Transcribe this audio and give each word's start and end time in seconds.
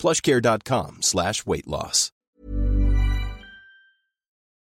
plushcare.com 0.00 0.96
slash 1.00 1.34
weight 1.46 1.66
loss. 1.66 2.08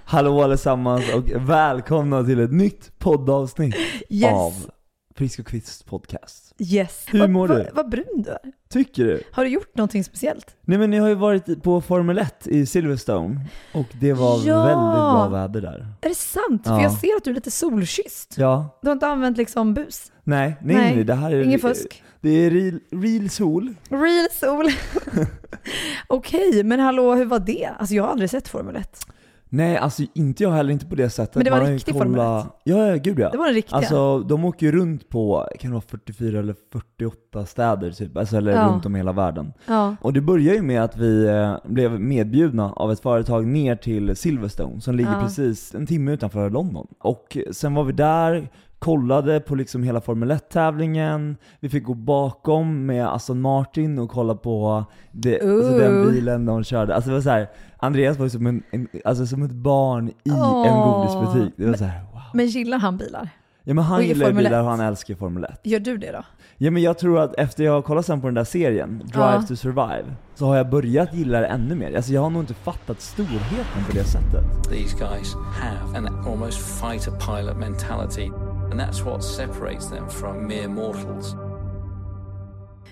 Hallå 0.04 0.42
allesammans 0.44 1.04
och 1.14 1.30
välkomna 1.50 2.24
till 2.24 2.40
ett 2.40 2.52
nytt 2.52 3.00
poddavsnitt 3.00 3.76
Yes. 4.10 4.34
av 4.34 4.54
Frisk 5.16 5.40
och 5.40 5.48
Kvist 5.48 5.86
podcast. 5.86 6.54
Yes. 6.60 7.06
Hur 7.08 7.20
Vad- 7.20 7.30
mår 7.30 7.48
vad- 7.48 7.58
du? 7.58 7.70
Vad 7.74 7.90
brun 7.90 8.06
du 8.24 8.30
är. 8.30 8.40
Tycker 8.70 9.04
du? 9.06 9.24
Har 9.32 9.44
du 9.44 9.50
gjort 9.50 9.78
någonting 9.78 10.04
speciellt? 10.04 10.56
Nej 10.62 10.78
men 10.78 10.90
ni 10.90 10.98
har 10.98 11.08
ju 11.08 11.16
varit 11.16 11.64
på 11.64 11.82
Formel 11.82 12.18
1 12.18 12.48
i 12.48 12.66
Silverstone 12.66 13.46
och 13.74 13.86
det 14.00 14.14
var 14.14 14.42
Ja. 14.46 14.58
väldigt 14.64 14.76
bra 14.78 15.28
väder 15.28 15.62
där. 15.62 15.88
Är 16.02 16.10
det 16.10 16.16
sant? 16.16 16.62
Ja. 16.66 16.76
För 16.76 16.82
jag 16.84 16.92
ser 16.92 17.16
att 17.18 17.24
du 17.24 17.30
är 17.32 17.36
lite 17.36 17.52
solkysst. 17.52 18.36
Ja, 18.38 18.80
Du 18.82 18.88
har 18.88 18.94
inte 18.94 19.08
använt 19.08 19.38
liksom 19.38 19.74
bus? 19.74 20.12
nej, 20.24 20.58
nej, 20.62 20.76
Nej, 20.76 20.96
nej, 20.96 21.04
det 21.04 21.14
här 21.14 21.32
är... 21.32 21.42
Ingen 21.44 21.60
fusk? 21.60 22.04
Det 22.22 22.30
är 22.30 22.52
real, 22.52 22.80
real 22.92 23.30
sol. 23.30 23.74
Real 23.90 24.28
sol. 24.32 24.66
Okej, 26.08 26.64
men 26.64 26.80
hallå, 26.80 27.16
hur 27.16 27.26
var 27.26 27.40
det? 27.40 27.70
Alltså 27.80 27.96
jag 27.96 28.04
har 28.04 28.10
aldrig 28.12 28.30
sett 28.30 28.48
Formel 28.48 28.76
1. 28.76 29.00
Nej, 29.54 29.78
alltså 29.78 30.04
inte 30.16 30.44
jag 30.44 30.52
heller, 30.52 30.74
inte 30.74 30.86
på 30.86 30.96
det 30.96 31.10
sättet. 31.10 31.36
Men 31.36 31.44
det 31.46 31.52
var 31.52 31.58
Man 31.58 31.68
ju 31.70 31.76
riktig 31.76 31.94
Formel 31.96 32.12
kollat- 32.16 32.62
Ja, 32.64 32.88
ja, 32.88 32.96
gud 32.96 33.20
ja. 33.20 33.30
Det 33.30 33.38
var 33.38 33.46
den 33.46 33.54
riktiga. 33.56 33.78
Alltså 33.78 34.20
de 34.20 34.46
åker 34.46 34.66
ju 34.66 34.72
runt 34.72 35.10
på, 35.10 35.48
kan 35.60 35.72
det 35.72 35.74
vara 35.74 35.84
44 35.88 36.40
eller 36.40 36.56
48 36.72 37.46
städer 37.46 37.92
typ, 37.92 38.18
alltså, 38.18 38.38
eller 38.38 38.52
Ja. 38.52 38.68
runt 38.68 38.86
om 38.86 38.96
i 38.96 39.00
hela 39.00 39.12
världen. 39.12 39.54
ja. 39.68 39.96
Och 40.02 40.14
det 40.14 40.22
börjar 40.22 40.54
ju 40.54 40.62
med 40.62 40.84
att 40.84 40.98
vi 40.98 41.26
eh, 41.28 41.56
blev 41.66 42.00
medbjudna 42.00 42.72
av 42.74 42.92
ett 42.92 43.00
företag 43.00 43.46
ner 43.48 43.76
till 43.76 44.16
Silverstone 44.16 44.82
som 44.82 44.96
ligger 44.96 45.12
Ja. 45.14 45.22
precis 45.22 45.76
en 45.76 45.88
timme 45.88 46.12
utanför 46.12 46.50
London. 46.50 46.88
Och 47.00 47.38
sen 47.52 47.74
var 47.74 47.84
vi 47.84 47.94
där, 47.94 48.50
kollade 48.86 49.40
på 49.40 49.56
liksom 49.56 49.84
hela 49.84 50.02
Formel 50.02 50.32
1-tävlingen, 50.32 51.38
vi 51.60 51.70
fick 51.70 51.84
gå 51.84 51.94
bakom 51.94 52.86
med 52.86 53.08
Aston 53.08 53.42
Martin 53.42 54.00
och 54.00 54.10
kolla 54.10 54.36
på 54.36 54.86
det, 55.12 55.42
alltså 55.42 55.78
den 55.78 56.12
bilen 56.12 56.46
de 56.46 56.64
körde. 56.64 56.96
Alltså 56.96 57.10
det 57.10 57.16
var 57.16 57.22
så 57.22 57.30
här, 57.30 57.50
Andreas 57.78 58.18
var 58.18 58.26
ju 58.26 58.30
som, 58.30 58.48
en, 58.48 58.64
en, 58.72 58.88
alltså 59.06 59.26
som 59.28 59.44
ett 59.44 59.52
barn 59.52 60.10
i 60.10 60.30
en 60.30 60.36
Åh. 60.36 60.98
godisbutik. 61.00 61.54
Det 61.58 61.66
var 61.66 61.74
så 61.74 61.84
här, 61.84 62.02
wow. 62.14 62.22
Men 62.34 62.46
gillar 62.48 62.78
han 62.80 62.98
bilar? 62.98 63.30
Ja 63.64 63.74
men 63.74 63.84
han 63.84 64.04
gillar 64.04 64.26
Formel 64.26 64.44
bilar 64.44 64.60
1. 64.60 64.64
och 64.64 64.70
han 64.72 64.80
älskar 64.80 65.16
Formel 65.16 65.44
1. 65.44 65.60
Gör 65.64 65.80
du 65.80 65.98
det 65.98 66.12
då? 66.12 66.24
Ja 66.58 66.72
men 66.72 66.82
jag 66.84 66.98
tror 66.98 67.20
att 67.20 67.36
efter 67.36 67.64
jag 67.64 67.72
har 67.72 67.82
kollat 67.82 68.06
sen 68.06 68.22
på 68.22 68.28
den 68.28 68.34
där 68.34 68.44
serien, 68.44 69.02
Drive 69.06 69.34
Ja. 69.34 69.42
to 69.48 69.56
Survive, 69.56 70.06
så 70.36 70.46
har 70.46 70.56
jag 70.58 70.70
börjat 70.70 71.14
gilla 71.14 71.40
det 71.40 71.46
ännu 71.48 71.76
mer. 71.76 71.96
Alltså 71.96 72.12
jag 72.14 72.22
har 72.22 72.30
nog 72.30 72.42
inte 72.44 72.54
fattat 72.54 73.02
storheten 73.02 73.84
på 73.90 73.92
det 73.94 74.04
sättet. 74.04 74.70
These 74.70 74.98
guys 74.98 75.36
have 75.62 75.98
an 75.98 76.08
almost 76.28 76.82
fighter 76.82 77.12
pilot 77.12 77.58
mentality, 77.58 78.32
and 78.72 78.80
that's 78.82 79.06
what 79.06 79.24
separates 79.24 79.90
them 79.90 80.10
from 80.10 80.48
mere 80.48 80.68
mortals. 80.68 81.36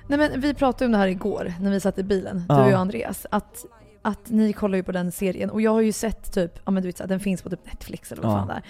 Nej 0.07 0.17
men 0.19 0.41
vi 0.41 0.53
pratade 0.53 0.85
om 0.85 0.91
det 0.91 0.97
här 0.97 1.07
igår 1.07 1.53
när 1.61 1.71
vi 1.71 1.79
satt 1.79 1.99
i 1.99 2.03
bilen, 2.03 2.43
Ja. 2.49 2.55
du 2.65 2.73
och 2.73 2.79
Andreas. 2.79 3.25
Att, 3.31 3.65
att 4.01 4.29
ni 4.29 4.53
kollar 4.53 4.77
ju 4.77 4.83
på 4.83 4.91
den 4.91 5.11
serien 5.11 5.49
och 5.49 5.61
jag 5.61 5.71
har 5.71 5.81
ju 5.81 5.91
sett 5.91 6.33
typ, 6.33 6.59
ja 6.65 6.71
men 6.71 6.83
du 6.83 6.89
vet 6.89 6.97
så 6.97 7.03
här, 7.03 7.07
den 7.07 7.19
finns 7.19 7.41
på 7.41 7.49
typ 7.49 7.65
Netflix 7.65 8.11
eller 8.11 8.23
vad 8.23 8.31
Ja. 8.31 8.37
fan 8.37 8.47
det 8.47 8.53
är. 8.53 8.63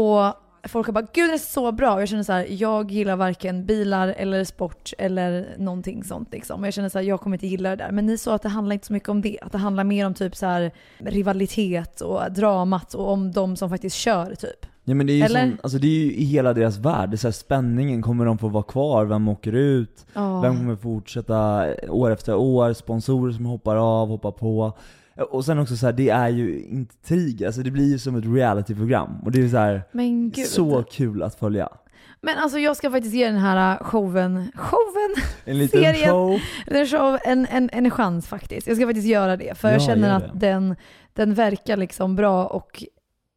Och 0.00 0.34
folk 0.68 0.86
har 0.86 0.92
bara 0.92 1.06
“Gud 1.12 1.24
den 1.28 1.34
är 1.34 1.38
så 1.38 1.72
bra” 1.72 1.94
och 1.94 2.00
jag 2.00 2.08
känner 2.08 2.22
så 2.22 2.32
här, 2.32 2.46
jag 2.50 2.90
gillar 2.90 3.16
varken 3.16 3.66
bilar 3.66 4.08
eller 4.08 4.44
sport 4.44 4.92
eller 4.98 5.54
någonting 5.58 6.04
sånt 6.04 6.28
liksom. 6.32 6.60
Och 6.60 6.66
jag 6.66 6.74
känner 6.74 6.88
så 6.88 6.98
här, 6.98 7.04
jag 7.04 7.20
kommer 7.20 7.36
inte 7.36 7.46
gilla 7.46 7.70
det 7.70 7.76
där. 7.76 7.90
Men 7.90 8.06
ni 8.06 8.18
sa 8.18 8.34
att 8.34 8.42
det 8.42 8.48
handlar 8.48 8.74
inte 8.74 8.86
så 8.86 8.92
mycket 8.92 9.08
om 9.08 9.22
det. 9.22 9.38
Att 9.42 9.52
det 9.52 9.58
handlar 9.58 9.84
mer 9.84 10.06
om 10.06 10.14
typ 10.14 10.36
så 10.36 10.46
här 10.46 10.70
rivalitet 10.98 12.00
och 12.00 12.32
dramat 12.32 12.94
och 12.94 13.08
om 13.12 13.32
de 13.32 13.56
som 13.56 13.70
faktiskt 13.70 13.96
kör 13.96 14.34
typ. 14.34 14.66
Ja 14.90 14.94
men 14.94 15.06
det 15.06 15.12
är 15.12 15.14
ju, 15.14 15.22
Eller? 15.22 15.40
som, 15.40 15.58
alltså 15.62 15.78
det 15.78 15.86
är 15.86 16.04
ju 16.04 16.12
i 16.14 16.24
hela 16.24 16.52
deras 16.54 16.78
värld, 16.78 17.10
det 17.10 17.14
är 17.14 17.18
så 17.18 17.26
här 17.26 17.32
spänningen, 17.32 18.02
kommer 18.02 18.24
de 18.24 18.38
få 18.38 18.48
vara 18.48 18.62
kvar? 18.62 19.04
Vem 19.04 19.28
åker 19.28 19.52
ut? 19.52 20.06
Ja. 20.14 20.40
Vem 20.40 20.56
kommer 20.56 20.76
fortsätta 20.76 21.66
år 21.88 22.10
efter 22.10 22.34
år? 22.34 22.72
Sponsorer 22.72 23.32
som 23.32 23.46
hoppar 23.46 23.76
av, 23.76 24.08
hoppar 24.08 24.30
på. 24.30 24.72
Och 25.30 25.44
sen 25.44 25.58
också 25.58 25.76
så 25.76 25.86
här, 25.86 25.92
det 25.92 26.08
är 26.08 26.28
ju 26.28 26.60
intrig, 26.62 27.44
alltså 27.44 27.62
det 27.62 27.70
blir 27.70 27.92
ju 27.92 27.98
som 27.98 28.16
ett 28.16 28.24
realityprogram. 28.26 29.20
Och 29.24 29.32
det 29.32 29.42
är 29.44 29.48
så 29.48 29.56
här, 29.56 29.82
så 30.46 30.82
kul 30.82 31.22
att 31.22 31.34
följa. 31.34 31.68
Men 32.20 32.38
alltså 32.38 32.58
jag 32.58 32.76
ska 32.76 32.90
faktiskt 32.90 33.14
ge 33.14 33.26
den 33.26 33.38
här 33.40 33.78
showen, 33.84 34.52
showen, 34.54 35.14
En 35.44 35.58
liten 35.58 35.82
Serien. 35.82 36.10
show. 36.10 36.40
den 36.66 36.86
show 36.86 37.18
en, 37.24 37.46
en, 37.46 37.70
en 37.72 37.90
chans 37.90 38.26
faktiskt. 38.26 38.66
Jag 38.66 38.76
ska 38.76 38.86
faktiskt 38.86 39.06
göra 39.08 39.36
det. 39.36 39.58
För 39.58 39.68
Ja, 39.68 39.74
jag 39.74 39.82
känner 39.82 40.16
att 40.16 40.40
den, 40.40 40.76
den 41.14 41.34
verkar 41.34 41.76
liksom 41.76 42.16
bra 42.16 42.46
och 42.46 42.84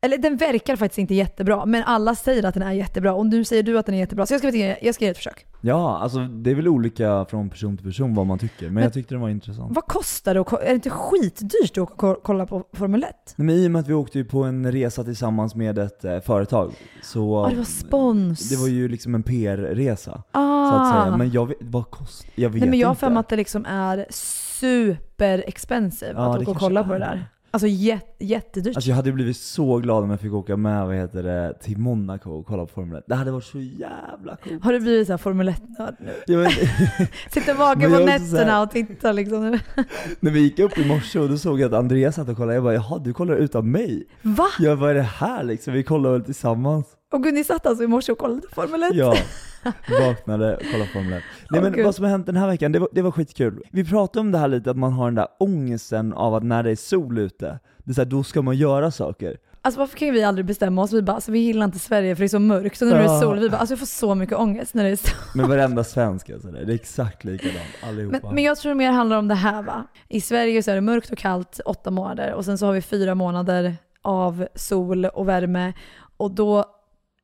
eller 0.03 0.18
den 0.18 0.38
verkar 0.38 0.75
faktiskt 0.75 1.00
inte 1.00 1.14
jättebra, 1.16 1.66
men 1.66 1.84
alla 1.84 2.16
säger 2.16 2.44
att 2.46 2.53
den 2.53 2.64
är 2.64 2.72
jättebra. 2.72 3.14
Och 3.14 3.25
nu 3.25 3.44
säger 3.44 3.64
du 3.64 3.78
att 3.80 3.86
den 3.86 3.96
är 3.96 4.00
jättebra, 4.00 4.25
så 4.25 4.34
jag 4.34 4.40
ska, 4.41 4.58
jag 4.81 4.96
ska 4.96 5.06
ge 5.06 5.12
ett 5.12 5.18
försök. 5.18 5.46
Ja, 5.62 5.97
alltså 6.00 6.19
det 6.19 6.52
är 6.52 6.56
väl 6.56 6.68
olika 6.68 7.25
från 7.30 7.50
person 7.50 7.78
till 7.78 7.86
person 7.86 8.16
vad 8.16 8.25
man 8.28 8.40
tycker, 8.40 8.66
men, 8.66 8.74
Men- 8.74 8.84
jag 8.84 8.94
tyckte 8.94 9.14
den 9.14 9.22
var 9.22 9.30
intressant. 9.30 9.75
Vad 9.75 9.86
kostar 9.86 10.34
det? 10.34 10.44
ko- 10.44 10.58
Är 10.58 10.66
det 10.68 10.74
inte 10.74 10.90
skitdyrt 10.90 11.78
att 11.78 11.97
ko- 11.97 12.19
kolla 12.24 12.46
på 12.46 12.64
Formel 12.74 13.03
1? 13.03 13.09
Nej, 13.36 13.46
Men 13.46 13.56
i 13.56 13.68
och 13.68 13.72
med 13.72 13.80
att 13.80 13.88
vi 13.88 13.94
åkte 13.94 14.18
ju 14.18 14.25
på 14.25 14.44
en 14.44 14.72
resa 14.72 15.03
tillsammans 15.03 15.56
med 15.56 15.78
ett 15.80 16.06
eh, 16.06 16.20
företag, 16.20 16.74
så 17.03 17.20
Ja, 17.46 17.50
det 17.50 17.56
var 17.58 17.64
spons. 17.64 18.50
det 18.50 18.56
var 18.56 18.68
ju 18.68 18.88
liksom 18.88 19.16
en 19.16 19.24
PR-resa, 19.24 20.24
ah. 20.31 20.70
så 20.72 20.75
att 20.78 21.03
säga. 21.06 21.18
Men 21.18 21.31
jag 21.31 21.46
vet, 21.47 21.58
vad 21.62 21.90
kost, 21.91 22.25
jag 22.35 22.50
vet 22.50 22.59
Nej 22.62 22.70
men 22.70 22.80
jag 22.80 22.88
har 22.88 22.96
för 22.96 23.09
mig 23.09 23.20
att 23.20 23.30
det 23.30 23.35
liksom 23.35 23.66
är 23.66 24.06
super 24.12 25.44
expensive 25.47 26.14
Ja, 26.16 26.35
att 26.35 26.41
åka 26.41 26.52
och 26.52 26.58
kolla 26.58 26.84
på 26.84 26.94
det. 26.94 27.00
där. 27.00 27.25
Alltså 27.53 27.68
jät, 27.68 28.16
jättedyrt. 28.19 28.75
Alltså 28.75 28.90
jag 28.90 28.96
hade 28.96 29.12
blivit 29.12 29.38
så 29.38 29.78
glad 29.78 30.03
om 30.03 30.09
jag 30.09 30.19
fick 30.19 30.34
åka 30.34 30.58
med, 30.58 30.86
vad 30.86 30.96
heter 30.96 31.24
det, 31.24 31.53
till 31.62 31.78
Monaco 31.78 32.30
och 32.31 32.46
kolla 32.46 32.66
på 32.66 32.74
Formel 32.74 32.97
1. 32.97 33.03
Det 33.08 33.16
hade 33.16 33.31
varit 33.31 33.44
så 33.44 33.59
jävla 33.59 34.36
coolt. 34.44 34.64
Har 34.64 34.74
du 34.74 34.80
blivit 34.80 35.08
så 35.08 35.14
här 35.14 35.18
Formel 35.18 35.50
1-nörd 35.50 35.96
nu? 36.28 36.38
Vet, 36.38 36.52
Sitter 37.31 37.53
vaken 37.53 37.91
på 37.91 37.97
så 37.97 38.06
här- 38.08 38.19
nätterna 38.19 38.62
och 38.62 38.72
tittar 38.72 39.14
liksom. 39.14 39.59
när 40.19 40.31
vi 40.31 40.40
gick 40.40 40.59
upp 40.59 40.78
i 40.78 40.88
morse 40.88 41.19
och 41.19 41.30
då 41.30 41.38
såg 41.38 41.59
jag 41.59 41.74
att 41.74 41.80
Andreas 41.80 42.16
satt 42.16 42.30
och 42.30 42.38
kollade, 42.38 42.53
jag 42.53 42.64
bara 42.64 42.74
jaha 42.74 43.00
du 43.00 43.14
kollar 43.14 43.36
utan 43.36 43.72
mig? 43.72 44.03
Va? 44.22 44.47
Jag 44.59 44.75
vad 44.75 44.90
är 44.90 44.94
det 44.96 45.02
här 45.02 45.44
liksom? 45.44 45.74
Vi 45.74 45.84
kollar 45.84 46.12
väl 46.12 46.24
tillsammans? 46.24 46.85
Och 47.13 47.24
gud, 47.24 47.34
ni 47.34 47.44
satt 47.44 47.66
alltså 47.66 47.84
i 47.84 47.88
morse 47.88 48.12
och 48.12 48.18
kollade 48.18 48.41
på 48.41 48.47
Formel 48.56 48.84
1? 48.84 48.90
Ja, 48.94 49.16
vaknade 50.00 50.56
och 50.56 50.62
kollade 50.72 50.90
Formel 50.90 51.13
1. 51.13 51.24
Nej 51.50 51.62
men 51.62 51.72
Gud. 51.74 51.85
vad 51.85 51.96
som 51.96 52.03
har 52.06 52.12
hänt 52.12 52.25
den 52.25 52.35
här 52.38 52.47
veckan, 52.47 52.72
det 52.72 52.79
var, 52.79 52.90
det 52.91 53.01
var 53.01 53.12
skitkul. 53.12 53.63
Vi 53.72 53.85
pratade 53.85 54.19
om 54.19 54.31
det 54.31 54.38
här 54.38 54.47
lite, 54.47 54.72
att 54.72 54.78
man 54.78 54.94
har 54.94 55.06
den 55.06 55.16
där 55.16 55.28
ångesten 55.40 56.13
av 56.13 56.35
att 56.35 56.44
när 56.44 56.63
det 56.63 56.72
är 56.72 56.75
sol 56.75 57.18
ute, 57.19 57.59
det 57.78 57.91
är 57.91 57.93
så 57.93 58.02
här, 58.02 58.05
då 58.05 58.23
ska 58.23 58.41
man 58.41 58.55
göra 58.55 58.91
saker. 58.91 59.38
Alltså 59.61 59.79
varför 59.79 59.97
kan 59.97 60.14
vi 60.14 60.23
aldrig 60.23 60.46
bestämma 60.46 60.82
oss? 60.82 60.93
Vi 60.93 61.02
bara, 61.02 61.14
alltså, 61.14 61.32
vi 61.32 61.40
gillar 61.40 61.66
inte 61.66 61.79
Sverige 61.79 62.16
för 62.16 62.20
det 62.20 62.26
är 62.26 62.28
så 62.28 62.40
mörkt. 62.40 62.82
Och 62.82 62.88
nu 62.88 62.93
är 62.93 62.97
det 62.97 63.03
Ja. 63.03 63.22
sol. 63.22 63.40
Vi 63.40 63.49
bara, 63.49 63.58
alltså 63.58 63.72
jag 63.72 63.79
får 63.79 63.85
så 63.85 64.16
mycket 64.16 64.38
ångest 64.38 64.73
när 64.73 64.84
det 64.84 64.90
är 64.90 64.96
sol. 64.96 65.17
Men 65.35 65.49
varenda 65.49 65.84
svensk 65.84 66.29
alltså, 66.29 66.47
det 66.47 66.59
är 66.59 66.70
exakt 66.76 67.23
likadant, 67.23 67.58
allihopa. 67.84 68.20
Men, 68.23 68.35
men 68.35 68.43
jag 68.43 68.58
tror 68.58 68.70
det 68.70 68.76
mer 68.76 68.91
handlar 68.91 69.17
om 69.17 69.28
det 69.28 69.35
här 69.35 69.61
va. 69.64 69.84
I 70.08 70.22
Sverige 70.22 70.64
så 70.64 70.72
är 70.72 70.76
det 70.76 70.82
mörkt 70.82 71.11
och 71.11 71.17
kallt 71.17 71.59
åtta 71.66 71.91
månader 71.91 72.34
och 72.34 72.46
sen 72.46 72.58
så 72.58 72.66
har 72.66 72.73
vi 72.73 72.82
fyra 72.82 73.16
månader 73.16 73.76
av 74.02 74.47
sol 74.55 75.05
och 75.05 75.28
värme. 75.29 75.73
Och 76.17 76.32
då 76.32 76.66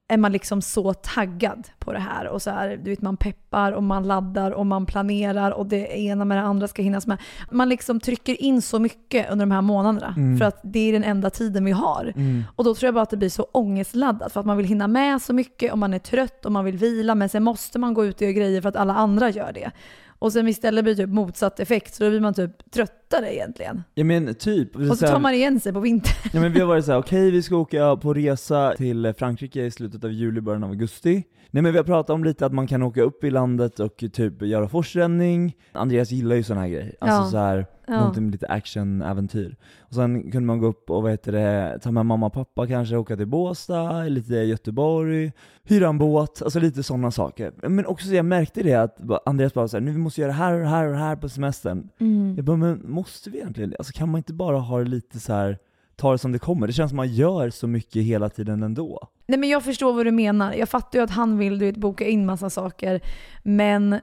är 0.10 0.18
man 0.18 0.32
liksom 0.32 0.62
så 0.62 0.94
taggad 0.94 1.68
på 1.80 1.94
det 1.94 2.00
här. 2.00 2.28
Och 2.28 2.42
så 2.42 2.50
här, 2.50 2.80
du 2.84 2.90
vet, 2.90 3.02
man 3.02 3.18
peppar 3.18 3.72
och 3.72 3.84
man 3.84 4.04
laddar 4.04 4.52
och 4.52 4.66
man 4.66 4.86
planerar 4.86 5.52
och 5.52 5.66
det 5.66 6.00
ena 6.00 6.26
med 6.26 6.38
det 6.38 6.42
andra 6.42 6.68
ska 6.68 6.82
hinnas 6.82 7.08
med. 7.08 7.18
Man 7.52 7.70
liksom 7.70 8.00
trycker 8.00 8.42
in 8.42 8.62
så 8.62 8.80
mycket 8.80 9.32
under 9.32 9.46
de 9.46 9.52
här 9.52 9.62
månaderna. 9.62 10.14
Mm. 10.18 10.38
För 10.38 10.46
att 10.46 10.60
det 10.64 10.80
är 10.80 10.94
den 10.94 11.04
enda 11.04 11.30
tiden 11.30 11.66
vi 11.66 11.72
har. 11.72 12.14
Mm. 12.16 12.44
Och 12.56 12.64
då 12.64 12.76
tror 12.76 12.88
jag 12.88 12.94
bara 12.94 13.04
att 13.04 13.10
det 13.10 13.18
blir 13.18 13.30
så 13.30 13.44
ångestladdat 13.44 14.34
för 14.34 14.40
att 14.40 14.46
man 14.46 14.58
vill 14.58 14.66
hinna 14.66 14.88
med 14.88 15.22
så 15.22 15.34
mycket 15.34 15.72
och 15.72 15.78
man 15.78 15.94
är 15.94 16.00
trött 16.00 16.46
och 16.46 16.52
man 16.52 16.66
vill 16.66 16.78
vila 16.78 17.16
men 17.16 17.30
sen 17.30 17.44
måste 17.44 17.80
man 17.80 17.94
gå 17.94 18.06
ut 18.06 18.16
och 18.16 18.22
göra 18.22 18.32
grejer 18.32 18.62
för 18.62 18.70
att 18.70 18.76
alla 18.76 18.94
andra 18.94 19.30
gör 19.30 19.52
det. 19.52 19.72
Och 20.20 20.34
sen 20.34 20.48
istället 20.48 20.84
blir 20.84 20.96
det 20.96 21.04
typ 21.04 21.14
motsatt 21.14 21.60
effekt, 21.60 21.94
så 21.94 22.04
då 22.04 22.10
blir 22.10 22.20
man 22.20 22.34
typ 22.34 22.72
tröttare 22.72 23.36
egentligen. 23.36 23.84
Ja 23.94 24.04
men 24.04 24.36
typ. 24.36 24.76
Och 24.76 24.98
så 24.98 25.08
tar 25.08 25.20
man 25.20 25.34
igen 25.34 25.60
sig 25.60 25.74
på 25.74 25.80
vintern. 25.80 26.30
Ja 26.34 26.40
men 26.42 26.54
vi 26.54 26.60
har 26.60 26.68
varit 26.68 26.86
såhär, 26.86 27.00
okej 27.00 27.32
vi 27.32 27.42
ska 27.42 27.56
åka 27.56 27.96
på 27.96 28.14
resa 28.14 28.74
till 28.78 29.14
Frankrike 29.18 29.66
i 29.66 29.72
slutet 29.72 30.04
av 30.04 30.12
juli, 30.12 30.42
början 30.42 30.64
av 30.64 30.70
augusti. 30.70 31.24
Nej 31.52 31.64
men 31.64 31.72
vi 31.72 31.78
har 31.78 31.86
pratat 31.86 32.10
om 32.10 32.24
lite 32.24 32.46
att 32.46 32.54
man 32.54 32.68
kan 32.68 32.84
åka 32.84 33.02
upp 33.02 33.24
i 33.24 33.32
landet 33.32 33.80
och 33.80 34.04
typ 34.14 34.42
göra 34.42 34.68
forsränning. 34.70 35.56
Andreas 35.72 36.12
gillar 36.12 36.36
ju 36.36 36.44
sådana 36.44 36.62
här 36.62 36.70
grejer. 36.70 36.96
Alltså 37.00 37.22
Ja. 37.22 37.26
så 37.32 37.38
här, 37.38 37.66
Ja. 37.90 38.00
någonting 38.00 38.24
med 38.24 38.32
lite 38.32 38.48
action-äventyr. 38.48 39.56
Och 39.80 39.96
sen 39.96 40.32
kunde 40.32 40.48
man 40.48 40.60
gå 40.60 40.68
upp 40.68 40.90
och 40.90 41.02
vad 41.04 41.12
heter 41.12 41.32
det, 41.32 41.80
ta 41.82 41.92
med 41.92 42.06
mamma 42.06 42.26
och 42.26 42.34
pappa 42.34 42.68
kanske, 42.68 42.96
åka 42.96 43.18
till 43.18 43.28
Båstad, 43.28 44.04
lite 44.04 44.34
Göteborg, 44.34 45.32
hyra 45.64 45.88
en 45.88 45.98
båt, 45.98 46.42
alltså 46.42 46.60
lite 46.60 46.84
sådana 46.84 47.12
saker. 47.12 47.54
Men 47.70 47.86
också 47.86 48.08
så 48.08 48.14
jag 48.14 48.26
märkte 48.26 48.64
det 48.64 48.76
att 48.76 49.28
Andreas 49.28 49.54
bara 49.54 49.68
såhär, 49.68 49.82
nu 49.82 49.92
vi 49.92 49.98
måste 49.98 50.22
göra 50.22 50.32
det 50.32 50.38
här 50.38 50.54
och 50.54 50.60
det 50.60 50.68
här 50.68 50.86
och 50.86 50.92
det 50.92 51.00
här 51.00 51.16
på 51.16 51.30
semestern. 51.30 51.90
Mm. 52.00 52.34
Jag 52.36 52.46
bara, 52.46 52.58
men 52.58 52.92
måste 52.92 53.30
vi 53.30 53.38
egentligen? 53.38 53.74
Alltså 53.80 53.94
kan 53.94 54.10
man 54.10 54.18
inte 54.20 54.34
bara 54.34 54.58
ha 54.58 54.80
lite 54.80 55.20
så 55.20 55.34
här, 55.34 55.58
ta 55.96 56.12
det 56.12 56.18
som 56.18 56.32
det 56.32 56.40
kommer? 56.40 56.68
Det 56.68 56.74
känns 56.74 56.90
som 56.90 56.98
man 56.98 57.14
gör 57.14 57.50
så 57.50 57.68
mycket 57.68 58.04
hela 58.04 58.30
tiden 58.30 58.64
ändå. 58.64 59.08
Nej 59.28 59.40
men 59.40 59.50
jag 59.50 59.64
förstår 59.64 59.94
vad 59.94 60.06
du 60.06 60.12
menar. 60.12 60.54
Jag 60.54 60.70
fattar 60.70 61.00
ju 61.00 61.04
att 61.04 61.12
han 61.12 61.38
vill 61.38 61.60
du 61.60 61.66
vet, 61.66 61.78
boka 61.78 62.06
in 62.08 62.26
massa 62.26 62.50
saker. 62.50 63.02
Men 63.44 64.00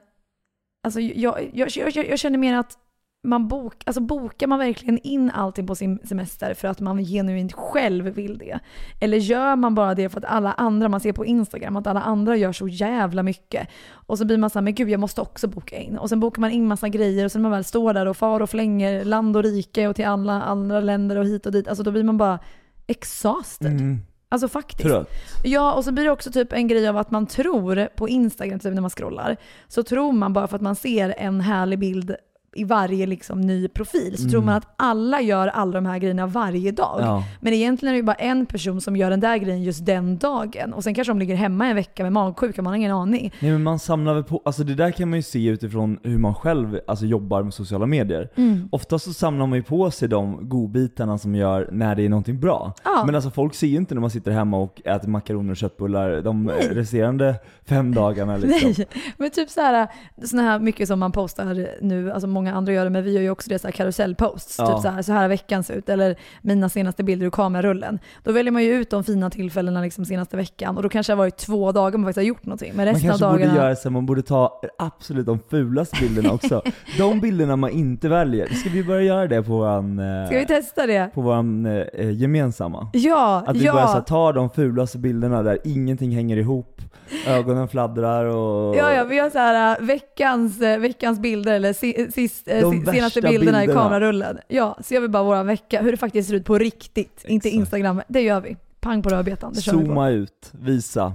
alltså, 0.83 1.01
jag, 1.01 1.51
jag, 1.53 1.69
jag, 1.71 1.97
jag 1.97 2.19
känner 2.19 2.39
mer 2.39 2.55
att 2.55 2.79
man 3.27 3.49
bok, 3.49 3.83
alltså, 3.87 4.01
bokar 4.01 4.47
man 4.47 4.59
verkligen 4.59 4.99
in 4.99 5.31
allting 5.31 5.67
på 5.67 5.75
sin 5.75 5.99
semester 6.05 6.55
för 6.55 6.69
att 6.69 6.81
man 6.81 7.05
genuint 7.05 7.53
själv 7.53 8.05
vill 8.05 8.39
det? 8.39 8.59
Eller 9.01 9.19
gör 9.19 9.57
man 9.57 9.75
bara 9.75 9.95
det 9.95 10.09
för 10.09 10.19
att 10.19 10.25
alla 10.25 10.53
andra, 10.53 10.89
man 10.89 11.01
ser 11.01 11.13
på 11.13 11.27
Instagram 11.27 11.77
att 11.77 11.87
alla 11.87 12.03
andra 12.03 12.37
gör 12.37 12.53
så 12.53 12.69
jävla 12.69 13.23
mycket. 13.23 13.69
Och 13.91 14.19
så 14.19 14.25
blir 14.25 14.39
man 14.39 14.51
såhär, 14.51 14.63
men 14.63 14.75
gud 14.75 14.91
jag 14.91 15.01
måste 15.01 15.21
också 15.21 15.49
boka 15.49 15.77
in. 15.77 15.99
Och 15.99 16.09
sen 16.09 16.21
bokar 16.21 16.41
man 16.41 16.51
in 16.51 16.69
massa 16.69 16.89
grejer 16.89 17.25
och 17.25 17.33
sen 17.33 17.43
när 17.43 17.51
man 17.51 17.57
väl 17.59 17.65
står 17.65 17.95
där 17.95 18.07
och 18.07 18.17
far 18.17 18.41
och 18.41 18.51
flänger 18.51 19.05
land 19.05 19.37
och 19.37 19.43
rike 19.43 19.89
och 19.89 19.97
till 19.97 20.07
alla 20.07 20.43
andra 20.43 20.81
länder 20.81 21.17
och 21.17 21.27
hit 21.27 21.47
och 21.47 21.53
dit. 21.53 21.69
Alltså 21.69 21.83
då 21.83 21.91
blir 21.91 22.05
man 22.05 22.17
bara 22.19 22.39
exhausted. 22.87 23.73
Mm, 23.73 24.01
Alltså 24.29 24.49
faktiskt. 24.49 24.83
trött. 24.89 25.09
Ja, 25.45 25.73
och 25.73 25.85
så 25.85 25.93
blir 25.93 26.05
det 26.05 26.11
också 26.11 26.31
typ 26.33 26.53
en 26.53 26.69
grej 26.69 26.89
av 26.89 26.97
att 26.97 27.11
man 27.11 27.27
tror 27.27 27.89
på 27.97 28.09
Instagram 28.09 28.59
typ 28.59 28.75
när 28.75 28.81
man 28.81 28.91
scrollar, 28.91 29.37
så 29.69 29.83
tror 29.83 30.13
man 30.13 30.33
bara 30.33 30.47
för 30.47 30.57
att 30.57 30.63
man 30.63 30.77
ser 30.77 31.15
en 31.19 31.41
härlig 31.41 31.79
bild 31.79 32.17
i 32.57 32.65
varje 32.65 33.07
liksom 33.07 33.41
ny 33.41 33.69
profil, 33.69 34.19
så 34.19 34.29
tror 34.29 34.43
man 34.43 34.55
att 34.55 34.75
alla 34.77 35.21
gör 35.21 35.49
alla 35.49 35.73
de 35.73 35.87
här 35.87 35.99
grejerna 35.99 36.27
varje 36.27 36.73
dag. 36.73 36.99
Ja. 37.01 37.25
Men 37.41 37.53
egentligen 37.53 37.91
är 37.91 37.95
det 37.95 37.99
ju 37.99 38.03
bara 38.03 38.15
en 38.15 38.47
person 38.47 38.81
som 38.81 38.97
gör 38.97 39.11
den 39.11 39.21
där 39.21 39.37
grejen 39.37 39.63
just 39.63 39.87
den 39.87 40.19
dagen. 40.19 40.73
Och 40.73 40.85
sen 40.85 40.95
kanske 40.95 41.11
de 41.11 41.19
ligger 41.19 41.35
hemma 41.37 41.67
en 41.67 41.77
vecka 41.77 42.03
med 42.03 42.13
magsjuka, 42.13 42.63
man 42.63 42.71
har 42.71 42.77
ingen 42.77 42.93
aning. 42.93 43.33
Nej 43.41 43.53
men 43.53 43.63
man 43.63 43.79
samlar 43.79 44.15
väl 44.15 44.25
på, 44.25 44.43
alltså 44.45 44.65
det 44.65 44.75
där 44.75 44.91
kan 44.91 45.11
man 45.11 45.19
ju 45.19 45.23
se 45.23 45.47
utifrån 45.47 45.99
hur 46.03 46.19
man 46.19 46.35
själv 46.35 46.81
alltså, 46.87 47.07
jobbar 47.07 47.43
med 47.43 47.55
sociala 47.55 47.87
medier. 47.87 48.31
Mm. 48.35 48.69
Ofta 48.73 48.99
så 48.99 49.13
samlar 49.13 49.47
man 49.47 49.59
ju 49.59 49.63
på 49.63 49.91
sig 49.91 50.09
de 50.09 50.49
godbitarna 50.49 51.19
som 51.19 51.35
gör 51.35 51.69
när 51.73 51.95
det 51.95 52.05
är 52.05 52.09
någonting 52.09 52.41
bra. 52.41 52.75
Ja. 52.85 53.03
Men 53.07 53.15
alltså 53.15 53.31
folk 53.31 53.55
ser 53.55 53.67
ju 53.67 53.77
inte 53.77 53.95
när 53.95 54.01
man 54.01 54.11
sitter 54.11 54.31
hemma 54.31 54.59
och 54.59 54.83
äter 54.85 55.09
makaroner 55.09 55.51
och 55.51 55.57
köttbullar 55.57 56.21
de 56.21 56.49
resterande 56.51 57.35
fem 57.65 57.95
dagarna 57.95 58.37
liksom. 58.37 58.75
Nej, 58.79 58.89
men 59.17 59.31
typ 59.31 59.51
så 59.51 59.61
här, 59.61 59.89
såna 60.25 60.43
här 60.43 60.59
mycket 60.59 60.89
som 60.89 60.99
man 60.99 61.13
postar 61.13 61.67
nu, 61.81 62.13
alltså 62.13 62.27
många 62.27 62.46
andra 62.53 62.73
gör 62.73 62.85
det, 62.85 62.91
men 62.91 63.05
vi 63.05 63.13
gör 63.13 63.23
ju 63.23 63.31
också 63.31 63.49
det 63.49 63.59
så 63.59 63.67
här 63.67 63.73
karusellposts. 63.73 64.57
Ja. 64.59 64.67
Typ 64.67 64.83
så 64.83 64.89
här, 64.89 65.03
så 65.03 65.13
här 65.13 65.23
har 65.23 65.29
veckan 65.29 65.65
ser 65.65 65.75
ut, 65.75 65.89
eller 65.89 66.17
mina 66.43 66.69
senaste 66.69 67.05
bilder 67.05 67.27
ur 67.27 67.31
kamerarullen. 67.31 67.99
Då 68.25 68.33
väljer 68.33 68.53
man 68.53 68.63
ju 68.63 68.75
ut 68.75 68.91
de 68.91 69.05
fina 69.05 69.31
tillfällena 69.31 69.81
liksom 69.83 70.05
senaste 70.05 70.37
veckan 70.37 70.77
och 70.77 70.83
då 70.83 70.89
kanske 70.89 71.13
det 71.13 71.15
har 71.15 71.19
varit 71.19 71.37
två 71.37 71.73
dagar 71.73 71.99
man 71.99 72.05
faktiskt 72.05 72.17
har 72.17 72.29
gjort 72.29 72.47
någonting. 72.47 72.73
Men 72.75 72.87
Man 72.87 72.95
resten 72.95 73.11
av 73.11 73.13
kanske 73.13 73.25
dagarna... 73.27 73.53
borde 73.53 73.65
göra 73.65 73.77
så 73.77 73.89
här, 73.89 73.91
man 73.91 74.07
borde 74.07 74.23
ta 74.23 74.61
absolut 74.79 75.27
de 75.27 75.41
fulaste 75.51 75.97
bilderna 76.01 76.33
också. 76.33 76.63
de 76.99 77.21
bilderna 77.21 77.57
man 77.57 77.71
inte 77.71 78.09
väljer. 78.09 78.47
Ska 78.47 78.71
vi 78.71 78.85
börja 78.85 79.03
göra 79.03 79.27
det 79.27 79.43
på 79.43 79.53
våran, 79.53 79.99
eh, 79.99 80.27
Ska 80.27 80.39
vi 80.39 80.47
testa 80.47 80.87
det? 80.87 81.11
på 81.15 81.21
våran 81.21 81.67
eh, 81.67 82.11
gemensamma? 82.11 82.89
Ja, 82.93 83.45
Att 83.47 83.57
vi 83.57 83.65
ja. 83.65 83.73
bara 83.73 83.87
så 83.87 83.93
här, 83.93 84.01
tar 84.01 84.33
de 84.33 84.51
fulaste 84.51 84.99
bilderna 84.99 85.43
där 85.43 85.59
ingenting 85.65 86.11
hänger 86.11 86.37
ihop, 86.37 86.81
ögonen 87.27 87.69
fladdrar 87.69 88.25
och... 88.25 88.77
Ja, 88.77 88.93
ja, 88.93 89.05
vi 89.05 89.19
har 89.19 89.31
så 89.31 89.39
här 89.39 89.81
äh, 89.81 89.87
veckans, 89.87 90.61
äh, 90.61 90.79
veckans 90.79 91.21
bilder, 91.21 91.53
eller 91.53 91.73
si, 91.73 92.09
sist, 92.29 92.45
si, 92.45 92.61
senaste 92.61 92.91
värsta 92.91 93.21
bilderna, 93.21 93.65
i 93.65 93.67
bilderna. 93.67 93.83
kamerarullen. 93.83 94.39
Ja, 94.49 94.79
ser 94.83 95.01
vi 95.01 95.09
bara 95.09 95.23
vår 95.23 95.45
vecka, 95.45 95.83
hur 95.83 95.91
det 95.91 95.97
faktiskt 95.97 96.29
ser 96.29 96.37
ut 96.37 96.45
på 96.45 96.59
riktigt. 96.59 97.25
Inte 97.25 97.49
Exakt. 97.49 97.59
Instagram. 97.61 98.03
Det 98.09 98.21
gör 98.21 98.41
vi. 98.41 98.57
Pang 98.81 99.03
på 99.03 99.09
rödbetan, 99.09 99.53
det 99.53 99.61
kör 99.61 99.73
vi 99.73 99.79
på. 99.79 99.85
Zooma 99.87 100.11
ut, 100.11 100.53
visa. 100.53 101.13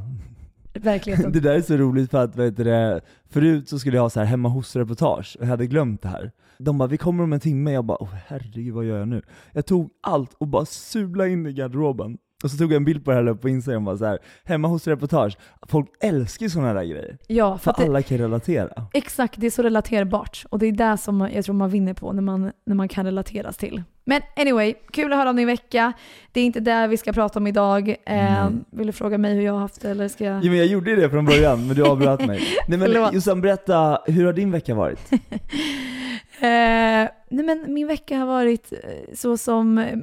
Verkligheten. 0.74 1.32
Det 1.34 1.40
där 1.40 1.54
är 1.54 1.62
så 1.62 1.78
roligt 1.78 2.12
för 2.12 2.24
att, 2.24 2.36
vet 2.36 2.58
du, 2.58 3.02
förut 3.30 3.70
så 3.70 3.80
skulle 3.80 3.98
jag 3.98 4.02
ha 4.02 4.10
så 4.10 4.20
här 4.20 4.28
hemma 4.28 4.50
hos-reportage, 4.50 5.36
och 5.40 5.46
jag 5.46 5.50
hade 5.50 5.68
glömt 5.68 6.02
det 6.02 6.10
här. 6.10 6.32
De 6.58 6.78
bara 6.78 6.88
'Vi 6.88 6.98
kommer 6.98 7.24
om 7.24 7.34
en 7.34 7.40
timme' 7.40 7.72
jag 7.72 7.86
bara 7.86 7.98
'Åh 8.02 8.10
herregud 8.28 8.74
vad 8.74 8.86
gör 8.86 9.00
jag 9.00 9.08
nu?' 9.08 9.22
Jag 9.52 9.66
tog 9.66 9.90
allt 10.02 10.34
och 10.34 10.48
bara 10.48 10.66
sulade 10.66 11.30
in 11.30 11.46
i 11.46 11.54
garderoben. 11.54 12.18
Och 12.44 12.52
så 12.52 12.58
tog 12.58 12.72
jag 12.72 12.78
en 12.78 12.86
bild 12.86 13.06
på 13.06 13.12
det 13.12 13.18
här 13.18 13.34
på 13.34 13.50
Instagram 13.50 13.78
och 13.88 13.94
bara 13.94 13.98
så 13.98 14.06
här, 14.06 14.20
hemma 14.44 14.68
hos-reportage. 14.68 15.38
Folk 15.68 15.88
älskar 16.02 16.44
ju 16.46 16.50
sådana 16.50 16.74
där 16.74 16.84
grejer. 16.84 17.18
Ja, 17.28 17.58
för 17.58 17.74
För 17.74 17.82
det, 17.82 17.88
alla 17.90 18.02
kan 18.02 18.18
relatera. 18.18 18.70
exakt, 18.94 19.34
det 19.38 19.48
är 19.48 19.52
så 19.52 19.64
relaterbart. 19.64 20.46
Och 20.50 20.60
det 20.60 20.66
är 20.66 20.72
det 20.72 20.98
som 20.98 21.30
jag 21.34 21.46
tror 21.46 21.56
man 21.56 21.70
vinner 21.70 21.94
på 21.94 22.12
när 22.14 22.22
man, 22.22 22.52
när 22.66 22.76
man 22.76 22.88
kan 22.88 23.06
relateras 23.06 23.58
till. 23.58 23.84
Men 24.04 24.22
anyway, 24.36 24.74
kul 24.92 25.14
att 25.14 25.20
höra 25.20 25.30
om 25.30 25.36
din 25.36 25.48
vecka. 25.48 25.94
Det 26.32 26.42
är 26.42 26.46
inte 26.46 26.60
där 26.60 26.88
vi 26.88 26.98
ska 26.98 27.14
prata 27.14 27.40
om 27.40 27.48
idag. 27.48 27.90
Eh, 27.90 28.42
Mm. 28.42 28.64
Vill 28.72 28.88
du 28.88 28.94
fråga 28.94 29.18
mig 29.18 29.36
hur 29.36 29.42
jag 29.42 29.54
har 29.54 29.60
haft 29.60 29.82
det 29.82 29.90
eller 29.90 30.08
ska 30.08 30.24
jag? 30.24 30.44
Jo 30.44 30.50
men 30.50 30.58
jag 30.58 30.68
gjorde 30.68 30.90
ju 30.90 30.96
det 30.96 31.10
från 31.10 31.26
början, 31.26 31.68
men 31.68 31.76
du 31.76 31.86
avbröt 31.88 32.26
mig. 32.28 32.42
Nej 32.68 32.78
men. 32.80 33.14
Jossan 33.14 33.42
berätta, 33.42 34.02
hur 34.06 34.26
har 34.26 34.34
din 34.34 34.52
vecka 34.52 34.76
varit? 34.76 35.00
Eh, 36.44 37.10
nej 37.30 37.46
men 37.46 37.74
min 37.74 37.88
vecka 37.88 38.18
har 38.18 38.26
varit 38.26 38.74
eh, 38.74 39.14
så 39.16 39.38
som 39.38 39.78
eh, 39.78 39.98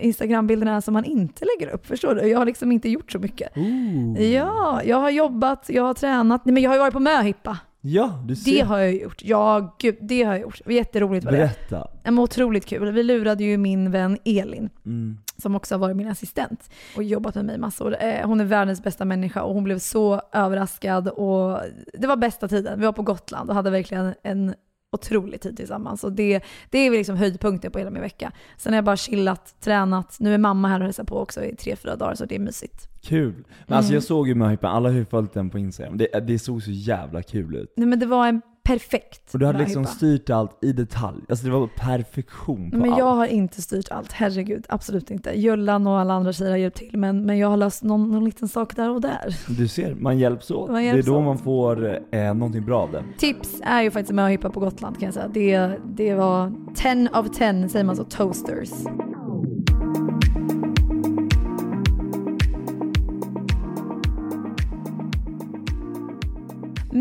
Instagram-bilderna 0.00 0.80
som 0.80 0.94
man 0.94 1.04
inte 1.04 1.44
lägger 1.44 1.72
upp. 1.74 1.86
Förstår 1.86 2.14
du? 2.14 2.22
Jag 2.26 2.38
har 2.38 2.46
liksom 2.46 2.72
inte 2.72 2.88
gjort 2.88 3.12
så 3.12 3.18
mycket. 3.18 3.56
Ooh. 3.56 4.22
Ja, 4.22 4.80
jag 4.84 4.96
har 4.96 5.10
jobbat, 5.10 5.64
jag 5.68 5.82
har 5.82 5.94
tränat. 5.94 6.44
Nej 6.44 6.52
men 6.52 6.62
jag 6.62 6.70
har 6.70 6.74
ju 6.74 6.80
varit 6.80 6.92
på 6.94 7.00
möhippa. 7.00 7.58
Ja, 7.80 8.22
du 8.26 8.36
ser. 8.36 8.52
Det 8.52 8.60
har 8.60 8.78
jag 8.78 8.94
gjort. 8.94 9.22
Ja, 9.24 9.76
gud, 9.78 9.96
det 10.00 10.22
har 10.22 10.32
jag 10.32 10.40
gjort. 10.42 10.60
Jätteroligt 10.66 11.24
var 11.24 11.32
det. 11.32 11.38
Berätta. 11.38 11.88
Men 12.04 12.18
otroligt 12.18 12.66
kul. 12.66 12.92
Vi 12.92 13.02
lurade 13.02 13.44
ju 13.44 13.56
min 13.58 13.90
vän 13.90 14.18
Elin, 14.24 14.70
Mm. 14.86 15.18
som 15.36 15.54
också 15.54 15.74
har 15.74 15.78
varit 15.80 15.96
min 15.96 16.08
assistent 16.08 16.70
och 16.96 17.02
jobbat 17.02 17.34
med 17.34 17.44
mig 17.44 17.58
massor. 17.58 17.96
Eh, 18.00 18.26
Hon 18.26 18.40
är 18.40 18.44
världens 18.44 18.82
bästa 18.82 19.04
människa 19.04 19.42
och 19.42 19.54
hon 19.54 19.64
blev 19.64 19.78
så 19.78 20.20
överraskad 20.32 21.08
och 21.08 21.58
det 21.98 22.06
var 22.06 22.16
bästa 22.16 22.48
tiden. 22.48 22.80
Vi 22.80 22.84
var 22.86 22.92
på 22.92 23.02
Gotland 23.02 23.48
och 23.50 23.54
hade 23.56 23.70
verkligen 23.70 24.14
en 24.22 24.54
otrolig 24.94 25.40
tid 25.40 25.56
tillsammans. 25.56 26.04
Och 26.04 26.12
det, 26.12 26.40
det 26.70 26.78
är 26.78 26.90
liksom 26.90 27.16
höjdpunkten 27.16 27.72
på 27.72 27.78
hela 27.78 27.90
min 27.90 28.02
vecka. 28.02 28.32
Sen 28.56 28.72
har 28.72 28.76
jag 28.78 28.84
bara 28.84 28.96
chillat, 28.96 29.54
tränat. 29.60 30.16
Nu 30.20 30.34
är 30.34 30.38
mamma 30.38 30.68
här 30.68 30.78
och 30.80 30.84
hälsar 30.84 31.04
på 31.04 31.18
också 31.20 31.44
i 31.44 31.56
tre, 31.56 31.76
fyra 31.76 31.96
dagar 31.96 32.14
så 32.14 32.24
det 32.24 32.34
är 32.34 32.38
mysigt. 32.38 32.88
Kul. 33.02 33.44
Men 33.66 33.76
alltså 33.76 33.90
Mm. 33.90 33.94
jag 33.94 34.02
såg 34.02 34.28
ju 34.28 34.34
möhippan, 34.34 34.76
alla 34.76 34.88
har 34.88 34.96
ju 34.96 35.04
följt 35.04 35.32
den 35.32 35.50
på 35.50 35.58
Instagram. 35.58 35.96
Det, 35.98 36.06
det 36.26 36.38
såg 36.38 36.62
så 36.62 36.70
jävla 36.70 37.22
kul 37.22 37.56
ut. 37.56 37.72
Nej 37.76 37.86
men 37.86 37.98
det 37.98 38.06
var 38.06 38.26
en 38.28 38.42
perfekt 38.64 39.34
Och 39.34 39.38
du 39.38 39.46
hade 39.46 39.58
liksom 39.58 39.82
möhippa. 39.82 39.96
styrt 39.96 40.30
allt 40.30 40.64
i 40.64 40.72
detalj. 40.72 41.18
Alltså 41.28 41.44
det 41.46 41.50
var 41.52 41.66
perfektion 41.66 42.70
på 42.70 42.76
Men 42.76 42.90
allt. 42.90 42.98
jag 42.98 43.14
har 43.14 43.26
inte 43.26 43.62
styrt 43.62 43.90
allt, 43.90 44.12
herregud. 44.12 44.66
Absolut 44.68 45.10
inte. 45.10 45.30
Jullan 45.40 45.86
och 45.86 45.98
alla 45.98 46.14
andra 46.14 46.32
tjejer 46.32 46.50
har 46.50 46.58
hjälpt 46.58 46.76
till, 46.78 46.98
men, 46.98 47.26
men 47.26 47.38
jag 47.38 47.48
har 47.48 47.56
löst 47.56 47.82
någon, 47.82 48.10
någon 48.10 48.24
liten 48.24 48.48
sak 48.48 48.76
där 48.76 48.90
och 48.90 49.00
där. 49.00 49.36
Du 49.48 49.68
ser, 49.68 49.94
man 49.94 50.18
hjälps 50.18 50.50
åt. 50.50 50.70
Man 50.70 50.84
hjälps 50.84 51.06
det 51.06 51.10
är 51.10 51.12
då 51.12 51.18
åt. 51.18 51.24
man 51.24 51.38
får 51.38 51.98
eh, 52.14 52.34
någonting 52.34 52.64
bra 52.64 52.80
av 52.82 52.92
det. 52.92 53.04
Tips 53.18 53.60
är 53.64 53.82
ju 53.82 53.90
faktiskt 53.90 54.12
möhippa 54.14 54.50
på 54.50 54.60
Gotland 54.60 54.98
kan 54.98 55.04
jag 55.06 55.14
säga. 55.14 55.28
Det, 55.28 55.78
det 55.84 56.14
var 56.14 56.52
10 56.74 57.08
of 57.12 57.30
10, 57.30 57.68
säger 57.68 57.84
man 57.84 57.96
så, 57.96 58.04
toasters. 58.04 58.70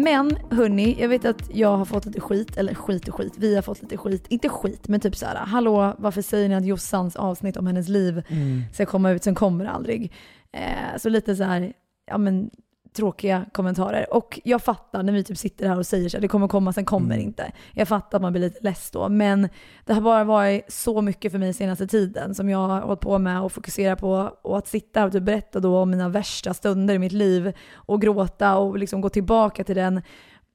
Men 0.04 0.38
hörni, 0.50 0.98
jag 1.00 1.10
vet 1.10 1.26
att 1.26 1.56
jag 1.56 1.78
har 1.78 1.86
fått 1.86 2.06
lite 2.06 2.22
skit, 2.22 2.58
eller 2.58 2.74
skit 2.74 3.08
och 3.08 3.16
skit, 3.16 3.34
vi 3.38 3.56
har 3.56 3.62
fått 3.62 3.82
lite 3.82 3.98
skit, 3.98 4.26
inte 4.30 4.50
skit 4.50 4.88
men 4.88 5.00
typ 5.00 5.16
så 5.16 5.26
här: 5.26 5.36
hallå 5.36 5.96
varför 5.98 6.22
säger 6.22 6.50
ni 6.50 6.56
att 6.56 6.66
Jossans 6.66 7.16
avsnitt 7.16 7.58
om 7.58 7.68
hennes 7.68 7.88
liv 7.90 8.24
ska 8.74 8.86
komma 8.86 9.12
ut, 9.12 9.24
sen 9.24 9.36
kommer 9.36 9.66
det 9.66 9.72
aldrig. 9.72 10.14
Eh, 10.52 10.98
så 10.98 11.10
lite 11.10 11.36
så 11.36 11.44
här, 11.44 11.74
ja 12.06 12.18
men 12.18 12.50
tråkiga 12.94 13.46
kommentarer. 13.52 14.14
Och 14.14 14.40
jag 14.44 14.62
fattar 14.62 15.04
när 15.04 15.14
vi 15.14 15.24
typ 15.24 15.38
sitter 15.38 15.68
här 15.68 15.78
och 15.78 15.86
säger 15.86 16.10
så 16.10 16.18
här, 16.18 16.22
det 16.22 16.28
kommer 16.28 16.48
komma, 16.48 16.74
sen 16.74 16.86
kommer 16.86 17.08
det 17.10 17.14
Mm. 17.16 17.28
inte. 17.28 17.52
Jag 17.74 17.88
fattar 17.88 18.18
att 18.18 18.22
man 18.22 18.32
blir 18.34 18.42
lite 18.42 18.64
less 18.64 18.92
då, 18.92 19.10
men 19.10 19.50
det 19.86 19.94
har 19.94 20.02
bara 20.02 20.24
varit 20.24 20.72
så 20.74 21.02
mycket 21.02 21.32
för 21.32 21.40
mig 21.40 21.54
senaste 21.54 21.88
tiden 21.88 22.36
som 22.36 22.50
jag 22.50 22.58
har 22.68 22.82
hållit 22.82 23.00
på 23.00 23.20
med 23.20 23.42
och 23.42 23.52
fokusera 23.52 23.96
på. 23.96 24.32
Och 24.42 24.58
att 24.58 24.68
sitta 24.68 25.00
här 25.00 25.08
och 25.08 25.14
typ 25.14 25.24
berätta 25.24 25.60
då 25.60 25.78
om 25.78 25.90
mina 25.90 26.10
värsta 26.10 26.54
stunder 26.54 26.94
i 26.94 27.00
mitt 27.00 27.12
liv 27.12 27.54
och 27.74 28.02
gråta 28.02 28.58
och 28.58 28.78
liksom 28.78 29.02
gå 29.02 29.10
tillbaka 29.10 29.64
till 29.64 29.76
den. 29.76 30.02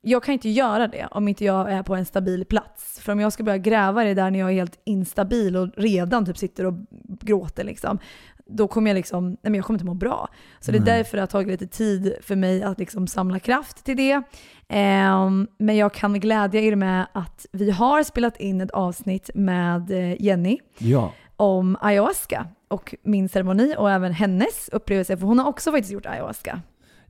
Jag 0.01 0.23
kan 0.23 0.33
inte 0.33 0.49
göra 0.49 0.89
det 0.89 1.09
om 1.11 1.29
inte 1.29 1.45
jag 1.45 1.73
är 1.73 1.83
på 1.83 1.95
en 1.95 2.05
stabil 2.05 2.45
plats. 2.45 3.01
För 3.01 3.13
om 3.13 3.21
jag 3.21 3.33
ska 3.33 3.43
börja 3.43 3.59
gräva 3.59 4.05
det 4.05 4.15
där 4.15 4.31
när 4.31 4.39
jag 4.39 4.51
är 4.51 4.55
helt 4.55 4.81
instabil 4.85 5.57
och 5.57 5.69
redan 5.77 6.27
typ 6.27 6.39
sitter 6.39 6.65
och 6.65 6.75
gråter 7.21 7.65
liksom, 7.65 7.99
då 8.49 8.69
kommer 8.69 8.91
jag 8.91 8.95
liksom, 8.95 9.29
nej 9.29 9.39
men 9.43 9.55
jag 9.55 9.65
kommer 9.65 9.77
inte 9.79 9.87
må 9.87 9.95
bra. 9.95 10.29
Så 10.61 10.73
det 10.73 10.79
är 10.79 10.83
därför 10.83 11.17
det 11.17 11.23
har 11.23 11.27
tagit 11.27 11.49
lite 11.49 11.67
tid 11.67 12.15
för 12.23 12.37
mig 12.37 12.63
att 12.63 12.79
liksom 12.79 13.07
samla 13.07 13.39
kraft 13.39 13.85
till 13.85 13.97
det. 13.97 14.23
Ehm, 14.69 15.47
men 15.59 15.77
jag 15.77 15.95
kan 15.95 16.21
glädja 16.21 16.61
er 16.61 16.77
med 16.77 17.07
att 17.13 17.47
vi 17.53 17.71
har 17.71 18.03
spelat 18.03 18.37
in 18.37 18.61
ett 18.61 18.71
avsnitt 18.71 19.31
med 19.35 19.91
eh, 19.91 20.23
Jenny 20.23 20.59
Ja. 20.79 21.13
om 21.37 21.77
ayahuasca 21.81 22.47
och 22.69 22.95
min 23.03 23.29
ceremoni 23.29 23.75
och 23.79 23.91
även 23.91 24.13
hennes 24.13 24.69
upplevelse, 24.73 25.17
för 25.17 25.27
hon 25.27 25.39
har 25.39 25.49
också 25.49 25.71
faktiskt 25.73 25.93
gjort 25.93 26.07
ayahuasca. 26.07 26.61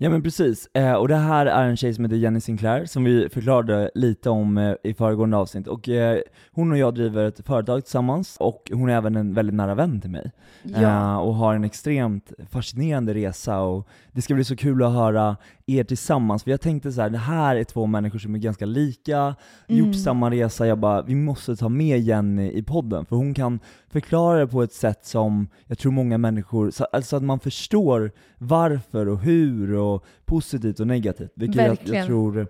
Ja 0.01 0.11
men 0.11 0.23
precis, 0.23 0.69
eh, 0.75 0.93
och 0.93 1.09
det 1.09 1.17
här 1.17 1.47
är 1.47 1.65
en 1.65 1.77
tjej 1.77 1.95
som 1.95 2.05
heter 2.05 2.17
Jenny 2.17 2.41
Sinclair, 2.41 2.85
som 2.87 3.05
vi 3.05 3.29
förklarade 3.29 3.91
lite 3.95 4.31
om 4.31 4.59
eh, 4.59 4.75
i 4.85 4.95
föregående 4.95 5.37
avsnitt. 5.37 5.67
Och 5.67 5.89
eh, 5.89 6.19
hon 6.53 6.73
och 6.73 6.79
jag 6.79 6.95
driver 6.95 7.25
ett 7.25 7.47
företag 7.47 7.85
tillsammans, 7.85 8.37
och 8.41 8.71
hon 8.73 8.89
är 8.89 8.97
även 8.97 9.17
en 9.17 9.35
väldigt 9.35 9.55
nära 9.55 9.75
vän 9.75 10.01
till 10.01 10.11
mig. 10.11 10.33
Eh, 10.77 11.17
och 11.17 11.35
har 11.35 11.55
en 11.55 11.65
extremt 11.65 12.33
fascinerande 12.51 13.15
resa, 13.15 13.61
och 13.61 13.89
det 14.13 14.23
ska 14.23 14.35
bli 14.35 14.45
så 14.45 14.57
kul 14.57 14.83
att 14.83 14.93
höra 14.93 15.37
er 15.69 15.85
tillsammans. 15.85 16.43
För 16.45 16.51
jag 16.51 16.61
tänkte 16.61 16.93
så 16.93 17.01
här, 17.01 17.11
det 17.11 17.19
här 17.19 17.57
är 17.57 17.65
två 17.65 17.87
människor 17.87 18.19
som 18.19 18.35
är 18.35 18.39
ganska 18.39 18.67
lika, 18.67 19.35
gjort 19.69 19.87
Mm. 19.87 19.95
samma 19.95 20.31
resa, 20.31 20.67
jag 20.67 20.79
bara, 20.79 21.03
vi 21.03 21.15
måste 21.15 21.57
ta 21.57 21.69
med 21.69 22.01
Jenny 22.01 22.51
i 22.51 22.63
podden, 22.63 23.07
för 23.07 23.17
hon 23.17 23.35
kan 23.35 23.61
förklara 23.89 24.39
det 24.39 24.47
på 24.47 24.63
ett 24.63 24.73
sätt 24.73 25.07
som 25.07 25.49
jag 25.67 25.79
tror 25.79 25.93
många 25.93 26.19
människor, 26.19 26.71
så, 26.71 26.85
alltså 26.85 27.17
att 27.17 27.23
man 27.23 27.41
förstår 27.41 28.13
varför 28.39 29.09
och 29.09 29.19
hur 29.19 29.75
och 29.75 30.05
positivt 30.25 30.81
och 30.81 30.87
negativt, 30.87 31.33
vilket 31.35 31.67
jag, 31.67 31.79
jag 31.97 32.07
tror 32.07 32.47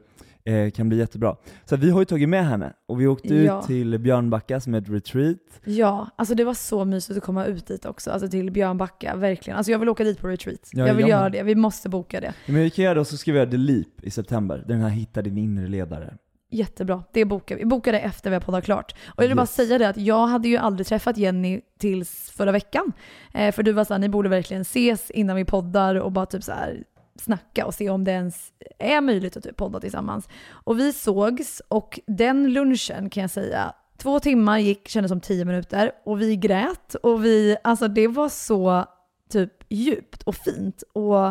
eh, 0.48 0.70
kan 0.70 0.88
bli 0.88 0.98
jättebra. 0.98 1.36
Så 1.64 1.76
vi 1.76 1.90
har 1.90 2.00
ju 2.00 2.04
tagit 2.04 2.28
med 2.28 2.46
henne, 2.46 2.72
och 2.86 3.00
vi 3.00 3.06
åkte 3.06 3.34
Ja. 3.34 3.60
ut 3.60 3.66
till 3.66 3.98
Björnbacka 3.98 4.60
som 4.60 4.74
är 4.74 4.78
ett 4.78 4.88
retreat. 4.88 5.36
Ja, 5.64 6.08
alltså 6.16 6.34
det 6.34 6.44
var 6.44 6.54
så 6.54 6.84
mysigt 6.84 7.18
att 7.18 7.24
komma 7.24 7.44
ut 7.44 7.66
dit 7.66 7.84
också, 7.86 8.10
alltså 8.10 8.28
till 8.28 8.50
Björnbacka, 8.50 9.16
verkligen. 9.16 9.56
Alltså 9.56 9.72
jag 9.72 9.78
vill 9.78 9.88
åka 9.88 10.04
dit 10.04 10.20
på 10.20 10.28
retreat. 10.28 10.70
Ja, 10.72 10.86
jag 10.86 10.94
vill 10.94 11.00
jag 11.08 11.10
göra 11.10 11.28
det, 11.30 11.42
vi 11.42 11.54
måste 11.54 11.88
boka 11.88 12.20
det. 12.20 12.34
Men 12.46 12.56
vi 12.56 12.70
kan 12.70 12.84
göra 12.84 12.94
det 12.94 13.00
och 13.00 13.06
så 13.06 13.16
ska 13.16 13.32
vi 13.32 13.38
göra 13.38 13.50
The 13.50 13.56
Leap 13.56 13.86
i 14.02 14.10
september, 14.10 14.64
den 14.68 14.80
här 14.80 14.88
Hitta 14.88 15.22
din 15.22 15.38
inre 15.38 15.68
ledare. 15.68 16.14
Jättebra, 16.50 17.02
det 17.12 17.24
bokar 17.24 17.56
vi. 17.56 17.62
Vi 17.62 17.66
bokar 17.66 17.92
det 17.92 17.98
efter 18.00 18.30
vi 18.30 18.34
har 18.36 18.40
poddat 18.40 18.64
klart. 18.64 18.94
Och 19.16 19.22
jag 19.22 19.28
vill 19.28 19.36
bara 19.36 19.42
Yes. 19.42 19.54
säga 19.54 19.78
det 19.78 19.88
att 19.88 19.96
jag 19.96 20.26
hade 20.26 20.48
ju 20.48 20.56
aldrig 20.56 20.86
träffat 20.86 21.16
Jenny 21.16 21.60
tills 21.78 22.30
förra 22.30 22.52
veckan. 22.52 22.92
Eh, 23.34 23.52
för 23.52 23.62
du 23.62 23.72
var 23.72 23.84
såhär, 23.84 23.98
ni 23.98 24.08
borde 24.08 24.28
verkligen 24.28 24.60
ses 24.62 25.10
innan 25.10 25.36
vi 25.36 25.44
poddar 25.44 25.94
och 25.94 26.12
bara 26.12 26.26
typ 26.26 26.44
så 26.44 26.52
här 26.52 26.84
snacka 27.20 27.66
och 27.66 27.74
se 27.74 27.90
om 27.90 28.04
det 28.04 28.12
ens 28.12 28.52
är 28.78 29.00
möjligt 29.00 29.36
att 29.36 29.44
typ 29.44 29.56
podda 29.56 29.80
tillsammans. 29.80 30.28
Och 30.50 30.78
vi 30.78 30.92
sågs 30.92 31.62
och 31.68 32.00
den 32.06 32.52
lunchen 32.52 33.10
kan 33.10 33.20
jag 33.20 33.30
säga, 33.30 33.72
två 33.96 34.20
timmar 34.20 34.58
gick, 34.58 34.88
kändes 34.88 35.10
som 35.10 35.20
tio 35.20 35.44
minuter 35.44 35.92
och 36.04 36.22
vi 36.22 36.36
grät 36.36 36.94
och 36.94 37.24
vi, 37.24 37.56
alltså 37.64 37.88
det 37.88 38.08
var 38.08 38.28
så 38.28 38.84
typ 39.30 39.52
djupt 39.68 40.22
och 40.22 40.34
fint. 40.34 40.82
Och 40.92 41.22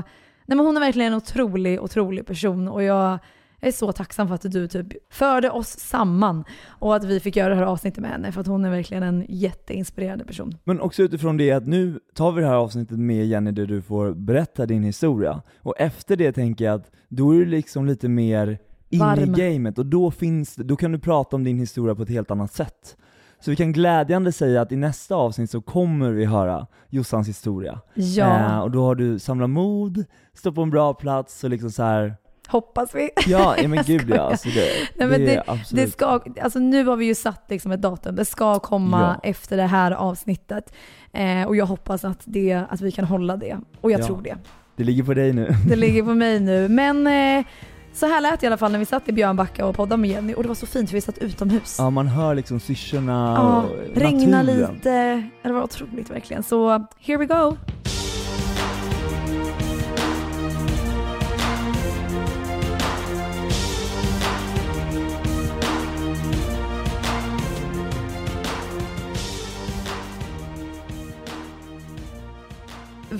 nej 0.45 0.57
men 0.57 0.59
hon 0.59 0.77
är 0.77 0.81
verkligen 0.81 1.13
en 1.13 1.17
otrolig, 1.17 1.81
otrolig 1.81 2.25
person 2.25 2.67
och 2.67 2.83
jag 2.83 3.19
jag 3.67 3.73
är 3.73 3.77
så 3.77 3.91
tacksam 3.91 4.27
för 4.27 4.35
att 4.35 4.51
du 4.51 4.67
typ 4.67 5.13
förde 5.13 5.49
oss 5.49 5.67
samman 5.67 6.43
och 6.67 6.95
att 6.95 7.03
vi 7.03 7.19
fick 7.19 7.35
göra 7.35 7.49
det 7.49 7.55
här 7.55 7.63
avsnittet 7.63 8.01
med 8.01 8.11
henne 8.11 8.31
för 8.31 8.41
att 8.41 8.47
hon 8.47 8.65
är 8.65 8.69
verkligen 8.69 9.03
en 9.03 9.25
jätteinspirerande 9.29 10.25
person. 10.25 10.57
Men 10.63 10.81
också 10.81 11.03
utifrån 11.03 11.37
det 11.37 11.51
att 11.51 11.67
nu 11.67 11.99
tar 12.15 12.31
vi 12.31 12.41
det 12.41 12.47
här 12.47 12.55
avsnittet 12.55 12.99
med 12.99 13.25
Jenny 13.27 13.51
där 13.51 13.65
du 13.65 13.81
får 13.81 14.13
berätta 14.13 14.65
din 14.65 14.83
historia. 14.83 15.41
Och 15.61 15.75
efter 15.77 16.15
det 16.15 16.31
tänker 16.31 16.65
jag 16.65 16.75
att 16.75 16.91
då 17.09 17.31
är 17.31 17.39
du 17.39 17.45
liksom 17.45 17.85
lite 17.85 18.09
mer 18.09 18.57
inne 18.89 19.05
Varm. 19.05 19.35
i 19.35 19.53
gamet 19.53 19.77
och 19.77 19.85
då 19.85 20.11
finns 20.11 20.55
då 20.55 20.75
kan 20.75 20.91
du 20.91 20.99
prata 20.99 21.35
om 21.35 21.43
din 21.43 21.59
historia 21.59 21.95
på 21.95 22.03
ett 22.03 22.09
helt 22.09 22.31
annat 22.31 22.53
sätt. 22.53 22.97
Så 23.39 23.51
vi 23.51 23.55
kan 23.55 23.71
glädjande 23.71 24.31
säga 24.31 24.61
att 24.61 24.71
i 24.71 24.75
nästa 24.75 25.15
avsnitt 25.15 25.51
så 25.51 25.61
kommer 25.61 26.11
vi 26.11 26.25
höra 26.25 26.67
Jossans 26.89 27.27
historia. 27.27 27.81
Ja, 27.93 28.39
Eh, 28.39 28.59
och 28.59 28.71
då 28.71 28.83
har 28.83 28.95
du 28.95 29.19
samlat 29.19 29.49
mod, 29.49 30.05
stå 30.33 30.51
på 30.51 30.61
en 30.61 30.69
bra 30.69 30.93
plats 30.93 31.43
och 31.43 31.49
liksom 31.49 31.71
så 31.71 31.83
här. 31.83 32.15
Hoppas 32.47 32.95
vi. 32.95 33.09
ja 33.27 33.55
men 33.67 33.83
gud 33.83 34.09
ja, 34.09 34.21
alltså 34.21 34.49
det, 34.49 34.69
Nej, 34.95 35.07
men 35.07 35.19
det, 35.19 35.25
det- 35.25 35.43
absolut. 35.47 35.85
Det 35.85 35.91
ska, 35.91 36.19
alltså 36.41 36.59
nu 36.59 36.85
har 36.85 36.95
vi 36.95 37.05
ju 37.05 37.15
satt 37.15 37.45
liksom 37.49 37.71
ett 37.71 37.81
datum, 37.81 38.15
det 38.15 38.25
ska 38.25 38.59
komma 38.59 39.17
Ja. 39.23 39.29
efter 39.29 39.57
det 39.57 39.63
här 39.67 39.91
avsnittet. 39.91 40.73
Eh, 41.13 41.43
och 41.47 41.55
jag 41.55 41.65
hoppas 41.65 42.05
att, 42.05 42.19
det, 42.25 42.61
att 42.69 42.81
vi 42.81 42.91
kan 42.91 43.05
hålla 43.05 43.37
det. 43.37 43.57
Och 43.81 43.91
jag 43.91 44.01
Ja. 44.01 44.05
tror 44.05 44.21
det. 44.21 44.35
det 44.75 44.83
ligger 44.83 45.03
på 45.03 45.13
dig 45.13 45.33
nu. 45.33 45.55
Det 45.69 45.75
ligger 45.85 46.03
på 46.03 46.13
mig 46.15 46.39
nu. 46.39 46.67
Men 46.69 47.07
eh, 47.07 47.45
så 47.93 48.05
här 48.05 48.21
lät 48.21 48.39
det 48.39 48.43
i 48.43 48.47
alla 48.47 48.57
fall 48.57 48.71
när 48.71 48.79
vi 48.79 48.85
satt 48.85 49.09
i 49.09 49.11
Björnbacka 49.11 49.65
och 49.65 49.75
poddade 49.75 50.01
med 50.01 50.09
Jenny. 50.09 50.33
Och 50.33 50.41
det 50.43 50.47
var 50.47 50.55
så 50.55 50.65
fint 50.65 50.89
för 50.89 50.93
vi 50.95 51.01
satt 51.01 51.17
utomhus. 51.17 51.75
Ja, 51.79 51.89
man 51.89 52.07
hör 52.07 52.35
liksom 52.35 52.59
syrsorna 52.59 53.33
Ja, 53.37 53.61
och 53.63 53.99
regna 54.01 54.37
naturen. 54.43 54.73
lite. 54.73 55.23
Det 55.43 55.51
var 55.51 55.63
otroligt 55.63 56.09
verkligen. 56.11 56.43
Så 56.43 56.85
here 56.99 57.17
we 57.17 57.25
go. 57.25 57.55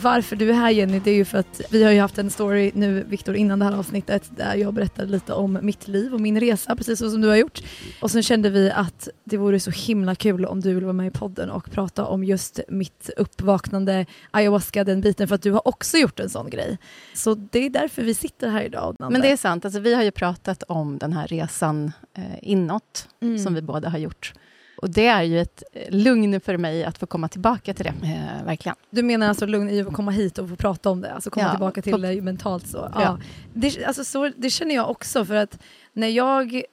Varför 0.07 0.35
du 0.35 0.49
är 0.49 0.53
här 0.53 0.69
Jenny, 0.69 0.99
det 0.99 1.11
är 1.11 1.15
ju 1.15 1.25
för 1.25 1.37
att 1.37 1.61
vi 1.71 1.83
har 1.83 1.91
ju 1.91 1.99
haft 1.99 2.17
en 2.17 2.29
story 2.29 2.71
nu 2.75 3.03
Viktor 3.03 3.35
innan 3.35 3.59
det 3.59 3.65
här 3.65 3.77
avsnittet 3.77 4.31
där 4.37 4.55
jag 4.55 4.73
berättade 4.73 5.11
lite 5.11 5.33
om 5.33 5.59
mitt 5.61 5.87
liv 5.87 6.13
och 6.13 6.21
min 6.21 6.39
resa 6.39 6.75
precis 6.75 6.99
så 6.99 7.09
som 7.09 7.21
du 7.21 7.27
har 7.27 7.35
gjort. 7.35 7.61
Och 8.01 8.11
sen 8.11 8.23
kände 8.23 8.49
vi 8.49 8.71
att 8.71 9.09
det 9.23 9.37
vore 9.37 9.59
så 9.59 9.71
himla 9.71 10.15
kul 10.15 10.45
om 10.45 10.61
du 10.61 10.73
ville 10.73 10.85
vara 10.85 10.93
med 10.93 11.07
i 11.07 11.11
podden 11.11 11.49
och 11.49 11.71
prata 11.71 12.05
om 12.05 12.23
just 12.23 12.59
mitt 12.69 13.09
uppvaknande, 13.17 14.05
ayahuasca, 14.31 14.83
den 14.83 15.01
biten, 15.01 15.27
för 15.27 15.35
att 15.35 15.41
du 15.41 15.51
har 15.51 15.67
också 15.67 15.97
gjort 15.97 16.19
en 16.19 16.29
sån 16.29 16.49
grej. 16.49 16.77
Så 17.13 17.35
det 17.35 17.65
är 17.65 17.69
därför 17.69 18.03
vi 18.03 18.13
sitter 18.13 18.49
här 18.49 18.61
idag. 18.63 18.95
Men 18.99 19.21
det 19.21 19.31
är 19.31 19.37
sant. 19.37 19.65
Alltså, 19.65 19.79
vi 19.79 19.93
har 19.93 20.03
ju 20.03 20.11
pratat 20.11 20.63
om 20.67 20.97
den 20.97 21.13
här 21.13 21.27
resan 21.27 21.91
eh, 22.17 22.23
inåt, 22.41 23.07
Mm. 23.21 23.39
som 23.39 23.53
vi 23.53 23.61
båda 23.61 23.89
har 23.89 23.97
gjort. 23.97 24.33
Och 24.77 24.89
det 24.89 25.07
är 25.07 25.23
ju 25.23 25.39
ett 25.39 25.63
eh, 25.73 25.95
lugn 25.95 26.41
för 26.41 26.57
mig 26.57 26.83
att 26.83 26.97
få 26.97 27.05
komma 27.05 27.27
tillbaka 27.27 27.73
till 27.73 27.85
det, 27.85 28.07
eh, 28.07 28.45
verkligen. 28.45 28.75
Du 28.89 29.03
menar 29.03 29.27
alltså 29.29 29.45
lugn 29.45 29.69
i 29.69 29.81
att 29.81 29.93
komma 29.93 30.11
hit 30.11 30.37
och 30.37 30.49
få 30.49 30.55
prata 30.55 30.89
om 30.89 31.01
det, 31.01 31.13
alltså 31.13 31.29
komma 31.29 31.45
Ja, 31.45 31.51
tillbaka 31.51 31.81
till 31.81 32.01
det 32.01 32.21
mentalt 32.21 32.67
så. 32.67 32.77
Ja. 32.77 33.01
Ja. 33.01 33.19
Det, 33.53 33.85
alltså 33.85 34.03
så. 34.03 34.31
Det 34.37 34.49
känner 34.49 34.75
jag 34.75 34.89
också 34.89 35.25
för 35.25 35.35
att 35.35 35.59
när 35.93 36.07
jag 36.07 36.63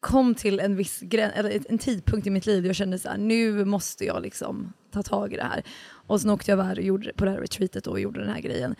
kom 0.00 0.34
till 0.34 0.60
en 0.60 0.76
viss 0.76 1.00
gräns, 1.00 1.32
eller 1.36 1.60
en 1.68 1.78
tidpunkt 1.78 2.26
i 2.26 2.30
mitt 2.30 2.46
liv 2.46 2.62
där 2.62 2.68
jag 2.68 2.76
kände 2.76 2.98
så 2.98 3.08
här, 3.08 3.18
nu 3.18 3.64
måste 3.64 4.04
jag 4.04 4.22
liksom 4.22 4.72
ta 4.92 5.02
tag 5.02 5.32
i 5.32 5.36
det 5.36 5.44
här. 5.44 5.62
Och 5.88 6.20
sen 6.20 6.30
åkte 6.30 6.50
jag 6.50 6.58
iväg 6.58 6.78
och 6.78 6.84
gjorde 6.84 7.12
på 7.12 7.24
det 7.24 7.30
här 7.30 7.38
retreatet 7.38 7.86
och 7.86 8.00
gjorde 8.00 8.20
den 8.20 8.34
här 8.34 8.40
grejen. 8.40 8.74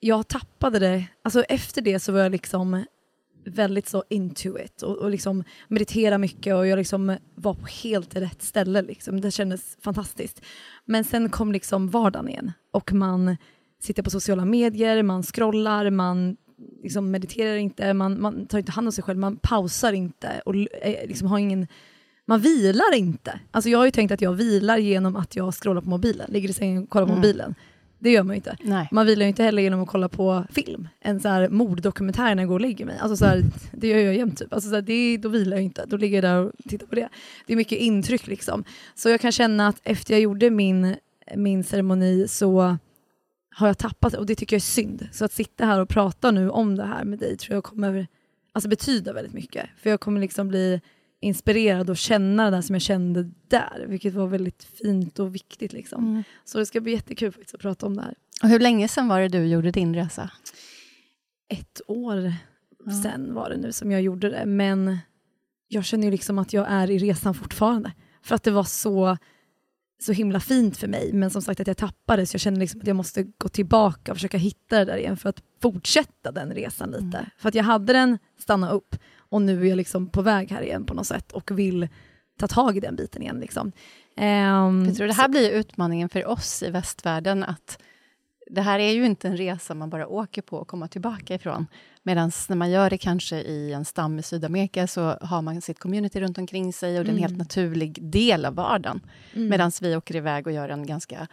Jag 0.00 0.28
tappade 0.28 0.78
det, 0.78 1.04
alltså 1.22 1.42
efter 1.42 1.82
det 1.82 2.00
så 2.00 2.12
var 2.12 2.20
jag 2.20 2.32
liksom 2.32 2.84
väldigt 3.44 3.88
så 3.88 4.04
into 4.10 4.58
it 4.58 4.82
och, 4.82 4.96
och 4.96 5.10
liksom 5.10 5.44
meditera 5.68 6.18
mycket 6.18 6.54
och 6.54 6.66
jag 6.66 6.76
liksom 6.76 7.16
var 7.34 7.54
på 7.54 7.66
helt 7.66 8.16
rätt 8.16 8.42
ställe. 8.42 8.82
Liksom. 8.82 9.20
Det 9.20 9.30
kändes 9.30 9.76
fantastiskt. 9.82 10.42
Men 10.84 11.04
sen 11.04 11.30
kom 11.30 11.52
liksom 11.52 11.88
vardagen 11.88 12.28
igen 12.28 12.52
och 12.72 12.92
man 12.92 13.36
sitter 13.82 14.02
på 14.02 14.10
sociala 14.10 14.44
medier, 14.44 15.02
man 15.02 15.22
scrollar, 15.22 15.90
man 15.90 16.36
liksom 16.82 17.10
mediterar 17.10 17.56
inte, 17.56 17.94
man, 17.94 18.20
man 18.20 18.46
tar 18.46 18.58
inte 18.58 18.72
hand 18.72 18.88
om 18.88 18.92
sig 18.92 19.04
själv, 19.04 19.18
man 19.18 19.36
pausar 19.36 19.92
inte 19.92 20.42
och 20.44 20.54
eh, 20.56 21.06
liksom 21.08 21.28
har 21.28 21.38
ingen 21.38 21.66
man 22.24 22.40
vilar 22.40 22.94
inte. 22.94 23.40
Alltså 23.50 23.70
jag 23.70 23.78
har 23.78 23.84
ju 23.84 23.90
tänkt 23.90 24.12
att 24.12 24.20
jag 24.20 24.32
vilar 24.32 24.78
genom 24.78 25.16
att 25.16 25.36
jag 25.36 25.54
scrollar 25.54 25.80
på 25.80 25.88
mobilen, 25.88 26.30
ligger 26.30 26.48
i 26.48 26.52
sängen 26.52 26.82
och 26.82 26.88
kollar 26.90 27.06
på 27.06 27.12
Mm. 27.12 27.20
mobilen. 27.20 27.54
Det 28.00 28.10
gör 28.10 28.22
man 28.22 28.34
ju 28.34 28.36
inte. 28.36 28.56
Nej. 28.62 28.88
Man 28.92 29.06
vilar 29.06 29.22
ju 29.24 29.28
inte 29.28 29.42
heller 29.42 29.62
genom 29.62 29.82
att 29.82 29.88
kolla 29.88 30.08
på 30.08 30.44
film. 30.50 30.88
En 31.00 31.20
så 31.20 31.28
här 31.28 31.48
morddokumentär 31.48 32.34
när 32.34 32.42
jag 32.42 32.48
går 32.48 32.54
och 32.54 32.60
lägger 32.60 32.84
mig. 32.84 32.98
Alltså 32.98 33.16
så 33.16 33.24
här, 33.24 33.42
det 33.72 33.88
gör 33.88 33.98
jag 33.98 34.14
jämt 34.14 34.38
typ. 34.38 34.52
Alltså 34.52 34.68
så 34.68 34.74
här, 34.74 34.82
det, 34.82 35.16
då 35.16 35.28
vilar 35.28 35.56
jag 35.56 35.64
inte. 35.64 35.84
Då 35.86 35.96
ligger 35.96 36.16
jag 36.16 36.24
där 36.24 36.44
och 36.44 36.52
tittar 36.68 36.86
på 36.86 36.94
det. 36.94 37.08
Det 37.46 37.52
är 37.52 37.56
mycket 37.56 37.78
intryck 37.78 38.26
liksom. 38.26 38.64
Så 38.94 39.08
jag 39.08 39.20
kan 39.20 39.32
känna 39.32 39.68
att 39.68 39.80
efter 39.84 40.14
jag 40.14 40.20
gjorde 40.20 40.50
min, 40.50 40.96
min 41.36 41.64
ceremoni 41.64 42.28
så 42.28 42.76
har 43.54 43.66
jag 43.66 43.78
tappat 43.78 44.14
och 44.14 44.26
det 44.26 44.34
tycker 44.34 44.56
jag 44.56 44.58
är 44.58 44.60
synd. 44.60 45.08
Så 45.12 45.24
att 45.24 45.32
sitta 45.32 45.66
här 45.66 45.80
och 45.80 45.88
prata 45.88 46.30
nu 46.30 46.50
om 46.50 46.76
det 46.76 46.84
här 46.84 47.04
med 47.04 47.18
dig 47.18 47.36
tror 47.36 47.54
jag 47.54 47.64
kommer 47.64 48.06
alltså 48.52 48.68
betyda 48.68 49.12
väldigt 49.12 49.34
mycket. 49.34 49.66
För 49.76 49.90
jag 49.90 50.00
kommer 50.00 50.20
liksom 50.20 50.48
bli 50.48 50.80
inspirerad 51.20 51.90
och 51.90 51.96
känna 51.96 52.44
det 52.44 52.56
där 52.56 52.62
som 52.62 52.74
jag 52.74 52.82
kände 52.82 53.30
där. 53.48 53.86
Vilket 53.88 54.14
var 54.14 54.26
väldigt 54.26 54.64
fint 54.64 55.18
och 55.18 55.34
viktigt 55.34 55.72
liksom. 55.72 56.04
Mm. 56.08 56.22
Så 56.44 56.58
det 56.58 56.66
ska 56.66 56.80
bli 56.80 56.92
jättekul 56.92 57.32
faktiskt 57.32 57.54
att 57.54 57.60
prata 57.60 57.86
om 57.86 57.96
det 57.96 58.02
här. 58.02 58.14
Och 58.42 58.48
hur 58.48 58.60
länge 58.60 58.88
sedan 58.88 59.08
var 59.08 59.20
det 59.20 59.28
du 59.28 59.46
gjorde 59.46 59.70
din 59.70 59.94
resa? 59.94 60.30
ett 61.50 61.80
år 61.86 62.34
Ja. 62.84 62.92
sen 63.02 63.34
var 63.34 63.50
det 63.50 63.56
nu 63.56 63.72
som 63.72 63.90
jag 63.90 64.02
gjorde 64.02 64.30
det. 64.30 64.46
Men 64.46 64.98
jag 65.68 65.84
känner 65.84 66.04
ju 66.04 66.10
liksom 66.10 66.38
att 66.38 66.52
jag 66.52 66.66
är 66.68 66.90
i 66.90 66.98
resan 66.98 67.34
fortfarande. 67.34 67.92
För 68.22 68.34
att 68.34 68.42
det 68.42 68.50
var 68.50 68.64
så, 68.64 69.16
så 70.02 70.12
himla 70.12 70.40
fint 70.40 70.76
för 70.76 70.88
mig. 70.88 71.12
Men 71.12 71.30
som 71.30 71.42
sagt 71.42 71.60
att 71.60 71.66
jag 71.66 71.76
tappade 71.76 72.26
så 72.26 72.34
jag 72.34 72.40
känner 72.40 72.60
liksom 72.60 72.80
att 72.80 72.86
jag 72.86 72.96
måste 72.96 73.22
gå 73.22 73.48
tillbaka 73.48 74.12
och 74.12 74.16
försöka 74.16 74.38
hitta 74.38 74.78
det 74.78 74.84
där 74.84 74.96
igen 74.96 75.16
för 75.16 75.28
att 75.28 75.42
fortsätta 75.62 76.32
den 76.32 76.50
resan 76.50 76.90
lite. 76.90 77.18
Mm. 77.18 77.30
För 77.38 77.48
att 77.48 77.54
jag 77.54 77.64
hade 77.64 77.92
den 77.92 78.18
stanna 78.38 78.70
upp 78.70 78.96
och 79.30 79.42
nu 79.42 79.62
är 79.62 79.68
jag 79.68 79.76
liksom 79.76 80.08
på 80.08 80.22
väg 80.22 80.50
här 80.50 80.62
igen 80.62 80.84
på 80.86 80.94
något 80.94 81.06
sätt 81.06 81.32
och 81.32 81.58
vill 81.58 81.88
ta 82.38 82.46
tag 82.48 82.76
i 82.76 82.80
den 82.80 82.96
biten 82.96 83.22
igen. 83.22 83.40
Liksom. 83.40 83.72
Ehm, 84.16 84.84
Jag 84.86 84.96
tror 84.96 85.06
det 85.06 85.12
här 85.14 85.28
blir 85.28 85.50
utmaningen 85.50 86.08
för 86.08 86.26
oss 86.26 86.62
i 86.62 86.70
västvärlden, 86.70 87.44
att 87.44 87.78
det 88.50 88.60
här 88.60 88.78
är 88.78 88.92
ju 88.92 89.06
inte 89.06 89.28
en 89.28 89.36
resa 89.36 89.74
man 89.74 89.90
bara 89.90 90.06
åker 90.06 90.42
på 90.42 90.56
och 90.56 90.68
kommer 90.68 90.86
tillbaka 90.86 91.34
ifrån. 91.34 91.66
Medan 92.02 92.32
när 92.48 92.56
man 92.56 92.70
gör 92.70 92.90
det 92.90 92.98
kanske 92.98 93.36
i 93.36 93.72
en 93.72 93.84
stam 93.84 94.18
i 94.18 94.22
Sydamerika 94.22 94.86
så 94.86 95.02
har 95.20 95.42
man 95.42 95.60
sitt 95.60 95.78
community 95.78 96.20
runt 96.20 96.38
omkring 96.38 96.72
sig 96.72 96.98
och 96.98 97.04
det 97.04 97.10
är 97.10 97.12
en 97.12 97.18
helt 97.22 97.38
naturlig 97.38 97.98
del 98.10 98.44
av 98.44 98.54
vardagen. 98.54 99.00
Medan 99.48 99.72
vi 99.80 99.96
åker 99.96 100.16
iväg 100.16 100.46
och 100.46 100.52
gör 100.52 100.68
en 100.68 100.86
ganska 100.86 101.26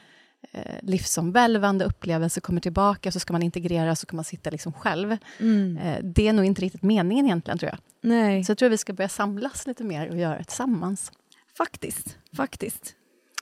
eh, 0.51 0.61
livsomvälvande 0.81 1.85
upplevelse, 1.85 2.41
kommer 2.41 2.61
tillbaka, 2.61 3.11
så 3.11 3.19
ska 3.19 3.33
man 3.33 3.43
integrera, 3.43 3.95
så 3.95 4.05
kan 4.05 4.15
man 4.15 4.25
sitta 4.25 4.49
liksom 4.49 4.73
själv. 4.73 5.11
Eh, 5.11 5.97
det 6.03 6.27
är 6.27 6.33
nog 6.33 6.45
inte 6.45 6.61
riktigt 6.61 6.83
meningen 6.83 7.25
egentligen, 7.25 7.57
tror 7.57 7.71
jag. 7.71 7.79
Nej, 8.01 8.43
Så 8.43 8.51
jag 8.51 8.57
tror 8.57 8.69
vi 8.69 8.77
ska 8.77 8.93
börja 8.93 9.09
samlas 9.09 9.67
lite 9.67 9.83
mer 9.83 10.09
och 10.09 10.17
göra 10.17 10.37
det 10.37 10.43
tillsammans. 10.43 11.11
faktiskt. 11.57 12.17
Faktiskt. 12.35 12.93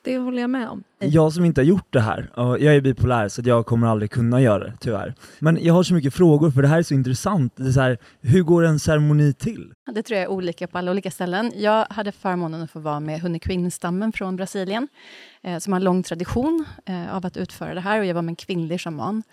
Det 0.03 0.17
håller 0.17 0.41
jag 0.41 0.49
med 0.49 0.69
om. 0.69 0.83
Jag 0.99 1.33
som 1.33 1.45
inte 1.45 1.61
har 1.61 1.65
gjort 1.65 1.87
det 1.93 1.99
här, 2.01 2.31
och 2.39 2.59
jag 2.59 2.75
är 2.75 2.81
bipolär 2.81 3.27
så 3.29 3.41
att 3.41 3.47
jag 3.47 3.65
kommer 3.65 3.87
aldrig 3.87 4.11
kunna 4.11 4.41
göra 4.41 4.63
det, 4.63 4.73
tyvärr. 4.79 5.13
Men 5.39 5.57
jag 5.61 5.73
har 5.73 5.83
så 5.83 5.93
mycket 5.93 6.13
frågor 6.13 6.51
för 6.51 6.61
det 6.61 6.67
här 6.67 6.77
är 6.77 6.83
så 6.83 6.93
intressant. 6.93 7.53
Det 7.55 7.63
är 7.67 7.71
så 7.71 7.79
här, 7.81 7.97
hur 8.21 8.43
går 8.43 8.63
en 8.63 8.79
ceremoni 8.79 9.33
till? 9.33 9.73
Det 9.93 10.03
tror 10.03 10.15
jag 10.17 10.23
är 10.23 10.27
olika 10.31 10.67
på 10.67 10.77
alla 10.77 10.91
olika 10.91 11.11
ställen. 11.11 11.51
Jag 11.55 11.85
hade 11.89 12.11
förmånen 12.11 12.61
att 12.61 12.71
få 12.71 12.79
vara 12.79 12.99
med 12.99 13.21
Hunnikvinn-stammen 13.21 14.11
från 14.11 14.35
Brasilien, 14.35 14.87
eh, 15.41 15.57
som 15.59 15.73
har 15.73 15.79
en 15.79 15.83
lång 15.83 16.03
tradition 16.03 16.65
eh, 16.85 17.15
av 17.15 17.25
att 17.25 17.37
utföra 17.37 17.73
det 17.73 17.81
här. 17.81 17.99
Och 17.99 18.05
jag 18.05 18.13
var 18.15 18.21
med 18.21 18.31
en 18.31 18.35
kvinnlig 18.35 18.81
shaman. 18.81 19.23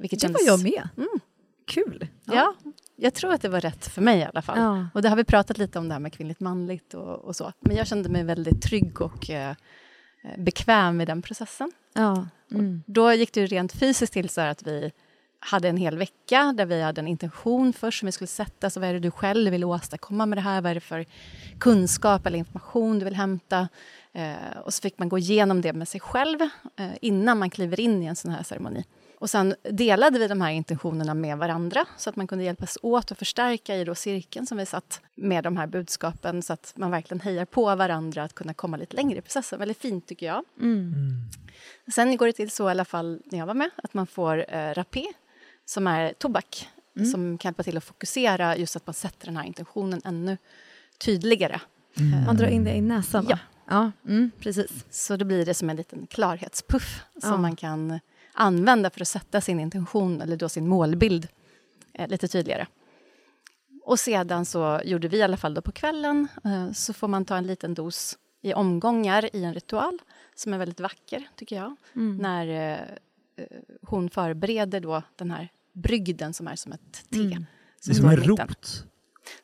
Vilket 0.00 0.20
Det 0.20 0.28
var 0.28 0.38
kändes- 0.38 0.46
jag 0.46 0.62
med. 0.62 0.88
Mm. 0.96 1.20
Kul. 1.66 2.06
Ja. 2.24 2.54
Jag 2.96 3.14
tror 3.14 3.32
att 3.32 3.42
det 3.42 3.48
var 3.48 3.60
rätt 3.60 3.86
för 3.86 4.02
mig 4.02 4.18
i 4.18 4.24
alla 4.24 4.42
fall. 4.42 4.58
Ja. 4.58 4.86
Och 4.94 5.02
det 5.02 5.08
har 5.08 5.16
vi 5.16 5.24
pratat 5.24 5.58
lite 5.58 5.78
om 5.78 5.88
det 5.88 5.94
här 5.94 6.00
med 6.00 6.12
kvinnligt 6.12 6.40
manligt 6.40 6.94
och, 6.94 7.24
och 7.24 7.36
så. 7.36 7.52
Men 7.60 7.76
jag 7.76 7.86
kände 7.86 8.08
mig 8.08 8.24
väldigt 8.24 8.62
trygg 8.62 9.00
och 9.00 9.30
eh, 9.30 9.54
bekväm 10.38 11.00
i 11.00 11.04
den 11.04 11.22
processen. 11.22 11.72
Ja. 11.92 12.26
Mm. 12.50 12.82
Då 12.86 13.12
gick 13.12 13.32
det 13.32 13.46
rent 13.46 13.72
fysiskt 13.72 14.12
till 14.12 14.28
så 14.28 14.40
att 14.40 14.66
vi 14.66 14.92
hade 15.38 15.68
en 15.68 15.76
hel 15.76 15.98
vecka 15.98 16.54
där 16.56 16.66
vi 16.66 16.82
hade 16.82 17.00
en 17.00 17.08
intention 17.08 17.72
först 17.72 17.98
som 17.98 18.06
vi 18.06 18.12
skulle 18.12 18.28
sätta. 18.28 18.70
Så 18.70 18.80
vad 18.80 18.88
är 18.88 18.92
det 18.92 19.00
du 19.00 19.10
själv 19.10 19.50
vill 19.50 19.64
åstadkomma 19.64 20.26
med 20.26 20.38
det 20.38 20.42
här? 20.42 20.60
Vad 20.60 20.70
är 20.70 20.74
det 20.74 20.80
för 20.80 21.06
kunskap 21.60 22.26
eller 22.26 22.38
information 22.38 22.98
du 22.98 23.04
vill 23.04 23.14
hämta? 23.14 23.68
Eh, 24.12 24.58
och 24.64 24.74
så 24.74 24.82
fick 24.82 24.98
man 24.98 25.08
gå 25.08 25.18
igenom 25.18 25.60
det 25.60 25.72
med 25.72 25.88
sig 25.88 26.00
själv 26.00 26.40
eh, 26.76 26.90
innan 27.00 27.38
man 27.38 27.50
kliver 27.50 27.80
in 27.80 28.02
i 28.02 28.06
en 28.06 28.16
sån 28.16 28.30
här 28.30 28.42
ceremoni. 28.42 28.84
Och 29.24 29.30
sen 29.30 29.54
delade 29.62 30.18
vi 30.18 30.28
de 30.28 30.40
här 30.40 30.50
intentionerna 30.50 31.14
med 31.14 31.38
varandra 31.38 31.84
så 31.96 32.10
att 32.10 32.16
man 32.16 32.26
kunde 32.26 32.44
hjälpas 32.44 32.78
åt 32.82 33.10
och 33.10 33.18
förstärka 33.18 33.76
i 33.76 33.84
då 33.84 33.94
cirkeln 33.94 34.46
som 34.46 34.58
vi 34.58 34.66
satt 34.66 35.00
med 35.14 35.44
de 35.44 35.56
här 35.56 35.66
budskapen 35.66 36.42
så 36.42 36.52
att 36.52 36.72
man 36.76 36.90
verkligen 36.90 37.20
hejar 37.20 37.44
på 37.44 37.74
varandra 37.76 38.22
att 38.24 38.34
kunna 38.34 38.54
komma 38.54 38.76
lite 38.76 38.96
längre 38.96 39.18
i 39.18 39.22
processen. 39.22 39.58
Väldigt 39.58 39.78
fint 39.78 40.06
tycker 40.06 40.26
jag. 40.26 40.44
Sen 41.94 42.16
går 42.16 42.26
det 42.26 42.32
till 42.32 42.50
så 42.50 42.68
i 42.68 42.70
alla 42.70 42.84
fall 42.84 43.20
när 43.24 43.38
jag 43.38 43.46
var 43.46 43.54
med 43.54 43.70
att 43.76 43.94
man 43.94 44.06
får 44.06 44.44
eh, 44.54 44.74
rapé 44.74 45.04
som 45.64 45.86
är 45.86 46.12
tobak 46.12 46.68
som 47.12 47.38
kan 47.38 47.48
hjälpa 47.48 47.62
till 47.62 47.76
att 47.76 47.84
fokusera 47.84 48.56
just 48.56 48.76
att 48.76 48.86
man 48.86 48.94
sätter 48.94 49.26
den 49.26 49.36
här 49.36 49.44
intentionen 49.44 50.00
ännu 50.04 50.36
tydligare. 50.98 51.60
Man 52.26 52.36
drar 52.36 52.48
in 52.48 52.64
det 52.64 52.74
i 52.74 52.80
näsan, 52.80 53.24
va? 53.24 53.30
Ja. 53.30 53.38
Ja, 53.68 54.10
mm, 54.12 54.30
precis. 54.40 54.84
Så 54.90 55.16
då 55.16 55.24
blir 55.24 55.46
det 55.46 55.54
som 55.54 55.70
en 55.70 55.76
liten 55.76 56.06
klarhetspuff 56.06 57.00
som 57.20 57.30
Ja. 57.30 57.36
man 57.36 57.56
kan 57.56 58.00
använda 58.34 58.90
för 58.90 59.00
att 59.00 59.08
sätta 59.08 59.40
sin 59.40 59.60
intention 59.60 60.20
eller 60.20 60.36
då 60.36 60.48
sin 60.48 60.68
målbild 60.68 61.28
eh, 61.92 62.08
lite 62.08 62.28
tydligare. 62.28 62.66
Och 63.84 64.00
sedan 64.00 64.44
så 64.44 64.80
gjorde 64.84 65.08
vi 65.08 65.16
i 65.16 65.22
alla 65.22 65.36
fall 65.36 65.54
då 65.54 65.62
på 65.62 65.72
kvällen 65.72 66.28
eh, 66.44 66.72
så 66.72 66.92
får 66.92 67.08
man 67.08 67.24
ta 67.24 67.36
en 67.36 67.46
liten 67.46 67.74
dos 67.74 68.18
i 68.42 68.54
omgångar 68.54 69.36
i 69.36 69.44
en 69.44 69.54
ritual 69.54 69.98
som 70.34 70.54
är 70.54 70.58
väldigt 70.58 70.80
vacker, 70.80 71.28
tycker 71.36 71.56
jag. 71.56 71.76
När 72.20 72.46
eh, 72.48 72.80
eh, 73.36 73.46
hon 73.82 74.10
förbereder 74.10 74.80
då 74.80 75.02
den 75.16 75.30
här 75.30 75.48
brygden 75.72 76.34
som 76.34 76.48
är 76.48 76.56
som 76.56 76.72
ett 76.72 77.04
te. 77.10 77.38
Det 77.84 77.90
är 77.90 77.94
som 77.94 78.08
en 78.08 78.16
rot. 78.16 78.84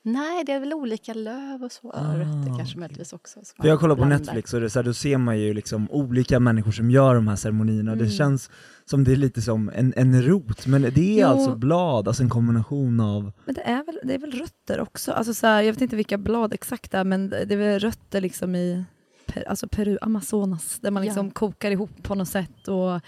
Nej, 0.02 0.44
det 0.44 0.52
är 0.52 0.60
väl 0.60 0.72
olika 0.74 1.14
löv 1.14 1.62
och 1.64 1.72
så. 1.72 1.90
Ah, 1.90 2.14
rötter 2.16 2.58
kanske 2.58 2.78
möjligtvis 2.78 3.12
också. 3.12 3.40
För 3.60 3.68
jag 3.68 3.80
kollar 3.80 3.94
på 3.94 3.98
blandar. 4.00 4.18
Netflix 4.18 4.54
och 4.54 4.60
det 4.60 4.70
så 4.70 4.78
här, 4.78 4.84
då 4.84 4.94
ser 4.94 5.18
man 5.18 5.38
ju 5.38 5.54
liksom 5.54 5.90
olika 5.90 6.40
människor 6.40 6.72
som 6.72 6.90
gör 6.90 7.14
de 7.14 7.28
här 7.28 7.36
ceremonierna 7.36 7.90
och 7.90 7.96
det 7.96 8.08
känns 8.10 8.50
som 8.84 9.04
det 9.04 9.12
är 9.12 9.16
lite 9.16 9.42
som 9.42 9.70
en, 9.74 9.92
en 9.96 10.22
rot, 10.22 10.66
men 10.66 10.82
det 10.82 10.98
är 10.98 11.20
Jo. 11.20 11.26
alltså 11.26 11.56
blad, 11.56 12.08
alltså 12.08 12.22
en 12.22 12.28
kombination 12.30 13.00
av 13.00 13.32
Men 13.44 13.54
det 13.54 13.62
är 13.62 13.84
väl, 13.86 13.98
det 14.04 14.14
är 14.14 14.18
väl 14.18 14.32
rötter 14.32 14.80
också? 14.80 15.12
Alltså 15.12 15.34
så 15.34 15.46
här, 15.46 15.62
jag 15.62 15.72
vet 15.72 15.82
inte 15.82 15.96
vilka 15.96 16.18
blad 16.18 16.54
exakt 16.54 16.90
det 16.92 16.98
är, 16.98 17.04
men 17.04 17.30
det 17.30 17.52
är 17.52 17.56
väl 17.56 17.78
rötter 17.80 18.20
liksom 18.20 18.54
i 18.54 18.84
Per, 19.26 19.48
alltså 19.48 19.68
Peru, 19.68 19.98
Amazonas, 20.00 20.78
där 20.80 20.90
man 20.90 21.02
Ja. 21.02 21.06
liksom 21.08 21.30
kokar 21.30 21.70
ihop 21.70 22.02
på 22.02 22.14
något 22.14 22.28
sätt. 22.28 22.68
Och, 22.68 23.00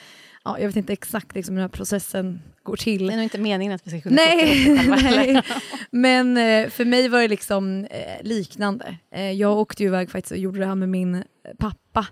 ja, 0.44 0.58
jag 0.58 0.66
vet 0.66 0.76
inte 0.76 0.92
exakt 0.92 1.34
liksom, 1.34 1.54
hur 1.54 1.60
den 1.60 1.70
här 1.70 1.76
processen 1.76 2.42
går 2.62 2.76
till. 2.76 3.06
Det 3.06 3.12
är 3.12 3.16
nog 3.16 3.24
inte 3.24 3.38
meningen 3.40 3.74
att 3.74 3.86
vi 3.86 3.90
ska 3.90 4.00
kunna 4.00 4.16
Nej, 4.16 4.76
själva. 4.78 4.96
nej. 5.02 5.42
men 5.90 6.36
eh, 6.36 6.70
för 6.70 6.84
mig 6.84 7.08
var 7.08 7.20
det 7.20 7.28
liksom 7.28 7.84
eh, 7.84 8.22
liknande. 8.22 8.96
Eh, 9.10 9.30
jag 9.32 9.58
åkte 9.58 9.82
ju 9.82 9.88
iväg 9.88 10.10
faktiskt 10.10 10.32
och 10.32 10.38
gjorde 10.38 10.58
det 10.58 10.66
här 10.66 10.74
med 10.74 10.88
min 10.88 11.24
pappa. 11.58 12.06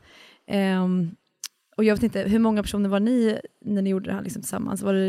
Ehm, 0.47 1.11
och 1.77 1.85
jag 1.85 1.95
vet 1.95 2.03
inte, 2.03 2.23
hur 2.23 2.39
många 2.39 2.63
personer 2.63 2.89
var 2.89 3.01
ni 3.01 3.41
när 3.65 3.83
ni 3.83 3.91
gjorde 3.91 4.11
det 4.11 4.15
här 4.15 4.23
liksom 4.23 4.43
tillsammans? 4.43 4.83
Var 4.83 4.95
det, 4.95 5.09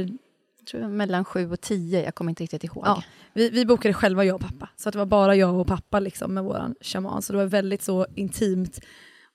Jag 0.60 0.68
tror 0.72 0.88
mellan 0.88 1.26
sju 1.26 1.52
och 1.52 1.62
tio, 1.62 2.04
jag 2.04 2.16
kommer 2.16 2.32
inte 2.32 2.44
riktigt 2.44 2.64
ihåg. 2.64 2.84
Ja. 2.88 3.04
vi, 3.34 3.50
vi 3.50 3.66
bokade 3.66 3.94
själva, 3.94 4.26
jag 4.26 4.36
och 4.36 4.42
pappa. 4.42 4.70
Så 4.78 4.90
att 4.90 4.94
det 4.94 5.00
var 5.00 5.06
bara 5.06 5.36
jag 5.36 5.56
och 5.56 5.68
pappa 5.68 6.00
liksom, 6.00 6.34
med 6.34 6.44
våran 6.44 6.76
shaman. 6.82 7.22
Så 7.22 7.34
det 7.34 7.38
var 7.40 7.46
väldigt 7.46 7.82
så 7.82 8.08
intimt. 8.16 8.80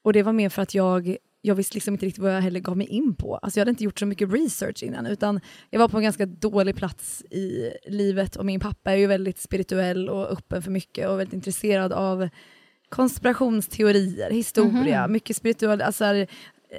Och 0.03 0.12
det 0.12 0.22
var 0.22 0.33
mer 0.33 0.49
för 0.49 0.62
att 0.62 0.75
jag, 0.75 1.16
jag 1.40 1.55
visste 1.55 1.75
liksom 1.75 1.94
inte 1.94 2.07
riktigt 2.07 2.22
vad 2.22 2.35
jag 2.35 2.40
heller 2.40 2.61
gav 2.61 2.77
mig 2.77 2.87
in 2.87 3.14
på. 3.14 3.37
Alltså 3.37 3.59
jag 3.59 3.61
hade 3.61 3.70
inte 3.70 3.85
gjort 3.85 3.99
så 3.99 4.07
mycket 4.07 4.33
research 4.33 4.83
innan, 4.83 5.07
utan 5.07 5.40
jag 5.70 5.79
var 5.79 5.88
på 5.88 5.96
en 5.96 6.03
ganska 6.03 6.27
dålig 6.27 6.77
plats 6.77 7.22
i 7.31 7.70
livet 7.87 8.37
och 8.37 8.46
min 8.46 8.61
pappa 8.61 8.92
är 8.92 8.96
ju 8.96 9.07
väldigt 9.07 9.38
spirituell 9.38 10.09
och 10.09 10.33
öppen 10.33 10.62
för 10.62 10.70
mycket 10.70 11.09
och 11.09 11.20
väldigt 11.20 11.35
intresserad 11.35 11.92
av 11.92 12.29
konspirationsteorier, 12.88 14.31
historia, 14.31 15.09
mycket 15.09 15.37
spirituellt, 15.37 15.83
alltså 15.83 16.05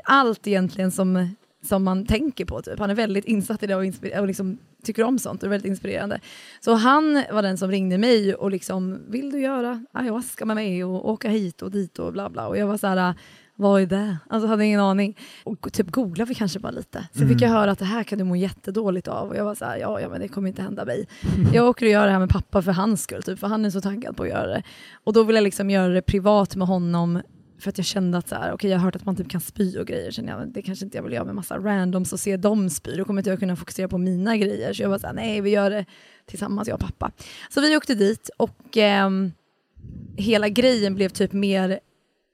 allt 0.04 0.48
egentligen 0.48 0.91
som, 0.91 1.36
som 1.63 1.84
man 1.84 2.06
tänker 2.06 2.46
på. 2.46 2.62
Typ. 2.62 2.80
Han 2.80 2.89
är 2.89 2.96
väldigt 2.96 3.26
insatt 3.26 3.63
i 3.63 3.67
det 3.67 3.76
och, 3.76 3.86
och 4.20 4.28
liksom 4.28 4.58
tycker 4.84 5.04
om 5.04 5.20
sånt 5.20 5.43
och 5.43 5.48
är 5.48 5.50
väldigt 5.50 5.70
inspirerande. 5.70 6.20
Så 6.60 6.74
han 6.74 7.24
var 7.32 7.41
den 7.41 7.58
som 7.58 7.72
ringde 7.72 7.98
mig 7.98 8.36
och 8.36 8.52
liksom, 8.52 9.02
vill 9.08 9.32
du 9.32 9.39
göra 9.39 9.86
ayahuasca 9.91 10.46
med 10.46 10.56
mig 10.56 10.84
och 10.84 11.10
åka 11.10 11.30
hit 11.30 11.62
och 11.62 11.72
dit 11.72 12.00
och 12.00 12.13
bla 12.13 12.30
bla. 12.30 12.48
Och 12.48 12.58
jag 12.58 12.67
var 12.67 12.78
så 12.78 12.88
här, 12.88 13.15
vad 13.60 13.82
är 13.82 13.86
det? 13.86 14.17
Alltså 14.30 14.48
hade 14.48 14.65
ingen 14.65 14.80
aning. 14.80 15.17
Och 15.43 15.74
typ 15.74 15.91
googlade 15.91 16.30
vi 16.30 16.36
kanske 16.36 16.60
bara 16.60 16.72
lite. 16.72 17.08
Sen 17.13 17.30
fick 17.30 17.41
jag 17.41 17.50
höra 17.50 17.72
att 17.72 17.80
det 17.80 17.86
här 17.86 18.04
kan 18.04 18.17
du 18.17 18.24
må 18.24 18.36
jättedåligt 18.36 19.08
av. 19.08 19.30
Och 19.30 19.36
jag 19.36 19.46
var 19.46 19.56
så 19.56 19.65
här, 19.65 19.78
ja, 19.78 20.02
ja 20.02 20.10
men 20.10 20.22
det 20.22 20.28
kommer 20.28 20.48
inte 20.48 20.62
hända 20.62 20.86
mig. 20.86 21.08
Jag 21.54 21.70
åker 21.70 21.86
och 21.86 21.91
gör 21.91 22.06
det 22.06 22.12
här 22.12 22.20
med 22.20 22.30
pappa 22.30 22.62
för 22.62 22.72
hans 22.72 23.04
skull, 23.04 23.24
typ, 23.24 23.39
för 23.39 23.48
han 23.48 23.65
är 23.65 23.70
så 23.70 23.82
taggad 23.82 24.17
på 24.17 24.24
att 24.24 24.30
göra 24.30 24.48
det. 24.48 24.63
Och 25.04 25.13
då 25.13 25.24
vill 25.24 25.36
jag 25.36 25.43
liksom 25.43 25.70
göra 25.70 25.93
det 25.93 26.02
privat 26.02 26.56
med 26.56 26.67
honom 26.67 27.22
för 27.60 27.70
att 27.70 27.78
jag 27.78 27.86
kände 27.86 28.17
att 28.17 28.28
så 28.28 28.36
här, 28.36 28.54
okay, 28.54 28.70
jag 28.70 28.78
har 28.78 28.86
hört 28.86 28.96
att 28.96 29.06
man 29.06 29.15
typ 29.15 29.30
kan 29.30 29.41
spy 29.41 29.78
och 29.78 29.88
grejer, 29.88 30.12
kände 30.12 30.32
jag, 30.32 30.48
det 30.48 30.62
kanske 30.62 30.86
inte 30.86 30.98
jag 30.98 31.04
vill 31.04 31.13
göra 31.13 31.26
med 31.26 31.36
massa 31.36 31.58
randoms 31.58 32.13
och 32.13 32.20
se 32.20 32.38
dem 32.38 32.70
spy, 32.70 32.96
då 32.96 33.06
kommer 33.06 33.22
inte 33.22 33.30
jag 33.30 33.39
kunna 33.39 33.56
fokusera 33.56 33.88
på 33.88 33.98
mina 33.98 34.38
grejer. 34.38 34.74
Så 34.74 34.82
jag 34.82 34.89
var 34.89 35.00
såhär, 35.00 35.13
nej 35.13 35.41
vi 35.41 35.50
gör 35.50 35.70
det 35.70 35.86
tillsammans 36.26 36.67
jag 36.67 36.76
och 36.76 36.82
pappa. 36.82 37.12
Så 37.50 37.62
vi 37.62 37.78
åkte 37.78 37.96
dit 37.96 38.30
och 38.38 38.78
ehm, 38.78 39.32
hela 40.15 40.50
grejen 40.50 40.96
blev 40.96 41.10
typ 41.10 41.34
mer 41.34 41.80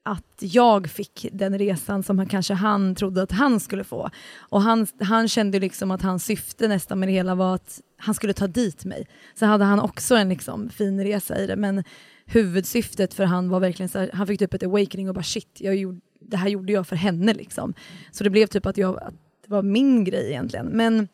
att 0.03 0.37
jag 0.39 0.89
fick 0.89 1.27
den 1.31 1.57
resan 1.57 2.03
som 2.03 2.17
han, 2.17 2.27
kanske 2.27 2.53
han 2.53 2.95
trodde 2.95 3.21
att 3.21 3.31
han 3.31 3.59
skulle 3.59 3.83
få. 3.83 4.09
Och 4.37 4.61
han, 4.61 4.87
han 4.99 5.27
kände 5.27 5.59
liksom 5.59 5.91
att 5.91 6.01
hans 6.01 6.25
syfte 6.25 6.67
nästan 6.67 6.99
med 6.99 7.09
det 7.09 7.13
hela 7.13 7.35
var 7.35 7.55
att 7.55 7.81
han 7.97 8.13
skulle 8.13 8.33
ta 8.33 8.47
dit 8.47 8.85
mig. 8.85 9.07
Så 9.35 9.45
hade 9.45 9.63
han 9.63 9.79
också 9.79 10.15
en 10.15 10.29
liksom 10.29 10.69
fin 10.69 11.03
resa 11.03 11.39
i 11.39 11.47
det, 11.47 11.55
men 11.55 11.83
huvudsyftet 12.25 13.13
för 13.13 13.23
han 13.23 13.49
var 13.49 13.59
verkligen 13.59 13.89
så 13.89 13.99
här, 13.99 14.09
han 14.13 14.27
fick 14.27 14.39
typ 14.39 14.53
ett 14.53 14.63
awakening 14.63 15.09
och 15.09 15.15
bara 15.15 15.23
shit, 15.23 15.57
jag 15.59 15.75
gjorde, 15.75 15.99
det 16.21 16.37
här 16.37 16.49
gjorde 16.49 16.73
jag 16.73 16.87
för 16.87 16.95
henne 16.95 17.33
liksom. 17.33 17.73
Så 18.11 18.23
det 18.23 18.29
blev 18.29 18.47
typ 18.47 18.65
att, 18.65 18.77
jag, 18.77 19.03
att 19.03 19.13
det 19.45 19.51
var 19.51 19.61
min 19.61 20.03
grej 20.03 20.29
egentligen. 20.29 20.65
Men 20.65 21.07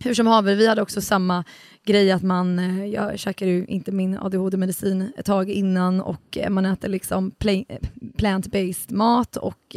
hur 0.00 0.14
som 0.14 0.26
haver, 0.26 0.54
vi 0.54 0.66
hade 0.66 0.82
också 0.82 1.00
samma 1.00 1.44
grej 1.88 2.12
att 2.12 2.22
man, 2.22 2.58
eh, 2.58 2.86
jag 2.86 3.18
käkade 3.18 3.50
ju 3.50 3.64
inte 3.66 3.92
min 3.92 4.18
ADHD-medicin 4.18 5.12
ett 5.16 5.26
tag 5.26 5.50
innan 5.50 6.00
och 6.00 6.38
eh, 6.38 6.50
man 6.50 6.66
äter 6.66 6.88
liksom 6.88 7.32
eh, 7.44 7.76
plant-based 8.16 8.92
mat 8.92 9.36
och 9.36 9.76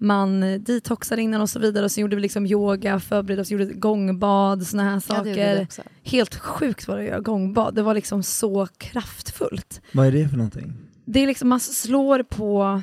man 0.00 0.40
detoxade 0.64 1.22
innan 1.22 1.40
och 1.40 1.50
så 1.50 1.58
vidare 1.58 1.84
och 1.84 1.90
så 1.92 2.00
gjorde 2.00 2.16
vi 2.16 2.22
liksom 2.22 2.46
yoga, 2.46 3.00
förberedde 3.00 3.42
oss, 3.42 3.50
gjorde 3.50 3.64
ett 3.64 3.80
gångbad, 3.80 4.66
såna 4.66 4.82
här 4.84 4.92
Ja, 4.94 5.00
saker. 5.00 5.62
också. 5.62 5.82
Helt 6.02 6.34
sjukt 6.34 6.88
var 6.88 6.96
det 6.96 7.02
att 7.02 7.08
göra 7.08 7.20
gångbad, 7.20 7.74
det 7.74 7.82
var 7.82 7.94
liksom 7.94 8.22
så 8.22 8.66
kraftfullt. 8.78 9.80
Vad 9.92 10.06
är 10.06 10.12
det 10.12 10.28
för 10.28 10.36
någonting? 10.36 10.72
Det 11.04 11.20
är 11.20 11.26
liksom, 11.26 11.48
man 11.48 11.60
slår 11.60 12.22
på 12.22 12.82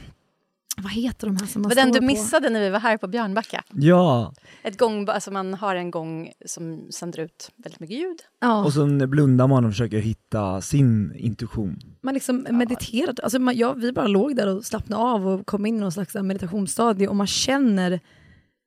vad 0.77 0.91
heter 0.91 1.27
de 1.27 1.37
här 1.37 1.45
som 1.47 1.61
man 1.61 1.69
var 1.69 1.75
den 1.75 1.91
du 1.91 1.99
på? 1.99 2.05
missade 2.05 2.49
när 2.49 2.61
vi 2.61 2.69
var 2.69 2.79
här 2.79 2.97
på 2.97 3.07
Björnbacka. 3.07 3.63
Ja, 3.73 4.33
Ett 4.63 4.77
gång, 4.77 5.09
alltså 5.09 5.31
man 5.31 5.53
har 5.53 5.75
en 5.75 5.91
gång 5.91 6.31
som 6.45 6.87
sänder 6.91 7.19
ut 7.19 7.51
väldigt 7.55 7.79
mycket 7.79 7.97
ljud. 7.97 8.17
Ja, 8.41 8.65
och 8.65 8.73
så 8.73 9.07
blundar 9.07 9.47
man 9.47 9.65
och 9.65 9.71
försöker 9.71 9.97
hitta 9.99 10.61
sin 10.61 11.15
intuition. 11.15 11.79
man 12.01 12.13
liksom 12.13 12.47
mediterade. 12.51 13.23
Alltså 13.23 13.39
man, 13.39 13.57
ja, 13.57 13.73
vi 13.73 13.91
bara 13.91 14.07
låg 14.07 14.35
där 14.35 14.47
och 14.47 14.65
slappnade 14.65 15.03
av 15.03 15.27
och 15.27 15.45
kom 15.47 15.65
in 15.65 15.77
i 15.77 15.79
någon 15.79 15.91
slags 15.91 16.13
meditationsstadie 16.15 17.07
och 17.07 17.15
man 17.15 17.27
känner 17.27 17.99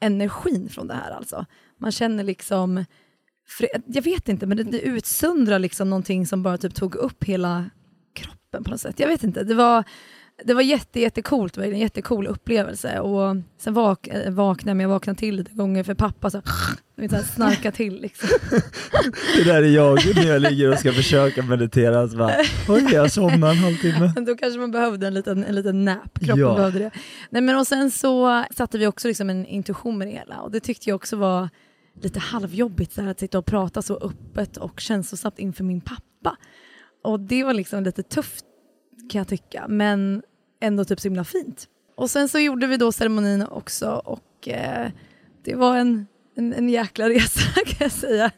energin 0.01 0.69
från 0.69 0.87
det 0.87 0.95
här 0.95 1.11
alltså. 1.11 1.47
Man 1.81 1.93
känner 1.93 2.25
liksom, 2.25 2.85
jag 3.87 4.03
vet 4.03 4.29
inte, 4.29 4.47
men 4.47 4.57
det, 4.57 4.63
det 4.63 4.81
utsöndrar 4.81 5.59
liksom 5.59 5.91
någonting 5.91 6.27
som 6.27 6.43
bara 6.43 6.59
typ 6.59 6.75
tog 6.75 6.95
upp 6.95 7.25
hela 7.25 7.71
kroppen 8.15 8.65
på 8.65 8.71
något 8.71 8.81
sätt. 8.81 9.01
Jag 9.01 9.09
vet 9.09 9.25
inte, 9.25 9.45
det 9.45 9.55
var, 9.55 9.85
det 10.45 10.55
var 10.55 10.63
jätte, 10.63 11.01
jättecoolt, 11.01 11.55
det 11.55 11.61
var 11.61 11.69
en 11.69 11.79
jättecool 11.79 12.27
upplevelse. 12.27 13.01
Och 13.01 13.37
sen 13.59 13.75
vak, 13.75 14.07
eh, 14.09 14.33
vaknade 14.33 14.71
jag, 14.71 14.77
men 14.77 14.85
jag 14.85 14.91
vaknade 14.91 15.19
till 15.19 15.37
lite 15.37 15.53
gånger 15.55 15.83
för 15.85 15.95
pappa 15.95 16.31
så, 16.31 16.43
så 17.11 17.17
här, 17.17 17.23
snarka 17.23 17.73
till. 17.73 18.01
Liksom. 18.01 18.29
Det 19.37 19.45
där 19.45 19.63
är 19.63 19.69
jag 19.69 19.99
när 20.15 20.27
jag 20.27 20.43
ligger 20.43 20.73
och 20.73 20.79
ska 20.79 20.93
försöka 20.93 21.43
meditera, 21.43 22.09
så 22.09 22.17
bara, 22.17 22.35
oj 22.69 22.89
jag 22.93 23.13
somnar 23.13 23.51
en 23.51 23.57
halvtimme. 23.57 24.13
Då 24.27 24.35
kanske 24.35 24.61
man 24.61 24.71
behövde 24.71 25.07
en 25.07 25.15
liten, 25.15 25.45
en 25.45 25.55
liten 25.55 25.85
nap, 25.85 26.19
kroppen 26.21 26.39
Ja. 26.39 26.55
behövde 26.55 26.79
det. 26.79 26.91
Nej, 27.31 27.43
men 27.43 27.57
och 27.59 27.67
sen 27.67 27.91
så 27.91 28.45
satte 28.55 28.79
vi 28.79 28.87
också 28.87 29.09
liksom 29.09 29.31
en 29.31 29.47
intuition 29.47 29.99
med 29.99 30.07
det 30.09 30.13
hela 30.13 30.41
och 30.41 30.51
det 30.51 30.61
tyckte 30.61 30.91
jag 30.91 30.97
också 30.97 31.17
var 31.17 31.49
lite 32.03 32.19
halvjobbigt 32.19 32.93
så 32.93 33.03
här, 33.03 33.11
att 33.11 33.21
sitta 33.21 33.39
och 33.39 33.47
prata 33.47 33.83
så 33.83 33.97
öppet 33.97 34.57
och 34.57 34.81
känslosamt 34.81 35.39
inför 35.39 35.65
min 35.65 35.81
pappa. 35.81 36.37
Och 37.05 37.21
det 37.21 37.45
var 37.45 37.55
liksom 37.55 37.83
lite 37.85 38.03
tufft 38.03 38.45
kan 39.09 39.19
jag 39.19 39.29
tycka, 39.29 39.65
men 39.69 40.23
ändå 40.61 40.85
typ 40.85 41.01
så 41.01 41.09
himla 41.09 41.25
fint. 41.25 41.69
Och 41.97 42.11
sen 42.11 42.29
så 42.29 42.39
gjorde 42.39 42.67
vi 42.67 42.77
då 42.77 42.93
ceremonin 42.93 43.43
också 43.43 44.03
och 44.05 44.49
eh, 44.49 44.91
det 45.45 45.55
var 45.55 45.77
en, 45.77 46.07
en, 46.37 46.55
en 46.55 46.69
jäkla 46.69 47.09
resa 47.09 47.41
kan 47.67 47.77
jag 47.81 47.93
säga. 47.93 48.31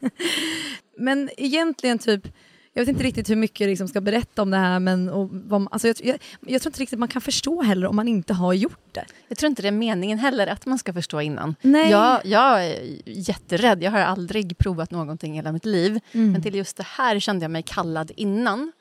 Men 0.99 1.31
egentligen 1.37 1.99
typ, 1.99 2.29
jag 2.73 2.83
vet 2.83 2.89
inte 2.89 3.03
riktigt 3.03 3.31
hur 3.31 3.37
mycket 3.37 3.61
jag 3.61 3.69
liksom 3.69 3.89
ska 3.89 4.01
berätta 4.01 4.43
om 4.43 4.51
det 4.51 4.57
här 4.57 4.81
men 4.81 5.09
och 5.09 5.29
vad, 5.33 5.69
alltså 5.71 5.89
jag, 5.89 5.97
jag, 6.03 6.19
jag 6.47 6.63
tror 6.63 6.71
inte 6.71 6.81
riktigt 6.81 6.99
man 6.99 7.09
kan 7.09 7.23
förstå 7.23 7.63
heller 7.63 7.87
om 7.87 7.97
man 7.97 8.09
inte 8.09 8.35
har 8.35 8.53
gjort 8.53 8.95
det. 8.95 9.05
Jag 9.29 9.39
tror 9.39 9.49
inte 9.49 9.63
det 9.63 9.69
är 9.69 9.73
meningen 9.73 10.19
heller 10.19 10.47
att 10.47 10.67
man 10.67 10.79
ska 10.79 10.93
förstå 10.93 11.21
innan. 11.21 11.55
Nej. 11.63 11.91
Jag, 11.91 12.27
jag 12.27 12.65
är 12.67 12.99
jätterädd. 13.05 13.83
Jag 13.83 13.91
har 13.91 14.01
aldrig 14.01 14.59
provat 14.59 14.91
någonting 14.91 15.33
i 15.33 15.37
hela 15.37 15.53
mitt 15.53 15.65
liv. 15.65 16.01
Mm. 16.13 16.33
Men 16.33 16.43
till 16.43 16.55
just 16.55 16.77
det 16.77 16.87
här 16.87 17.21
kände 17.21 17.45
jag 17.45 17.51
mig 17.51 17.63
kallad 17.63 18.11
innan. 18.17 18.73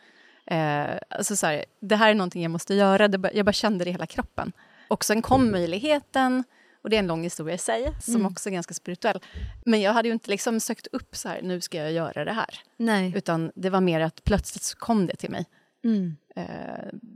Eh, 0.51 0.97
alltså 1.09 1.35
så 1.35 1.47
här, 1.47 1.65
det 1.79 1.95
här 1.95 2.09
är 2.09 2.13
någonting 2.15 2.41
jag 2.41 2.51
måste 2.51 2.73
göra. 2.73 3.07
Det, 3.07 3.31
jag 3.33 3.45
bara 3.45 3.53
kände 3.53 3.83
det 3.85 3.89
i 3.89 3.91
hela 3.91 4.05
kroppen. 4.05 4.51
Och 4.87 5.05
sen 5.05 5.21
kom 5.21 5.51
möjligheten. 5.51 6.43
Och 6.81 6.89
det 6.89 6.95
är 6.95 6.99
en 6.99 7.07
lång 7.07 7.23
historia 7.23 7.55
i 7.55 7.57
sig, 7.57 7.93
som 8.01 8.15
Mm. 8.15 8.25
också 8.27 8.49
är 8.49 8.53
ganska 8.53 8.73
spirituell. 8.73 9.19
Men 9.65 9.81
jag 9.81 9.93
hade 9.93 10.07
ju 10.07 10.13
inte 10.13 10.29
liksom 10.29 10.59
sökt 10.59 10.87
upp 10.91 11.15
så 11.15 11.29
här, 11.29 11.41
nu 11.41 11.61
ska 11.61 11.77
jag 11.77 11.91
göra 11.91 12.25
det 12.25 12.31
här. 12.33 12.59
Nej. 12.77 13.13
Utan 13.15 13.51
det 13.55 13.69
var 13.69 13.81
mer 13.81 13.99
att 13.99 14.23
plötsligt 14.23 14.63
så 14.63 14.77
kom 14.77 15.07
det 15.07 15.15
till 15.15 15.29
mig. 15.31 15.45
Mm. 15.83 16.15
Eh, 16.35 16.45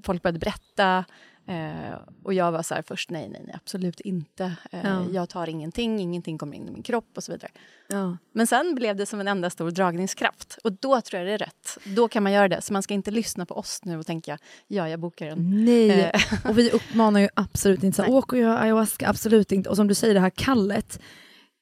folk 0.04 0.22
började 0.22 0.40
berätta. 0.40 1.06
Eh, 1.48 1.94
och 2.24 2.34
jag 2.34 2.52
var 2.52 2.64
så 2.64 2.76
här 2.76 2.82
först, 2.88 3.10
nej, 3.10 3.30
nej, 3.30 3.42
nej 3.46 3.56
absolut 3.56 4.00
inte. 4.00 4.44
Eh, 4.72 4.80
Ja. 4.84 5.06
Jag 5.12 5.30
tar 5.30 5.50
ingenting, 5.50 6.00
ingenting 6.00 6.38
kommer 6.38 6.58
in 6.58 6.68
i 6.68 6.72
min 6.72 6.84
kropp 6.84 7.10
och 7.16 7.24
så 7.24 7.32
vidare. 7.32 7.52
Ja. 7.88 8.18
Men 8.32 8.48
sen 8.48 8.76
blev 8.76 8.96
det 8.96 9.06
som 9.06 9.20
en 9.20 9.28
enda 9.28 9.50
stor 9.50 9.72
dragningskraft. 9.72 10.58
Och 10.64 10.72
då 10.74 11.02
tror 11.02 11.20
jag 11.22 11.28
det 11.28 11.34
är 11.34 11.38
rätt. 11.38 11.78
Då 11.96 12.08
kan 12.08 12.24
man 12.24 12.32
göra 12.32 12.48
det. 12.48 12.62
Så 12.62 12.74
man 12.74 12.84
ska 12.84 12.94
inte 12.94 13.12
lyssna 13.12 13.46
på 13.46 13.56
oss 13.56 13.80
nu 13.84 13.98
och 13.98 14.06
tänka, 14.06 14.38
ja, 14.68 14.90
jag 14.90 15.00
bokar 15.00 15.28
en. 15.28 15.66
Nej, 15.66 16.12
Eh. 16.14 16.50
och 16.50 16.58
vi 16.58 16.72
uppmanar 16.72 17.20
ju 17.20 17.30
absolut 17.34 17.84
inte 17.84 17.96
så 17.96 18.04
här, 18.04 18.12
åk 18.14 18.34
och 18.34 18.40
gör 18.40 18.58
ayahuasca, 18.58 19.10
absolut 19.10 19.52
inte. 19.52 19.70
Och 19.70 19.76
som 19.76 19.88
du 19.88 19.94
säger, 19.96 20.14
det 20.14 20.20
här 20.20 20.30
kallet. 20.30 21.00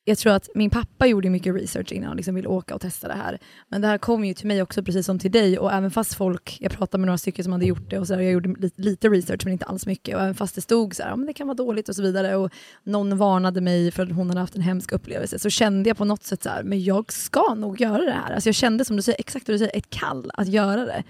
Jag 0.03 0.17
tror 0.17 0.33
att 0.33 0.49
min 0.55 0.69
pappa 0.69 1.07
gjorde 1.07 1.29
mycket 1.29 1.55
research 1.55 1.91
innan 1.91 2.07
han 2.07 2.17
liksom 2.17 2.35
ville 2.35 2.47
åka 2.47 2.75
och 2.75 2.81
testa 2.81 3.07
det 3.07 3.13
här. 3.13 3.39
Men 3.69 3.81
det 3.81 3.87
här 3.87 3.97
kom 3.97 4.25
ju 4.25 4.33
till 4.33 4.47
mig 4.47 4.61
också, 4.61 4.83
precis 4.83 5.05
som 5.05 5.19
till 5.19 5.31
dig. 5.31 5.59
Och 5.59 5.73
även 5.73 5.91
fast 5.91 6.13
folk, 6.13 6.57
jag 6.59 6.71
pratade 6.71 7.01
med 7.01 7.05
några 7.05 7.17
stycken 7.17 7.43
som 7.43 7.53
hade 7.53 7.65
gjort 7.65 7.89
det 7.89 7.99
och 7.99 8.07
så 8.07 8.13
här, 8.13 8.21
jag 8.21 8.31
gjorde 8.31 8.49
lite, 8.59 8.81
lite 8.81 9.09
research 9.09 9.41
men 9.43 9.53
inte 9.53 9.65
alls 9.65 9.85
mycket. 9.85 10.15
Och 10.15 10.21
även 10.21 10.35
fast 10.35 10.55
det 10.55 10.61
stod 10.61 10.95
så 10.95 11.03
här, 11.03 11.09
ja, 11.09 11.15
men 11.15 11.27
det 11.27 11.33
kan 11.33 11.47
vara 11.47 11.55
dåligt 11.55 11.89
och 11.89 11.95
så 11.95 12.01
vidare. 12.01 12.35
Och 12.35 12.51
någon 12.83 13.17
varnade 13.17 13.61
mig 13.61 13.91
för 13.91 14.03
att 14.03 14.11
hon 14.11 14.27
hade 14.27 14.39
haft 14.39 14.55
en 14.55 14.61
hemsk 14.61 14.91
upplevelse. 14.91 15.39
Så 15.39 15.49
kände 15.49 15.89
jag 15.89 15.97
på 15.97 16.05
något 16.05 16.23
sätt 16.23 16.43
så 16.43 16.49
här, 16.49 16.63
men 16.63 16.83
jag 16.83 17.13
ska 17.13 17.53
nog 17.53 17.81
göra 17.81 18.01
det 18.05 18.11
här. 18.11 18.33
Alltså 18.33 18.49
jag 18.49 18.55
kände 18.55 18.85
som 18.85 18.95
du 18.95 19.01
säger, 19.01 19.19
exakt 19.19 19.47
vad 19.47 19.55
du 19.55 19.59
säger, 19.59 19.77
ett 19.77 19.89
kall 19.89 20.31
att 20.33 20.47
göra 20.47 20.85
det. 20.85 21.03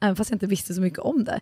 Även 0.00 0.16
fast 0.16 0.30
jag 0.30 0.34
inte 0.36 0.46
visste 0.46 0.74
så 0.74 0.80
mycket 0.80 0.98
om 0.98 1.24
det 1.24 1.40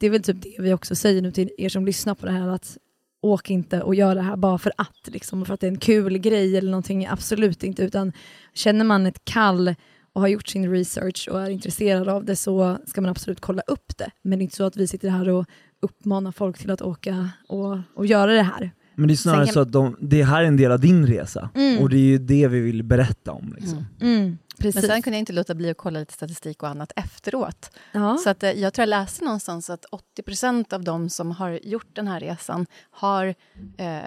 det 0.00 0.06
är 0.06 0.10
väl 0.10 0.22
typ 0.22 0.42
det 0.42 0.54
vi 0.58 0.72
också 0.72 0.94
säger 0.94 1.22
nu 1.22 1.32
till 1.32 1.50
er 1.58 1.68
som 1.68 1.86
lyssnar 1.86 2.14
på 2.14 2.26
det 2.26 2.32
här 2.32 2.48
att 2.48 2.78
åk 3.20 3.50
inte 3.50 3.82
och 3.82 3.94
gör 3.94 4.14
det 4.14 4.22
här 4.22 4.36
bara 4.36 4.58
för 4.58 4.72
att, 4.76 4.98
liksom, 5.06 5.44
för 5.44 5.54
att 5.54 5.60
det 5.60 5.66
är 5.66 5.70
en 5.70 5.78
kul 5.78 6.18
grej 6.18 6.56
eller 6.56 6.70
någonting, 6.70 7.06
absolut 7.06 7.64
inte, 7.64 7.82
utan 7.82 8.12
känner 8.54 8.84
man 8.84 9.06
ett 9.06 9.24
kall 9.24 9.74
och 10.12 10.20
har 10.20 10.28
gjort 10.28 10.48
sin 10.48 10.70
research 10.70 11.28
och 11.30 11.42
är 11.42 11.50
intresserad 11.50 12.08
av 12.08 12.24
det 12.24 12.36
så 12.36 12.78
ska 12.86 13.00
man 13.00 13.10
absolut 13.10 13.40
kolla 13.40 13.62
upp 13.66 13.96
det. 13.98 14.10
Men 14.22 14.38
det 14.38 14.42
är 14.42 14.44
inte 14.44 14.56
så 14.56 14.64
att 14.64 14.76
vi 14.76 14.86
sitter 14.86 15.08
här 15.08 15.28
och 15.28 15.46
uppmanar 15.82 16.32
folk 16.32 16.58
till 16.58 16.70
att 16.70 16.82
åka 16.82 17.30
och, 17.48 17.78
och 17.94 18.06
göra 18.06 18.32
det 18.32 18.42
här. 18.42 18.70
Men 18.94 19.08
det 19.08 19.14
är 19.14 19.16
snarare 19.16 19.44
kan- 19.44 19.54
så 19.54 19.60
att 19.60 19.72
de, 19.72 19.96
det 20.00 20.22
här 20.22 20.42
är 20.42 20.46
en 20.46 20.56
del 20.56 20.72
av 20.72 20.80
din 20.80 21.06
resa, 21.06 21.50
Mm. 21.54 21.82
och 21.82 21.88
det 21.90 21.96
är 21.96 22.00
ju 22.00 22.18
det 22.18 22.48
vi 22.48 22.60
vill 22.60 22.82
berätta 22.82 23.32
om. 23.32 23.54
Liksom. 23.58 23.84
Mm. 24.00 24.38
Precis. 24.60 24.82
Men 24.82 24.90
sen 24.90 25.02
kunde 25.02 25.16
jag 25.16 25.20
inte 25.20 25.32
låta 25.32 25.54
bli 25.54 25.70
att 25.70 25.76
kolla 25.76 26.00
lite 26.00 26.12
statistik 26.12 26.62
och 26.62 26.68
annat 26.68 26.92
efteråt. 26.96 27.70
ja. 27.92 28.18
Så 28.18 28.30
att, 28.30 28.42
eh, 28.42 28.50
jag 28.50 28.74
tror 28.74 28.82
jag 28.82 28.88
läste 28.88 29.24
någonstans 29.24 29.70
att 29.70 29.84
80% 29.84 30.72
av 30.72 30.84
de 30.84 31.10
som 31.10 31.30
har 31.30 31.50
gjort 31.62 31.96
den 31.96 32.08
här 32.08 32.20
resan 32.20 32.66
har, 32.90 33.34
eh, 33.76 34.00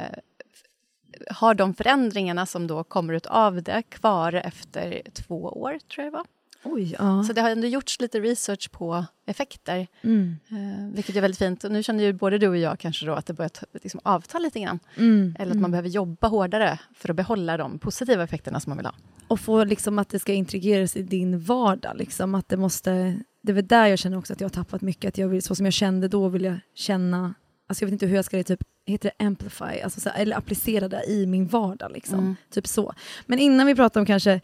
har 1.29 1.53
de 1.53 1.73
förändringarna 1.73 2.45
som 2.45 2.67
då 2.67 2.83
kommer 2.83 3.13
ut 3.13 3.25
av 3.25 3.63
det 3.63 3.83
kvar 3.89 4.33
efter 4.33 5.01
två 5.13 5.35
år, 5.43 5.79
tror 5.89 6.03
jag 6.03 6.13
det 6.13 6.17
var. 6.17 6.25
Oj, 6.63 6.95
ja. 6.99 7.23
Så 7.23 7.33
det 7.33 7.41
har 7.41 7.49
ändå 7.49 7.67
gjorts 7.67 7.99
lite 7.99 8.19
research 8.19 8.71
på 8.71 9.05
effekter, 9.25 9.87
Mm. 10.01 10.35
eh, 10.49 10.95
vilket 10.95 11.15
är 11.15 11.21
väldigt 11.21 11.37
fint. 11.37 11.63
Och 11.63 11.71
nu 11.71 11.83
känner 11.83 12.03
ju 12.03 12.13
både 12.13 12.37
du 12.37 12.47
och 12.47 12.57
jag 12.57 12.79
kanske 12.79 13.05
då 13.05 13.13
att 13.13 13.25
det 13.25 13.33
börjar 13.33 13.51
liksom 13.83 13.99
avta 14.03 14.39
lite 14.39 14.59
grann. 14.59 14.79
Mm. 14.97 15.35
Eller 15.39 15.51
att 15.51 15.61
man 15.61 15.71
behöver 15.71 15.89
jobba 15.89 16.27
hårdare 16.27 16.79
för 16.95 17.09
att 17.09 17.15
behålla 17.15 17.57
de 17.57 17.79
positiva 17.79 18.23
effekterna 18.23 18.59
som 18.59 18.69
man 18.71 18.77
vill 18.77 18.85
ha. 18.85 18.93
och 19.27 19.39
få 19.39 19.63
liksom 19.63 19.99
att 19.99 20.09
det 20.09 20.19
ska 20.19 20.33
integreras 20.33 20.95
i 20.97 21.01
din 21.01 21.39
vardag. 21.39 21.97
Liksom, 21.97 22.35
att 22.35 22.49
det, 22.49 22.57
måste, 22.57 23.19
det 23.41 23.51
är 23.51 23.53
väl 23.53 23.67
där 23.67 23.87
jag 23.87 23.99
känner 23.99 24.17
också 24.17 24.33
att 24.33 24.41
jag 24.41 24.45
har 24.45 24.53
tappat 24.63 24.81
mycket. 24.81 25.07
Att 25.09 25.17
jag 25.17 25.27
vill, 25.27 25.43
så 25.43 25.55
som 25.55 25.65
jag 25.65 25.73
kände 25.73 26.07
då 26.07 26.27
vill 26.29 26.43
jag 26.43 26.59
känna, 26.75 27.33
alltså 27.67 27.83
jag 27.83 27.87
vet 27.87 27.91
inte 27.91 28.05
hur 28.05 28.15
jag 28.15 28.25
ska 28.25 28.37
det, 28.37 28.43
typ, 28.43 28.63
heter 28.85 29.11
det 29.17 29.25
amplify, 29.25 29.81
alltså 29.83 29.99
så, 29.99 30.09
eller 30.09 30.37
applicera 30.37 30.87
det 30.87 31.03
i 31.05 31.25
min 31.25 31.47
vardag. 31.47 31.91
Liksom. 31.91 32.19
Mm. 32.19 32.35
Typ 32.53 32.67
så. 32.67 32.93
Men 33.25 33.39
innan 33.39 33.67
vi 33.67 33.75
pratar 33.75 33.99
om 33.99 34.05
kanske 34.05 34.41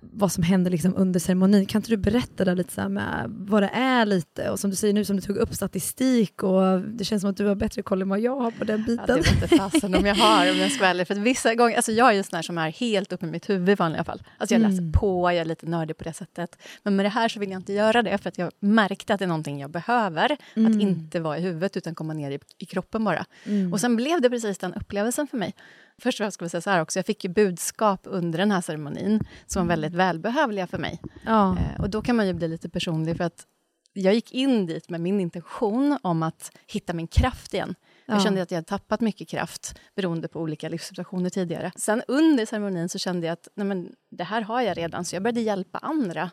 vad 0.00 0.32
som 0.32 0.42
händer 0.42 0.70
liksom 0.70 0.94
under 0.96 1.20
ceremonin, 1.20 1.66
kan 1.66 1.78
inte 1.78 1.90
du 1.90 1.96
berätta 1.96 2.44
där 2.44 2.54
lite 2.54 2.72
så 2.72 2.88
med 2.88 3.24
vad 3.28 3.62
det 3.62 3.68
är 3.74 4.06
lite? 4.06 4.50
Och 4.50 4.60
som 4.60 4.70
du 4.70 4.76
säger 4.76 4.94
nu, 4.94 5.04
som 5.04 5.16
du 5.16 5.22
tog 5.22 5.36
upp 5.36 5.54
statistik 5.54 6.42
och 6.42 6.80
det 6.80 7.04
känns 7.04 7.20
som 7.20 7.30
att 7.30 7.36
du 7.36 7.46
har 7.46 7.54
bättre 7.54 7.82
koll 7.82 8.02
än 8.02 8.08
vad 8.08 8.20
jag 8.20 8.36
har 8.40 8.50
på 8.50 8.64
den 8.64 8.80
Ja, 8.80 8.86
biten. 8.86 9.06
det 9.06 9.14
vet 9.14 9.32
inte 9.42 9.48
fasen 9.48 9.94
om 9.94 10.06
jag 10.06 10.14
har, 10.14 10.50
om 10.50 10.56
jag 10.58 10.72
ska 10.72 10.84
ärlig. 10.84 11.06
För 11.06 11.14
att 11.14 11.20
vissa 11.20 11.54
gånger, 11.54 11.76
alltså 11.76 11.92
jag 11.92 12.08
är 12.08 12.12
ju 12.12 12.22
sån 12.22 12.36
här 12.36 12.42
som 12.42 12.58
är 12.58 12.70
helt 12.70 13.12
uppe 13.12 13.26
i 13.26 13.30
mitt 13.30 13.48
huvud 13.50 13.68
i 13.68 13.74
vanliga 13.74 14.04
fall. 14.04 14.22
Alltså 14.38 14.54
jag 14.54 14.60
läser 14.62 14.78
Mm. 14.78 14.92
på, 14.92 15.30
jag 15.32 15.40
är 15.40 15.44
lite 15.44 15.66
nördig 15.66 15.96
på 15.96 16.04
det 16.04 16.12
sättet. 16.12 16.58
Men 16.82 16.96
med 16.96 17.04
det 17.04 17.10
här 17.10 17.28
så 17.28 17.40
vill 17.40 17.50
jag 17.50 17.58
inte 17.60 17.72
göra 17.72 18.02
det, 18.02 18.18
för 18.18 18.28
att 18.28 18.38
jag 18.38 18.50
märkte 18.60 19.14
att 19.14 19.18
det 19.18 19.24
är 19.24 19.28
någonting 19.28 19.60
jag 19.60 19.70
behöver. 19.70 20.32
Att 20.32 20.38
Mm. 20.56 20.80
inte 20.80 21.20
vara 21.20 21.38
i 21.38 21.40
huvudet, 21.40 21.76
utan 21.76 21.94
komma 21.94 22.12
ner 22.12 22.30
i, 22.30 22.38
i 22.58 22.64
kroppen 22.66 23.04
bara. 23.04 23.24
Mm. 23.44 23.72
Och 23.72 23.80
sen 23.80 23.96
blev 23.96 24.20
det 24.20 24.30
precis 24.30 24.58
den 24.58 24.74
upplevelsen 24.74 25.26
för 25.26 25.36
mig. 25.36 25.54
Först 26.02 26.20
och 26.20 26.24
främst 26.24 26.34
ska 26.34 26.44
vi 26.44 26.48
säga 26.48 26.60
så 26.60 26.70
här 26.70 26.80
också, 26.82 26.98
jag 26.98 27.06
fick 27.06 27.24
ju 27.24 27.30
budskap 27.30 28.00
under 28.04 28.38
den 28.38 28.50
här 28.50 28.60
ceremonin 28.60 29.20
som 29.46 29.62
var 29.62 29.68
väldigt 29.68 29.94
välbehövliga 29.94 30.66
för 30.66 30.78
mig. 30.78 31.00
ja. 31.24 31.56
Eh, 31.58 31.80
och 31.82 31.90
då 31.90 32.02
kan 32.02 32.16
man 32.16 32.26
ju 32.26 32.32
bli 32.32 32.48
lite 32.48 32.68
personlig, 32.68 33.16
för 33.16 33.24
att 33.24 33.46
jag 33.92 34.14
gick 34.14 34.32
in 34.32 34.66
dit 34.66 34.88
med 34.90 35.00
min 35.00 35.20
intention 35.20 35.98
om 36.02 36.22
att 36.22 36.52
hitta 36.66 36.92
min 36.92 37.06
kraft 37.06 37.54
igen. 37.54 37.74
Jag 38.06 38.16
Ja. 38.16 38.20
kände 38.20 38.42
att 38.42 38.50
jag 38.50 38.56
hade 38.56 38.68
tappat 38.68 39.00
mycket 39.00 39.28
kraft 39.28 39.78
beroende 39.96 40.28
på 40.28 40.40
olika 40.40 40.68
livssituationer 40.68 41.30
tidigare. 41.30 41.72
Sen 41.76 42.02
under 42.08 42.46
ceremonin 42.46 42.88
så 42.88 42.98
kände 42.98 43.26
jag 43.26 43.32
att 43.32 43.48
nej 43.54 43.66
men, 43.66 43.92
det 44.10 44.24
här 44.24 44.40
har 44.42 44.60
jag 44.62 44.76
redan, 44.78 45.04
så 45.04 45.16
jag 45.16 45.22
började 45.22 45.40
hjälpa 45.40 45.78
andra 45.78 46.30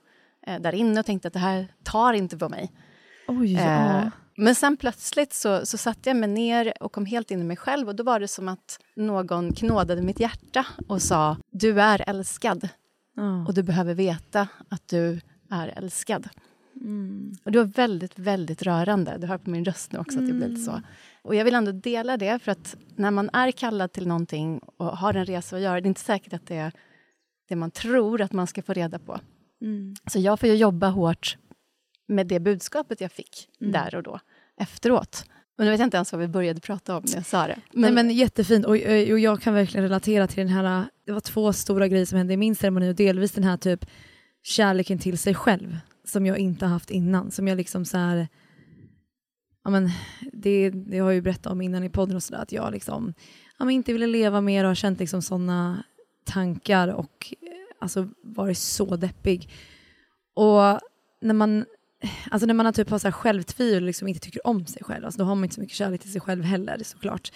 eh, 0.48 0.60
där 0.62 0.76
inne 0.76 1.00
och 1.00 1.06
tänkte 1.06 1.28
att 1.28 1.34
det 1.34 1.40
här 1.40 1.68
tar 1.84 2.14
inte 2.14 2.38
på 2.38 2.50
mig. 2.50 2.72
Oj, 3.28 3.56
Eh, 3.56 3.66
ja. 3.66 4.12
Men 4.36 4.56
sen 4.56 4.78
plötsligt 4.78 5.34
så, 5.34 5.66
så 5.66 5.78
satte 5.78 6.10
jag 6.10 6.18
mig 6.18 6.30
ner 6.30 6.74
och 6.80 6.92
kom 6.92 7.06
helt 7.06 7.32
in 7.32 7.42
i 7.42 7.44
mig 7.44 7.58
själv 7.58 7.88
och 7.88 7.96
då 7.96 8.04
var 8.04 8.20
det 8.20 8.28
som 8.28 8.48
att 8.48 8.80
någon 8.96 9.54
knådade 9.54 10.02
mitt 10.02 10.20
hjärta 10.20 10.66
och 10.88 11.02
sa 11.02 11.38
du 11.52 11.82
är 11.82 12.10
älskad 12.10 12.70
ja. 13.16 13.46
och 13.48 13.54
du 13.54 13.64
behöver 13.64 13.94
veta 13.94 14.48
att 14.70 14.88
du 14.88 15.22
är 15.50 15.68
älskad. 15.68 16.30
Mm. 16.76 17.36
Och 17.44 17.52
det 17.52 17.60
var 17.60 17.66
väldigt, 17.66 18.20
väldigt 18.20 18.62
rörande. 18.62 19.18
Du 19.18 19.28
hör 19.28 19.38
på 19.38 19.50
min 19.50 19.66
röst 19.66 19.92
nu 19.92 20.00
också 20.00 20.20
att 20.20 20.28
det 20.28 20.34
blir 20.34 20.48
lite 20.48 20.62
så. 20.62 20.82
Och 21.22 21.36
jag 21.36 21.46
vill 21.46 21.56
ändå 21.56 21.72
dela 21.72 22.18
det, 22.18 22.40
för 22.40 22.52
att 22.52 22.76
när 22.96 23.12
man 23.12 23.30
är 23.34 23.52
kallad 23.52 23.92
till 23.92 24.08
någonting 24.08 24.60
och 24.78 24.98
har 24.98 25.14
en 25.14 25.26
resa 25.26 25.56
att 25.56 25.62
göra, 25.62 25.82
det 25.82 25.86
är 25.86 25.90
inte 25.90 26.02
säkert 26.02 26.34
att 26.34 26.48
det 26.48 26.56
är 26.56 26.74
det 27.50 27.56
man 27.56 27.72
tror 27.72 28.22
att 28.22 28.32
man 28.32 28.48
ska 28.48 28.62
få 28.62 28.74
reda 28.74 29.00
på. 29.00 29.20
Mm. 29.62 29.96
Så 30.08 30.20
jag 30.20 30.40
får 30.40 30.50
jobba 30.50 30.88
hårt 30.88 31.38
med 32.08 32.28
det 32.28 32.40
budskapet 32.40 33.02
jag 33.02 33.12
fick 33.12 33.50
Mm. 33.62 33.72
där 33.72 33.96
och 33.96 34.04
då, 34.04 34.20
efteråt. 34.58 35.26
Men 35.58 35.66
nu 35.66 35.72
vet 35.72 35.80
jag 35.80 35.88
inte 35.88 35.98
ens 35.98 36.12
vad 36.12 36.22
vi 36.22 36.28
började 36.28 36.62
prata 36.62 36.98
om 36.98 37.04
när 37.08 37.16
jag 37.16 37.26
sa 37.26 37.48
det. 37.48 37.60
Nej, 37.72 37.92
men 37.92 38.10
jättefint 38.10 38.66
och, 38.66 38.78
eh, 38.78 39.12
och 39.14 39.20
jag 39.20 39.42
kan 39.42 39.54
verkligen 39.54 39.84
relatera 39.84 40.28
till 40.28 40.38
den 40.38 40.48
här, 40.48 40.86
det 41.06 41.12
var 41.12 41.20
två 41.20 41.54
stora 41.54 41.88
grejer 41.88 42.06
som 42.06 42.18
hände 42.18 42.34
i 42.34 42.38
min 42.38 42.56
ceremoni 42.56 42.92
och 42.92 42.96
delvis 42.96 43.32
den 43.32 43.44
här 43.44 43.58
typ 43.58 43.86
kärleken 44.44 45.00
till 45.00 45.18
sig 45.18 45.34
själv 45.36 45.78
som 46.06 46.26
jag 46.26 46.38
inte 46.38 46.66
haft 46.66 46.92
innan. 46.92 47.32
Som 47.32 47.48
jag 47.48 47.56
liksom 47.58 47.86
så 47.86 47.98
här, 47.98 48.28
ja 49.64 49.70
men 49.70 49.90
det, 50.34 50.70
det 50.70 51.00
har 51.00 51.08
jag 51.10 51.16
ju 51.16 51.22
berättat 51.22 51.52
om 51.52 51.62
innan 51.62 51.84
i 51.84 51.90
podden 51.90 52.16
och 52.16 52.24
sådär 52.24 52.42
att 52.42 52.52
jag 52.52 52.72
liksom, 52.72 53.14
ja 53.60 53.66
men 53.66 53.76
inte 53.76 53.94
ville 53.94 54.08
leva 54.08 54.42
mer 54.42 54.64
och 54.64 54.68
har 54.70 54.76
känt 54.76 55.00
liksom 55.00 55.22
sådana 55.22 55.84
tankar 56.26 56.88
och 56.88 57.34
eh, 57.42 57.48
alltså 57.80 58.08
varit 58.24 58.58
så 58.58 58.96
deppig. 58.96 59.50
Och 60.34 60.80
när 61.22 61.34
man, 61.34 61.66
alltså 62.32 62.46
när 62.46 62.54
man 62.54 62.66
har 62.66 62.74
typ 62.74 62.90
har 62.90 63.00
så 63.00 63.08
här 63.08 63.12
självtvivel 63.12 63.84
och 63.84 63.88
liksom 63.88 64.08
inte 64.08 64.20
tycker 64.20 64.48
om 64.48 64.66
sig 64.66 64.84
själv, 64.84 65.06
alltså 65.06 65.18
då 65.18 65.26
har 65.26 65.36
man 65.36 65.44
inte 65.44 65.56
så 65.56 65.62
mycket 65.62 65.78
kärlek 65.78 66.02
till 66.02 66.12
sig 66.12 66.22
själv 66.22 66.44
heller 66.44 66.82
såklart. 66.84 67.32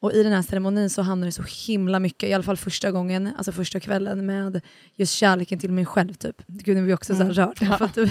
Och 0.00 0.12
i 0.12 0.22
den 0.22 0.32
här 0.32 0.42
ceremonin 0.42 0.90
så 0.90 1.02
handlar 1.02 1.26
det 1.26 1.32
så 1.32 1.42
himla 1.66 2.00
mycket, 2.00 2.28
i 2.28 2.32
alla 2.32 2.42
fall 2.42 2.56
första 2.56 2.90
gången, 2.90 3.32
alltså 3.36 3.52
första 3.52 3.80
kvällen 3.80 4.26
med 4.26 4.60
just 4.94 5.12
kärleken 5.14 5.58
till 5.58 5.72
mig 5.72 5.86
själv 5.86 6.14
typ. 6.14 6.42
Gud 6.46 6.76
nu 6.76 6.82
blir 6.82 6.94
också 6.94 7.16
så 7.16 7.22
här 7.22 7.30
rörd. 7.30 7.58
För 7.58 7.84
att, 7.84 7.98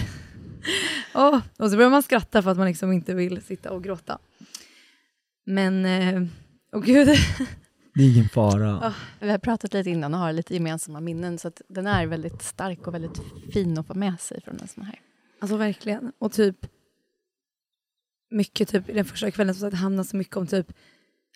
Åh, 1.13 1.39
och 1.57 1.69
så 1.69 1.77
börjar 1.77 1.89
man 1.89 2.03
skratta 2.03 2.41
för 2.41 2.51
att 2.51 2.57
man 2.57 2.67
liksom 2.67 2.91
inte 2.91 3.13
vill 3.13 3.41
sitta 3.41 3.71
och 3.71 3.83
gråta. 3.83 4.17
Men, 5.45 5.85
eh, 5.85 6.23
åh 6.73 6.83
gud. 6.83 7.07
Det 7.93 8.03
är 8.03 8.13
ingen 8.13 8.29
fara. 8.29 8.79
Ja, 8.81 8.93
vi 9.19 9.29
har 9.29 9.37
pratat 9.37 9.73
lite 9.73 9.89
innan 9.89 10.13
och 10.13 10.19
har 10.19 10.33
lite 10.33 10.53
gemensamma 10.53 10.99
minnen 10.99 11.39
så 11.39 11.47
att 11.47 11.61
den 11.67 11.87
är 11.87 12.05
väldigt 12.05 12.41
stark 12.41 12.87
och 12.87 12.93
väldigt 12.93 13.21
fin 13.53 13.77
att 13.77 13.87
få 13.87 13.93
med 13.93 14.19
sig 14.19 14.41
från 14.41 14.59
en 14.59 14.67
sån 14.67 14.83
här. 14.83 14.99
Alltså 15.39 15.57
verkligen. 15.57 16.11
Och 16.17 16.31
typ 16.31 16.67
mycket 18.29 18.69
typ 18.69 18.89
i 18.89 18.93
den 18.93 19.05
första 19.05 19.31
kvällen 19.31 19.55
så 19.55 19.65
att 19.65 19.71
det 19.71 19.77
handlar 19.77 20.03
så 20.03 20.17
mycket 20.17 20.37
om 20.37 20.47
typ 20.47 20.73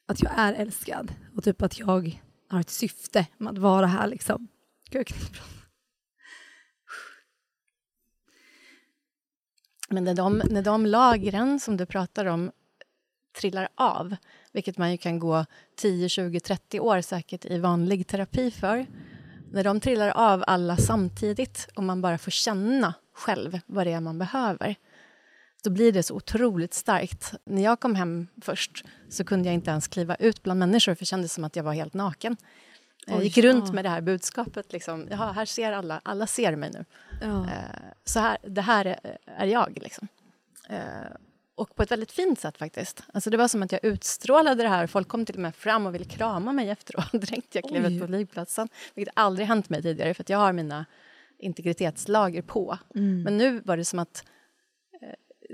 att 0.06 0.24
jag 0.24 0.32
är 0.36 0.54
älskad 0.54 1.14
och 1.36 1.44
typ 1.44 1.62
att 1.62 1.80
jag 1.80 2.18
har 2.50 2.60
ett 2.60 2.70
syfte 2.70 3.28
med 3.38 3.52
att 3.52 3.58
vara 3.58 3.86
här 3.86 4.08
liksom. 4.08 4.48
Gud, 4.90 5.00
jag 5.00 5.08
kan 5.08 5.18
prata. 5.18 5.62
Men 9.90 10.04
när 10.04 10.16
de, 10.16 10.38
när 10.38 10.62
de 10.62 10.86
lagren 10.86 11.60
som 11.60 11.78
du 11.78 11.86
pratar 11.86 12.26
om 12.26 12.52
trillar 13.40 13.70
av, 13.76 14.16
vilket 14.52 14.78
man 14.78 14.92
ju 14.92 14.98
kan 14.98 15.20
gå 15.20 15.46
10, 15.76 16.10
20, 16.10 16.40
30 16.40 16.80
år 16.80 17.02
säkert 17.02 17.46
i 17.46 17.60
vanlig 17.60 18.08
terapi 18.08 18.52
för. 18.52 18.86
När 19.52 19.64
de 19.64 19.80
trillar 19.80 20.10
av 20.10 20.44
alla 20.48 20.78
samtidigt 20.78 21.70
och 21.76 21.84
man 21.84 22.02
bara 22.02 22.18
får 22.18 22.32
känna 22.32 22.94
själv 23.22 23.60
vad 23.66 23.88
det 23.88 23.92
är 23.92 24.02
man 24.02 24.18
behöver 24.18 24.76
då 25.64 25.70
blir 25.70 25.92
det 25.92 26.04
så 26.04 26.16
otroligt 26.16 26.74
starkt. 26.74 27.34
När 27.44 27.64
jag 27.64 27.80
kom 27.80 27.96
hem 27.96 28.28
först 28.42 28.86
så 29.10 29.24
kunde 29.24 29.48
jag 29.48 29.54
inte 29.54 29.72
ens 29.72 29.88
kliva 29.88 30.16
ut 30.16 30.44
bland 30.44 30.60
människor 30.60 30.96
för 30.96 31.00
det 31.00 31.06
kändes 31.06 31.34
som 31.34 31.44
att 31.44 31.56
jag 31.56 31.64
var 31.64 31.74
helt 31.74 31.94
naken. 31.94 32.38
Jag 33.06 33.18
Oj, 33.18 33.24
gick 33.24 33.38
runt 33.38 33.68
ja. 33.68 33.74
med 33.74 33.86
det 33.86 33.90
här 33.90 34.02
budskapet. 34.02 34.74
Liksom, 34.74 35.08
Jaha, 35.12 35.32
här 35.32 35.46
ser 35.46 35.72
alla, 35.72 36.02
alla 36.04 36.28
ser 36.28 36.56
mig 36.56 36.72
nu. 36.74 36.86
Ja. 37.22 37.46
Eh, 37.46 37.82
så 38.04 38.20
här, 38.20 38.38
det 38.44 38.62
här 38.62 38.86
är, 38.86 39.18
är 39.26 39.46
jag. 39.46 39.80
Liksom. 39.82 40.08
Eh, 40.70 40.80
och 41.56 41.76
på 41.76 41.84
ett 41.84 41.92
väldigt 41.92 42.12
fint 42.12 42.40
sätt 42.40 42.58
faktiskt. 42.58 43.04
Alltså 43.14 43.30
det 43.30 43.38
var 43.38 43.48
som 43.48 43.64
att 43.64 43.72
jag 43.72 43.86
utstrålade 43.86 44.64
det 44.64 44.70
här. 44.70 44.88
Folk 44.88 45.08
kom 45.08 45.26
till 45.26 45.36
och 45.36 45.42
med 45.42 45.56
fram 45.56 45.86
och 45.86 45.94
ville 45.96 46.06
krama 46.06 46.54
mig 46.54 46.70
efteråt 46.70 47.12
direkt 47.22 47.56
jag 47.56 47.64
klev 47.64 47.86
ut 47.86 48.02
på 48.02 48.08
flygplatsen. 48.08 48.70
Vilket 48.94 49.14
aldrig 49.18 49.48
hänt 49.48 49.70
mig 49.70 49.82
tidigare 49.82 50.14
för 50.14 50.26
jag 50.28 50.38
har 50.38 50.54
mina 50.54 50.86
integritetslager 51.42 52.42
på. 52.42 52.78
Mm. 52.96 53.24
Men 53.24 53.38
nu 53.38 53.60
var 53.66 53.78
det 53.78 53.86
som 53.86 54.00
att, 54.00 54.26
eh, 55.02 55.10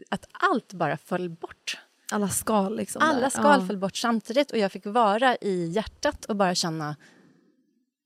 att 0.09 0.27
allt 0.31 0.73
bara 0.73 0.97
föll 0.97 1.29
bort. 1.29 1.77
Alla 2.11 2.29
skal 2.29 2.75
liksom. 2.77 2.99
där. 2.99 3.07
Alla 3.07 3.29
skal 3.29 3.59
Ja. 3.61 3.67
föll 3.67 3.77
bort 3.77 3.95
samtidigt 3.95 4.51
och 4.51 4.57
jag 4.57 4.71
fick 4.71 4.85
vara 4.85 5.35
i 5.41 5.65
hjärtat 5.67 6.25
och 6.25 6.35
bara 6.35 6.55
känna 6.55 6.95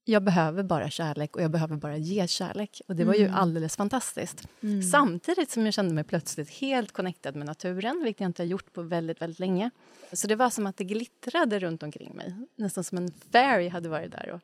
jag 0.04 0.24
behöver 0.24 0.64
bara 0.64 0.90
kärlek 0.90 1.36
och 1.36 1.42
jag 1.42 1.52
behöver 1.52 1.76
bara 1.76 1.98
ge 1.98 2.28
kärlek. 2.28 2.82
Och 2.88 2.96
det 2.96 3.04
var 3.06 3.14
ju 3.14 3.26
Mm. 3.26 3.36
alldeles 3.36 3.76
fantastiskt. 3.76 4.48
Mm. 4.64 4.82
Samtidigt 4.84 5.52
som 5.52 5.66
jag 5.66 5.74
kände 5.74 5.94
mig 5.94 6.04
plötsligt 6.04 6.50
helt 6.50 6.92
connectad 6.92 7.36
med 7.36 7.46
naturen, 7.48 8.02
vilket 8.04 8.20
jag 8.22 8.30
inte 8.30 8.44
har 8.44 8.48
gjort 8.48 8.74
på 8.74 8.82
väldigt, 8.82 9.22
väldigt 9.22 9.40
länge. 9.40 9.70
Så 10.14 10.28
det 10.28 10.36
var 10.36 10.50
som 10.50 10.68
att 10.68 10.78
det 10.78 10.84
glittrade 10.84 11.60
runt 11.60 11.84
omkring 11.84 12.16
mig. 12.16 12.36
Nästan 12.56 12.84
som 12.84 12.98
en 12.98 13.12
fairy 13.32 13.70
hade 13.70 13.90
varit 13.90 14.12
där 14.12 14.30
och 14.32 14.42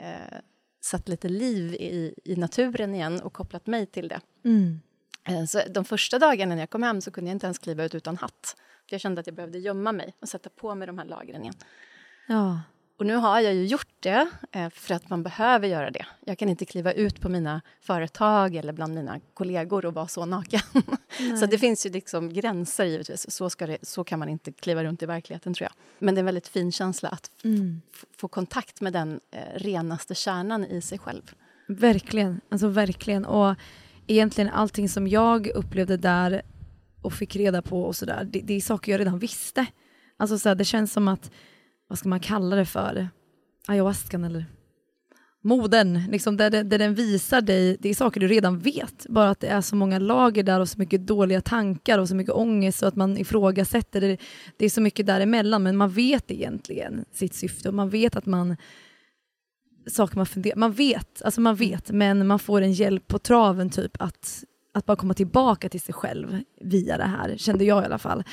eh, 0.00 0.38
satt 0.80 1.08
lite 1.08 1.28
liv 1.28 1.74
i, 1.74 2.14
i 2.24 2.36
naturen 2.36 2.94
igen 2.94 3.20
och 3.20 3.32
kopplat 3.32 3.66
mig 3.66 3.86
till 3.86 4.08
det. 4.08 4.20
Mm. 4.44 4.80
Eh, 5.28 5.44
Så 5.44 5.60
de 5.70 5.84
första 5.84 6.18
dagarna 6.18 6.54
när 6.54 6.62
jag 6.62 6.70
kom 6.70 6.82
hem 6.82 7.00
så 7.00 7.10
kunde 7.10 7.30
jag 7.30 7.34
inte 7.34 7.46
ens 7.46 7.58
kliva 7.58 7.84
ut 7.84 7.94
utan 7.94 8.16
hatt. 8.16 8.56
För 8.88 8.94
jag 8.94 9.00
kände 9.00 9.20
att 9.20 9.26
jag 9.26 9.36
behövde 9.36 9.58
gömma 9.58 9.92
mig 9.92 10.14
och 10.20 10.28
sätta 10.28 10.50
på 10.50 10.74
mig 10.74 10.86
de 10.86 10.98
här 10.98 11.04
lagren 11.04 11.42
igen. 11.42 11.54
Ja. 12.26 12.60
Och 12.98 13.06
nu 13.06 13.14
har 13.14 13.40
jag 13.40 13.54
ju 13.54 13.66
gjort 13.66 13.88
det 14.00 14.28
eh, 14.52 14.70
för 14.70 14.94
att 14.94 15.10
man 15.10 15.22
behöver 15.22 15.68
göra 15.68 15.90
det. 15.90 16.06
Jag 16.24 16.38
kan 16.38 16.48
inte 16.48 16.64
kliva 16.64 16.92
ut 16.92 17.20
på 17.20 17.28
mina 17.28 17.60
företag 17.80 18.54
eller 18.56 18.72
bland 18.72 18.94
mina 18.94 19.20
kollegor 19.34 19.84
och 19.86 19.94
vara 19.94 20.08
så 20.08 20.26
naken. 20.26 20.60
så 21.40 21.46
det 21.46 21.58
finns 21.58 21.86
ju 21.86 21.90
liksom 21.90 22.32
gränser 22.32 22.84
givetvis. 22.84 23.30
Så, 23.30 23.50
ska 23.50 23.66
det, 23.66 23.78
så 23.82 24.04
kan 24.04 24.18
man 24.18 24.28
inte 24.28 24.52
kliva 24.52 24.84
runt 24.84 25.02
i 25.02 25.06
verkligheten 25.06 25.54
tror 25.54 25.64
jag. 25.64 25.72
Men 25.98 26.14
det 26.14 26.18
är 26.18 26.20
en 26.22 26.26
väldigt 26.26 26.48
fin 26.48 26.72
känsla 26.72 27.08
att 27.08 27.30
Mm. 27.44 27.80
få 28.16 28.28
kontakt 28.28 28.80
med 28.80 28.92
den 28.92 29.20
eh, 29.30 29.40
renaste 29.54 30.14
kärnan 30.14 30.64
i 30.64 30.80
sig 30.80 30.98
själv. 30.98 31.22
Verkligen, 31.68 32.40
alltså 32.48 32.68
verkligen. 32.68 33.24
Och 33.24 33.54
egentligen 34.06 34.50
allting 34.50 34.88
som 34.88 35.08
jag 35.08 35.46
upplevde 35.46 35.96
där 35.96 36.42
och 37.02 37.12
fick 37.12 37.36
reda 37.36 37.62
på 37.62 37.82
och 37.82 37.96
sådär, 37.96 38.24
det, 38.24 38.40
det 38.40 38.54
är 38.54 38.60
saker 38.60 38.92
jag 38.92 38.98
redan 39.00 39.18
visste. 39.18 39.66
Alltså 40.16 40.38
så 40.38 40.48
här, 40.48 40.56
det 40.56 40.64
känns 40.64 40.92
som 40.92 41.08
att, 41.08 41.30
vad 41.88 41.98
ska 41.98 42.08
man 42.08 42.20
kalla 42.20 42.56
det 42.56 42.64
för, 42.64 43.08
ayahuascan 43.66 44.24
eller? 44.24 44.46
Moden, 45.42 46.02
liksom 46.10 46.36
där, 46.36 46.50
där 46.50 46.78
den 46.78 46.94
visar 46.94 47.40
dig, 47.40 47.76
det 47.80 47.88
är 47.88 47.94
saker 47.94 48.20
du 48.20 48.28
redan 48.28 48.58
vet, 48.58 49.06
bara 49.08 49.30
att 49.30 49.40
det 49.40 49.46
är 49.46 49.60
så 49.60 49.76
många 49.76 49.98
lager 49.98 50.42
där 50.42 50.60
och 50.60 50.68
så 50.68 50.78
mycket 50.78 51.06
dåliga 51.06 51.40
tankar 51.40 51.98
och 51.98 52.08
så 52.08 52.14
mycket 52.14 52.34
ångest 52.34 52.82
och 52.82 52.88
att 52.88 52.96
man 52.96 53.18
ifrågasätter, 53.18 54.00
det, 54.00 54.18
det 54.56 54.64
är 54.64 54.70
så 54.70 54.80
mycket 54.80 55.06
däremellan 55.06 55.62
men 55.62 55.76
man 55.76 55.90
vet 55.90 56.30
egentligen 56.30 57.04
sitt 57.12 57.34
syfte 57.34 57.68
och 57.68 57.74
man 57.74 57.90
vet 57.90 58.16
att 58.16 58.26
man 58.26 58.56
saker 59.86 60.16
man 60.16 60.26
funderar, 60.26 60.56
man 60.56 60.72
vet, 60.72 61.22
alltså 61.22 61.40
man 61.40 61.56
vet 61.56 61.90
men 61.90 62.26
man 62.26 62.38
får 62.38 62.60
en 62.62 62.72
hjälp 62.72 63.08
på 63.08 63.18
traven 63.18 63.70
typ 63.70 64.02
att, 64.02 64.44
att 64.74 64.86
bara 64.86 64.96
komma 64.96 65.14
tillbaka 65.14 65.68
till 65.68 65.80
sig 65.80 65.94
själv 65.94 66.40
via 66.60 66.98
det 66.98 67.04
här, 67.04 67.36
kände 67.36 67.64
jag 67.64 67.82
i 67.82 67.86
alla 67.86 67.98
fall. 67.98 68.24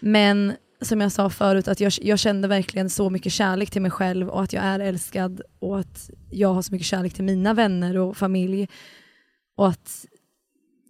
Men 0.00 0.52
som 0.82 1.00
jag 1.00 1.12
sa 1.12 1.30
förut, 1.30 1.68
att 1.68 1.80
jag, 1.80 1.92
jag 2.02 2.18
kände 2.18 2.48
verkligen 2.48 2.90
så 2.90 3.10
mycket 3.10 3.32
kärlek 3.32 3.70
till 3.70 3.82
mig 3.82 3.90
själv 3.90 4.28
och 4.28 4.42
att 4.42 4.52
jag 4.52 4.64
är 4.64 4.80
älskad 4.80 5.42
och 5.58 5.78
att 5.78 6.10
jag 6.30 6.54
har 6.54 6.62
så 6.62 6.72
mycket 6.72 6.86
kärlek 6.86 7.14
till 7.14 7.24
mina 7.24 7.54
vänner 7.54 7.98
och 7.98 8.16
familj. 8.16 8.68
Och 9.56 9.68
att, 9.68 10.06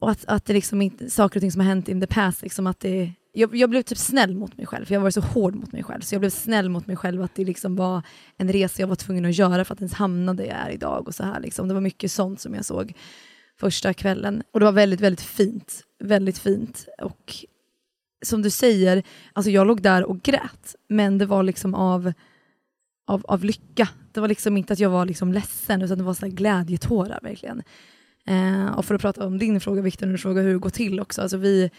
och 0.00 0.10
att, 0.10 0.24
att 0.24 0.44
det 0.44 0.52
liksom 0.52 0.82
inte, 0.82 1.10
saker 1.10 1.36
och 1.36 1.40
ting 1.40 1.52
som 1.52 1.60
har 1.60 1.68
hänt 1.68 1.88
in 1.88 2.00
the 2.00 2.06
past, 2.06 2.42
liksom 2.42 2.66
att 2.66 2.80
det, 2.80 3.12
jag, 3.32 3.56
jag 3.56 3.70
blev 3.70 3.82
typ 3.82 3.98
snäll 3.98 4.34
mot 4.34 4.56
mig 4.56 4.66
själv, 4.66 4.84
för 4.84 4.94
jag 4.94 5.00
var 5.00 5.10
så 5.10 5.20
hård 5.20 5.54
mot 5.54 5.72
mig 5.72 5.82
själv. 5.82 6.00
Så 6.00 6.14
jag 6.14 6.20
blev 6.20 6.30
snäll 6.30 6.68
mot 6.68 6.86
mig 6.86 6.96
själv 6.96 7.22
att 7.22 7.34
det 7.34 7.44
liksom 7.44 7.76
var 7.76 8.02
en 8.36 8.52
resa 8.52 8.82
jag 8.82 8.86
var 8.86 8.96
tvungen 8.96 9.24
att 9.24 9.38
göra 9.38 9.64
för 9.64 9.74
att 9.74 9.80
ens 9.80 9.94
hamna 9.94 10.34
där 10.34 10.44
jag 10.44 10.56
är 10.56 10.70
idag. 10.70 11.08
och 11.08 11.14
så 11.14 11.24
här 11.24 11.40
liksom. 11.40 11.68
Det 11.68 11.74
var 11.74 11.80
mycket 11.80 12.12
sånt 12.12 12.40
som 12.40 12.54
jag 12.54 12.64
såg 12.64 12.92
första 13.60 13.94
kvällen. 13.94 14.42
Och 14.52 14.60
det 14.60 14.66
var 14.66 14.72
väldigt, 14.72 15.00
väldigt 15.00 15.20
fint. 15.20 15.84
Väldigt 15.98 16.38
fint. 16.38 16.86
Och 17.02 17.44
som 18.22 18.42
du 18.42 18.50
säger, 18.50 19.02
alltså 19.32 19.50
jag 19.50 19.66
låg 19.66 19.82
där 19.82 20.04
och 20.04 20.22
grät, 20.22 20.76
men 20.88 21.18
det 21.18 21.26
var 21.26 21.42
liksom 21.42 21.74
av, 21.74 22.12
av, 23.06 23.24
av 23.28 23.44
lycka. 23.44 23.88
Det 24.12 24.20
var 24.20 24.28
liksom 24.28 24.56
inte 24.56 24.72
att 24.72 24.78
jag 24.78 24.90
var 24.90 25.06
liksom 25.06 25.32
ledsen, 25.32 25.82
utan 25.82 25.98
det 25.98 26.04
var 26.04 26.14
så 26.14 26.26
här 26.26 26.32
glädjetårar 26.32 27.18
verkligen. 27.22 27.62
Eh, 28.26 28.78
och 28.78 28.84
för 28.84 28.94
att 28.94 29.00
prata 29.00 29.26
om 29.26 29.38
din 29.38 29.60
fråga, 29.60 29.82
Viktor, 29.82 30.06
när 30.06 30.12
du 30.12 30.18
frågar 30.18 30.42
hur 30.42 30.52
det 30.52 30.58
går 30.58 30.70
till 30.70 31.00
också. 31.00 31.22
Alltså 31.22 31.36
vi, 31.36 31.70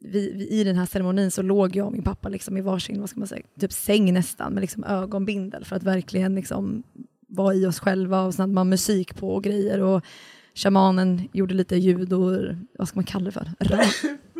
vi, 0.00 0.32
vi, 0.32 0.48
I 0.48 0.64
den 0.64 0.76
här 0.76 0.86
ceremonin 0.86 1.30
så 1.30 1.42
låg 1.42 1.76
jag 1.76 1.86
och 1.86 1.92
min 1.92 2.02
pappa 2.02 2.28
liksom 2.28 2.56
i 2.56 2.60
varsin 2.60 3.00
vad 3.00 3.10
ska 3.10 3.18
man 3.18 3.28
säga, 3.28 3.42
typ 3.60 3.72
säng 3.72 4.12
nästan, 4.12 4.52
med 4.52 4.60
liksom 4.60 4.84
ögonbindel 4.84 5.64
för 5.64 5.76
att 5.76 5.82
verkligen 5.82 6.34
liksom 6.34 6.82
vara 7.28 7.54
i 7.54 7.66
oss 7.66 7.80
själva 7.80 8.22
och 8.22 8.34
sen 8.34 8.42
hade 8.42 8.52
man 8.52 8.68
musik 8.68 9.16
på 9.16 9.34
och 9.34 9.44
grejer. 9.44 9.80
Och 9.80 10.04
shamanen 10.54 11.28
gjorde 11.32 11.54
lite 11.54 11.76
ljud 11.76 12.12
och 12.12 12.32
vad 12.78 12.88
ska 12.88 12.96
man 12.96 13.04
kalla 13.04 13.24
det 13.24 13.32
för? 13.32 13.50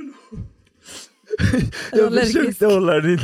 Jag 1.93 2.07
allergisk? 2.07 2.39
försökte 2.39 2.67
hålla 2.67 3.01
din 3.01 3.19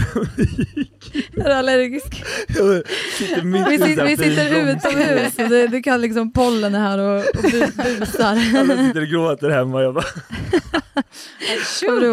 Är 1.36 1.44
du 1.44 1.52
allergisk? 1.52 2.24
Jag 2.48 2.82
sitter 3.18 3.42
mitt 3.42 3.68
Vi, 3.68 3.76
vi 3.76 4.16
sitter 4.16 4.68
utomhus 4.68 5.38
och 5.38 5.48
det, 5.48 5.66
det 5.66 5.82
kan 5.82 6.00
liksom 6.00 6.32
pollen 6.32 6.74
är 6.74 6.78
här 6.80 6.98
och, 6.98 7.18
och 7.18 7.44
bu- 7.44 7.98
busar. 8.00 8.58
Alla 8.58 8.86
sitter 8.86 9.00
och 9.02 9.08
gråter 9.08 9.50
hemma 9.50 9.82
jag 9.82 9.94
bara 9.94 10.04
Kommer 11.86 12.00
du 12.00 12.12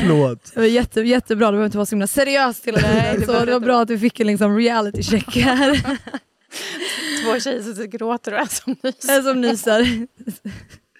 förlåt. 0.00 0.50
Det 0.54 0.60
var 0.60 0.66
jätte, 0.66 1.00
jättebra, 1.00 1.46
det 1.46 1.52
behöver 1.52 1.64
inte 1.66 1.76
vara 1.78 1.86
så 1.86 1.90
himla 1.94 2.06
seriöst 2.06 2.64
till 2.64 2.74
och 2.74 2.82
med. 2.82 3.22
Så 3.26 3.44
det 3.44 3.52
var 3.52 3.60
bra 3.60 3.80
att 3.82 3.90
vi 3.90 3.98
fick 3.98 4.20
en 4.20 4.26
liksom 4.26 4.56
reality 4.56 5.02
check 5.02 5.36
här. 5.36 5.80
Två 7.24 7.40
tjejer 7.40 7.62
som 7.62 7.82
och 7.84 7.90
gråter 7.90 8.32
och 8.32 8.38
är 8.38 8.46
som 8.46 8.76
nyser. 8.82 9.22
som 9.22 9.40
nyser. 9.40 10.06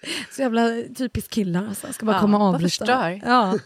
Så 0.31 0.41
jävla 0.41 0.69
typiskt 0.97 1.33
killar 1.33 1.67
alltså. 1.67 1.93
Ska 1.93 2.05
bara 2.05 2.15
Ja, 2.15 2.21
komma 2.21 2.37
och 2.37 2.43
avbryta. 2.43 3.11
Ja. 3.25 3.57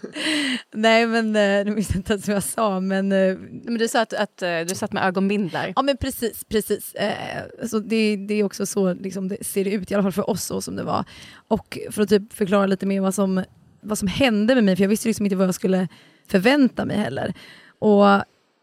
Nej 0.73 1.07
men, 1.07 1.35
eh, 1.35 1.65
nu 1.65 1.73
visste 1.75 1.93
jag 1.93 1.99
inte 1.99 2.13
ens 2.13 2.27
vad 2.27 2.35
jag 2.35 2.43
sa 2.43 2.79
men 2.79 3.11
eh, 3.11 3.37
Men 3.63 3.77
du 3.77 3.87
sa 3.87 4.01
att, 4.01 4.13
att 4.13 4.41
eh, 4.41 4.59
du 4.67 4.75
satt 4.75 4.93
med 4.93 5.03
ögonbindlar. 5.03 5.73
Ja 5.75 5.81
men 5.81 5.97
precis, 5.97 6.43
precis. 6.43 6.95
Så 7.67 7.79
det, 7.79 8.15
det 8.15 8.33
är 8.33 8.43
också 8.43 8.65
så 8.65 8.93
liksom, 8.93 9.27
det 9.27 9.43
ser 9.45 9.67
ut, 9.67 9.91
i 9.91 9.93
alla 9.93 10.03
fall 10.03 10.11
för 10.11 10.29
oss 10.29 10.43
så 10.43 10.61
som 10.61 10.75
det 10.75 10.83
var. 10.83 11.05
Och 11.47 11.77
för 11.91 12.01
att 12.01 12.09
typ 12.09 12.33
förklara 12.33 12.65
lite 12.65 12.85
mer 12.85 13.01
vad 13.01 13.15
som, 13.15 13.43
vad 13.81 13.97
som 13.97 14.07
hände 14.07 14.55
med 14.55 14.63
mig, 14.63 14.75
för 14.75 14.83
jag 14.83 14.89
visste 14.89 15.07
liksom 15.07 15.25
inte 15.25 15.35
vad 15.35 15.47
jag 15.47 15.55
skulle 15.55 15.87
förvänta 16.27 16.85
mig 16.85 16.97
heller. 16.97 17.33
Och 17.79 18.05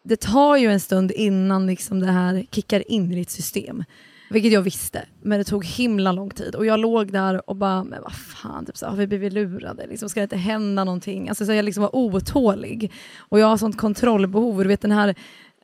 det 0.04 0.20
tar 0.20 0.56
ju 0.56 0.72
en 0.72 0.80
stund 0.80 1.12
innan 1.12 1.66
liksom 1.66 2.00
det 2.00 2.12
här 2.12 2.46
kickar 2.50 2.90
in 2.92 3.12
i 3.12 3.14
ditt 3.14 3.30
system. 3.30 3.84
Vilket 4.30 4.52
jag 4.52 4.62
visste, 4.62 5.04
men 5.22 5.38
det 5.38 5.44
tog 5.44 5.64
himla 5.64 6.12
lång 6.12 6.30
tid. 6.30 6.54
Och 6.54 6.66
jag 6.66 6.80
låg 6.80 7.12
där 7.12 7.50
och 7.50 7.56
bara, 7.56 7.84
men 7.84 8.02
vad 8.02 8.12
fan, 8.12 8.66
typ 8.66 8.76
så, 8.76 8.86
har 8.86 8.96
vi 8.96 9.06
blivit 9.06 9.32
lurade? 9.32 9.86
Liksom, 9.86 10.08
ska 10.08 10.20
det 10.20 10.24
inte 10.24 10.36
hända 10.36 10.84
någonting? 10.84 11.28
Alltså, 11.28 11.46
så 11.46 11.52
jag 11.52 11.64
liksom 11.64 11.82
var 11.82 11.96
otålig. 11.96 12.92
Och 13.18 13.40
jag 13.40 13.46
har 13.46 13.56
sånt 13.56 13.78
kontrollbehov. 13.78 14.62
Du 14.62 14.68
vet 14.68 14.80
den 14.80 14.92
här 14.92 15.14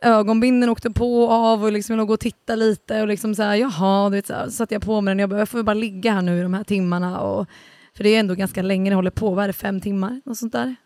ögonbinden 0.01 0.71
åkte 0.71 0.91
på 0.91 1.25
och 1.25 1.33
av 1.33 1.65
och 1.65 1.73
liksom 1.73 1.93
jag 1.93 1.99
låg 1.99 2.11
och 2.11 2.21
tittade 2.21 2.65
lite 2.65 3.03
och 3.03 3.09
liksom 3.09 3.35
så 3.35 3.43
här, 3.43 3.55
jaha, 3.55 4.11
du 4.11 4.17
vet, 4.17 4.27
så, 4.27 4.33
här, 4.33 4.45
så 4.45 4.51
satte 4.51 4.75
jag 4.75 4.83
på 4.83 5.01
mig 5.01 5.11
den. 5.11 5.19
Jag 5.19 5.31
bara, 5.31 5.39
jag 5.39 5.49
får 5.49 5.63
bara 5.63 5.75
ligga 5.75 6.13
här 6.13 6.23
nu 6.23 6.39
i 6.39 6.43
de 6.43 6.55
här 6.55 6.65
timmarna. 6.65 7.21
Och, 7.21 7.47
för 7.97 8.05
det 8.05 8.11
är 8.11 8.21
ändå 8.21 8.35
ganska 8.35 8.63
länge 8.63 8.91
det 8.91 8.97
håller 8.97 9.11
på. 9.11 9.35
Vad 9.35 9.45
är 9.45 9.47
det, 9.47 9.53
fem 9.53 9.81
timmar? 9.81 10.21
Något 10.25 10.39
sånt 10.39 10.53
där. 10.53 10.77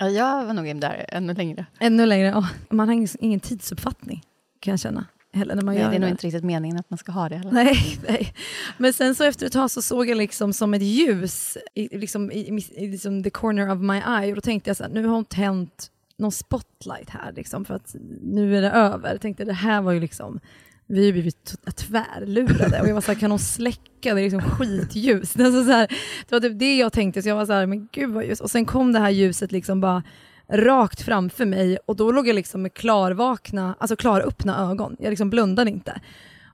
Ja, 0.00 0.08
jag 0.08 0.46
var 0.46 0.54
nog 0.54 0.80
där 0.80 1.04
ännu 1.08 1.34
längre. 1.34 1.66
Ännu 1.80 2.06
längre. 2.06 2.28
Ja. 2.28 2.48
Man 2.70 2.88
har 2.88 2.94
ingen, 2.94 3.08
ingen 3.20 3.40
tidsuppfattning 3.40 4.22
kan 4.60 4.70
jag 4.70 4.80
känna. 4.80 5.04
Heller 5.34 5.54
när 5.54 5.62
man 5.62 5.74
Nej, 5.74 5.82
gör 5.82 5.90
det 5.90 5.96
är 5.96 6.00
nog 6.00 6.10
inte 6.10 6.26
riktigt 6.26 6.44
meningen 6.44 6.78
att 6.78 6.90
man 6.90 6.98
ska 6.98 7.12
ha 7.12 7.28
det 7.28 7.36
heller. 7.36 7.52
Nej, 7.52 7.98
nej. 8.08 8.34
Men 8.78 8.92
sen 8.92 9.14
så 9.14 9.24
efter 9.24 9.46
ett 9.46 9.52
tag 9.52 9.70
så 9.70 9.82
såg 9.82 10.08
jag 10.08 10.18
liksom 10.18 10.52
som 10.52 10.74
ett 10.74 10.82
ljus 10.82 11.58
i, 11.74 11.98
liksom, 11.98 12.32
i, 12.32 12.62
i, 12.76 12.86
liksom 12.88 13.22
the 13.22 13.30
corner 13.30 13.72
of 13.72 13.80
my 13.80 13.96
eye 13.96 14.30
och 14.30 14.34
då 14.34 14.40
tänkte 14.40 14.70
jag 14.70 14.76
så 14.76 14.82
här, 14.82 14.90
nu 14.90 15.06
har 15.06 15.14
hon 15.14 15.24
tänt 15.24 15.90
någon 16.16 16.32
spotlight 16.32 17.10
här 17.10 17.32
liksom 17.32 17.64
för 17.64 17.74
att 17.74 17.96
nu 18.22 18.58
är 18.58 18.62
det 18.62 18.70
över. 18.70 19.12
Jag 19.12 19.20
tänkte 19.20 19.44
det 19.44 19.52
här 19.52 19.82
var 19.82 19.92
ju 19.92 20.00
liksom, 20.00 20.40
vi 20.86 20.98
har 20.98 21.06
ju 21.06 21.12
blivit 21.12 21.54
tvärlurade 21.76 22.80
och 22.80 22.88
jag 22.88 22.94
var 22.94 23.00
så 23.00 23.12
här, 23.12 23.20
kan 23.20 23.30
hon 23.30 23.38
släcka, 23.38 24.14
det 24.14 24.20
är 24.20 24.30
liksom 24.30 24.42
skitljus. 24.42 25.36
Är 25.36 25.64
så 25.64 25.72
här, 25.72 25.88
det 26.28 26.34
var 26.34 26.40
typ 26.40 26.58
det 26.58 26.76
jag 26.76 26.92
tänkte, 26.92 27.22
så 27.22 27.28
jag 27.28 27.36
var 27.36 27.46
så 27.46 27.52
här, 27.52 27.66
men 27.66 27.88
gud 27.92 28.10
vad 28.10 28.24
ljus. 28.24 28.40
Och 28.40 28.50
sen 28.50 28.64
kom 28.64 28.92
det 28.92 28.98
här 28.98 29.10
ljuset 29.10 29.52
liksom 29.52 29.80
bara 29.80 30.02
rakt 30.48 31.02
framför 31.02 31.46
mig 31.46 31.78
och 31.86 31.96
då 31.96 32.12
låg 32.12 32.28
jag 32.28 32.34
liksom 32.34 32.62
med 32.62 32.74
klarvakna, 32.74 33.74
alltså 33.78 33.96
klaröppna 33.96 34.70
ögon. 34.70 34.96
Jag 34.98 35.10
liksom 35.10 35.30
blundade 35.30 35.70
inte. 35.70 36.00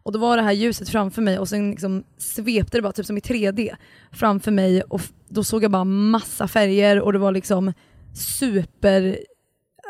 Och 0.02 0.12
då 0.12 0.18
var 0.18 0.36
det 0.36 0.42
här 0.42 0.52
ljuset 0.52 0.88
framför 0.88 1.22
mig 1.22 1.38
och 1.38 1.48
sen 1.48 1.70
liksom 1.70 2.04
svepte 2.18 2.78
det 2.78 2.82
bara, 2.82 2.92
typ 2.92 3.06
som 3.06 3.16
i 3.16 3.20
3D, 3.20 3.76
framför 4.12 4.50
mig 4.50 4.82
och 4.82 5.00
då 5.28 5.44
såg 5.44 5.64
jag 5.64 5.70
bara 5.70 5.84
massa 5.84 6.48
färger 6.48 7.00
och 7.00 7.12
det 7.12 7.18
var 7.18 7.32
liksom 7.32 7.72
super, 8.14 9.18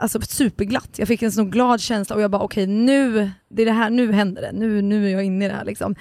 alltså 0.00 0.20
superglatt. 0.20 0.98
Jag 0.98 1.08
fick 1.08 1.22
en 1.22 1.32
sån 1.32 1.50
glad 1.50 1.80
känsla 1.80 2.16
och 2.16 2.22
jag 2.22 2.30
bara 2.30 2.42
okej 2.42 2.66
nu, 2.66 3.30
det 3.48 3.62
är 3.62 3.66
det 3.66 3.72
här, 3.72 3.90
nu 3.90 4.12
händer 4.12 4.42
det, 4.42 4.52
nu, 4.52 4.82
nu 4.82 5.06
är 5.06 5.10
jag 5.10 5.24
inne 5.24 5.44
i 5.44 5.48
det 5.48 5.54
här 5.54 5.64
liksom. 5.64 5.94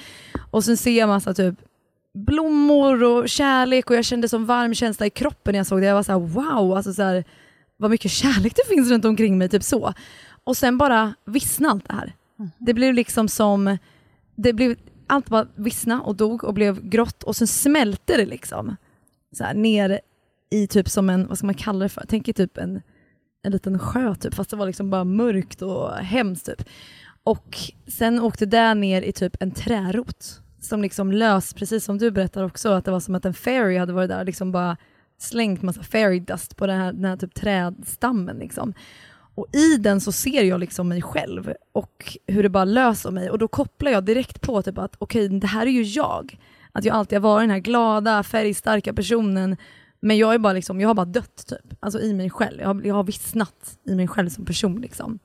Och 0.52 0.64
sen 0.64 0.78
ser 0.78 0.98
jag 0.98 1.08
massa 1.08 1.34
typ 1.34 1.56
blommor 2.14 3.04
och 3.04 3.30
kärlek 3.30 3.90
och 3.90 3.96
jag 3.96 4.06
kände 4.06 4.30
sån 4.30 4.46
varm 4.46 4.74
känsla 4.74 5.06
i 5.06 5.10
kroppen 5.10 5.52
när 5.52 5.60
jag 5.60 5.68
såg 5.68 5.82
det. 5.82 5.88
Jag 5.88 5.96
var 5.96 6.04
så 6.04 6.12
här, 6.12 6.20
wow, 6.20 6.78
alltså 6.78 6.94
så 6.94 7.04
här, 7.04 7.24
vad 7.80 7.92
mycket 7.92 8.12
kärlek 8.12 8.54
det 8.56 8.76
finns 8.76 8.90
runt 8.90 9.06
omkring 9.06 9.38
mig, 9.38 9.50
typ 9.50 9.64
så. 9.64 9.94
Och 10.44 10.58
sen 10.58 10.78
bara 10.78 11.14
vissnade 11.26 11.72
allt 11.72 11.88
det 11.88 11.94
här. 11.94 12.14
Det 12.58 12.74
blev 12.74 12.94
liksom 12.94 13.28
som, 13.28 13.78
det 14.36 14.54
blev, 14.54 14.76
allt 15.08 15.30
bara 15.30 15.48
vissna 15.56 16.02
och 16.02 16.16
dog 16.16 16.44
och 16.44 16.54
blev 16.54 16.90
grått 16.90 17.24
och 17.24 17.36
sen 17.36 17.48
smälte 17.48 18.18
det 18.18 18.26
liksom. 18.26 18.76
Så 19.32 19.44
här, 19.44 19.54
ner 19.54 20.00
i 20.50 20.68
typ 20.68 20.90
som 20.90 21.10
en, 21.10 21.28
vad 21.28 21.38
ska 21.38 21.46
man 21.46 21.56
kalla 21.56 21.80
det 21.84 21.90
för? 21.90 22.06
Tänk 22.08 22.28
er 22.28 22.34
typ 22.34 22.58
en, 22.58 22.82
en 23.44 23.52
liten 23.52 23.80
sjö 23.80 24.16
typ, 24.16 24.34
fast 24.34 24.50
det 24.50 24.56
var 24.56 24.68
liksom 24.68 24.90
bara 24.90 25.04
mörkt 25.04 25.62
och 25.62 25.94
hemskt 25.94 26.46
typ. 26.46 26.64
Och 27.24 27.58
sen 27.88 28.20
åkte 28.20 28.46
det 28.46 28.74
ner 28.74 29.02
i 29.02 29.12
typ 29.12 29.38
en 29.40 29.52
trärot 29.52 30.42
som 30.62 30.82
liksom 30.82 31.12
lös, 31.12 31.54
precis 31.54 31.86
som 31.86 31.98
du 31.98 32.12
berättar 32.12 32.44
också, 32.44 32.70
att 32.70 32.86
det 32.86 32.92
var 32.92 33.00
som 33.00 33.16
att 33.16 33.26
en 33.26 33.34
fairy 33.34 33.78
hade 33.78 33.94
varit 33.94 34.10
där 34.10 34.26
liksom 34.26 34.52
bara 34.52 34.78
slängt 35.22 35.62
massa 35.62 35.84
fairy 35.84 36.20
dust 36.20 36.56
på 36.56 36.68
den 36.68 36.80
här, 36.80 36.94
den 36.94 37.06
här 37.06 37.18
typ 37.18 37.34
trädstammen. 37.34 38.38
Liksom. 38.38 38.74
Och 39.36 39.56
i 39.56 39.78
den 39.78 40.02
så 40.02 40.12
ser 40.12 40.44
jag 40.44 40.60
liksom 40.60 40.88
mig 40.88 41.02
själv 41.02 41.54
och 41.72 42.18
hur 42.28 42.44
det 42.44 42.50
bara 42.50 42.66
löser 42.66 43.12
mig 43.12 43.30
och 43.30 43.38
då 43.38 43.48
kopplar 43.48 43.92
jag 43.92 44.04
direkt 44.04 44.42
på 44.42 44.62
typ 44.62 44.78
att 44.78 44.96
okej, 45.00 45.30
det 45.30 45.48
här 45.48 45.66
är 45.66 45.72
ju 45.72 45.84
jag. 45.84 46.38
Att 46.72 46.86
jag 46.86 46.96
alltid 46.96 47.16
har 47.16 47.30
varit 47.30 47.44
den 47.44 47.50
här 47.50 47.60
glada, 47.60 48.24
färgstarka 48.24 48.94
personen 48.94 49.58
men 50.00 50.18
jag, 50.18 50.34
är 50.34 50.38
bara 50.38 50.54
liksom, 50.54 50.82
jag 50.82 50.90
har 50.90 50.94
bara 50.94 51.06
dött 51.06 51.46
typ, 51.48 51.76
alltså 51.80 52.00
i 52.00 52.14
mig 52.14 52.30
själv. 52.30 52.62
Jag 52.62 52.68
har, 52.68 52.82
jag 52.84 52.96
har 52.96 53.04
vissnat 53.04 53.78
i 53.86 53.96
mig 53.96 54.08
själv 54.08 54.30
som 54.30 54.46
person. 54.46 54.82
Liksom. 54.82 55.20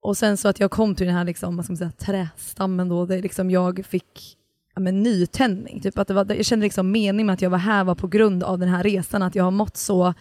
Och 0.00 0.16
sen 0.16 0.36
så 0.36 0.48
att 0.48 0.60
jag 0.60 0.70
kom 0.70 0.94
till 0.94 1.06
den 1.06 1.14
här 1.14 1.24
liksom, 1.24 1.56
vad 1.56 1.64
ska 1.64 1.72
man 1.72 1.78
säga, 1.78 1.90
trästammen 1.90 2.88
då, 2.88 3.06
där 3.06 3.22
liksom 3.22 3.50
jag 3.50 3.86
fick 3.86 4.36
men, 4.80 5.02
nytändning. 5.02 5.80
Typ 5.80 5.98
att 5.98 6.08
det 6.08 6.14
var, 6.14 6.34
jag 6.34 6.44
kände 6.44 6.64
liksom 6.64 6.90
mening 6.90 7.26
med 7.26 7.32
att 7.32 7.42
jag 7.42 7.50
var 7.50 7.58
här 7.58 7.84
var 7.84 7.94
på 7.94 8.08
grund 8.08 8.42
av 8.42 8.58
den 8.58 8.68
här 8.68 8.82
resan, 8.82 9.22
att 9.22 9.34
jag 9.34 9.44
har 9.44 9.50
mått 9.50 9.76
så 9.76 10.14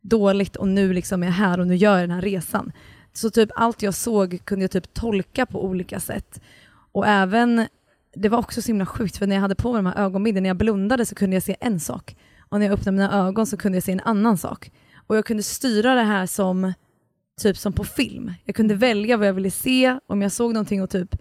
dåligt 0.00 0.56
och 0.56 0.68
nu 0.68 0.92
liksom 0.92 1.22
är 1.22 1.26
jag 1.26 1.32
här 1.32 1.60
och 1.60 1.66
nu 1.66 1.76
gör 1.76 1.92
jag 1.92 2.02
den 2.02 2.10
här 2.10 2.22
resan. 2.22 2.72
Så 3.12 3.30
typ 3.30 3.50
allt 3.54 3.82
jag 3.82 3.94
såg 3.94 4.38
kunde 4.44 4.62
jag 4.64 4.70
typ 4.70 4.94
tolka 4.94 5.46
på 5.46 5.64
olika 5.64 6.00
sätt. 6.00 6.40
Och 6.92 7.06
även, 7.06 7.66
det 8.14 8.28
var 8.28 8.38
också 8.38 8.62
så 8.62 8.66
himla 8.66 8.86
sjukt 8.86 9.16
för 9.16 9.26
när 9.26 9.36
jag 9.36 9.42
hade 9.42 9.54
på 9.54 9.72
mig 9.72 9.82
de 9.82 9.86
här 9.86 10.04
ögonbindeln, 10.04 10.42
när 10.42 10.50
jag 10.50 10.56
blundade 10.56 11.06
så 11.06 11.14
kunde 11.14 11.36
jag 11.36 11.42
se 11.42 11.56
en 11.60 11.80
sak. 11.80 12.16
Och 12.48 12.58
när 12.58 12.66
jag 12.66 12.72
öppnade 12.72 12.96
mina 12.98 13.26
ögon 13.26 13.46
så 13.46 13.56
kunde 13.56 13.76
jag 13.76 13.82
se 13.82 13.92
en 13.92 14.00
annan 14.00 14.38
sak. 14.38 14.72
Och 15.06 15.16
jag 15.16 15.24
kunde 15.24 15.42
styra 15.42 15.94
det 15.94 16.02
här 16.02 16.26
som 16.26 16.72
typ 17.40 17.56
som 17.56 17.72
på 17.72 17.84
film. 17.84 18.32
Jag 18.44 18.54
kunde 18.54 18.74
välja 18.74 19.16
vad 19.16 19.26
jag 19.26 19.34
ville 19.34 19.50
se, 19.50 19.98
om 20.06 20.22
jag 20.22 20.32
såg 20.32 20.52
någonting 20.52 20.82
och 20.82 20.90
typ 20.90 21.16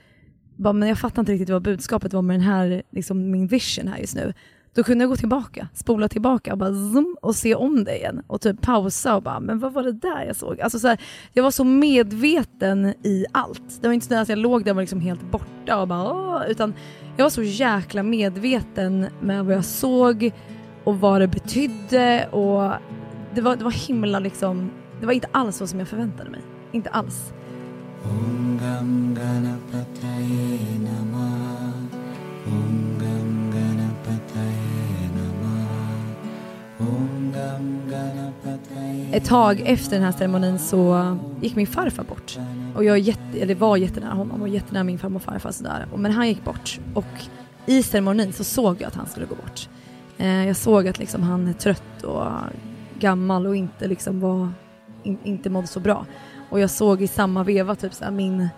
bara, 0.58 0.74
men 0.74 0.90
jag 0.90 1.00
fattar 1.00 1.22
inte 1.22 1.32
riktigt 1.32 1.50
vad 1.50 1.62
budskapet 1.62 2.14
var 2.14 2.22
med 2.22 2.34
den 2.34 2.42
här, 2.42 2.84
liksom 2.92 3.32
min 3.32 3.48
vision 3.48 3.88
här 3.88 3.98
just 3.98 4.16
nu. 4.16 4.34
Då 4.78 4.84
kunde 4.84 5.04
jag 5.04 5.10
gå 5.10 5.16
tillbaka, 5.16 5.68
spola 5.74 6.10
tillbaka 6.10 6.52
och 6.52 6.58
bara 6.58 6.70
zoom, 6.70 7.18
och 7.22 7.36
se 7.36 7.56
om 7.56 7.84
det 7.84 7.98
igen 7.98 8.22
och 8.28 8.42
typ 8.42 8.62
pausa 8.62 9.16
och 9.16 9.24
bara, 9.24 9.40
men 9.40 9.60
vad 9.60 9.74
var 9.74 9.84
det 9.84 9.92
där 9.92 10.24
jag 10.26 10.36
såg? 10.36 10.62
Alltså 10.62 10.80
så 10.80 10.88
här, 10.88 11.02
jag 11.34 11.44
var 11.44 11.52
så 11.52 11.64
medveten 11.64 12.94
i 13.04 13.26
allt. 13.32 13.82
Det 13.82 13.88
var 13.88 13.94
inte 13.94 14.08
så 14.08 14.16
att 14.16 14.30
jag 14.30 14.38
låg 14.38 14.64
där 14.64 14.72
och 14.72 14.76
var 14.76 14.84
liksom 14.84 15.02
helt 15.02 15.32
borta 15.32 15.82
och 15.82 15.88
bara, 15.88 16.14
Åh, 16.14 16.42
utan 16.50 16.74
jag 17.18 17.26
var 17.26 17.30
så 17.30 17.44
jäkla 17.44 18.04
medveten 18.04 19.08
med 19.22 19.46
vad 19.46 19.56
jag 19.56 19.66
såg 19.66 20.32
och 20.84 21.00
vad 21.00 21.22
det 21.22 21.28
betydde 21.28 22.28
och 22.32 22.74
det 23.36 23.42
var, 23.42 23.56
det 23.56 23.64
var 23.64 23.88
himla 23.88 24.20
liksom, 24.20 24.72
det 25.00 25.06
var 25.06 25.14
inte 25.14 25.30
alls 25.32 25.58
så 25.58 25.68
som 25.68 25.80
jag 25.80 25.88
förväntade 25.88 26.30
mig. 26.30 26.42
Inte 26.72 26.90
alls. 26.90 27.34
Ett 39.12 39.26
tag 39.26 39.62
efter 39.66 39.96
den 39.96 40.04
här 40.04 40.12
ceremonin 40.12 40.60
så 40.60 41.18
gick 41.42 41.56
min 41.56 41.68
farfar 41.68 42.04
bort. 42.04 42.38
Och 42.76 42.84
jag 42.84 43.00
jätte, 43.00 43.40
eller 43.40 43.56
var 43.56 43.78
jättenära 43.78 44.14
honom 44.14 44.42
och 44.42 44.48
jättenära 44.48 44.84
min 44.84 45.00
farmor 45.00 45.16
och 45.16 45.24
farfar. 45.24 45.52
Sådär. 45.52 45.88
Men 45.96 46.12
han 46.12 46.28
gick 46.28 46.44
bort. 46.44 46.80
Och 46.94 47.06
i 47.66 47.84
ceremonin 47.84 48.34
så 48.34 48.44
såg 48.44 48.82
jag 48.82 48.88
att 48.88 48.96
han 48.96 49.08
skulle 49.08 49.26
gå 49.26 49.36
bort. 49.36 49.70
Eh, 50.18 50.48
jag 50.48 50.56
såg 50.56 50.88
att 50.88 51.00
liksom 51.00 51.24
han 51.24 51.48
är 51.48 51.54
trött 51.54 52.04
och 52.04 52.32
gammal 53.00 53.48
och 53.48 53.56
inte, 53.56 53.88
liksom 53.88 54.20
var, 54.20 54.50
in, 55.04 55.18
inte 55.24 55.50
mådde 55.50 55.68
så 55.68 55.80
bra. 55.80 56.06
Och 56.50 56.60
jag 56.60 56.70
såg 56.70 57.02
i 57.02 57.08
samma 57.08 57.44
veva 57.44 57.76
typ 57.76 57.94
såhär 57.94 58.12
min 58.12 58.50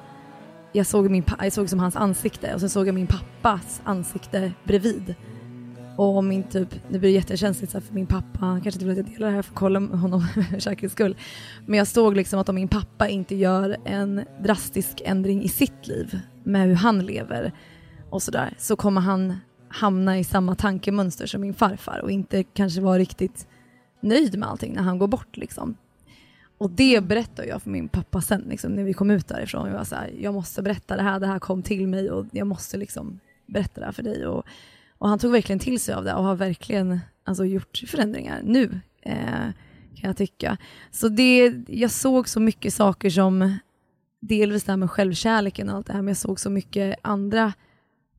jag 0.72 0.86
såg, 0.86 1.12
min, 1.12 1.24
jag 1.40 1.54
såg 1.54 1.70
som 1.70 1.80
hans 1.80 1.96
ansikte 1.96 2.54
och 2.54 2.60
sen 2.60 2.70
såg 2.70 2.88
jag 2.88 2.96
min 2.96 3.08
pappas 3.08 3.82
ansikte 3.84 4.52
bredvid. 4.64 5.16
Och 5.98 6.24
min 6.24 6.44
typ, 6.44 6.70
det 6.90 7.00
blir 7.00 7.10
jättekänsligt 7.10 7.72
så 7.72 7.78
här 7.78 7.86
för 7.86 7.94
min 7.94 8.08
pappa, 8.08 8.40
han 8.40 8.62
kanske 8.62 8.78
inte 8.78 8.86
vill 8.86 9.00
att 9.00 9.08
jag 9.08 9.16
delar 9.16 9.28
det 9.28 9.34
här 9.34 9.42
för 9.42 9.52
att 9.52 9.58
kolla 9.60 9.80
med 9.80 10.00
honom 10.00 10.22
för 10.52 10.60
säkerhets 10.60 10.94
skull. 10.94 11.18
Men 11.66 11.78
jag 11.78 11.88
såg 11.88 12.16
liksom 12.16 12.40
att 12.40 12.50
om 12.50 12.56
min 12.56 12.68
pappa 12.68 13.08
inte 13.08 13.36
gör 13.36 13.78
en 13.86 14.26
drastisk 14.44 15.02
ändring 15.06 15.44
i 15.44 15.48
sitt 15.48 15.88
liv 15.88 16.20
med 16.44 16.68
hur 16.68 16.76
han 16.76 17.00
lever 17.00 17.54
och 18.10 18.24
sådär 18.24 18.54
så 18.58 18.76
kommer 18.76 19.02
han 19.02 19.38
hamna 19.70 20.20
i 20.20 20.24
samma 20.24 20.56
tankemönster 20.56 21.28
som 21.28 21.42
min 21.42 21.54
farfar 21.54 22.00
och 22.04 22.12
inte 22.12 22.44
kanske 22.44 22.82
vara 22.82 22.98
riktigt 22.98 23.48
nöjd 24.02 24.40
med 24.40 24.50
allting 24.50 24.74
när 24.74 24.84
han 24.84 25.00
går 25.00 25.08
bort 25.08 25.38
liksom. 25.38 25.76
Och 26.60 26.72
det 26.72 27.04
berättade 27.04 27.48
jag 27.48 27.62
för 27.62 27.70
min 27.70 27.88
pappa 27.88 28.22
sen 28.22 28.42
liksom, 28.42 28.76
när 28.76 28.84
vi 28.84 28.94
kom 28.94 29.12
ut 29.12 29.28
därifrån. 29.28 29.68
Jag 29.68 29.78
var 29.78 29.84
så 29.84 29.96
här, 29.96 30.12
jag 30.20 30.34
måste 30.34 30.62
berätta 30.62 30.96
det 30.98 31.04
här, 31.04 31.20
det 31.20 31.28
här 31.28 31.40
kom 31.40 31.64
till 31.64 31.88
mig 31.88 32.12
och 32.12 32.26
jag 32.32 32.48
måste 32.48 32.78
liksom 32.78 33.20
berätta 33.46 33.80
det 33.80 33.86
här 33.86 33.94
för 33.94 34.04
dig. 34.04 34.28
Och, 34.28 34.46
och 34.98 35.10
han 35.10 35.20
tog 35.20 35.32
verkligen 35.32 35.60
till 35.60 35.80
sig 35.80 35.96
av 35.96 36.04
det 36.04 36.14
och 36.14 36.24
har 36.24 36.36
verkligen 36.36 37.00
alltså, 37.24 37.46
gjort 37.46 37.84
förändringar 37.88 38.42
nu, 38.44 38.80
eh, 39.02 39.52
kan 39.96 40.08
jag 40.08 40.18
tycka. 40.18 40.58
Så 40.92 41.10
det, 41.10 41.54
jag 41.68 41.92
såg 41.92 42.30
så 42.30 42.40
mycket 42.40 42.74
saker 42.74 43.10
som, 43.10 43.60
delvis 44.20 44.64
det 44.64 44.72
här 44.72 44.78
med 44.78 44.92
självkärleken 44.92 45.70
och 45.70 45.76
allt 45.76 45.88
det 45.88 45.94
här, 45.94 46.02
men 46.02 46.08
jag 46.08 46.18
såg 46.18 46.40
så 46.40 46.50
mycket 46.50 46.96
andra 47.02 47.54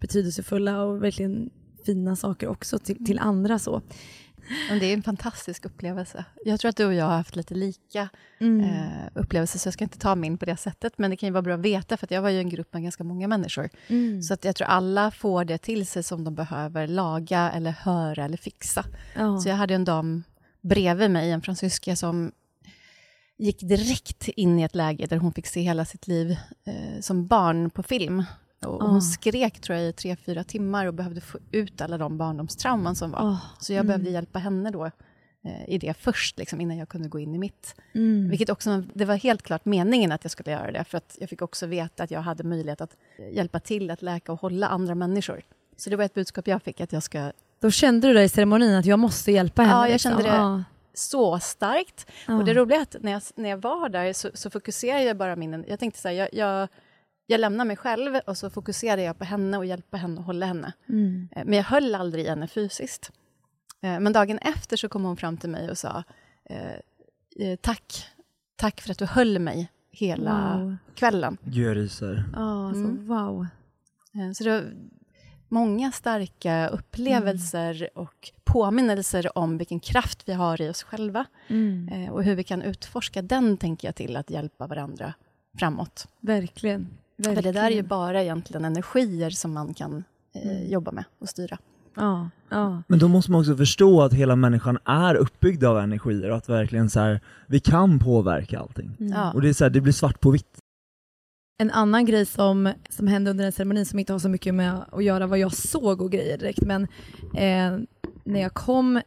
betydelsefulla 0.01 0.83
och 0.83 1.03
verkligen 1.03 1.51
fina 1.87 2.17
saker 2.17 2.49
också 2.49 2.79
till, 2.79 3.05
till 3.05 3.19
andra. 3.19 3.59
så. 3.59 3.83
Men 4.69 4.79
det 4.79 4.87
är 4.87 4.95
en 4.95 5.03
fantastisk 5.03 5.65
upplevelse. 5.65 6.25
Jag 6.45 6.61
tror 6.61 6.69
att 6.69 6.77
du 6.77 6.87
och 6.87 6.95
jag 6.95 7.05
har 7.05 7.17
haft 7.17 7.37
lite 7.37 7.55
lika 7.55 8.09
Mm. 8.41 8.61
eh, 8.61 9.09
upplevelser, 9.15 9.59
så 9.59 9.67
jag 9.67 9.75
ska 9.75 9.85
inte 9.85 9.99
ta 9.99 10.15
min 10.15 10.39
på 10.39 10.45
det 10.45 10.57
sättet. 10.57 10.99
Men 10.99 11.11
det 11.11 11.17
kan 11.17 11.27
ju 11.27 11.33
vara 11.33 11.43
bra 11.43 11.55
att 11.55 11.61
veta, 11.61 11.97
för 11.97 12.07
att 12.07 12.11
jag 12.11 12.23
var 12.23 12.31
ju 12.31 12.39
en 12.39 12.49
grupp 12.49 12.73
med 12.73 12.83
ganska 12.83 13.05
många 13.05 13.29
människor. 13.29 13.69
Mm. 13.89 14.23
Så 14.23 14.35
att 14.35 14.45
jag 14.45 14.57
tror 14.57 14.69
alla 14.69 15.11
får 15.11 15.45
det 15.45 15.59
till 15.59 15.87
sig 15.87 16.03
som 16.03 16.25
de 16.25 16.35
behöver 16.35 16.87
laga, 16.87 17.51
eller 17.51 17.71
höra 17.71 18.25
eller 18.25 18.37
fixa. 18.37 18.85
ja. 19.17 19.39
Så 19.39 19.49
jag 19.49 19.57
hade 19.57 19.75
en 19.75 19.85
dam 19.85 20.23
bredvid 20.61 21.11
mig, 21.11 21.31
en 21.31 21.43
fransyska, 21.43 21.97
som 21.97 22.33
gick 23.39 23.61
direkt 23.61 24.29
in 24.29 24.59
i 24.59 24.63
ett 24.63 24.75
läge 24.75 25.07
där 25.07 25.17
hon 25.17 25.33
fick 25.33 25.47
se 25.47 25.61
hela 25.61 25.85
sitt 25.85 26.07
liv 26.09 26.31
eh, 26.65 27.01
som 27.01 27.27
barn 27.27 27.71
på 27.71 27.83
film. 27.83 28.25
Och. 28.67 28.83
Hon 28.83 29.03
skrek 29.03 29.61
tror 29.61 29.79
jag 29.79 29.89
i 29.89 29.93
tre, 29.93 30.17
fyra 30.17 30.45
timmar 30.45 30.87
och 30.87 30.95
behövde 30.95 31.21
få 31.21 31.39
ut 31.51 31.81
alla 31.81 31.99
de 31.99 32.19
barndomstrauman 32.19 32.97
som 32.97 33.11
var. 33.11 33.23
Åh, 33.23 33.45
Så 33.59 33.73
jag 33.73 33.77
mm. 33.77 33.87
behövde 33.87 34.11
hjälpa 34.11 34.39
henne 34.39 34.71
då 34.71 34.85
eh, 35.45 35.69
i 35.69 35.79
det 35.79 35.95
först, 35.95 36.39
liksom, 36.39 36.61
innan 36.61 36.77
jag 36.77 36.89
kunde 36.89 37.09
gå 37.09 37.19
in 37.19 37.35
i 37.35 37.39
mitt. 37.39 37.75
Mm. 37.95 38.29
Vilket 38.29 38.51
också, 38.51 38.83
det 38.95 39.05
var 39.05 39.17
helt 39.17 39.43
klart 39.43 39.65
meningen 39.65 40.13
att 40.13 40.25
jag 40.25 40.31
skulle 40.31 40.51
göra 40.51 40.73
det, 40.73 40.85
för 40.85 40.99
att 40.99 41.17
jag 41.21 41.29
fick 41.29 41.43
också 41.43 41.67
veta 41.67 42.03
att 42.03 42.11
jag 42.11 42.21
hade 42.21 42.45
möjlighet 42.45 42.81
att 42.81 42.97
eh, 43.19 43.37
hjälpa 43.37 43.61
till 43.61 43.91
att 43.91 44.03
läka 44.03 44.33
och 44.33 44.41
hålla 44.41 44.69
andra 44.69 44.95
människor. 44.95 45.43
Så 45.77 45.91
det 45.91 45.97
var 45.97 46.05
ett 46.05 46.15
budskap 46.15 46.49
jag 46.49 46.63
fick, 46.63 46.81
att 46.81 46.93
jag 46.93 47.03
ska 47.03 47.33
Då 47.61 47.71
kände 47.71 48.09
du 48.09 48.15
där 48.15 48.23
i 48.23 48.29
ceremonin 48.29 48.75
att 48.75 48.87
jag 48.87 48.99
måste 48.99 49.33
hjälpa 49.33 49.63
henne? 49.63 49.75
Ja, 49.75 49.85
jag 49.85 49.93
liksom. 49.93 50.11
kände 50.11 50.31
det. 50.31 50.37
Ja. 50.37 50.65
så 50.95 51.39
starkt. 51.39 52.07
Ja. 52.27 52.39
Och 52.39 52.45
det 52.45 52.55
roliga 52.55 52.79
är 52.79 52.83
att 52.83 52.97
när 53.01 53.13
jag, 53.13 53.23
när 53.35 53.49
jag 53.49 53.59
var 53.59 53.89
där 53.89 54.13
så, 54.13 54.31
så 54.35 54.51
fokuserade 54.51 55.05
jag 55.05 55.17
bara 55.17 55.37
min... 55.37 55.65
Jag 55.69 55.79
tänkte 55.79 56.01
så 56.01 56.09
här, 56.09 56.15
jag, 56.15 56.29
jag, 56.33 56.69
jag 57.31 57.41
lämnar 57.41 57.65
mig 57.65 57.77
själv 57.77 58.15
och 58.27 58.37
så 58.37 58.51
fokuserade 58.51 59.03
jag 59.03 59.19
på 59.19 59.25
henne 59.25 59.59
och 59.59 59.67
hjälpa 59.67 59.97
henne 59.97 60.19
och 60.19 60.25
hålla 60.25 60.47
henne. 60.47 60.73
Mm. 60.89 61.29
Eh, 61.37 61.45
Men 61.45 61.55
jag 61.57 61.65
höll 61.65 61.95
aldrig 61.95 62.25
i 62.25 62.29
henne 62.29 62.49
fysiskt. 62.49 63.11
Eh, 63.83 64.01
Men 64.01 64.13
dagen 64.13 64.39
efter 64.39 64.77
så 64.77 64.89
kom 64.89 65.05
hon 65.05 65.17
fram 65.17 65.37
till 65.37 65.51
mig 65.51 65.71
och 65.71 65.79
sa 65.79 66.05
eh, 66.45 67.57
tack, 67.61 68.07
tack 68.57 68.81
för 68.81 68.91
att 68.91 68.99
du 68.99 69.07
höll 69.07 69.39
mig 69.39 69.71
hela 69.91 70.59
Wow. 70.59 70.77
kvällen. 70.95 71.37
Gud 71.45 71.67
jag 71.69 71.77
ryser. 71.77 72.25
Ja, 72.35 72.69
alltså, 72.69 72.85
Mm. 72.85 73.07
wow. 73.07 73.47
Eh, 74.15 74.33
Så 74.33 74.45
det 74.45 74.51
var 74.51 74.73
många 75.49 75.93
starka 75.93 76.69
upplevelser 76.69 77.89
och 77.95 78.31
påminnelser 78.45 79.39
om 79.39 79.59
vilken 79.59 79.81
kraft 79.81 80.29
vi 80.29 80.33
har 80.33 80.63
i 80.63 80.69
oss 80.69 80.83
själva. 80.83 81.25
Mm. 81.49 82.11
Och 82.13 82.25
hur 82.25 82.35
vi 82.35 82.45
kan 82.45 82.63
utforska 82.63 83.23
den, 83.23 83.57
tänker 83.57 83.89
jag, 83.89 83.95
till 83.95 84.17
att 84.17 84.31
hjälpa 84.31 84.67
varandra 84.67 85.15
framåt. 85.59 86.07
Verkligen. 86.21 86.89
Verkligen. 87.29 87.37
För 87.37 87.53
det 87.53 87.61
där 87.61 87.71
är 87.71 87.75
ju 87.75 87.83
bara 87.83 88.23
egentligen 88.23 88.65
energier 88.65 89.31
som 89.31 89.53
man 89.53 89.75
kan 89.75 90.05
eh, 90.35 90.51
Mm. 90.51 90.71
jobba 90.71 90.93
med 90.93 91.05
och 91.19 91.29
styra. 91.29 91.59
Ja, 91.97 92.31
ja. 92.49 92.83
Men 92.89 92.99
då 92.99 93.09
måste 93.09 93.31
man 93.31 93.41
också 93.41 93.57
förstå 93.57 94.03
att 94.03 94.13
hela 94.13 94.37
människan 94.37 94.79
är 94.85 95.15
uppbyggd 95.15 95.65
av 95.65 95.79
energier 95.79 96.31
och 96.31 96.37
att 96.37 96.49
verkligen 96.49 96.91
så 96.91 97.01
här, 97.01 97.21
vi 97.47 97.61
kan 97.61 97.99
påverka 97.99 98.59
allting. 98.59 98.97
Mm. 99.01 99.13
Ja. 99.13 99.33
Och 99.33 99.43
det 99.43 99.49
är 99.49 99.53
så 99.53 99.65
här, 99.65 99.71
det 99.71 99.81
blir 99.81 99.93
svart 99.93 100.21
på 100.21 100.31
vitt. 100.31 100.59
En 101.59 101.71
annan 101.71 102.05
grej 102.05 102.27
som, 102.27 102.73
som 102.89 103.07
hände 103.09 103.31
under 103.31 103.45
den 103.45 103.53
ceremonin 103.53 103.87
som 103.87 103.99
inte 103.99 104.13
har 104.13 104.19
så 104.19 104.29
mycket 104.29 104.55
med 104.55 104.85
att 104.93 105.05
göra 105.05 105.27
vad 105.27 105.39
jag 105.39 105.53
såg 105.53 106.01
och 106.03 106.11
grejer 106.13 106.39
direkt, 106.39 106.63
men 106.63 106.83
eh, 107.37 107.79
när 108.25 108.41
jag 108.41 108.55
kom 108.55 109.01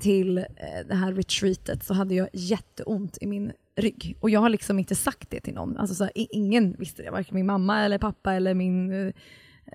till 0.00 0.38
eh, 0.38 0.44
det 0.88 0.94
här 0.94 1.12
retreatet 1.12 1.84
så 1.84 1.94
hade 1.94 2.14
jag 2.14 2.28
jätteont 2.32 3.18
i 3.20 3.26
min 3.26 3.52
rygg. 3.76 4.16
Och 4.20 4.30
jag 4.30 4.40
har 4.40 4.48
liksom 4.48 4.78
inte 4.78 4.94
sagt 4.94 5.30
det 5.30 5.40
till 5.40 5.54
någon. 5.54 5.76
Alltså 5.76 5.94
så 5.94 6.04
här, 6.04 6.12
ingen 6.14 6.76
visste 6.78 7.02
det, 7.02 7.10
varken 7.10 7.34
min 7.34 7.46
mamma 7.46 7.84
eller 7.84 7.98
pappa 7.98 8.32
eller 8.32 8.54
min, 8.54 9.06
eh, 9.06 9.12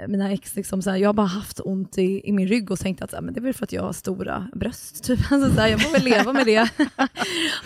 mina 0.08 0.32
ex. 0.32 0.56
Liksom 0.56 0.82
så 0.82 0.90
här, 0.90 0.98
jag 0.98 1.10
har 1.10 1.14
bara 1.14 1.28
haft 1.28 1.60
ont 1.64 1.98
i, 1.98 2.22
i 2.24 2.32
min 2.32 2.48
rygg 2.48 2.72
och 2.72 2.80
tänkt 2.80 3.02
att 3.02 3.10
så 3.10 3.16
här, 3.16 3.24
men 3.24 3.34
det 3.34 3.40
är 3.40 3.42
väl 3.42 3.54
för 3.54 3.64
att 3.64 3.72
jag 3.72 3.84
har 3.84 3.94
stora 3.94 4.48
bröst. 4.56 5.04
Typ. 5.04 5.20
Alltså 5.32 5.56
så 5.56 5.62
här, 5.62 5.68
jag 5.68 5.82
får 5.82 5.92
väl 5.92 6.04
leva 6.04 6.34
med 6.34 6.46
det. 6.46 6.62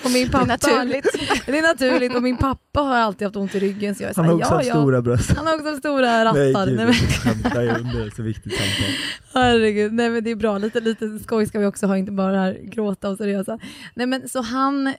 och 0.05 0.11
min 0.13 0.29
pappa, 0.29 0.45
naturligt. 0.45 1.05
det 1.45 1.57
är 1.57 1.61
naturligt. 1.61 2.15
Och 2.15 2.23
min 2.23 2.37
pappa 2.37 2.79
har 2.79 2.95
alltid 2.95 3.25
haft 3.27 3.35
ont 3.35 3.55
i 3.55 3.59
ryggen. 3.59 3.95
Så 3.95 4.03
jag 4.03 4.09
är 4.09 4.13
så 4.13 4.21
Han 4.21 4.25
här, 4.25 4.33
har 4.33 4.39
också 4.39 4.51
ja, 4.51 4.55
haft 4.57 4.67
ja. 4.67 4.73
stora 4.73 5.01
bröst. 5.01 5.31
Han 5.31 5.47
har 5.47 5.55
också 5.55 5.77
stora 5.77 6.25
rattar. 6.25 6.39
Nej 6.39 6.53
Nej, 6.53 6.65
gud, 6.65 6.75
men, 6.75 6.87
jag 6.87 6.95
skämtar 6.95 7.79
under 7.79 8.07
ett 8.07 8.15
så 8.15 8.23
viktigt 8.23 8.53
samtal. 8.53 8.95
herregud, 9.33 9.93
nej 9.93 10.09
men 10.09 10.23
det 10.23 10.31
är 10.31 10.35
bra. 10.35 10.57
Lite, 10.57 10.79
lite 10.79 11.19
skoj 11.19 11.45
ska 11.45 11.59
vi 11.59 11.65
också 11.65 11.87
ha, 11.87 11.97
inte 11.97 12.11
bara 12.11 12.31
det 12.31 12.37
här 12.37 12.59
gråta 12.63 13.09
och 13.09 13.17
seriösa. 13.17 13.59
Nej 13.95 14.07
men 14.07 14.29
så 14.29 14.41
han 14.41 14.87
eh, 14.87 14.93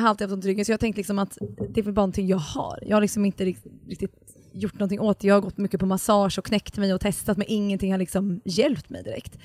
har 0.00 0.08
alltid 0.08 0.24
haft 0.24 0.34
ont 0.34 0.44
i 0.44 0.48
ryggen, 0.48 0.64
så 0.64 0.72
jag 0.72 0.80
tänkte 0.80 0.98
liksom 0.98 1.18
att 1.18 1.38
det 1.74 1.80
är 1.80 1.84
väl 1.84 1.92
bara 1.92 2.02
någonting 2.02 2.26
jag 2.26 2.36
har. 2.36 2.78
Jag 2.82 2.96
har 2.96 3.00
liksom 3.00 3.24
inte 3.24 3.44
rikt- 3.44 3.66
riktigt 3.88 4.23
gjort 4.54 4.74
någonting 4.74 5.00
åt 5.00 5.20
det. 5.20 5.26
Jag 5.26 5.34
har 5.34 5.40
gått 5.40 5.56
mycket 5.56 5.80
på 5.80 5.86
massage 5.86 6.38
och 6.38 6.44
knäckt 6.44 6.76
mig 6.76 6.94
och 6.94 7.00
testat 7.00 7.36
men 7.36 7.46
ingenting 7.48 7.92
har 7.92 7.98
liksom 7.98 8.40
hjälpt 8.44 8.90
mig 8.90 9.02
direkt. 9.02 9.38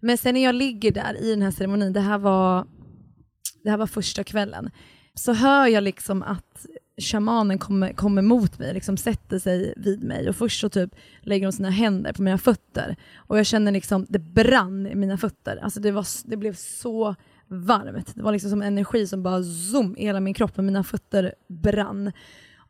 Men 0.00 0.18
sen 0.18 0.34
när 0.34 0.44
jag 0.44 0.54
ligger 0.54 0.90
där 0.90 1.22
i 1.22 1.30
den 1.30 1.42
här 1.42 1.50
ceremonin, 1.50 1.92
det 1.92 2.00
här 2.00 2.18
var, 2.18 2.66
det 3.64 3.70
här 3.70 3.76
var 3.76 3.86
första 3.86 4.24
kvällen, 4.24 4.70
så 5.14 5.32
hör 5.32 5.66
jag 5.66 5.84
liksom 5.84 6.22
att 6.22 6.66
shamanen 7.02 7.58
kommer, 7.58 7.92
kommer 7.92 8.22
mot 8.22 8.58
mig, 8.58 8.74
liksom 8.74 8.96
sätter 8.96 9.38
sig 9.38 9.74
vid 9.76 10.02
mig 10.02 10.28
och 10.28 10.36
först 10.36 10.60
så 10.60 10.68
typ 10.68 10.94
lägger 11.20 11.46
hon 11.46 11.52
sina 11.52 11.70
händer 11.70 12.12
på 12.12 12.22
mina 12.22 12.38
fötter 12.38 12.96
och 13.16 13.38
jag 13.38 13.46
känner 13.46 13.72
liksom, 13.72 14.06
det 14.08 14.18
brann 14.18 14.86
i 14.86 14.94
mina 14.94 15.18
fötter. 15.18 15.56
Alltså 15.56 15.80
det, 15.80 15.90
var, 15.90 16.06
det 16.24 16.36
blev 16.36 16.54
så 16.54 17.14
varmt. 17.46 18.14
Det 18.14 18.22
var 18.22 18.32
liksom 18.32 18.50
som 18.50 18.62
energi 18.62 19.06
som 19.06 19.22
bara 19.22 19.42
zoom 19.42 19.96
i 19.96 20.04
hela 20.04 20.20
min 20.20 20.34
kropp 20.34 20.58
och 20.58 20.64
mina 20.64 20.84
fötter 20.84 21.34
brann. 21.48 22.12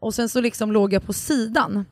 Och 0.05 0.15
sen 0.15 0.29
så 0.29 0.41
liksom 0.41 0.73
låg 0.73 0.93
jag 0.93 1.03
på 1.03 1.13
sidan 1.13 1.85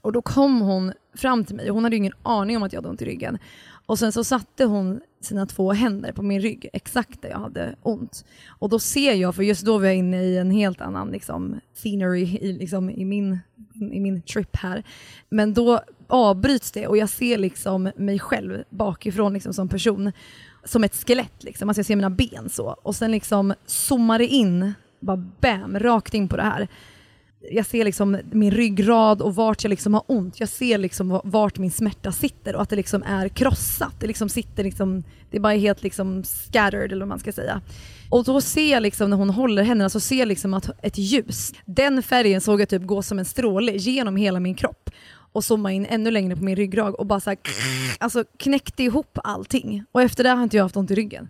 och 0.00 0.12
då 0.12 0.22
kom 0.22 0.60
hon 0.60 0.92
fram 1.14 1.44
till 1.44 1.56
mig 1.56 1.70
och 1.70 1.74
hon 1.74 1.84
hade 1.84 1.96
ju 1.96 1.98
ingen 1.98 2.12
aning 2.22 2.56
om 2.56 2.62
att 2.62 2.72
jag 2.72 2.78
hade 2.78 2.88
ont 2.88 3.02
i 3.02 3.04
ryggen. 3.04 3.38
Och 3.86 3.98
sen 3.98 4.12
så 4.12 4.24
satte 4.24 4.64
hon 4.64 5.00
sina 5.20 5.46
två 5.46 5.72
händer 5.72 6.12
på 6.12 6.22
min 6.22 6.40
rygg, 6.40 6.68
exakt 6.72 7.22
där 7.22 7.28
jag 7.28 7.38
hade 7.38 7.74
ont. 7.82 8.24
Och 8.48 8.68
då 8.68 8.78
ser 8.78 9.14
jag, 9.14 9.34
för 9.34 9.42
just 9.42 9.64
då 9.64 9.78
var 9.78 9.84
jag 9.86 9.96
inne 9.96 10.22
i 10.22 10.38
en 10.38 10.50
helt 10.50 10.80
annan 10.80 11.10
liksom, 11.10 11.60
scenery 11.74 12.22
i, 12.22 12.52
liksom, 12.52 12.90
i, 12.90 13.04
min, 13.04 13.38
i 13.92 14.00
min 14.00 14.22
trip 14.22 14.56
här. 14.56 14.82
Men 15.28 15.54
då 15.54 15.80
avbryts 16.06 16.72
det 16.72 16.86
och 16.86 16.96
jag 16.96 17.08
ser 17.08 17.38
liksom 17.38 17.90
mig 17.96 18.18
själv 18.18 18.62
bakifrån 18.70 19.32
liksom, 19.32 19.52
som 19.52 19.68
person, 19.68 20.12
som 20.64 20.84
ett 20.84 21.06
skelett. 21.06 21.44
Liksom. 21.44 21.68
Alltså 21.68 21.78
jag 21.78 21.86
ser 21.86 21.96
mina 21.96 22.10
ben 22.10 22.48
så. 22.48 22.76
Och 22.82 22.96
sen 22.96 23.10
liksom 23.10 23.54
zoomar 23.66 24.18
det 24.18 24.26
in, 24.26 24.72
bara 25.00 25.24
bam, 25.40 25.78
rakt 25.78 26.14
in 26.14 26.28
på 26.28 26.36
det 26.36 26.42
här 26.42 26.68
jag 27.50 27.66
ser 27.66 27.84
liksom 27.84 28.18
min 28.30 28.50
ryggrad 28.50 29.22
och 29.22 29.34
vart 29.34 29.64
jag 29.64 29.70
liksom 29.70 29.94
har 29.94 30.02
ont. 30.06 30.40
Jag 30.40 30.48
ser 30.48 30.78
liksom 30.78 31.20
vart 31.24 31.58
min 31.58 31.70
smärta 31.70 32.12
sitter 32.12 32.56
och 32.56 32.62
att 32.62 32.68
det 32.70 32.76
liksom 32.76 33.02
är 33.02 33.28
krossat. 33.28 33.94
Det 34.00 34.06
liksom 34.06 34.28
sitter 34.28 34.64
liksom, 34.64 35.04
det 35.30 35.36
är 35.36 35.40
bara 35.40 35.52
helt 35.52 35.82
liksom 35.82 36.24
scattered 36.24 36.92
eller 36.92 37.00
vad 37.00 37.08
man 37.08 37.18
ska 37.18 37.32
säga. 37.32 37.60
Och 38.10 38.24
då 38.24 38.40
ser 38.40 38.72
jag 38.72 38.82
liksom 38.82 39.10
när 39.10 39.16
hon 39.16 39.30
håller 39.30 39.62
händerna 39.62 39.88
så 39.88 40.00
ser 40.00 40.18
jag 40.18 40.28
liksom 40.28 40.54
att 40.54 40.70
ett 40.82 40.98
ljus, 40.98 41.52
den 41.64 42.02
färgen 42.02 42.40
såg 42.40 42.60
jag 42.60 42.68
typ 42.68 42.82
gå 42.82 43.02
som 43.02 43.18
en 43.18 43.24
stråle 43.24 43.72
genom 43.72 44.16
hela 44.16 44.40
min 44.40 44.54
kropp 44.54 44.90
och 45.32 45.44
zooma 45.44 45.72
in 45.72 45.86
ännu 45.86 46.10
längre 46.10 46.36
på 46.36 46.44
min 46.44 46.56
ryggrad 46.56 46.94
och 46.94 47.06
bara 47.06 47.20
så 47.20 47.30
här, 47.30 47.38
alltså 47.98 48.24
knäckte 48.36 48.82
ihop 48.82 49.18
allting. 49.24 49.84
Och 49.92 50.02
efter 50.02 50.24
det 50.24 50.30
har 50.30 50.42
inte 50.42 50.56
jag 50.56 50.64
haft 50.64 50.76
ont 50.76 50.90
i 50.90 50.94
ryggen. 50.94 51.28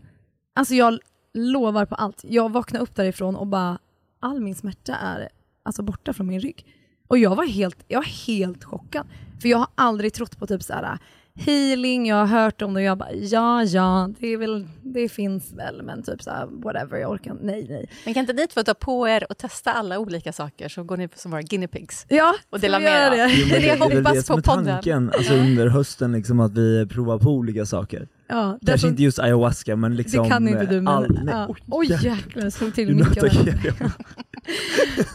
Alltså 0.54 0.74
jag 0.74 0.98
lovar 1.34 1.86
på 1.86 1.94
allt. 1.94 2.24
Jag 2.28 2.52
vaknade 2.52 2.82
upp 2.82 2.94
därifrån 2.94 3.36
och 3.36 3.46
bara, 3.46 3.78
all 4.20 4.40
min 4.40 4.54
smärta 4.54 4.94
är 4.94 5.28
alltså 5.70 5.82
borta 5.82 6.12
från 6.12 6.26
min 6.26 6.40
rygg. 6.40 6.66
Och 7.08 7.18
jag 7.18 7.36
var 7.36 7.46
helt, 7.46 7.84
jag 7.88 7.98
var 7.98 8.26
helt 8.26 8.64
chockad. 8.64 9.06
För 9.42 9.48
jag 9.48 9.58
har 9.58 9.68
aldrig 9.74 10.12
trott 10.12 10.38
på 10.38 10.46
typ 10.46 10.62
så 10.62 10.72
här 10.72 10.98
healing, 11.34 12.06
jag 12.06 12.16
har 12.16 12.42
hört 12.42 12.62
om 12.62 12.74
det 12.74 12.80
och 12.80 12.84
jag 12.84 12.98
bara 12.98 13.12
ja, 13.12 13.64
ja, 13.64 14.10
det, 14.18 14.26
är 14.26 14.36
väl, 14.36 14.68
det 14.82 15.08
finns 15.08 15.52
väl, 15.52 15.82
men 15.82 16.02
typ 16.02 16.22
så 16.22 16.30
här, 16.30 16.46
whatever, 16.46 16.98
jag 16.98 17.10
orkar 17.10 17.36
nej, 17.40 17.66
nej. 17.70 17.88
Men 18.04 18.14
kan 18.14 18.20
inte 18.20 18.32
ni 18.32 18.46
två 18.46 18.62
ta 18.62 18.74
på 18.74 19.08
er 19.08 19.26
och 19.30 19.38
testa 19.38 19.72
alla 19.72 19.98
olika 19.98 20.32
saker, 20.32 20.68
så 20.68 20.82
går 20.82 20.96
ni 20.96 21.08
som 21.14 21.30
våra 21.30 21.42
guinea 21.42 21.68
pigs? 21.68 22.06
Ja, 22.08 22.34
Och 22.50 22.60
dela 22.60 22.78
ska 22.78 22.86
vi 22.86 22.92
med 22.92 23.06
er. 23.06 23.10
det? 23.10 23.32
Jo, 23.34 23.46
Det 23.50 23.56
är 23.56 23.60
det 23.60 23.66
jag 23.66 23.88
väl 23.88 23.96
hoppas 23.98 24.14
det 24.14 24.22
som 24.22 24.38
är 24.38 24.42
tanken, 24.42 25.10
alltså 25.14 25.34
under 25.34 25.66
hösten 25.68 26.12
liksom 26.12 26.40
att 26.40 26.52
vi 26.52 26.86
provar 26.86 27.18
på 27.18 27.30
olika 27.30 27.66
saker. 27.66 28.08
Ja, 28.30 28.58
det, 28.60 28.66
Kanske 28.66 28.80
som, 28.80 28.90
inte 28.90 29.02
just 29.02 29.18
ayahuasca 29.18 29.76
men 29.76 29.96
liksom... 29.96 30.22
det 30.22 30.28
kan 30.28 30.48
inte 30.48 30.66
du, 30.66 30.80
men 30.80 30.88
all- 30.88 31.18
nej, 31.24 31.34
ja. 31.34 31.54
oj, 31.66 31.86
jäklar, 31.86 32.42
jag 32.42 32.52
slog 32.52 32.74
till. 32.74 32.96
Nej, 32.96 33.04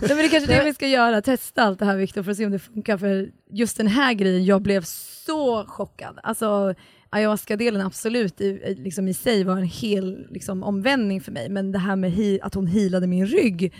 men 0.01 0.17
det 0.17 0.25
är 0.25 0.29
kanske 0.29 0.53
är 0.53 0.59
det 0.59 0.65
vi 0.65 0.73
ska 0.73 0.87
göra, 0.87 1.21
testa 1.21 1.63
allt 1.63 1.79
det 1.79 1.85
här 1.85 1.97
Viktor 1.97 2.23
för 2.23 2.31
att 2.31 2.37
se 2.37 2.45
om 2.45 2.51
det 2.51 2.59
funkar. 2.59 2.97
För 2.97 3.29
just 3.51 3.77
den 3.77 3.87
här 3.87 4.13
grejen, 4.13 4.45
jag 4.45 4.61
blev 4.61 4.83
så 5.25 5.65
chockad. 5.67 6.19
Alltså 6.23 6.73
ayahuasca-delen 7.09 7.81
absolut 7.81 8.41
i, 8.41 8.75
liksom 8.77 9.07
i 9.07 9.13
sig 9.13 9.43
var 9.43 9.57
en 9.57 9.63
hel 9.63 10.27
liksom, 10.29 10.63
omvändning 10.63 11.21
för 11.21 11.31
mig, 11.31 11.49
men 11.49 11.71
det 11.71 11.79
här 11.79 11.95
med 11.95 12.39
att 12.41 12.53
hon 12.53 12.67
healade 12.67 13.07
min 13.07 13.27
rygg. 13.27 13.73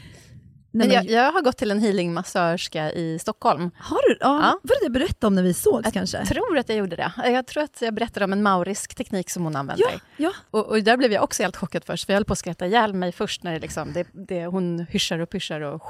Nej, 0.76 0.88
Men 0.88 0.96
jag, 0.96 1.10
jag 1.10 1.32
har 1.32 1.42
gått 1.42 1.58
till 1.58 1.72
en 1.72 1.80
healingmassörska 1.80 2.92
i 2.92 3.20
Stockholm. 3.20 3.72
har 3.80 4.10
du? 4.10 4.18
Ja, 4.20 4.42
Ja. 4.42 4.60
Var 4.64 4.80
det 4.80 4.86
det 4.86 4.90
berättade 4.90 5.28
om 5.28 5.36
när 5.36 5.44
vi 5.44 5.54
sågs 5.54 5.86
Jag 5.86 5.94
kanske? 5.94 6.26
tror 6.26 6.58
att 6.58 6.70
jag 6.70 6.78
gjorde 6.78 6.96
det. 6.96 7.12
Jag 7.26 7.48
tror 7.48 7.64
att 7.64 7.82
jag 7.82 7.94
berättade 7.94 8.24
om 8.26 8.34
en 8.34 8.44
maurisk 8.44 8.96
teknik 8.96 9.30
som 9.30 9.44
hon 9.44 9.56
använder. 9.56 9.86
Ja, 9.92 10.00
ja. 10.18 10.32
Och, 10.52 10.68
och 10.68 10.84
där 10.84 10.98
blev 10.98 11.12
jag 11.12 11.24
också 11.24 11.44
helt 11.44 11.56
chockad 11.56 11.84
först, 11.84 12.06
för 12.06 12.14
jag 12.14 12.18
höll 12.18 12.26
på 12.26 12.34
att 12.34 12.40
skratta 12.40 12.68
ihjäl 12.68 12.94
mig 12.94 13.12
först 13.12 13.44
när 13.44 13.54
det 13.54 13.60
liksom, 13.60 13.94
det, 13.94 14.08
det, 14.14 14.46
hon 14.46 14.86
hyschar 14.90 15.20
och 15.20 15.30
pyschar 15.30 15.62
och 15.62 15.82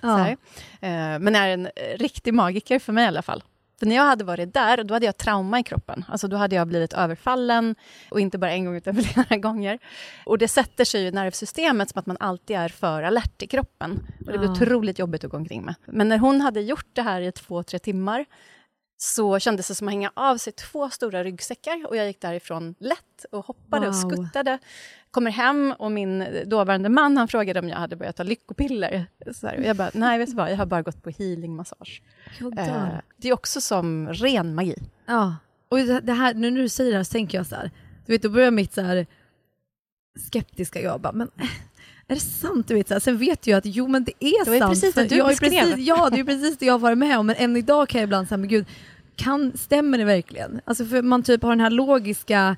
så 0.00 0.06
ja. 0.06 0.16
här. 0.16 0.30
Eh, 0.80 1.18
Men 1.18 1.36
är 1.36 1.48
en 1.48 1.68
riktig 1.96 2.34
magiker 2.34 2.78
för 2.78 2.92
mig 2.92 3.04
i 3.04 3.08
alla 3.08 3.22
fall. 3.22 3.42
För 3.80 3.86
när 3.86 3.96
jag 3.96 4.02
hade 4.04 4.24
varit 4.24 4.54
där, 4.54 4.84
då 4.84 4.94
hade 4.94 5.06
jag 5.06 5.16
trauma 5.16 5.60
i 5.60 5.62
kroppen. 5.62 6.04
Alltså 6.08 6.28
då 6.28 6.36
hade 6.36 6.56
jag 6.56 6.68
blivit 6.68 6.92
överfallen, 6.92 7.74
och 8.10 8.20
inte 8.20 8.38
bara 8.38 8.50
en 8.50 8.64
gång 8.64 8.76
utan 8.76 8.96
flera 9.02 9.36
gånger. 9.36 9.78
Och 10.26 10.38
det 10.38 10.48
sätter 10.48 10.84
sig 10.84 11.02
i 11.06 11.10
nervsystemet 11.10 11.90
som 11.90 11.98
att 11.98 12.06
man 12.06 12.16
alltid 12.20 12.56
är 12.56 12.68
för 12.68 13.02
alert 13.02 13.42
i 13.42 13.46
kroppen. 13.46 14.06
Och 14.26 14.32
det 14.32 14.38
blir 14.38 14.48
Ja. 14.48 14.52
otroligt 14.52 14.98
jobbigt 14.98 15.24
att 15.24 15.30
gå 15.30 15.36
omkring 15.36 15.62
med. 15.62 15.74
Men 15.86 16.08
när 16.08 16.18
hon 16.18 16.40
hade 16.40 16.60
gjort 16.60 16.86
det 16.92 17.02
här 17.02 17.20
i 17.20 17.32
två, 17.32 17.62
tre 17.62 17.78
timmar, 17.78 18.24
så 19.02 19.38
kändes 19.38 19.68
det 19.68 19.74
som 19.74 19.88
att 19.88 19.92
hänga 19.92 20.12
av 20.14 20.36
sig 20.36 20.52
två 20.52 20.90
stora 20.90 21.24
ryggsäckar 21.24 21.86
och 21.88 21.96
jag 21.96 22.06
gick 22.06 22.20
därifrån 22.20 22.74
lätt 22.78 23.24
och 23.32 23.44
hoppade 23.46 23.88
och 23.88 23.94
Wow. 23.94 24.10
skuttade. 24.10 24.58
Kommer 25.10 25.30
hem 25.30 25.74
och 25.78 25.92
min 25.92 26.26
dåvarande 26.46 26.88
man 26.88 27.16
han 27.16 27.28
frågade 27.28 27.60
om 27.60 27.68
jag 27.68 27.76
hade 27.76 27.96
börjat 27.96 28.16
ta 28.16 28.22
lyckopiller. 28.22 29.06
Så 29.34 29.46
här, 29.46 29.58
och 29.58 29.64
jag 29.64 29.76
bara, 29.76 29.90
nej 29.94 30.18
vet 30.18 30.28
du 30.30 30.34
vad, 30.36 30.50
jag 30.50 30.56
har 30.56 30.66
bara 30.66 30.82
gått 30.82 31.02
på 31.02 31.10
healingmassage. 31.10 32.02
Eh, 32.58 32.88
det 33.16 33.28
är 33.28 33.32
också 33.32 33.60
som 33.60 34.08
ren 34.08 34.54
magi. 34.54 34.76
Ja. 35.06 35.36
Och 35.68 35.78
det 35.78 36.12
här, 36.12 36.34
nu 36.34 36.50
när 36.50 36.60
du 36.60 36.68
säger 36.68 36.90
det 36.90 36.96
här 36.96 37.04
så 37.04 37.12
tänker 37.12 37.38
jag 37.38 37.46
så 37.46 37.54
här, 37.54 37.70
du 38.06 38.12
vet 38.12 38.22
då 38.22 38.28
börjar 38.28 38.50
mitt 38.50 38.72
så 38.74 38.80
här 38.82 39.06
skeptiska 40.28 40.80
jag 40.80 41.00
bara, 41.00 41.12
men 41.12 41.30
är 42.10 42.14
det 42.14 42.20
sant? 42.20 42.68
Du 42.68 42.74
vet, 42.74 42.88
så 42.88 42.94
här, 42.94 43.00
sen 43.00 43.18
vet 43.18 43.46
jag 43.46 43.58
att 43.58 43.66
jo 43.66 43.88
men 43.88 44.04
det 44.04 44.12
är 44.20 44.44
Det 44.44 44.50
var 44.50 44.58
sant. 44.58 44.70
precis 44.72 44.94
det 44.94 45.04
du 45.04 45.16
jag 45.16 45.26
är 45.26 45.30
beskrev. 45.30 45.50
precis, 45.50 45.86
Ja, 45.86 46.10
det 46.12 46.20
är 46.20 46.24
precis 46.24 46.58
det 46.58 46.66
jag 46.66 46.74
har 46.74 46.78
varit 46.78 46.98
med 46.98 47.18
om, 47.18 47.26
men 47.26 47.36
än 47.36 47.56
idag 47.56 47.88
kan 47.88 48.00
jag 48.00 48.06
ibland 48.06 48.28
säga, 48.28 48.38
men 48.38 48.48
gud, 48.48 48.64
kan, 49.16 49.52
stämmer 49.58 49.98
det 49.98 50.04
verkligen? 50.04 50.60
Alltså 50.64 50.84
för 50.84 51.02
man 51.02 51.22
typ 51.22 51.42
har 51.42 51.50
den 51.50 51.60
här 51.60 51.70
logiska 51.70 52.56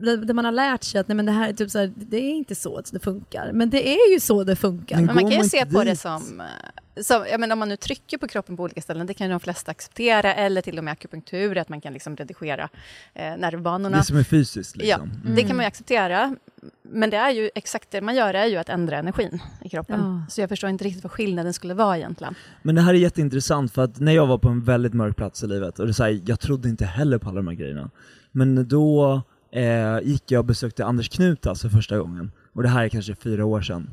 där 0.00 0.34
man 0.34 0.44
har 0.44 0.52
lärt 0.52 0.82
sig 0.82 1.00
att 1.00 1.08
nej, 1.08 1.16
men 1.16 1.26
det 1.26 1.32
här 1.32 1.48
är 1.48 1.52
typ 1.52 1.70
så 1.70 1.78
här, 1.78 1.92
det 1.96 2.16
är 2.16 2.30
inte 2.30 2.54
så 2.54 2.76
att 2.76 2.92
det 2.92 2.98
funkar. 3.00 3.52
Men 3.52 3.70
det 3.70 3.88
är 3.88 4.12
ju 4.12 4.20
så 4.20 4.44
det 4.44 4.56
funkar. 4.56 4.96
Men 4.96 5.06
Men 5.06 5.14
man 5.14 5.30
kan 5.30 5.42
ju 5.42 5.48
se 5.48 5.58
inte 5.58 5.72
på 5.74 5.84
det 5.84 5.90
dit? 5.90 6.00
som, 6.00 6.40
eh, 6.40 7.02
som 7.02 7.24
jag 7.30 7.40
menar, 7.40 7.52
om 7.52 7.58
man 7.58 7.68
nu 7.68 7.76
trycker 7.76 8.18
på 8.18 8.28
kroppen 8.28 8.56
på 8.56 8.62
olika 8.62 8.80
ställen, 8.80 9.06
det 9.06 9.14
kan 9.14 9.26
ju 9.26 9.30
de 9.30 9.40
flesta 9.40 9.70
acceptera, 9.70 10.34
eller 10.34 10.62
till 10.62 10.78
och 10.78 10.84
med 10.84 10.92
akupunktur, 10.92 11.58
att 11.58 11.68
man 11.68 11.80
kan 11.80 11.92
liksom 11.92 12.16
redigera 12.16 12.68
eh, 13.14 13.36
nervbanorna. 13.36 13.98
Det 13.98 14.04
som 14.04 14.16
är 14.16 14.22
fysiskt 14.22 14.76
Ja, 14.76 14.82
liksom. 14.82 15.34
det 15.34 15.42
kan 15.42 15.56
man 15.56 15.64
ju 15.64 15.68
acceptera. 15.68 16.36
Men 16.82 17.10
det 17.10 17.16
är 17.16 17.30
ju 17.30 17.50
exakt 17.54 17.90
det 17.90 18.00
man 18.00 18.14
gör, 18.14 18.34
är 18.34 18.46
ju 18.46 18.56
att 18.56 18.68
ändra 18.68 18.98
energin 18.98 19.42
i 19.64 19.68
kroppen. 19.68 20.00
Ja. 20.00 20.22
Så 20.30 20.40
jag 20.40 20.48
förstår 20.48 20.70
inte 20.70 20.84
riktigt 20.84 21.04
vad 21.04 21.12
skillnaden 21.12 21.52
skulle 21.52 21.74
vara 21.74 21.96
egentligen. 21.96 22.34
Men 22.62 22.74
det 22.74 22.80
här 22.80 22.94
är 22.94 22.98
jätteintressant 22.98 23.72
för 23.72 23.84
att 23.84 24.00
när 24.00 24.12
jag 24.12 24.26
var 24.26 24.38
på 24.38 24.48
en 24.48 24.64
väldigt 24.64 24.94
mörk 24.94 25.16
plats 25.16 25.42
i 25.42 25.46
livet, 25.46 25.78
och 25.78 25.86
det 25.86 25.90
är 25.90 25.92
så 25.92 26.02
här, 26.04 26.20
jag 26.26 26.40
trodde 26.40 26.68
inte 26.68 26.84
heller 26.84 27.18
på 27.18 27.28
alla 27.28 27.36
de 27.36 27.48
här 27.48 27.54
grejerna. 27.54 27.90
Men 28.32 28.68
då 28.68 29.22
eh, 29.52 30.00
gick 30.02 30.30
jag 30.30 30.38
och 30.38 30.44
besökte 30.44 30.84
Anders 30.84 31.08
Knutas 31.08 31.62
för 31.62 31.68
första 31.68 31.98
gången. 31.98 32.30
Och 32.52 32.62
det 32.62 32.68
här 32.68 32.84
är 32.84 32.88
kanske 32.88 33.14
fyra 33.14 33.44
år 33.44 33.60
sedan. 33.60 33.90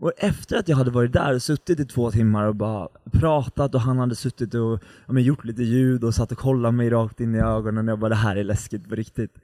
Och 0.00 0.12
efter 0.16 0.56
att 0.56 0.68
jag 0.68 0.76
hade 0.76 0.90
varit 0.90 1.12
där 1.12 1.34
och 1.34 1.42
suttit 1.42 1.80
i 1.80 1.84
två 1.84 2.10
timmar 2.10 2.46
och 2.46 2.54
bara 2.56 2.88
pratat 3.12 3.74
och 3.74 3.80
han 3.80 3.98
hade 3.98 4.14
suttit 4.16 4.54
och 4.54 4.82
ja, 5.06 5.12
men, 5.12 5.22
gjort 5.22 5.44
lite 5.44 5.62
ljud 5.62 6.04
och 6.04 6.14
satt 6.14 6.32
och 6.32 6.38
kollat 6.38 6.74
mig 6.74 6.90
rakt 6.90 7.20
in 7.20 7.34
i 7.34 7.38
ögonen 7.38 7.88
och 7.88 7.92
jag 7.92 7.98
bara 7.98 8.08
det 8.08 8.14
här 8.14 8.36
är 8.36 8.44
läskigt 8.44 8.88
på 8.88 8.94
riktigt. 8.94 9.38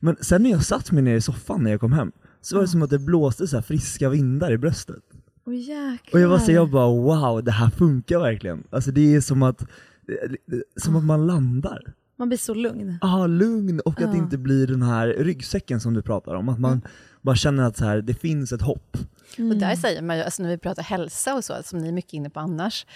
Men 0.00 0.16
sen 0.20 0.42
när 0.42 0.50
jag 0.50 0.64
satt 0.64 0.92
mig 0.92 1.02
ner 1.02 1.14
i 1.16 1.20
soffan 1.20 1.62
när 1.64 1.70
jag 1.70 1.80
kom 1.80 1.92
hem, 1.92 2.12
så 2.40 2.56
var 2.56 2.62
det 2.62 2.68
som 2.68 2.82
att 2.82 2.90
det 2.90 2.98
blåste 2.98 3.46
så 3.48 3.56
här 3.56 3.62
friska 3.62 4.08
vindar 4.08 4.52
i 4.52 4.58
bröstet. 4.58 5.02
Jäklar. 5.46 5.98
Och 6.12 6.20
jag 6.20 6.28
var 6.28 6.38
så 6.38 6.52
jag 6.52 6.70
bara 6.70 6.86
wow, 6.86 7.44
det 7.44 7.50
här 7.52 7.70
funkar 7.70 8.18
verkligen. 8.18 8.62
Alltså 8.70 8.90
det 8.90 9.14
är 9.14 9.20
som 9.20 9.42
att, 9.42 9.66
det- 10.46 10.62
som 10.76 10.96
att 10.96 11.04
man 11.04 11.26
landar. 11.26 11.82
Man 12.20 12.28
blir 12.28 12.38
så 12.38 12.54
lugn. 12.54 12.98
Ah, 13.00 13.26
lugn 13.26 13.80
och 13.80 13.90
att 14.02 14.12
det 14.12 14.16
Ja. 14.18 14.22
inte 14.24 14.38
blir 14.38 14.66
den 14.66 14.82
här 14.82 15.06
ryggsäcken 15.08 15.80
som 15.80 15.94
du 15.94 16.02
pratar 16.02 16.34
om. 16.34 16.48
Att 16.48 16.58
man 16.60 16.82
bara 17.20 17.36
känner 17.36 17.62
att 17.62 17.76
så 17.76 17.84
här, 17.84 18.00
det 18.02 18.14
finns 18.14 18.52
ett 18.52 18.62
hopp. 18.62 18.96
Och 19.38 19.56
där 19.56 19.76
säger 19.76 20.02
man 20.02 20.16
ju, 20.16 20.22
alltså 20.22 20.42
när 20.42 20.50
vi 20.50 20.58
pratar 20.58 20.82
hälsa 20.82 21.34
och 21.34 21.44
så, 21.44 21.54
som 21.64 21.78
ni 21.78 21.88
är 21.88 21.92
mycket 21.92 22.12
inne 22.12 22.30
på 22.30 22.40
annars, 22.40 22.86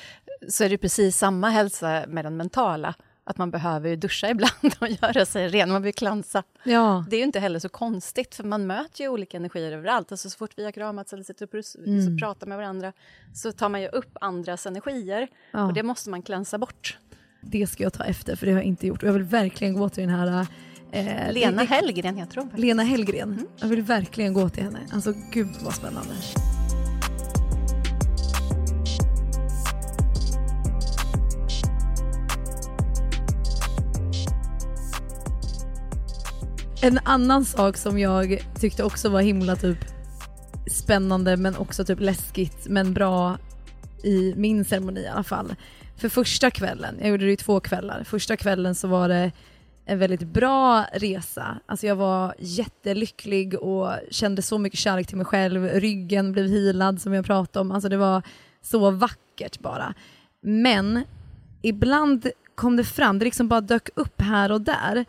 så 0.48 0.64
är 0.64 0.68
det 0.68 0.78
precis 0.78 1.16
samma 1.18 1.48
hälsa 1.48 2.04
med 2.08 2.24
den 2.24 2.36
mentala. 2.36 2.94
Att 3.26 3.38
man 3.38 3.50
behöver 3.50 3.88
ju 3.88 3.96
duscha 3.96 4.28
ibland 4.30 4.74
och 4.80 4.88
göra 4.88 5.26
sig 5.26 5.48
ren, 5.48 5.68
man 5.68 5.82
behöver 5.82 5.92
klansa. 5.92 6.42
Ja. 6.64 7.04
Det 7.10 7.16
är 7.16 7.18
ju 7.18 7.24
inte 7.24 7.40
heller 7.40 7.58
så 7.58 7.68
konstigt, 7.68 8.34
för 8.34 8.44
man 8.44 8.66
möter 8.66 9.02
ju 9.04 9.08
olika 9.08 9.36
energier 9.36 9.72
överallt. 9.72 10.12
Alltså 10.12 10.30
så 10.30 10.36
fort 10.38 10.50
vi 10.56 10.64
har 10.64 10.72
kramats 10.72 11.12
eller 11.12 11.22
sitter 11.24 11.46
och 11.46 11.54
Mm. 11.86 12.06
så 12.06 12.24
pratar 12.26 12.46
med 12.46 12.58
varandra, 12.58 12.92
så 13.34 13.52
tar 13.52 13.68
man 13.68 13.80
ju 13.82 13.88
upp 13.88 14.16
andras 14.20 14.66
energier. 14.66 15.28
Ja. 15.50 15.64
Och 15.66 15.74
det 15.74 15.82
måste 15.82 16.10
man 16.10 16.22
klänsa 16.22 16.58
bort. 16.58 16.98
Det 17.46 17.66
ska 17.66 17.82
jag 17.82 17.92
ta 17.92 18.04
efter 18.04 18.36
för 18.36 18.46
det 18.46 18.52
har 18.52 18.58
jag 18.58 18.66
inte 18.66 18.86
gjort. 18.86 19.02
Och 19.02 19.08
jag 19.08 19.12
vill 19.12 19.22
verkligen 19.22 19.74
gå 19.74 19.88
till 19.88 20.02
den 20.06 20.10
här... 20.18 20.46
Eh, 20.92 21.32
Lena 21.32 21.62
det- 21.62 21.68
Hellgren, 21.68 22.18
jag 22.18 22.30
tror 22.30 22.42
faktiskt. 22.42 22.60
Lena 22.60 22.82
Hellgren. 22.82 23.46
Jag 23.60 23.68
vill 23.68 23.82
verkligen 23.82 24.32
gå 24.34 24.48
till 24.48 24.62
henne. 24.62 24.78
Alltså 24.92 25.14
gud 25.32 25.48
vad 25.64 25.74
spännande. 25.74 26.14
En 36.82 36.98
annan 37.04 37.44
sak 37.44 37.76
som 37.76 37.98
jag 37.98 38.38
tyckte 38.60 38.84
också 38.84 39.08
var 39.08 39.20
himla 39.20 39.56
typ 39.56 39.78
spännande 40.66 41.36
men 41.36 41.56
också 41.56 41.84
typ 41.84 42.00
läskigt 42.00 42.66
men 42.68 42.94
bra 42.94 43.38
i 44.02 44.34
min 44.36 44.64
ceremoni 44.64 45.00
i 45.00 45.06
alla 45.08 45.22
fall. 45.24 45.54
För 45.96 46.08
första 46.08 46.50
kvällen, 46.50 46.96
jag 47.00 47.08
gjorde 47.08 47.24
det 47.24 47.32
i 47.32 47.36
två 47.36 47.60
kvällar, 47.60 48.04
första 48.04 48.36
kvällen 48.36 48.74
så 48.74 48.88
var 48.88 49.08
det 49.08 49.32
en 49.86 49.98
väldigt 49.98 50.22
bra 50.22 50.86
resa. 50.92 51.58
Alltså 51.66 51.86
jag 51.86 51.96
var 51.96 52.34
jättelycklig 52.38 53.54
och 53.54 53.92
kände 54.10 54.42
så 54.42 54.58
mycket 54.58 54.78
kärlek 54.78 55.06
till 55.06 55.16
mig 55.16 55.26
själv. 55.26 55.64
Ryggen 55.64 56.32
blev 56.32 56.46
healad 56.46 57.00
som 57.00 57.12
jag 57.12 57.24
pratade 57.26 57.60
om. 57.60 57.72
Alltså 57.72 57.88
det 57.88 57.96
var 57.96 58.22
så 58.62 58.90
vackert 58.90 59.60
bara. 59.60 59.94
Men 60.40 61.04
ibland 61.62 62.26
kom 62.54 62.76
det 62.76 62.84
fram, 62.84 63.18
det 63.18 63.24
liksom 63.24 63.48
bara 63.48 63.60
dök 63.60 63.88
upp 63.94 64.20
här 64.20 64.52
och 64.52 64.60
där 64.60 65.04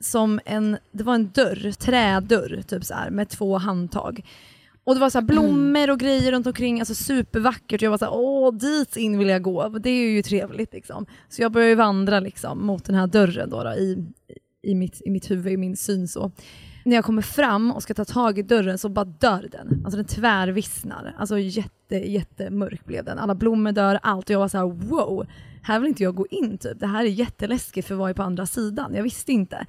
som 0.00 0.40
en, 0.44 0.78
det 0.92 1.04
var 1.04 1.14
en 1.14 1.30
dörr, 1.30 1.72
trädörr 1.72 2.62
typ 2.66 2.84
så 2.84 2.94
här, 2.94 3.10
med 3.10 3.28
två 3.28 3.58
handtag. 3.58 4.24
Och 4.88 4.94
det 4.94 5.00
var 5.00 5.10
så 5.10 5.18
här 5.18 5.26
blommor 5.26 5.90
och 5.90 6.00
grejer 6.00 6.32
runt 6.32 6.46
omkring, 6.46 6.80
alltså 6.80 6.94
supervackert. 6.94 7.82
Jag 7.82 7.90
var 7.90 7.98
så 7.98 8.04
här, 8.04 8.14
åh 8.14 8.54
dit 8.54 8.96
in 8.96 9.18
vill 9.18 9.28
jag 9.28 9.42
gå. 9.42 9.68
Det 9.68 9.90
är 9.90 10.10
ju 10.10 10.22
trevligt 10.22 10.72
liksom. 10.72 11.06
Så 11.28 11.42
jag 11.42 11.52
började 11.52 11.74
vandra 11.74 12.20
liksom 12.20 12.66
mot 12.66 12.84
den 12.84 12.94
här 12.94 13.06
dörren 13.06 13.50
då, 13.50 13.62
då 13.62 13.70
i, 13.70 14.04
i, 14.62 14.74
mitt, 14.74 15.02
i 15.04 15.10
mitt 15.10 15.30
huvud, 15.30 15.52
i 15.52 15.56
min 15.56 15.76
syn 15.76 16.08
så. 16.08 16.30
När 16.84 16.96
jag 16.96 17.04
kommer 17.04 17.22
fram 17.22 17.72
och 17.72 17.82
ska 17.82 17.94
ta 17.94 18.04
tag 18.04 18.38
i 18.38 18.42
dörren 18.42 18.78
så 18.78 18.88
bara 18.88 19.04
dör 19.04 19.48
den. 19.52 19.82
Alltså 19.84 19.96
den 19.96 20.06
tvärvissnar. 20.06 21.14
Alltså 21.18 21.38
jätte, 21.38 21.96
jättemörk 21.96 22.84
blev 22.84 23.04
den. 23.04 23.18
Alla 23.18 23.34
blommor 23.34 23.72
dör, 23.72 23.98
allt. 24.02 24.24
Och 24.24 24.34
jag 24.34 24.38
var 24.38 24.48
så 24.48 24.58
här: 24.58 24.66
wow, 24.66 25.26
här 25.62 25.80
vill 25.80 25.88
inte 25.88 26.02
jag 26.02 26.14
gå 26.14 26.26
in 26.30 26.58
typ. 26.58 26.80
Det 26.80 26.86
här 26.86 27.04
är 27.04 27.08
jätteläskigt 27.08 27.88
för 27.88 27.94
vad 27.94 28.10
är 28.10 28.14
på 28.14 28.22
andra 28.22 28.46
sidan? 28.46 28.94
Jag 28.94 29.02
visste 29.02 29.32
inte. 29.32 29.66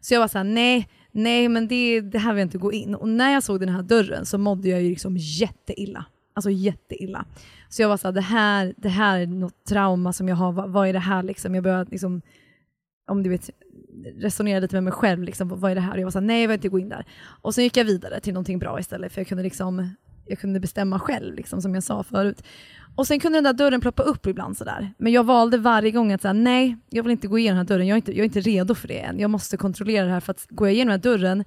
Så 0.00 0.14
jag 0.14 0.20
var 0.20 0.28
så 0.28 0.38
här: 0.38 0.44
nej, 0.44 0.88
nej 1.12 1.48
men 1.48 1.68
det, 1.68 2.00
det 2.00 2.18
här 2.18 2.32
vill 2.32 2.38
jag 2.38 2.46
inte 2.46 2.58
gå 2.58 2.72
in. 2.72 2.94
Och 2.94 3.08
när 3.08 3.32
jag 3.32 3.42
såg 3.42 3.60
den 3.60 3.68
här 3.68 3.82
dörren 3.82 4.26
så 4.26 4.38
mådde 4.38 4.68
jag 4.68 4.82
ju 4.82 4.88
liksom 4.88 5.16
jätteilla. 5.16 6.04
Alltså 6.34 6.50
jätteilla. 6.50 7.24
Så 7.68 7.82
jag 7.82 7.88
var 7.88 7.96
såhär, 7.96 8.12
det 8.12 8.20
här, 8.20 8.74
det 8.76 8.88
här 8.88 9.20
är 9.20 9.26
något 9.26 9.64
trauma 9.64 10.12
som 10.12 10.28
jag 10.28 10.36
har, 10.36 10.52
vad, 10.52 10.70
vad 10.70 10.88
är 10.88 10.92
det 10.92 10.98
här 10.98 11.22
liksom? 11.22 11.54
Jag 11.54 11.64
började 11.64 11.90
liksom, 11.90 12.22
om 13.06 13.22
du 13.22 13.30
vet, 13.30 13.50
resonera 14.16 14.60
lite 14.60 14.76
med 14.76 14.84
mig 14.84 14.92
själv, 14.92 15.22
liksom, 15.22 15.48
vad 15.48 15.70
är 15.70 15.74
det 15.74 15.80
här? 15.80 15.92
Och 15.92 15.98
jag 15.98 16.04
var 16.04 16.10
såhär, 16.10 16.26
nej 16.26 16.40
jag 16.40 16.48
vill 16.48 16.54
inte 16.54 16.68
gå 16.68 16.78
in 16.78 16.88
där. 16.88 17.06
Och 17.22 17.54
sen 17.54 17.64
gick 17.64 17.76
jag 17.76 17.84
vidare 17.84 18.20
till 18.20 18.34
någonting 18.34 18.58
bra 18.58 18.80
istället, 18.80 19.12
för 19.12 19.20
jag 19.20 19.28
kunde, 19.28 19.42
liksom, 19.42 19.88
jag 20.30 20.38
kunde 20.38 20.60
bestämma 20.60 20.98
själv, 20.98 21.34
liksom, 21.34 21.62
som 21.62 21.74
jag 21.74 21.82
sa 21.82 22.02
förut. 22.02 22.42
Och 22.94 23.06
sen 23.06 23.20
kunde 23.20 23.36
den 23.36 23.44
där 23.44 23.52
dörren 23.52 23.80
ploppa 23.80 24.02
upp 24.02 24.26
ibland 24.26 24.56
sådär. 24.56 24.92
Men 24.98 25.12
jag 25.12 25.24
valde 25.24 25.58
varje 25.58 25.90
gång 25.90 26.12
att 26.12 26.22
säga 26.22 26.32
nej, 26.32 26.76
jag 26.90 27.02
vill 27.02 27.12
inte 27.12 27.28
gå 27.28 27.38
igenom 27.38 27.56
den 27.56 27.66
här 27.66 27.74
dörren, 27.74 27.86
jag 27.86 27.94
är, 27.94 27.96
inte, 27.96 28.12
jag 28.12 28.18
är 28.18 28.24
inte 28.24 28.40
redo 28.40 28.74
för 28.74 28.88
det 28.88 28.98
än. 28.98 29.18
Jag 29.18 29.30
måste 29.30 29.56
kontrollera 29.56 30.06
det 30.06 30.12
här, 30.12 30.20
för 30.20 30.30
att 30.30 30.46
går 30.48 30.68
jag 30.68 30.74
igenom 30.74 30.90
den 30.90 30.98
här 31.00 31.18
dörren, 31.18 31.44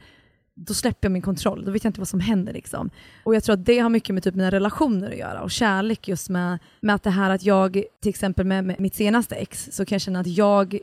då 0.55 0.73
släpper 0.73 1.05
jag 1.05 1.11
min 1.11 1.21
kontroll, 1.21 1.65
då 1.65 1.71
vet 1.71 1.84
jag 1.84 1.89
inte 1.89 1.99
vad 1.99 2.07
som 2.07 2.19
händer. 2.19 2.53
Liksom. 2.53 2.89
Och 3.23 3.36
jag 3.36 3.43
tror 3.43 3.53
att 3.53 3.65
det 3.65 3.79
har 3.79 3.89
mycket 3.89 4.13
med 4.13 4.23
typ 4.23 4.36
mina 4.36 4.51
relationer 4.51 5.11
att 5.11 5.17
göra 5.17 5.41
och 5.41 5.51
kärlek 5.51 6.07
just 6.07 6.29
med, 6.29 6.59
med 6.81 6.95
att 6.95 7.03
det 7.03 7.09
här 7.09 7.29
att 7.29 7.43
jag, 7.43 7.84
till 8.01 8.09
exempel 8.09 8.45
med, 8.45 8.63
med 8.63 8.79
mitt 8.79 8.95
senaste 8.95 9.36
ex, 9.36 9.69
så 9.71 9.86
kan 9.86 9.95
jag 9.95 10.01
känna 10.01 10.19
att 10.19 10.27
jag 10.27 10.79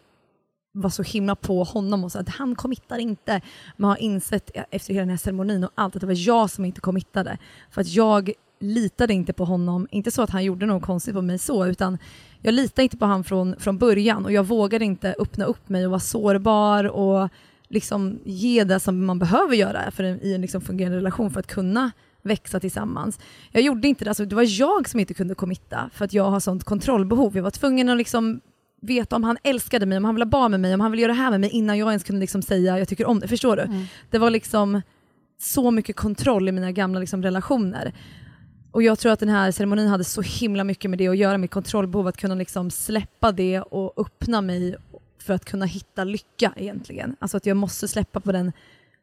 var 0.73 0.91
så 0.91 1.03
himla 1.03 1.37
på 1.37 1.65
honom 1.65 2.05
och 2.05 2.13
sa 2.13 2.19
att 2.19 2.29
han 2.29 2.55
committar 2.55 2.99
inte. 2.99 3.41
Men 3.77 3.89
har 3.89 3.97
insett 3.97 4.51
efter 4.71 4.95
hela 4.95 5.03
den 5.03 5.11
här 5.11 5.17
ceremonin 5.17 5.65
och 5.65 5.71
allt 5.75 5.97
att 5.97 6.01
det 6.01 6.07
var 6.07 6.27
jag 6.29 6.51
som 6.51 6.65
inte 6.65 6.81
committade. 6.81 7.39
För 7.71 7.81
att 7.81 7.89
jag 7.89 8.33
litade 8.61 9.15
inte 9.15 9.33
på 9.33 9.45
honom, 9.45 9.89
inte 9.91 10.11
så 10.11 10.23
att 10.23 10.31
han 10.31 10.45
gjorde 10.45 10.67
något 10.67 10.83
konstigt 10.83 11.15
på 11.15 11.23
mig 11.23 11.39
så, 11.39 11.67
utan 11.67 11.99
jag 12.41 12.55
litade 12.55 12.83
inte 12.83 12.97
på 12.97 13.05
honom 13.05 13.25
från, 13.25 13.57
från 13.59 13.79
början 13.79 14.25
och 14.25 14.33
jag 14.33 14.45
vågade 14.45 14.85
inte 14.85 15.15
öppna 15.19 15.45
upp 15.45 15.69
mig 15.69 15.85
och 15.85 15.91
vara 15.91 16.01
sårbar 16.01 16.85
och 16.85 17.29
liksom 17.69 18.19
ge 18.25 18.65
det 18.65 18.81
som 18.81 19.07
man 19.07 19.19
behöver 19.19 19.57
göra 19.57 19.91
för 19.91 20.05
en, 20.05 20.21
i 20.23 20.33
en 20.35 20.41
liksom 20.41 20.61
fungerande 20.61 20.99
relation 20.99 21.31
för 21.31 21.41
att 21.41 21.47
kunna 21.47 21.91
växa 22.23 22.61
tillsammans. 22.61 23.19
Jag 23.51 23.63
gjorde 23.63 23.89
inte 23.89 24.05
det, 24.05 24.11
alltså 24.11 24.25
det 24.25 24.37
var 24.37 24.61
jag 24.61 24.89
som 24.89 25.01
inte 25.01 25.15
kunde 25.15 25.35
committa 25.35 25.91
för 25.93 26.05
att 26.05 26.13
jag 26.13 26.31
har 26.31 26.41
sånt 26.41 26.65
kontrollbehov. 26.65 27.37
Jag 27.37 27.43
var 27.43 27.51
tvungen 27.51 27.89
att 27.89 27.97
liksom 27.97 28.41
veta 28.81 29.17
om 29.17 29.25
han 29.25 29.37
älskade 29.43 29.87
mig, 29.87 29.99
om 29.99 30.05
han 30.05 30.15
ville 30.15 30.25
ha 30.25 30.31
barn 30.31 30.51
med 30.51 30.61
mig, 30.61 30.75
om 30.75 30.81
han 30.81 30.91
ville 30.91 31.03
göra 31.03 31.13
det 31.13 31.19
här 31.19 31.31
med 31.31 31.41
mig 31.41 31.51
innan 31.51 31.79
jag 31.79 31.89
ens 31.89 32.05
kunde 32.05 32.21
liksom 32.21 32.43
säga 32.43 32.79
jag 32.79 32.89
tycker 32.89 33.07
om 33.07 33.21
det. 33.21 33.29
Förstår 33.29 33.57
du? 33.57 33.87
Det 34.11 34.19
var 34.19 34.31
liksom 34.31 34.83
så 35.41 35.71
mycket 35.71 35.97
kontroll 35.97 36.49
i 36.49 36.53
mina 36.53 36.73
gamla 36.73 37.01
liksom 37.01 37.23
relationer. 37.23 37.93
Och 38.73 38.83
jag 38.83 38.99
tror 38.99 39.13
att 39.13 39.21
den 39.21 39.29
här 39.29 39.51
ceremonin 39.51 39.89
hade 39.89 40.05
så 40.05 40.23
himla 40.23 40.65
mycket 40.65 40.91
med 40.91 40.99
det 40.99 41.09
att 41.09 41.17
göra, 41.17 41.39
med 41.39 41.51
kontrollbehov, 41.51 42.07
att 42.07 42.17
kunna 42.17 42.35
liksom 42.35 42.71
släppa 42.71 43.33
det 43.33 43.61
och 43.61 43.93
öppna 44.01 44.41
mig 44.41 44.77
för 45.23 45.35
att 45.35 45.45
kunna 45.45 45.65
hitta 45.67 46.05
lycka 46.05 46.53
egentligen. 46.57 47.17
Alltså 47.19 47.37
att 47.37 47.47
jag 47.47 47.57
måste 47.57 47.89
släppa 47.89 48.21
på 48.21 48.33
den 48.33 48.53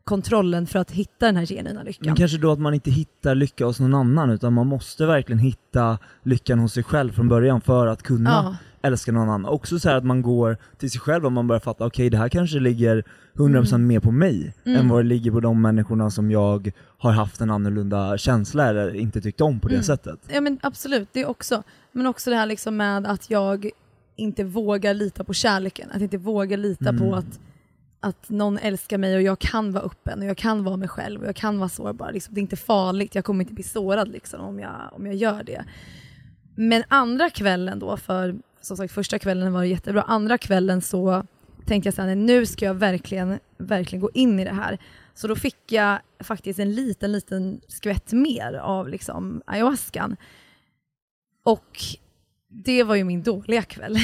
kontrollen 0.04 0.68
för 0.68 0.80
att 0.80 0.92
hitta 0.92 1.26
den 1.26 1.36
här 1.36 1.46
genuina 1.46 1.84
lyckan. 1.84 2.06
Men 2.06 2.16
kanske 2.16 2.38
då 2.38 2.52
att 2.52 2.60
man 2.60 2.74
inte 2.74 2.92
hittar 2.92 3.36
lycka 3.36 3.66
hos 3.66 3.80
någon 3.80 3.94
annan 3.94 4.30
utan 4.30 4.54
man 4.54 4.68
måste 4.68 5.06
verkligen 5.06 5.40
hitta 5.40 5.98
lyckan 6.24 6.60
hos 6.60 6.74
sig 6.74 6.84
själv 6.84 7.12
från 7.12 7.30
början 7.30 7.62
för 7.62 7.88
att 7.88 8.04
kunna 8.04 8.30
Ja. 8.30 8.56
Älska 8.88 9.12
någon 9.12 9.30
annan. 9.30 9.46
Också 9.46 9.80
så 9.80 9.90
här 9.90 9.96
att 9.96 10.04
man 10.06 10.22
går 10.22 10.58
till 10.78 10.92
sig 10.92 11.02
själv 11.02 11.26
och 11.26 11.32
man 11.32 11.48
börjar 11.48 11.60
fatta, 11.60 11.86
okej 11.86 12.10
det 12.10 12.18
här 12.18 12.30
kanske 12.30 12.60
ligger 12.60 13.04
100% 13.34 13.74
Mm. 13.76 13.88
mer 13.88 14.00
på 14.00 14.12
mig 14.12 14.54
Mm. 14.66 14.80
än 14.80 14.90
vad 14.90 15.00
det 15.00 15.08
ligger 15.08 15.32
på 15.32 15.40
de 15.40 15.62
människorna 15.62 16.10
som 16.12 16.32
jag 16.32 16.72
har 16.98 17.12
haft 17.12 17.42
en 17.42 17.52
annorlunda 17.52 18.18
känsla 18.18 18.70
eller 18.70 18.96
inte 18.96 19.22
tyckt 19.22 19.42
om 19.42 19.60
på 19.60 19.68
det 19.68 19.74
Mm. 19.74 19.84
sättet. 19.84 20.20
Ja 20.34 20.42
men 20.42 20.60
absolut, 20.64 21.10
det 21.12 21.26
också. 21.26 21.64
Men 21.92 22.08
också 22.08 22.30
det 22.30 22.36
här 22.36 22.46
liksom 22.46 22.78
med 22.78 23.06
att 23.08 23.30
jag 23.30 23.70
inte 24.16 24.44
vågar 24.44 24.94
lita 24.94 25.24
på 25.24 25.34
kärleken. 25.34 25.92
Att 25.92 26.02
inte 26.02 26.18
våga 26.18 26.58
lita 26.58 26.90
Mm. 26.90 27.02
på 27.02 27.16
att, 27.16 27.40
att 28.00 28.30
någon 28.30 28.58
älskar 28.58 28.98
mig 28.98 29.16
och 29.16 29.22
jag 29.22 29.40
kan 29.40 29.74
vara 29.74 29.84
öppen 29.84 30.20
och 30.20 30.26
jag 30.26 30.38
kan 30.38 30.64
vara 30.64 30.78
mig 30.78 30.88
själv 30.88 31.22
och 31.22 31.28
jag 31.28 31.36
kan 31.36 31.60
vara 31.60 31.70
sårbar. 31.70 32.12
Liksom, 32.12 32.34
det 32.34 32.40
är 32.40 32.42
inte 32.42 32.56
farligt, 32.56 33.16
jag 33.16 33.26
kommer 33.26 33.44
inte 33.44 33.54
bli 33.54 33.64
sårad 33.64 34.08
liksom, 34.08 34.42
om, 34.42 34.60
jag, 34.60 34.72
om 34.92 35.06
jag 35.06 35.16
gör 35.16 35.44
det. 35.44 35.64
Men 36.56 36.84
andra 36.88 37.30
kvällen 37.30 37.80
då, 37.80 37.98
för 37.98 38.36
som 38.68 38.78
sagt 38.78 38.94
första 38.94 39.20
kvällen 39.20 39.54
var 39.54 39.62
det 39.62 39.68
jättebra, 39.68 40.02
andra 40.02 40.38
kvällen 40.38 40.82
så 40.82 41.24
tänkte 41.66 41.88
jag 41.88 41.94
så 41.94 42.02
här, 42.02 42.16
nu 42.16 42.46
ska 42.46 42.66
jag 42.66 42.74
verkligen, 42.74 43.40
verkligen 43.58 44.02
gå 44.02 44.10
in 44.14 44.40
i 44.40 44.44
det 44.44 44.54
här. 44.54 44.78
Så 45.14 45.28
då 45.28 45.36
fick 45.36 45.72
jag 45.72 46.00
faktiskt 46.20 46.60
en 46.60 46.76
liten, 46.76 47.12
liten 47.12 47.62
skvätt 47.68 48.12
mer 48.12 48.54
av 48.54 48.90
liksom 48.90 49.42
ayahuascan. 49.46 50.16
Och 51.44 51.80
det 52.50 52.84
var 52.84 52.96
ju 52.96 53.04
min 53.04 53.24
dåliga 53.24 53.62
kväll. 53.62 53.98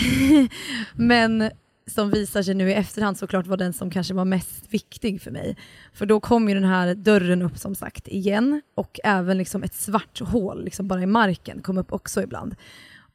Men 0.96 1.52
som 1.88 2.12
visar 2.12 2.44
sig 2.44 2.54
nu 2.54 2.70
i 2.70 2.74
efterhand 2.74 3.18
såklart 3.18 3.48
var 3.48 3.58
den 3.58 3.74
som 3.74 3.92
kanske 3.92 4.14
var 4.14 4.26
mest 4.26 4.74
viktig 4.74 5.22
för 5.22 5.32
mig. 5.32 5.58
För 5.94 6.06
då 6.06 6.20
kom 6.20 6.50
ju 6.50 6.56
den 6.56 6.64
här 6.64 6.96
dörren 6.96 7.42
upp 7.42 7.58
som 7.58 7.76
sagt 7.76 8.08
igen 8.08 8.62
och 8.76 9.00
även 9.04 9.38
liksom 9.38 9.64
ett 9.64 9.76
svart 9.76 10.20
hål 10.20 10.64
liksom 10.64 10.88
bara 10.88 11.02
i 11.02 11.06
marken 11.06 11.62
kom 11.62 11.78
upp 11.78 11.94
också 11.94 12.22
ibland. 12.24 12.56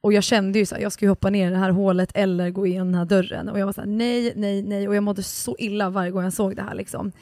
Och 0.01 0.13
jag 0.13 0.25
kände 0.25 0.59
ju 0.59 0.63
att 0.63 0.81
jag 0.81 0.93
skulle 0.93 1.09
hoppa 1.09 1.31
ner 1.31 1.49
i 1.49 1.51
det 1.51 1.59
här 1.59 1.71
hålet 1.71 2.11
eller 2.15 2.51
gå 2.51 2.67
igenom 2.67 2.93
den 2.93 2.99
här 2.99 3.05
dörren. 3.05 3.49
Och 3.49 3.59
jag 3.59 3.67
var 3.67 3.73
såhär 3.73 3.89
nej, 3.89 4.33
nej, 4.37 4.63
nej. 4.63 4.89
Och 4.89 4.95
jag 4.95 5.03
mådde 5.03 5.23
så 5.23 5.57
illa 5.59 5.91
varje 5.91 6.11
gång 6.11 6.25
jag 6.25 6.33
såg 6.33 6.57
det 6.57 6.63
här. 6.63 6.75
Liksom. 6.75 7.13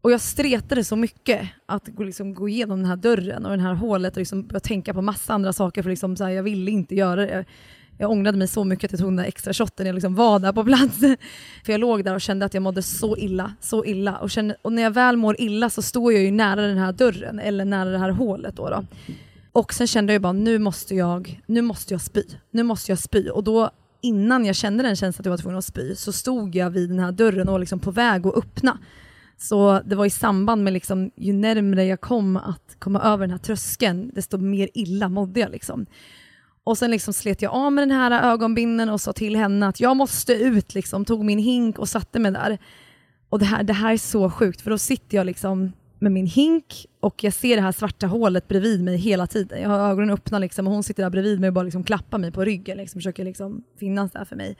Och 0.00 0.10
jag 0.12 0.20
stretade 0.20 0.84
så 0.84 0.96
mycket 0.96 1.48
att 1.66 1.88
gå, 1.88 2.02
liksom, 2.02 2.34
gå 2.34 2.48
igenom 2.48 2.78
den 2.78 2.88
här 2.88 2.96
dörren 2.96 3.46
och 3.46 3.56
det 3.56 3.62
här 3.62 3.74
hålet 3.74 4.12
och 4.12 4.18
liksom 4.18 4.46
börja 4.46 4.60
tänka 4.60 4.94
på 4.94 5.02
massa 5.02 5.34
andra 5.34 5.52
saker 5.52 5.82
för 5.82 5.90
liksom, 5.90 6.16
så 6.16 6.24
här, 6.24 6.30
jag 6.30 6.42
ville 6.42 6.70
inte 6.70 6.94
göra 6.94 7.26
det. 7.26 7.44
Jag 7.98 8.10
ångrade 8.10 8.38
mig 8.38 8.48
så 8.48 8.64
mycket 8.64 8.84
att 8.84 8.92
jag 8.92 9.00
tog 9.00 9.08
den 9.08 9.16
där 9.16 9.24
extra 9.24 9.52
shotten 9.52 9.84
när 9.84 9.88
jag 9.88 9.94
liksom 9.94 10.14
var 10.14 10.38
där 10.38 10.52
på 10.52 10.64
plats. 10.64 11.00
För 11.64 11.72
jag 11.72 11.80
låg 11.80 12.04
där 12.04 12.14
och 12.14 12.20
kände 12.20 12.46
att 12.46 12.54
jag 12.54 12.62
mådde 12.62 12.82
så 12.82 13.16
illa, 13.16 13.54
så 13.60 13.84
illa. 13.84 14.18
Och, 14.18 14.30
kände, 14.30 14.56
och 14.62 14.72
när 14.72 14.82
jag 14.82 14.90
väl 14.90 15.16
mår 15.16 15.40
illa 15.40 15.70
så 15.70 15.82
står 15.82 16.12
jag 16.12 16.22
ju 16.22 16.30
nära 16.30 16.66
den 16.66 16.78
här 16.78 16.92
dörren 16.92 17.38
eller 17.38 17.64
nära 17.64 17.90
det 17.90 17.98
här 17.98 18.10
hålet. 18.10 18.56
Då, 18.56 18.70
då. 18.70 18.84
Och 19.52 19.74
sen 19.74 19.86
kände 19.86 20.12
jag 20.12 20.22
bara, 20.22 20.32
nu 20.32 20.58
måste 20.58 20.94
jag, 20.94 21.42
nu 21.46 21.62
måste 21.62 21.94
jag 21.94 22.00
spy. 22.00 22.22
Nu 22.50 22.62
måste 22.62 22.92
jag 22.92 22.98
spy. 22.98 23.28
Och 23.28 23.44
då 23.44 23.70
innan 24.00 24.44
jag 24.44 24.56
kände 24.56 24.82
den 24.82 24.96
känslan 24.96 25.20
att 25.20 25.26
jag 25.26 25.32
var 25.32 25.38
tvungen 25.38 25.58
att 25.58 25.64
spy 25.64 25.94
så 25.94 26.12
stod 26.12 26.54
jag 26.54 26.70
vid 26.70 26.88
den 26.88 26.98
här 26.98 27.12
dörren 27.12 27.48
och 27.48 27.52
var 27.52 27.58
liksom 27.58 27.78
på 27.78 27.90
väg 27.90 28.26
att 28.26 28.36
öppna. 28.36 28.78
Så 29.38 29.80
det 29.84 29.96
var 29.96 30.06
i 30.06 30.10
samband 30.10 30.64
med 30.64 30.72
liksom, 30.72 31.10
ju 31.16 31.32
närmre 31.32 31.84
jag 31.84 32.00
kom 32.00 32.36
att 32.36 32.76
komma 32.78 33.00
över 33.00 33.26
den 33.26 33.30
här 33.30 33.38
tröskeln, 33.38 34.10
desto 34.14 34.38
mer 34.38 34.68
illa 34.74 35.08
mådde 35.08 35.40
jag. 35.40 35.50
Liksom. 35.50 35.86
Och 36.64 36.78
sen 36.78 36.90
liksom 36.90 37.14
slet 37.14 37.42
jag 37.42 37.52
av 37.52 37.72
med 37.72 37.82
den 37.82 37.96
här 37.96 38.32
ögonbinden 38.32 38.88
och 38.88 39.00
sa 39.00 39.12
till 39.12 39.36
henne 39.36 39.68
att 39.68 39.80
jag 39.80 39.96
måste 39.96 40.32
ut, 40.32 40.74
liksom, 40.74 41.04
tog 41.04 41.24
min 41.24 41.38
hink 41.38 41.78
och 41.78 41.88
satte 41.88 42.18
mig 42.18 42.32
där. 42.32 42.58
Och 43.28 43.38
det 43.38 43.44
här, 43.44 43.62
det 43.62 43.72
här 43.72 43.92
är 43.92 43.96
så 43.96 44.30
sjukt, 44.30 44.60
för 44.60 44.70
då 44.70 44.78
sitter 44.78 45.16
jag 45.16 45.26
liksom 45.26 45.72
med 46.00 46.12
min 46.12 46.26
hink 46.26 46.86
och 47.00 47.24
jag 47.24 47.32
ser 47.32 47.56
det 47.56 47.62
här 47.62 47.72
svarta 47.72 48.06
hålet 48.06 48.48
bredvid 48.48 48.84
mig 48.84 48.96
hela 48.96 49.26
tiden. 49.26 49.62
Jag 49.62 49.68
har 49.68 49.90
ögonen 49.90 50.10
öppna 50.10 50.38
liksom, 50.38 50.66
och 50.66 50.72
hon 50.72 50.82
sitter 50.82 51.02
där 51.02 51.10
bredvid 51.10 51.40
mig 51.40 51.48
och 51.48 51.54
bara 51.54 51.64
liksom 51.64 51.84
klappar 51.84 52.18
mig 52.18 52.32
på 52.32 52.44
ryggen, 52.44 52.78
liksom, 52.78 52.98
försöker 52.98 53.24
liksom 53.24 53.64
finnas 53.78 54.12
där 54.12 54.24
för 54.24 54.36
mig. 54.36 54.56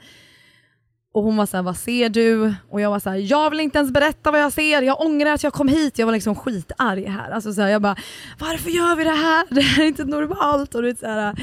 Och 1.13 1.23
hon 1.23 1.37
var 1.37 1.45
såhär, 1.45 1.63
vad 1.63 1.77
ser 1.77 2.09
du? 2.09 2.53
Och 2.69 2.81
jag 2.81 2.89
var 2.89 2.99
såhär, 2.99 3.17
jag 3.17 3.49
vill 3.49 3.59
inte 3.59 3.77
ens 3.77 3.91
berätta 3.91 4.31
vad 4.31 4.41
jag 4.41 4.53
ser, 4.53 4.81
jag 4.81 5.01
ångrar 5.01 5.33
att 5.33 5.43
jag 5.43 5.53
kom 5.53 5.67
hit. 5.67 5.99
Jag 5.99 6.05
var 6.05 6.13
liksom 6.13 6.35
skitarg 6.35 7.05
här. 7.05 7.31
Alltså 7.31 7.53
så 7.53 7.61
här, 7.61 7.69
jag 7.69 7.81
bara, 7.81 7.95
varför 8.39 8.69
gör 8.69 8.95
vi 8.95 9.03
det 9.03 9.09
här? 9.09 9.45
Det 9.49 9.61
här 9.61 9.83
är 9.83 9.87
inte 9.87 10.05
normalt. 10.05 10.75
Och 10.75 10.81
du 10.81 10.87
vet, 10.87 10.99
så 10.99 11.05
här, 11.05 11.35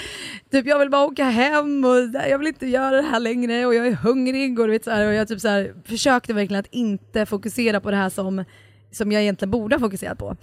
typ, 0.50 0.66
jag 0.66 0.78
vill 0.78 0.90
bara 0.90 1.04
åka 1.04 1.24
hem 1.24 1.84
och 1.84 1.96
jag 2.30 2.38
vill 2.38 2.48
inte 2.48 2.66
göra 2.66 2.96
det 2.96 3.08
här 3.08 3.20
längre 3.20 3.66
och 3.66 3.74
jag 3.74 3.86
är 3.86 3.92
hungrig. 3.92 4.60
Och, 4.60 4.66
du 4.66 4.72
vet, 4.72 4.84
så 4.84 4.90
här, 4.90 5.06
och 5.06 5.14
jag 5.14 5.28
typ, 5.28 5.40
så 5.40 5.48
här, 5.48 5.74
försökte 5.84 6.34
verkligen 6.34 6.60
att 6.60 6.74
inte 6.74 7.26
fokusera 7.26 7.80
på 7.80 7.90
det 7.90 7.96
här 7.96 8.10
som, 8.10 8.44
som 8.90 9.12
jag 9.12 9.22
egentligen 9.22 9.50
borde 9.50 9.74
ha 9.74 9.80
fokuserat 9.80 10.18
på. 10.18 10.36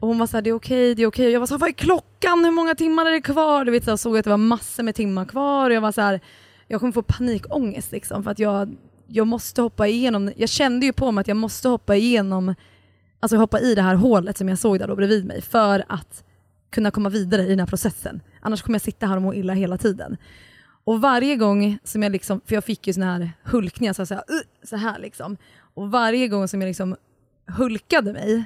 Och 0.00 0.08
hon 0.08 0.18
var 0.18 0.26
såhär, 0.26 0.42
det 0.42 0.50
är 0.50 0.54
okej, 0.54 0.94
det 0.94 1.02
är 1.02 1.06
okej. 1.06 1.26
Och 1.26 1.32
jag 1.32 1.40
var 1.40 1.46
såhär, 1.46 1.58
vad 1.58 1.68
är 1.68 1.72
klockan? 1.72 2.44
Hur 2.44 2.50
många 2.50 2.74
timmar 2.74 3.06
är 3.06 3.10
det 3.10 3.20
kvar? 3.20 3.64
Du 3.64 3.70
vet, 3.70 3.84
så 3.84 3.90
jag 3.90 3.98
såg 3.98 4.16
att 4.16 4.24
det 4.24 4.30
var 4.30 4.36
massor 4.36 4.82
med 4.82 4.94
timmar 4.94 5.24
kvar 5.24 5.70
och 5.70 5.76
jag 5.76 5.80
var 5.80 5.92
såhär, 5.92 6.20
jag 6.68 6.80
kommer 6.80 6.92
få 6.92 7.02
panikångest 7.02 7.92
liksom 7.92 8.24
för 8.24 8.30
att 8.30 8.38
jag, 8.38 8.76
jag 9.06 9.26
måste 9.26 9.62
hoppa 9.62 9.86
igenom, 9.86 10.32
jag 10.36 10.48
kände 10.48 10.86
ju 10.86 10.92
på 10.92 11.12
mig 11.12 11.20
att 11.20 11.28
jag 11.28 11.36
måste 11.36 11.68
hoppa 11.68 11.96
igenom, 11.96 12.54
alltså 13.20 13.36
hoppa 13.36 13.60
i 13.60 13.74
det 13.74 13.82
här 13.82 13.94
hålet 13.94 14.38
som 14.38 14.48
jag 14.48 14.58
såg 14.58 14.78
där 14.78 14.88
då 14.88 14.96
bredvid 14.96 15.26
mig 15.26 15.42
för 15.42 15.84
att 15.88 16.24
kunna 16.70 16.90
komma 16.90 17.08
vidare 17.08 17.42
i 17.42 17.48
den 17.48 17.60
här 17.60 17.66
processen. 17.66 18.20
Annars 18.40 18.62
kommer 18.62 18.74
jag 18.74 18.82
sitta 18.82 19.06
här 19.06 19.16
och 19.16 19.22
må 19.22 19.34
illa 19.34 19.52
hela 19.52 19.78
tiden. 19.78 20.16
Och 20.84 21.00
varje 21.00 21.36
gång 21.36 21.78
som 21.84 22.02
jag 22.02 22.12
liksom, 22.12 22.40
för 22.46 22.54
jag 22.54 22.64
fick 22.64 22.86
ju 22.86 22.92
såna 22.92 23.06
här 23.06 23.32
hulkningar 23.44 23.92
så, 23.92 24.14
här, 24.14 24.22
så 24.62 24.76
här 24.76 24.98
liksom. 24.98 25.36
Och 25.74 25.90
varje 25.90 26.28
gång 26.28 26.48
som 26.48 26.60
jag 26.60 26.68
liksom 26.68 26.96
hulkade 27.48 28.12
mig 28.12 28.44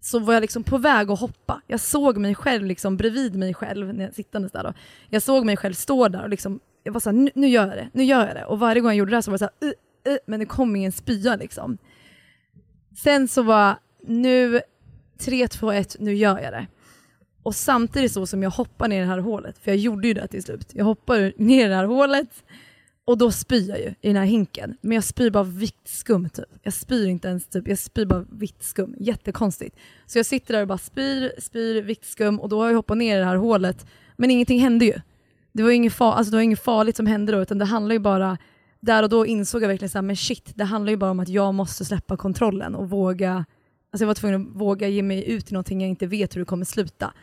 så 0.00 0.18
var 0.18 0.34
jag 0.34 0.40
liksom 0.40 0.62
på 0.62 0.78
väg 0.78 1.10
att 1.10 1.20
hoppa. 1.20 1.60
Jag 1.66 1.80
såg 1.80 2.18
mig 2.18 2.34
själv 2.34 2.64
liksom 2.64 2.96
bredvid 2.96 3.36
mig 3.36 3.54
själv, 3.54 3.94
när 3.94 4.04
jag 4.04 4.14
sittandes 4.14 4.52
där 4.52 4.62
då. 4.62 4.72
Jag 5.10 5.22
såg 5.22 5.44
mig 5.44 5.56
själv 5.56 5.74
stå 5.74 6.08
där 6.08 6.22
och 6.22 6.28
liksom, 6.28 6.60
jag 6.82 6.92
var 6.92 7.00
såhär, 7.00 7.16
nu, 7.16 7.30
nu 7.34 7.48
gör 7.48 7.66
jag 7.66 7.76
det, 7.76 7.88
nu 7.92 8.04
gör 8.04 8.26
jag 8.26 8.36
det. 8.36 8.44
Och 8.44 8.58
varje 8.58 8.80
gång 8.80 8.90
jag 8.90 8.96
gjorde 8.96 9.10
det 9.10 9.16
här 9.16 9.22
så 9.22 9.30
var 9.30 9.38
det 9.38 9.48
såhär, 9.60 9.72
uh, 9.72 10.12
uh, 10.12 10.18
men 10.26 10.40
det 10.40 10.46
kom 10.46 10.76
ingen 10.76 10.92
spya 10.92 11.36
liksom. 11.36 11.78
Sen 12.96 13.28
så 13.28 13.42
var 13.42 13.76
nu, 14.06 14.60
3, 15.18 15.48
2, 15.48 15.72
1, 15.72 15.96
nu 16.00 16.14
gör 16.14 16.38
jag 16.38 16.52
det. 16.52 16.66
Och 17.42 17.54
samtidigt 17.54 18.12
så 18.12 18.26
som 18.26 18.42
jag 18.42 18.50
hoppar 18.50 18.88
ner 18.88 18.96
i 18.96 19.00
det 19.00 19.06
här 19.06 19.18
hålet, 19.18 19.58
för 19.58 19.70
jag 19.70 19.78
gjorde 19.78 20.08
ju 20.08 20.14
det 20.14 20.26
till 20.26 20.42
slut. 20.42 20.70
Jag 20.74 20.84
hoppar 20.84 21.32
ner 21.36 21.66
i 21.66 21.68
det 21.68 21.74
här 21.74 21.84
hålet 21.84 22.44
och 23.04 23.18
då 23.18 23.30
spyr 23.30 23.68
jag 23.68 23.78
ju 23.78 23.94
i 24.00 24.08
den 24.08 24.16
här 24.16 24.24
hinken. 24.24 24.76
Men 24.80 24.94
jag 24.94 25.04
spyr 25.04 25.30
bara 25.30 25.44
vitt 25.44 25.88
skum 25.88 26.28
typ. 26.28 26.44
Jag 26.62 26.72
spyr 26.72 27.06
inte 27.06 27.28
ens 27.28 27.46
typ, 27.46 27.68
jag 27.68 27.78
spyr 27.78 28.06
bara 28.06 28.24
vitt 28.30 28.62
skum. 28.62 28.94
Jättekonstigt. 28.98 29.76
Så 30.06 30.18
jag 30.18 30.26
sitter 30.26 30.54
där 30.54 30.60
och 30.60 30.68
bara 30.68 30.78
spyr, 30.78 31.32
spyr 31.38 31.82
vitt 31.82 32.04
skum 32.04 32.40
och 32.40 32.48
då 32.48 32.60
har 32.60 32.68
jag 32.68 32.76
hoppat 32.76 32.96
ner 32.96 33.16
i 33.16 33.18
det 33.18 33.24
här 33.24 33.36
hålet. 33.36 33.86
Men 34.16 34.30
ingenting 34.30 34.60
hände 34.60 34.84
ju. 34.84 34.94
Det 35.52 35.62
var 35.62 35.70
inget, 35.70 35.92
far 35.92 36.12
alltså, 36.12 36.30
det 36.30 36.36
var 36.36 36.42
inget 36.42 36.62
farligt 36.62 36.96
som 36.96 37.06
hände 37.06 37.32
då 37.32 37.42
utan 37.42 37.58
det 37.58 37.64
handlar 37.64 37.92
ju 37.92 37.98
bara, 37.98 38.38
där 38.80 39.02
och 39.02 39.08
då 39.08 39.26
insåg 39.26 39.62
jag 39.62 39.68
verkligen 39.68 39.90
så 39.90 39.98
här, 39.98 40.02
men 40.02 40.16
shit, 40.16 40.52
det 40.54 40.64
handlar 40.64 40.90
ju 40.90 40.96
bara 40.96 41.10
om 41.10 41.20
att 41.20 41.28
jag 41.28 41.54
måste 41.54 41.84
släppa 41.84 42.16
kontrollen 42.16 42.74
och 42.74 42.90
våga, 42.90 43.44
alltså 43.90 44.02
jag 44.02 44.06
var 44.06 44.14
tvungen 44.14 44.40
att 44.40 44.56
våga 44.56 44.88
ge 44.88 45.02
mig 45.02 45.30
ut 45.30 45.50
i 45.50 45.54
någonting 45.54 45.80
jag 45.80 45.90
inte 45.90 46.06
vet 46.06 46.36
hur 46.36 46.40
det 46.40 46.44
kommer 46.44 46.64
sluta. 46.64 47.14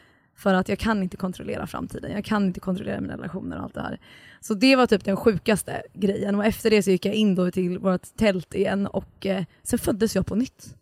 För 0.42 0.54
att 0.54 0.70
jag 0.70 0.80
kan 0.80 1.04
inte 1.04 1.18
kontrollera 1.18 1.68
framtiden, 1.68 2.12
jag 2.12 2.26
kan 2.26 2.46
inte 2.46 2.60
kontrollera 2.60 3.02
mina 3.02 3.18
relationer 3.18 3.58
och 3.58 3.64
allt 3.64 3.74
det 3.74 3.82
här. 3.82 4.00
Så 4.40 4.54
det 4.54 4.76
var 4.76 4.88
typ 4.88 5.06
den 5.06 5.18
sjukaste 5.18 5.82
grejen 5.94 6.36
och 6.36 6.46
efter 6.46 6.70
det 6.70 6.84
så 6.84 6.92
gick 6.92 7.06
jag 7.06 7.16
in 7.16 7.36
då 7.36 7.52
till 7.52 7.80
vårt 7.80 8.16
tält 8.16 8.56
igen 8.56 8.88
och 8.88 9.26
eh, 9.26 9.44
sen 9.64 9.80
föddes 9.80 10.16
jag 10.16 10.26
på 10.26 10.36
nytt. 10.36 10.76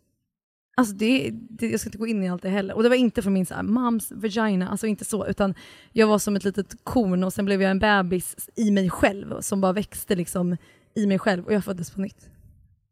Alltså 0.76 0.94
det, 0.94 1.30
det, 1.32 1.70
jag 1.70 1.80
ska 1.80 1.88
inte 1.88 1.98
gå 1.98 2.06
in 2.06 2.24
i 2.24 2.28
allt 2.28 2.42
det 2.42 2.48
heller. 2.48 2.74
Och 2.74 2.82
det 2.82 2.88
var 2.88 2.96
inte 2.96 3.22
från 3.22 3.32
min 3.32 3.46
så 3.46 3.54
här, 3.54 3.62
moms 3.62 4.12
vagina, 4.12 4.68
alltså 4.68 4.86
inte 4.86 5.04
så, 5.04 5.26
utan 5.26 5.54
jag 5.92 6.06
var 6.06 6.18
som 6.18 6.36
ett 6.36 6.44
litet 6.44 6.84
korn 6.84 7.24
och 7.24 7.32
sen 7.32 7.44
blev 7.44 7.62
jag 7.62 7.70
en 7.70 7.78
bebis 7.78 8.48
i 8.56 8.70
mig 8.70 8.90
själv 8.90 9.40
som 9.40 9.60
bara 9.60 9.72
växte 9.72 10.16
liksom 10.16 10.56
i 10.94 11.06
mig 11.06 11.18
själv 11.18 11.46
och 11.46 11.52
jag 11.52 11.64
föddes 11.64 11.90
på 11.90 12.00
nytt. 12.00 12.30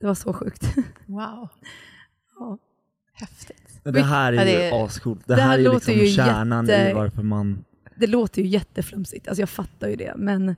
Det 0.01 0.07
var 0.07 0.15
så 0.15 0.33
sjukt. 0.33 0.63
Wow. 1.07 1.49
Ja. 2.39 2.59
Häftigt. 3.13 3.68
Det 3.93 4.03
här 4.03 4.33
är 4.33 4.37
Ja, 4.37 4.45
ju 4.45 4.59
det 4.59 4.73
ascoolt. 4.85 5.27
Det, 5.27 5.35
Det 5.35 5.41
här 5.43 5.49
här 5.49 5.59
är 5.59 5.73
liksom 5.75 5.95
ju 5.95 6.07
kärnan 6.07 6.67
jätte- 6.67 6.91
i 6.91 6.93
varför 6.93 7.23
man... 7.23 7.65
Det 7.97 8.07
låter 8.07 8.43
ju 8.43 8.49
jätteflumsigt, 8.49 9.29
alltså 9.29 9.43
jag 9.43 9.49
fattar 9.49 9.89
ju 9.89 9.97
det, 9.97 10.13
men 10.17 10.57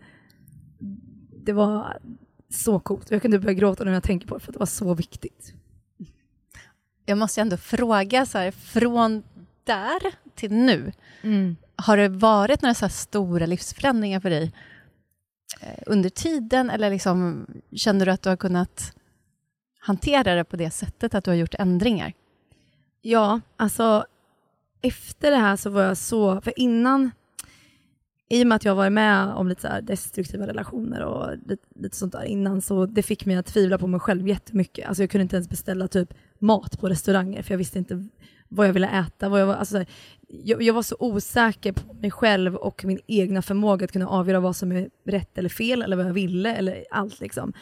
det 1.45 1.53
var 1.53 1.99
så 2.51 2.81
coolt. 2.81 3.11
Jag 3.11 3.23
kunde 3.23 3.39
börja 3.39 3.55
gråta 3.55 3.85
när 3.85 3.93
jag 3.93 4.03
tänker 4.03 4.27
på 4.29 4.35
det 4.35 4.41
för 4.41 4.49
att 4.49 4.55
det 4.55 4.59
var 4.59 4.67
så 4.67 4.95
viktigt. 4.95 5.55
Jag 7.07 7.19
måste 7.19 7.41
ändå 7.41 7.57
fråga, 7.57 8.27
så 8.27 8.39
här, 8.39 8.51
från 8.51 9.23
där 9.65 10.01
till 10.35 10.53
nu, 10.53 10.93
har 11.77 11.97
det 11.97 12.09
varit 12.09 12.63
några 12.63 12.75
så 12.75 12.85
här 12.85 12.91
stora 12.91 13.47
livsförändringar 13.47 14.21
för 14.21 14.31
dig 14.31 14.53
eh, 15.61 15.83
under 15.87 16.11
tiden, 16.11 16.71
eller 16.71 16.91
liksom, 16.91 17.47
känner 17.77 18.07
du 18.07 18.13
att 18.13 18.23
du 18.23 18.29
har 18.29 18.37
kunnat 18.37 18.93
hantera 19.81 20.35
det 20.35 20.45
på 20.45 20.57
det 20.57 20.71
sättet, 20.71 21.15
att 21.15 21.25
du 21.25 21.31
har 21.31 21.37
gjort 21.37 21.55
ändringar? 21.59 22.13
Ja, 23.03 23.41
alltså 23.57 24.05
efter 24.83 25.31
det 25.31 25.37
här 25.37 25.57
så 25.57 25.71
var 25.71 25.83
jag 25.83 25.97
så, 25.97 26.41
för 26.41 26.59
innan, 26.59 27.11
i 28.29 28.43
och 28.43 28.47
med 28.47 28.57
att 28.57 28.65
jag 28.65 28.73
har 28.73 28.77
varit 28.77 28.93
med 28.93 29.29
om 29.29 29.49
lite 29.49 29.61
så 29.61 29.69
här 29.69 29.83
destruktiva 29.83 30.47
relationer 30.47 31.05
och 31.05 31.37
lite, 31.47 31.67
lite 31.75 31.97
sånt 31.97 32.13
där 32.13 32.25
innan, 32.25 32.63
så 32.63 32.87
det 32.87 33.03
fick 33.03 33.27
mig 33.27 33.37
att 33.37 33.47
tvivla 33.47 33.79
på 33.79 33.87
mig 33.87 34.01
själv 34.01 34.29
jättemycket. 34.29 34.89
Alltså 34.89 35.03
jag 35.03 35.11
kunde 35.11 35.23
inte 35.23 35.37
ens 35.37 35.49
beställa 35.49 35.89
typ 35.89 36.15
mat 36.39 36.81
på 36.81 36.89
restauranger, 36.89 37.43
för 37.43 37.53
jag 37.53 37.59
visste 37.59 37.79
inte 37.79 38.09
vad 38.49 38.69
jag 38.69 38.73
ville 38.73 38.89
äta. 38.89 39.29
Vad 39.29 39.41
jag, 39.41 39.47
var, 39.47 39.55
alltså 39.55 39.73
så 39.73 39.79
här, 39.79 39.87
jag, 40.29 40.63
jag 40.63 40.75
var 40.75 40.83
så 40.83 40.97
osäker 40.99 41.73
på 41.73 41.95
mig 41.95 42.11
själv 42.11 42.57
och 42.57 42.85
min 42.85 43.01
egna 43.07 43.43
förmåga 43.43 43.85
att 43.85 43.93
kunna 43.93 44.09
avgöra 44.09 44.41
vad 44.41 44.57
som 44.57 44.73
är 44.73 44.91
rätt 45.07 45.39
eller 45.39 45.49
fel, 45.49 45.83
eller 45.83 45.97
vad 45.97 46.07
jag 46.07 46.13
ville, 46.13 46.57
eller 46.57 46.85
allt 46.91 47.21
liksom. 47.21 47.53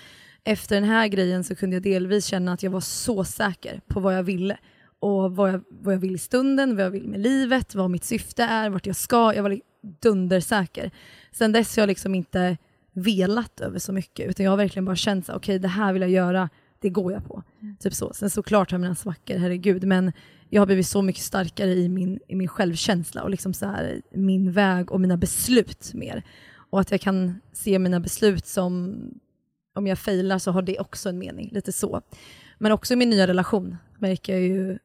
Efter 0.44 0.74
den 0.74 0.84
här 0.84 1.08
grejen 1.08 1.44
så 1.44 1.54
kunde 1.54 1.76
jag 1.76 1.82
delvis 1.82 2.24
känna 2.24 2.52
att 2.52 2.62
jag 2.62 2.70
var 2.70 2.80
så 2.80 3.24
säker 3.24 3.80
på 3.86 4.00
vad 4.00 4.16
jag 4.16 4.22
ville 4.22 4.58
och 5.00 5.36
vad 5.36 5.50
jag, 5.50 5.64
vad 5.68 5.94
jag 5.94 5.98
vill 5.98 6.14
i 6.14 6.18
stunden, 6.18 6.76
vad 6.76 6.84
jag 6.84 6.90
vill 6.90 7.08
med 7.08 7.20
livet, 7.20 7.74
vad 7.74 7.90
mitt 7.90 8.04
syfte 8.04 8.42
är, 8.42 8.70
vart 8.70 8.86
jag 8.86 8.96
ska. 8.96 9.34
Jag 9.34 9.42
var 9.42 9.60
dundersäker. 10.00 10.90
Sen 11.32 11.52
dess 11.52 11.76
har 11.76 11.82
jag 11.82 11.88
liksom 11.88 12.14
inte 12.14 12.56
velat 12.92 13.60
över 13.60 13.78
så 13.78 13.92
mycket, 13.92 14.30
utan 14.30 14.44
jag 14.44 14.52
har 14.52 14.56
verkligen 14.56 14.84
bara 14.84 14.96
känt 14.96 15.26
så 15.26 15.32
okej 15.32 15.58
det 15.58 15.68
här 15.68 15.92
vill 15.92 16.02
jag 16.02 16.10
göra, 16.10 16.48
det 16.80 16.90
går 16.90 17.12
jag 17.12 17.24
på. 17.24 17.42
Typ 17.80 17.94
så. 17.94 18.12
Sen 18.12 18.30
såklart 18.30 18.70
har 18.70 18.74
jag 18.76 18.80
mina 18.80 18.94
svackor, 18.94 19.34
herregud, 19.34 19.84
men 19.84 20.12
jag 20.48 20.60
har 20.60 20.66
blivit 20.66 20.86
så 20.86 21.02
mycket 21.02 21.22
starkare 21.22 21.70
i 21.70 21.88
min, 21.88 22.20
i 22.28 22.34
min 22.34 22.48
självkänsla 22.48 23.22
och 23.22 23.30
liksom 23.30 23.54
så 23.54 23.66
här, 23.66 24.02
min 24.10 24.52
väg 24.52 24.92
och 24.92 25.00
mina 25.00 25.16
beslut 25.16 25.94
mer. 25.94 26.22
Och 26.70 26.80
att 26.80 26.90
jag 26.90 27.00
kan 27.00 27.40
se 27.52 27.78
mina 27.78 28.00
beslut 28.00 28.46
som, 28.46 28.96
om 29.74 29.86
jag 29.86 29.98
failar 29.98 30.38
så 30.38 30.50
har 30.50 30.62
det 30.62 30.78
också 30.78 31.08
en 31.08 31.18
mening, 31.18 31.50
lite 31.52 31.72
så. 31.72 32.02
Men 32.58 32.72
också 32.72 32.92
i 32.92 32.96
min 32.96 33.10
nya 33.10 33.26
relation 33.26 33.76
märker 33.98 34.32
jag 34.32 34.42
ju 34.42 34.78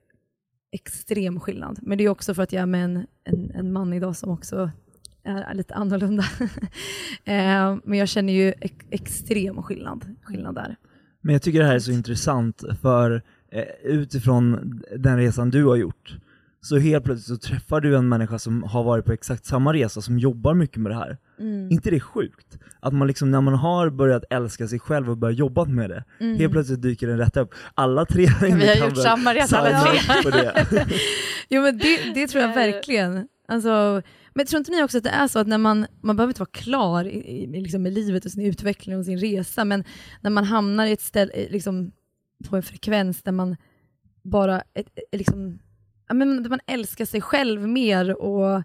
extrem 0.74 1.40
skillnad. 1.40 1.80
Men 1.82 1.98
det 1.98 2.04
är 2.04 2.10
också 2.10 2.34
för 2.34 2.44
att 2.44 2.54
jag 2.54 2.62
är 2.62 2.66
med 2.66 2.86
en, 2.86 3.06
en, 3.24 3.52
en 3.52 3.72
man 3.72 3.94
idag 3.94 4.16
som 4.16 4.30
också 4.30 4.72
är 5.24 5.54
lite 5.54 5.74
annorlunda. 5.74 6.24
eh, 7.24 7.78
men 7.84 8.00
jag 8.00 8.08
känner 8.08 8.34
ju 8.34 8.54
ek- 8.62 8.88
extrem 8.90 9.64
skillnad, 9.64 10.16
skillnad 10.24 10.56
där. 10.56 10.76
Men 11.22 11.34
jag 11.34 11.42
tycker 11.42 11.60
det 11.60 11.66
här 11.66 11.76
är 11.76 11.80
så 11.80 11.92
intressant 11.92 12.64
för 12.82 13.22
eh, 13.52 13.64
utifrån 13.84 14.82
den 14.98 15.18
resan 15.18 15.50
du 15.50 15.66
har 15.66 15.76
gjort, 15.76 16.18
så 16.62 16.78
helt 16.78 17.06
plötsligt 17.06 17.42
så 17.42 17.48
träffar 17.48 17.82
du 17.82 17.98
en 17.98 18.10
människa 18.10 18.40
som 18.40 18.64
har 18.64 18.84
varit 18.84 19.06
på 19.06 19.14
exakt 19.14 19.46
samma 19.46 19.74
resa, 19.74 20.02
som 20.02 20.20
jobbar 20.20 20.54
mycket 20.54 20.78
med 20.78 20.92
det 20.92 20.96
här. 20.96 21.18
Mm. 21.40 21.72
inte 21.72 21.90
det 21.90 22.00
sjukt? 22.00 22.58
Att 22.80 22.94
man 22.94 23.08
liksom, 23.08 23.32
när 23.32 23.42
man 23.42 23.54
har 23.54 23.90
börjat 23.90 24.24
älska 24.30 24.68
sig 24.68 24.80
själv 24.80 25.10
och 25.10 25.18
börjat 25.18 25.38
jobba 25.38 25.66
med 25.66 25.90
det, 25.90 26.04
Mm. 26.20 26.38
helt 26.40 26.52
plötsligt 26.52 26.82
dyker 26.82 27.08
den 27.08 27.18
rätt 27.18 27.38
upp. 27.38 27.54
Alla 27.74 28.06
tre 28.06 28.28
Vi 28.42 28.52
har 28.68 28.76
gjort 28.88 28.98
samma 28.98 29.34
resa 29.34 29.58
alla 29.58 29.82
tre. 29.82 30.00
upp 30.00 30.24
på 30.24 30.30
det. 30.30 30.88
Jo 31.50 31.62
men 31.62 31.78
det, 31.78 32.14
det 32.14 32.28
tror 32.28 32.44
jag 32.44 32.54
verkligen. 32.54 33.28
Alltså, 33.48 34.02
men 34.34 34.46
tror 34.46 34.58
inte 34.58 34.72
ni 34.72 34.84
också 34.84 34.98
att 34.98 35.04
det 35.04 35.10
är 35.10 35.28
så 35.28 35.40
att 35.40 35.48
när 35.48 35.58
man, 35.58 35.86
man 36.02 36.16
behöver 36.16 36.30
inte 36.30 36.40
vara 36.42 36.50
klar 36.54 37.06
i, 37.06 37.44
i, 37.44 37.62
liksom 37.62 37.84
med 37.84 37.94
livet 37.94 38.26
och 38.26 38.32
sin 38.32 38.46
utveckling 38.46 38.98
och 38.98 39.06
sin 39.06 39.18
resa, 39.20 39.66
men 39.66 39.84
när 40.22 40.30
man 40.30 40.44
hamnar 40.44 40.86
i 40.86 40.92
ett 40.92 41.02
ställe, 41.02 41.32
liksom, 41.50 41.92
på 42.50 42.56
en 42.56 42.64
frekvens 42.64 43.24
där 43.24 43.32
man 43.32 43.56
bara, 44.24 44.62
ett, 44.74 44.88
ett, 44.96 45.20
liksom, 45.20 45.60
ja, 46.08 46.14
men 46.14 46.44
där 46.44 46.50
man 46.50 46.60
älskar 46.68 47.06
sig 47.06 47.22
själv 47.22 47.68
mer 47.68 48.22
och 48.22 48.64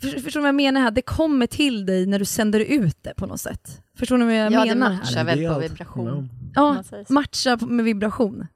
förstår 0.00 0.30
du 0.32 0.40
vad 0.40 0.48
jag 0.48 0.54
menar 0.54 0.80
här? 0.80 0.90
Det 0.90 1.02
kommer 1.02 1.46
till 1.46 1.86
dig 1.86 2.06
när 2.06 2.18
du 2.18 2.24
sänder 2.24 2.60
ut 2.60 2.96
det 3.02 3.14
på 3.16 3.26
något 3.26 3.40
sätt. 3.40 3.82
Förstår 3.98 4.18
ni 4.18 4.24
vad 4.24 4.34
jag 4.34 4.52
Ja, 4.52 4.64
det 4.64 4.74
menar 4.74 4.90
matchar 4.94 5.16
här? 5.16 5.24
väl 5.24 5.38
Det 5.38 5.44
är 5.44 5.48
på 5.48 5.54
allt. 5.54 5.64
vibration. 5.64 6.06
Ja. 6.06 6.12
om 6.14 6.28
Ja, 6.54 6.74
man 6.74 6.84
säger 6.84 7.04
så. 7.04 7.12
matcha 7.12 7.56
på- 7.58 7.66
med 7.66 7.84
vibration. 7.84 8.46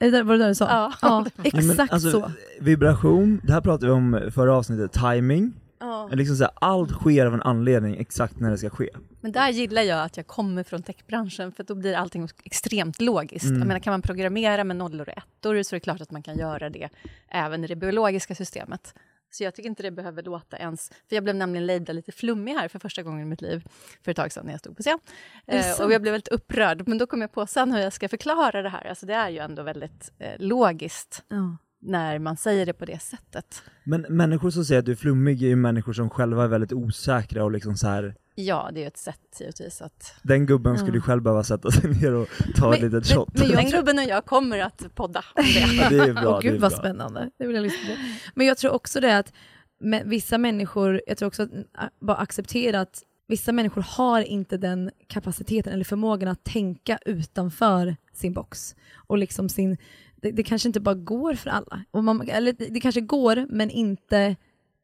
Är 0.00 0.04
det 0.06 0.10
där, 0.10 0.22
var 0.22 0.34
det 0.34 0.40
där 0.44 0.48
du 0.48 0.54
sa? 0.54 0.64
Ja. 0.70 0.92
ja 1.02 1.20
Nej, 1.36 1.50
men 1.54 1.70
exakt 1.70 1.92
alltså, 1.92 2.10
så. 2.10 2.30
Vibration, 2.60 3.40
det 3.44 3.52
här 3.52 3.60
pratade 3.60 3.86
vi 3.86 3.92
om 3.92 4.30
förra 4.34 4.54
avsnittet, 4.56 4.92
timing. 4.92 5.52
Ja. 5.80 6.08
Liksom 6.12 6.36
så 6.36 6.44
här, 6.44 6.52
allt 6.60 6.90
sker 6.90 7.26
av 7.26 7.34
en 7.34 7.42
anledning 7.42 7.96
exakt 7.96 8.40
när 8.40 8.50
det 8.50 8.58
ska 8.58 8.70
ske. 8.70 8.88
Men 9.20 9.32
där 9.32 9.48
gillar 9.48 9.82
jag 9.82 10.02
att 10.04 10.16
jag 10.16 10.26
kommer 10.26 10.62
från 10.62 10.82
techbranschen 10.82 11.52
för 11.52 11.64
då 11.64 11.74
blir 11.74 11.94
allting 11.94 12.28
extremt 12.44 13.00
logiskt. 13.00 13.44
Mm. 13.44 13.58
Jag 13.58 13.66
menar, 13.68 13.80
kan 13.80 13.90
man 13.90 14.02
programmera 14.02 14.64
med 14.64 14.76
nollor 14.76 15.08
och 15.08 15.18
ettor 15.18 15.62
så 15.62 15.74
är 15.74 15.76
det 15.76 15.80
klart 15.80 16.00
att 16.00 16.10
man 16.10 16.22
kan 16.22 16.38
göra 16.38 16.70
det 16.70 16.88
även 17.28 17.64
i 17.64 17.66
det 17.66 17.76
biologiska 17.76 18.34
systemet. 18.34 18.94
Så 19.30 19.44
jag 19.44 19.54
tycker 19.54 19.68
inte 19.68 19.82
det 19.82 19.90
behöver 19.90 20.22
låta 20.22 20.56
ens... 20.56 20.88
För 20.88 21.16
jag 21.16 21.24
blev 21.24 21.36
nämligen 21.36 21.66
labelad 21.66 21.96
lite 21.96 22.12
flummig 22.12 22.54
här 22.54 22.68
för 22.68 22.78
första 22.78 23.02
gången 23.02 23.20
i 23.22 23.24
mitt 23.24 23.42
liv 23.42 23.64
för 24.04 24.10
ett 24.10 24.16
tag 24.16 24.32
sedan 24.32 24.46
när 24.46 24.52
jag 24.52 24.60
stod 24.60 24.76
på 24.76 24.82
scen. 24.82 24.98
Eh, 25.46 25.80
och 25.80 25.92
jag 25.92 26.02
blev 26.02 26.12
väldigt 26.12 26.28
upprörd, 26.28 26.88
men 26.88 26.98
då 26.98 27.06
kom 27.06 27.20
jag 27.20 27.32
på 27.32 27.46
sen 27.46 27.72
hur 27.72 27.80
jag 27.80 27.92
ska 27.92 28.08
förklara 28.08 28.62
det 28.62 28.68
här. 28.68 28.86
Alltså 28.86 29.06
det 29.06 29.14
är 29.14 29.28
ju 29.28 29.38
ändå 29.38 29.62
väldigt 29.62 30.12
eh, 30.18 30.34
logiskt 30.38 31.24
Ja. 31.28 31.56
När 31.80 32.18
man 32.18 32.36
säger 32.36 32.66
det 32.66 32.72
på 32.72 32.84
det 32.84 33.02
sättet. 33.02 33.62
Men 33.84 34.00
människor 34.08 34.50
som 34.50 34.64
säger 34.64 34.78
att 34.78 34.84
du 34.86 34.92
är 34.92 34.96
flummig 34.96 35.42
är 35.42 35.46
ju 35.46 35.56
människor 35.56 35.92
som 35.92 36.10
själva 36.10 36.44
är 36.44 36.48
väldigt 36.48 36.72
osäkra 36.72 37.44
och 37.44 37.50
liksom 37.52 37.76
så 37.76 37.88
här. 37.88 38.14
Ja, 38.34 38.70
det 38.72 38.80
är 38.80 38.82
ju 38.82 38.86
ett 38.88 38.96
sätt 38.96 39.36
givetvis 39.40 39.82
att... 39.82 40.14
den 40.22 40.46
gubben 40.46 40.72
Ja. 40.72 40.78
skulle 40.78 40.96
ju 40.96 41.00
själv 41.00 41.22
behöva 41.22 41.44
sätta 41.44 41.70
sig 41.70 41.90
ner 41.90 42.14
och 42.14 42.28
ta 42.56 42.74
ett 42.74 42.80
Men- 42.82 42.90
litet 42.90 43.08
men- 43.10 43.18
shot. 43.18 43.28
men 43.34 43.48
jag 43.48 43.56
Den 43.56 43.70
gubben 43.70 43.98
och 43.98 44.04
jag 44.04 44.24
kommer 44.24 44.58
att 44.58 44.94
podda 44.94 45.24
om 45.34 45.44
det. 45.44 45.76
Ja, 45.76 45.88
det 45.90 45.96
är 45.98 46.12
bra, 46.22 46.34
Åh 46.34 46.40
det 46.40 46.48
är 46.48 46.52
gud 46.52 46.60
vad 46.60 46.70
bra. 46.70 46.78
spännande. 46.78 47.30
Det 47.38 47.46
vill 47.46 47.56
jag 47.56 47.62
lyssna 47.62 47.88
på. 47.88 47.94
Men 48.34 48.46
jag 48.46 48.58
tror 48.58 48.72
också 48.72 49.00
det 49.00 49.18
att 49.18 49.32
med 49.80 50.02
vissa 50.06 50.38
människor, 50.38 51.00
jag 51.06 51.18
tror 51.18 51.26
också 51.26 51.42
att 51.74 51.92
bara 52.00 52.16
acceptera 52.16 52.80
att 52.80 53.02
vissa 53.28 53.52
människor 53.52 53.82
har 53.88 54.20
inte 54.20 54.56
den 54.56 54.90
kapaciteten 55.06 55.72
eller 55.72 55.84
förmågan 55.84 56.28
att 56.28 56.44
tänka 56.44 56.98
utanför 57.06 57.96
sin 58.12 58.32
box. 58.32 58.76
Och 58.96 59.18
liksom 59.18 59.48
sin, 59.48 59.76
det, 60.22 60.30
det 60.30 60.42
kanske 60.42 60.68
inte 60.68 60.80
bara 60.80 60.94
går 60.94 61.34
för 61.34 61.50
alla. 61.50 61.84
Och 61.90 62.04
man, 62.04 62.28
eller 62.28 62.52
det, 62.52 62.66
det 62.66 62.80
kanske 62.80 63.00
går, 63.00 63.46
men 63.48 63.70
inte, 63.70 64.36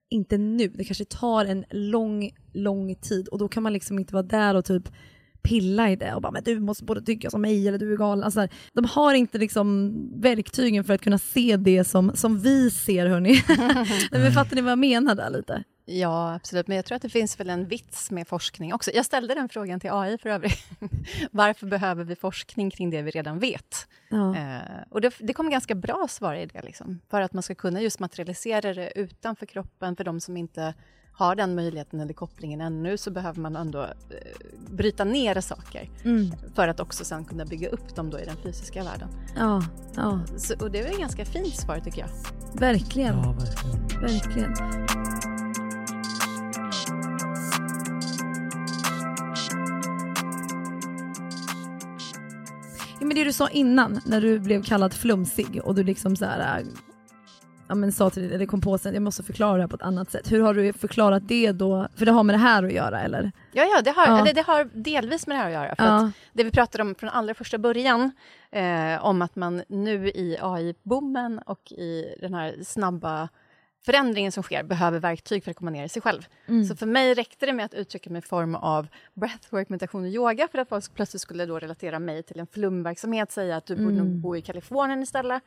inte 0.09 0.39
nu. 0.39 0.69
Det 0.69 0.85
kanske 0.85 1.05
tar 1.05 1.45
en 1.45 1.65
lång, 1.71 2.31
lång 2.53 2.95
tid 2.95 3.29
och 3.29 3.39
då 3.39 3.49
kan 3.49 3.63
man 3.63 3.73
liksom 3.73 3.99
inte 3.99 4.15
vara 4.15 4.23
där 4.23 4.55
och 4.55 4.65
typ 4.65 4.89
pilla 5.45 5.91
i 5.91 5.97
det 5.97 6.15
och 6.15 6.23
bara 6.23 6.33
men 6.33 6.43
du 6.43 6.61
måste 6.61 6.85
både 6.85 7.03
tycka 7.03 7.31
som 7.31 7.43
mig 7.43 7.69
eller 7.69 7.79
du 7.79 7.93
är 7.93 7.97
galen. 7.97 8.25
Alltså, 8.25 8.49
de 8.73 8.85
har 8.85 9.15
inte 9.15 9.39
liksom 9.39 9.93
verktygen 10.21 10.85
för 10.85 10.95
att 10.95 11.01
kunna 11.01 11.19
se 11.19 11.57
det 11.57 11.85
som, 11.85 12.17
som 12.17 12.39
vi 12.39 12.71
ser 12.71 13.07
hörni. 13.07 13.43
Men 14.11 14.33
fattar 14.33 14.57
ni 14.57 14.63
vad 14.63 14.71
jag 14.71 14.79
menar 14.79 15.15
där 15.15 15.31
lite? 15.31 15.65
Ja, 15.87 16.35
absolut. 16.35 16.69
Men 16.69 16.77
jag 16.77 16.85
tror 16.85 16.97
att 16.97 17.03
det 17.03 17.09
finns 17.09 17.41
väl 17.41 17.51
en 17.51 17.69
vits 17.69 18.11
med 18.11 18.29
forskning 18.29 18.75
också. 18.75 18.91
Jag 18.95 19.05
ställde 19.05 19.35
den 19.35 19.49
frågan 19.49 19.81
till 19.81 19.91
AI 19.93 20.19
för 20.19 20.29
övrigt. 20.29 20.65
Varför 21.31 21.67
behöver 21.67 22.05
vi 22.05 22.17
forskning 22.17 22.71
kring 22.71 22.91
det 22.91 23.03
vi 23.03 23.11
redan 23.11 23.39
vet? 23.39 23.89
Ja. 24.09 24.37
Eh, 24.37 24.83
och 24.91 25.01
det, 25.01 25.15
det 25.19 25.33
kom 25.33 25.51
ganska 25.51 25.75
bra 25.75 26.07
svar 26.11 26.35
i 26.35 26.47
det. 26.47 26.63
Liksom. 26.63 27.01
För 27.11 27.21
att 27.21 27.33
man 27.33 27.43
ska 27.43 27.55
kunna 27.55 27.81
just 27.81 28.01
materialisera 28.01 28.75
det 28.75 28.93
utanför 28.99 29.47
kroppen. 29.47 29.97
För 29.97 30.05
de 30.05 30.21
som 30.21 30.37
inte 30.37 30.75
har 31.17 31.35
den 31.37 31.55
möjligheten 31.55 32.01
eller 32.01 32.13
kopplingen 32.15 32.61
ännu 32.61 32.97
så 32.99 33.11
behöver 33.11 33.41
man 33.41 33.57
ändå 33.57 33.83
eh, 33.83 33.89
bryta 34.71 35.05
ner 35.05 35.41
saker 35.41 35.91
Mm. 36.05 36.33
för 36.55 36.69
att 36.69 36.81
också 36.81 37.05
sen 37.05 37.25
kunna 37.25 37.45
bygga 37.45 37.69
upp 37.69 37.95
dem 37.97 38.11
då 38.11 38.21
i 38.21 38.25
den 38.25 38.37
fysiska 38.37 38.85
världen. 38.85 39.09
Ja, 39.37 39.63
ja, 39.97 40.21
Så, 40.37 40.55
och 40.61 40.71
det 40.71 40.79
är 40.79 40.83
väl 40.91 40.99
ganska 40.99 41.25
fint 41.25 41.57
svar 41.57 41.81
tycker 41.81 42.01
jag. 42.01 42.09
verkligen. 42.61 43.17
Ja, 43.17 43.33
verkligen. 43.33 44.01
verkligen. 44.01 44.55
Ja, 53.01 53.07
men 53.07 53.17
det 53.17 53.25
du 53.25 53.33
sa 53.33 53.49
innan, 53.49 54.01
när 54.07 54.21
du 54.21 54.39
blev 54.39 54.63
kallad 54.63 54.93
flumsig 54.95 55.61
och 55.65 55.75
du 55.75 55.85
liksom 55.85 56.17
så 56.17 56.25
här, 56.25 56.61
äh, 56.61 56.67
ja, 57.75 57.79
men 57.79 57.93
sa 57.93 58.11
till 58.11 58.33
eller 58.33 58.47
kom 58.47 58.61
på 58.61 58.79
sen, 58.79 58.95
jag 58.95 59.03
måste 59.03 59.23
förklara 59.23 59.55
det 59.57 59.61
här 59.63 59.69
på 59.69 59.77
ett 59.77 59.83
annat 59.83 60.11
sätt. 60.11 60.33
Hur 60.33 60.41
har 60.43 60.55
du 60.55 60.73
förklarat 60.73 61.29
det 61.29 61.53
då? 61.53 61.89
För 61.97 62.07
det 62.07 62.13
har 62.13 62.23
med 62.23 62.35
det 62.35 62.39
här 62.39 62.63
att 62.63 62.73
göra 62.73 63.01
eller? 63.01 63.33
Ja, 63.53 63.65
ja, 63.65 63.83
det 63.83 63.91
har, 63.91 64.07
Ja. 64.19 64.25
Det, 64.25 64.33
det 64.33 64.47
har 64.47 64.69
delvis 64.73 65.27
med 65.27 65.37
det 65.37 65.41
här 65.41 65.47
att 65.47 65.53
göra. 65.53 65.77
För 65.77 65.85
Ja. 65.85 65.97
att 66.07 66.13
det 66.33 66.45
vi 66.45 66.51
pratade 66.51 66.83
om 66.83 66.95
från 66.95 67.11
allra 67.11 67.35
första 67.35 67.59
början, 67.59 68.13
eh, 68.51 69.05
om 69.05 69.23
att 69.23 69.37
man 69.37 69.63
nu 69.69 70.09
i 70.09 70.39
AI-boomen 70.43 71.39
och 71.47 71.73
i 71.73 72.15
den 72.21 72.35
här 72.35 72.55
snabba 72.65 73.29
förändringen 73.87 74.33
som 74.33 74.43
sker 74.43 74.63
behöver 74.63 74.99
verktyg 74.99 75.45
för 75.45 75.51
att 75.51 75.57
komma 75.57 75.71
ner 75.71 75.85
i 75.85 75.89
sig 75.89 76.03
själv. 76.03 76.27
Mm. 76.47 76.65
Så 76.65 76.77
för 76.77 76.87
mig 76.87 77.15
räckte 77.15 77.47
det 77.47 77.53
med 77.53 77.65
att 77.65 77.75
uttrycka 77.75 78.11
mig 78.11 78.19
i 78.19 78.23
form 78.23 78.55
av 78.55 78.87
breathwork, 79.15 79.69
meditation 79.69 80.03
och 80.03 80.09
yoga 80.11 80.49
för 80.53 80.59
att 80.59 80.69
folk 80.69 80.95
plötsligt 80.95 81.23
skulle 81.23 81.47
då 81.47 81.59
relatera 81.59 81.99
mig 81.99 82.23
till 82.23 82.41
en 82.41 82.47
flumverksamhet, 82.47 83.33
säga 83.33 83.57
att 83.57 83.67
du 83.67 83.77
borde 83.77 83.91
nog 83.97 84.07
Mm. 84.07 84.21
bo 84.21 84.37
i 84.37 84.43
Kalifornien 84.43 85.03
istället 85.03 85.43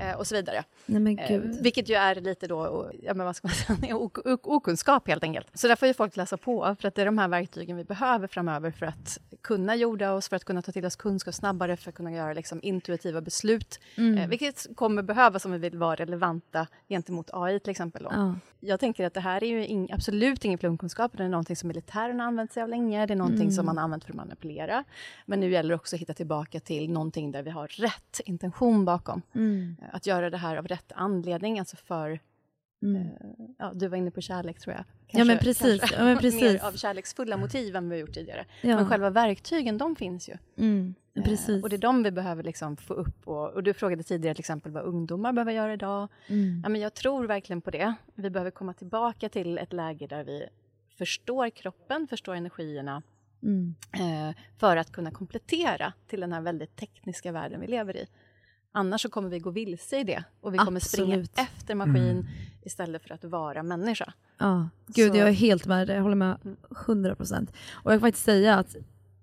eh, 0.00 0.18
och 0.18 0.26
så 0.26 0.34
vidare. 0.34 0.64
Nej 0.86 1.00
men 1.00 1.18
Eh, 1.18 1.28
gud. 1.28 1.62
vilket 1.62 1.88
ju 1.88 1.94
är 1.94 2.14
lite 2.14 2.46
då, 2.46 2.90
ja, 3.02 3.14
men 3.14 3.26
vad 3.26 3.36
ska 3.36 3.48
man 3.48 3.78
säga, 3.78 3.96
ok- 3.96 4.18
ok- 4.26 4.46
okunskap 4.46 5.08
helt 5.08 5.22
enkelt. 5.24 5.46
Så 5.54 5.68
där 5.68 5.76
får 5.76 5.88
ju 5.88 5.94
folk 5.94 6.16
läsa 6.16 6.36
på, 6.36 6.76
för 6.80 6.88
att 6.88 6.94
det 6.94 7.02
är 7.02 7.06
de 7.06 7.18
här 7.18 7.28
verktygen 7.28 7.76
vi 7.76 7.84
behöver 7.84 8.26
framöver 8.26 8.70
för 8.70 8.86
att 8.86 9.18
kunna 9.42 9.74
jorda 9.76 10.12
oss, 10.12 10.28
för 10.28 10.36
att 10.36 10.44
kunna 10.44 10.62
ta 10.62 10.72
till 10.72 10.86
oss 10.86 10.96
kunskap 10.96 11.34
snabbare, 11.34 11.76
för 11.76 11.88
att 11.88 11.94
kunna 11.94 12.12
göra 12.12 12.32
liksom, 12.32 12.60
intuitiva 12.62 13.20
beslut. 13.20 13.80
Mm. 13.96 14.18
Eh, 14.18 14.28
vilket 14.28 14.66
kommer 14.76 15.02
behövas 15.02 15.44
om 15.44 15.52
vi 15.52 15.58
vill 15.58 15.78
vara 15.78 15.94
relevanta 15.94 16.66
gentemot 16.88 17.30
AI 17.32 17.60
till 17.60 17.70
exempel. 17.70 17.79
Då. 17.88 18.08
Ja. 18.10 18.34
Jag 18.60 18.80
tänker 18.80 19.06
att 19.06 19.14
det 19.14 19.20
här 19.20 19.44
är 19.44 19.48
ju 19.48 19.66
ing, 19.66 19.92
absolut 19.92 20.44
ingen 20.44 20.58
flumkunskap, 20.58 21.12
det 21.16 21.24
är 21.24 21.28
någonting 21.28 21.56
som 21.56 21.68
militären 21.68 22.20
har 22.20 22.26
använt 22.26 22.52
sig 22.52 22.62
av 22.62 22.68
länge, 22.68 23.06
det 23.06 23.14
är 23.14 23.16
någonting 23.16 23.40
Mm. 23.40 23.52
som 23.52 23.66
man 23.66 23.76
har 23.76 23.84
använt 23.84 24.04
för 24.04 24.12
att 24.12 24.16
manipulera. 24.16 24.84
Men 25.26 25.40
nu 25.40 25.50
gäller 25.50 25.68
det 25.68 25.74
också 25.74 25.96
att 25.96 26.02
hitta 26.02 26.14
tillbaka 26.14 26.60
till 26.60 26.90
någonting 26.90 27.32
där 27.32 27.42
vi 27.42 27.50
har 27.50 27.68
rätt 27.68 28.20
intention 28.24 28.84
bakom. 28.84 29.22
Mm. 29.34 29.76
Att 29.92 30.06
göra 30.06 30.30
det 30.30 30.36
här 30.36 30.56
av 30.56 30.66
rätt 30.68 30.92
anledning, 30.94 31.58
alltså 31.58 31.76
för 31.76 32.20
Mm. 32.82 32.96
Eh, 33.06 33.10
Ja, 33.58 33.72
du 33.74 33.88
var 33.88 33.96
inne 33.96 34.10
på 34.10 34.20
kärlek 34.20 34.58
tror 34.60 34.74
jag. 34.76 34.84
Ja, 35.06 35.24
men 35.24 35.38
precis. 35.38 35.82
Ja, 35.92 36.04
men 36.04 36.18
precis. 36.18 36.42
Mer 36.42 36.64
av 36.64 36.72
kärleksfulla 36.72 37.36
motiv 37.36 37.76
än 37.76 37.88
vi 37.88 37.94
har 37.96 38.00
gjort 38.00 38.14
tidigare. 38.14 38.44
Ja. 38.62 38.76
Men 38.76 38.86
själva 38.88 39.10
verktygen, 39.10 39.78
de 39.78 39.96
finns 39.96 40.28
ju. 40.28 40.34
Mm. 40.56 40.94
Eh, 41.14 41.22
Precis. 41.24 41.62
Och 41.62 41.68
det 41.70 41.76
är 41.76 41.78
de 41.78 42.02
vi 42.02 42.10
behöver 42.10 42.42
liksom 42.42 42.76
få 42.76 42.94
upp. 42.94 43.28
Och, 43.28 43.50
och 43.50 43.62
du 43.62 43.74
frågade 43.74 44.02
tidigare 44.02 44.34
till 44.34 44.42
exempel 44.42 44.72
vad 44.72 44.84
ungdomar 44.84 45.32
behöver 45.32 45.52
göra 45.52 45.72
idag. 45.72 46.08
Mm. 46.26 46.60
Ja, 46.62 46.68
men 46.68 46.80
jag 46.80 46.94
tror 46.94 47.26
verkligen 47.26 47.60
på 47.60 47.70
det. 47.70 47.94
Vi 48.14 48.30
behöver 48.30 48.50
komma 48.50 48.72
tillbaka 48.74 49.28
till 49.28 49.58
ett 49.58 49.72
läge 49.72 50.06
där 50.06 50.24
vi 50.24 50.46
förstår 50.98 51.50
kroppen, 51.50 52.06
förstår 52.08 52.34
energierna 52.34 53.02
Mm. 53.42 53.74
eh, 53.92 54.36
för 54.58 54.76
att 54.76 54.92
kunna 54.92 55.10
komplettera 55.10 55.92
till 56.06 56.20
den 56.20 56.32
här 56.32 56.40
väldigt 56.40 56.76
tekniska 56.76 57.32
världen 57.32 57.60
vi 57.60 57.66
lever 57.66 57.96
i. 57.96 58.06
Annars 58.72 59.02
så 59.02 59.08
kommer 59.08 59.28
vi 59.28 59.38
gå 59.38 59.50
vilse 59.50 60.00
i 60.00 60.04
det 60.04 60.24
och 60.40 60.54
vi 60.54 60.58
kommer 60.58 60.80
springa 60.80 61.24
efter 61.34 61.74
maskin 61.74 62.28
istället 62.62 63.02
för 63.02 63.14
att 63.14 63.24
vara 63.24 63.62
människa. 63.62 64.12
Ja, 64.38 64.68
gud 64.86 65.12
Så- 65.12 65.18
jag 65.18 65.28
är 65.28 65.32
helt 65.32 65.66
med 65.66 65.86
dig, 65.86 65.96
jag 65.96 66.02
håller 66.02 66.16
med 66.16 66.36
100%. 66.86 67.52
Och 67.72 67.92
jag 67.92 68.00
kan 68.00 68.08
faktiskt 68.08 68.24
säga 68.24 68.54
att 68.58 68.76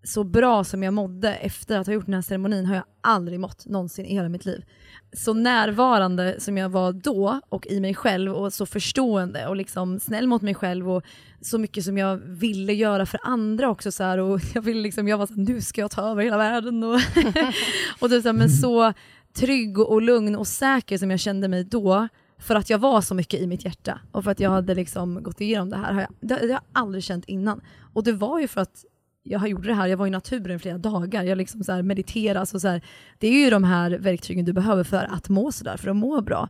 så 0.03 0.23
bra 0.23 0.63
som 0.63 0.83
jag 0.83 0.93
mådde 0.93 1.33
efter 1.33 1.79
att 1.79 1.87
ha 1.87 1.93
gjort 1.93 2.05
den 2.05 2.13
här 2.13 2.21
ceremonin 2.21 2.65
har 2.65 2.75
jag 2.75 2.83
aldrig 3.01 3.39
mått 3.39 3.65
någonsin 3.65 4.05
i 4.05 4.13
hela 4.13 4.29
mitt 4.29 4.45
liv. 4.45 4.65
Så 5.13 5.33
närvarande 5.33 6.35
som 6.39 6.57
jag 6.57 6.69
var 6.69 6.91
då 6.93 7.39
och 7.49 7.67
i 7.67 7.79
mig 7.79 7.95
själv 7.95 8.33
och 8.33 8.53
så 8.53 8.65
förstående 8.65 9.47
och 9.47 9.55
liksom 9.55 9.99
snäll 9.99 10.27
mot 10.27 10.41
mig 10.41 10.55
själv 10.55 10.91
och 10.91 11.03
så 11.41 11.57
mycket 11.57 11.83
som 11.83 11.97
jag 11.97 12.17
ville 12.17 12.73
göra 12.73 13.05
för 13.05 13.19
andra 13.23 13.69
också 13.69 13.91
så 13.91 14.03
här, 14.03 14.17
och 14.17 14.39
jag 14.53 14.61
ville 14.61 14.81
liksom, 14.81 15.07
jag 15.07 15.17
var 15.17 15.27
så 15.27 15.33
här, 15.33 15.41
nu 15.41 15.61
ska 15.61 15.81
jag 15.81 15.91
ta 15.91 16.01
över 16.11 16.23
hela 16.23 16.37
världen 16.37 16.83
och, 16.83 16.95
och 17.99 18.09
typ 18.09 18.21
så 18.23 18.27
här, 18.29 18.33
men 18.33 18.49
så 18.49 18.93
trygg 19.39 19.79
och, 19.79 20.01
lugn 20.01 20.35
och 20.35 20.47
säker 20.47 20.97
som 20.97 21.11
jag 21.11 21.19
kände 21.19 21.47
mig 21.47 21.63
då 21.63 22.07
för 22.39 22.55
att 22.55 22.69
jag 22.69 22.79
var 22.79 23.01
så 23.01 23.15
mycket 23.15 23.39
i 23.39 23.47
mitt 23.47 23.65
hjärta 23.65 23.99
och 24.11 24.23
för 24.23 24.31
att 24.31 24.39
jag 24.39 24.49
hade 24.49 24.75
liksom 24.75 25.23
gått 25.23 25.41
igenom 25.41 25.69
det 25.69 25.77
här. 25.77 25.93
Har 25.93 26.01
jag, 26.01 26.09
det, 26.19 26.35
det 26.35 26.41
har 26.41 26.49
jag 26.49 26.61
aldrig 26.71 27.03
känt 27.03 27.25
innan. 27.25 27.61
Och 27.93 28.03
det 28.03 28.11
var 28.11 28.39
ju 28.39 28.47
för 28.47 28.61
att 28.61 28.85
jag 29.23 29.39
har 29.39 29.47
gjort 29.47 29.63
det 29.63 29.73
här, 29.73 29.87
jag 29.87 29.97
var 29.97 30.07
i 30.07 30.09
naturen 30.09 30.59
flera 30.59 30.77
dagar, 30.77 31.23
jag 31.23 31.37
liksom 31.37 31.63
så 31.63 31.71
här 31.71 31.81
mediterade. 31.81 32.39
Alltså 32.39 32.59
så 32.59 32.67
här, 32.67 32.81
det 33.17 33.27
är 33.27 33.43
ju 33.43 33.49
de 33.49 33.63
här 33.63 33.91
verktygen 33.91 34.45
du 34.45 34.53
behöver 34.53 34.83
för 34.83 35.03
att 35.13 35.29
må 35.29 35.51
sådär, 35.51 35.77
för 35.77 35.89
att 35.89 35.95
må 35.95 36.21
bra. 36.21 36.49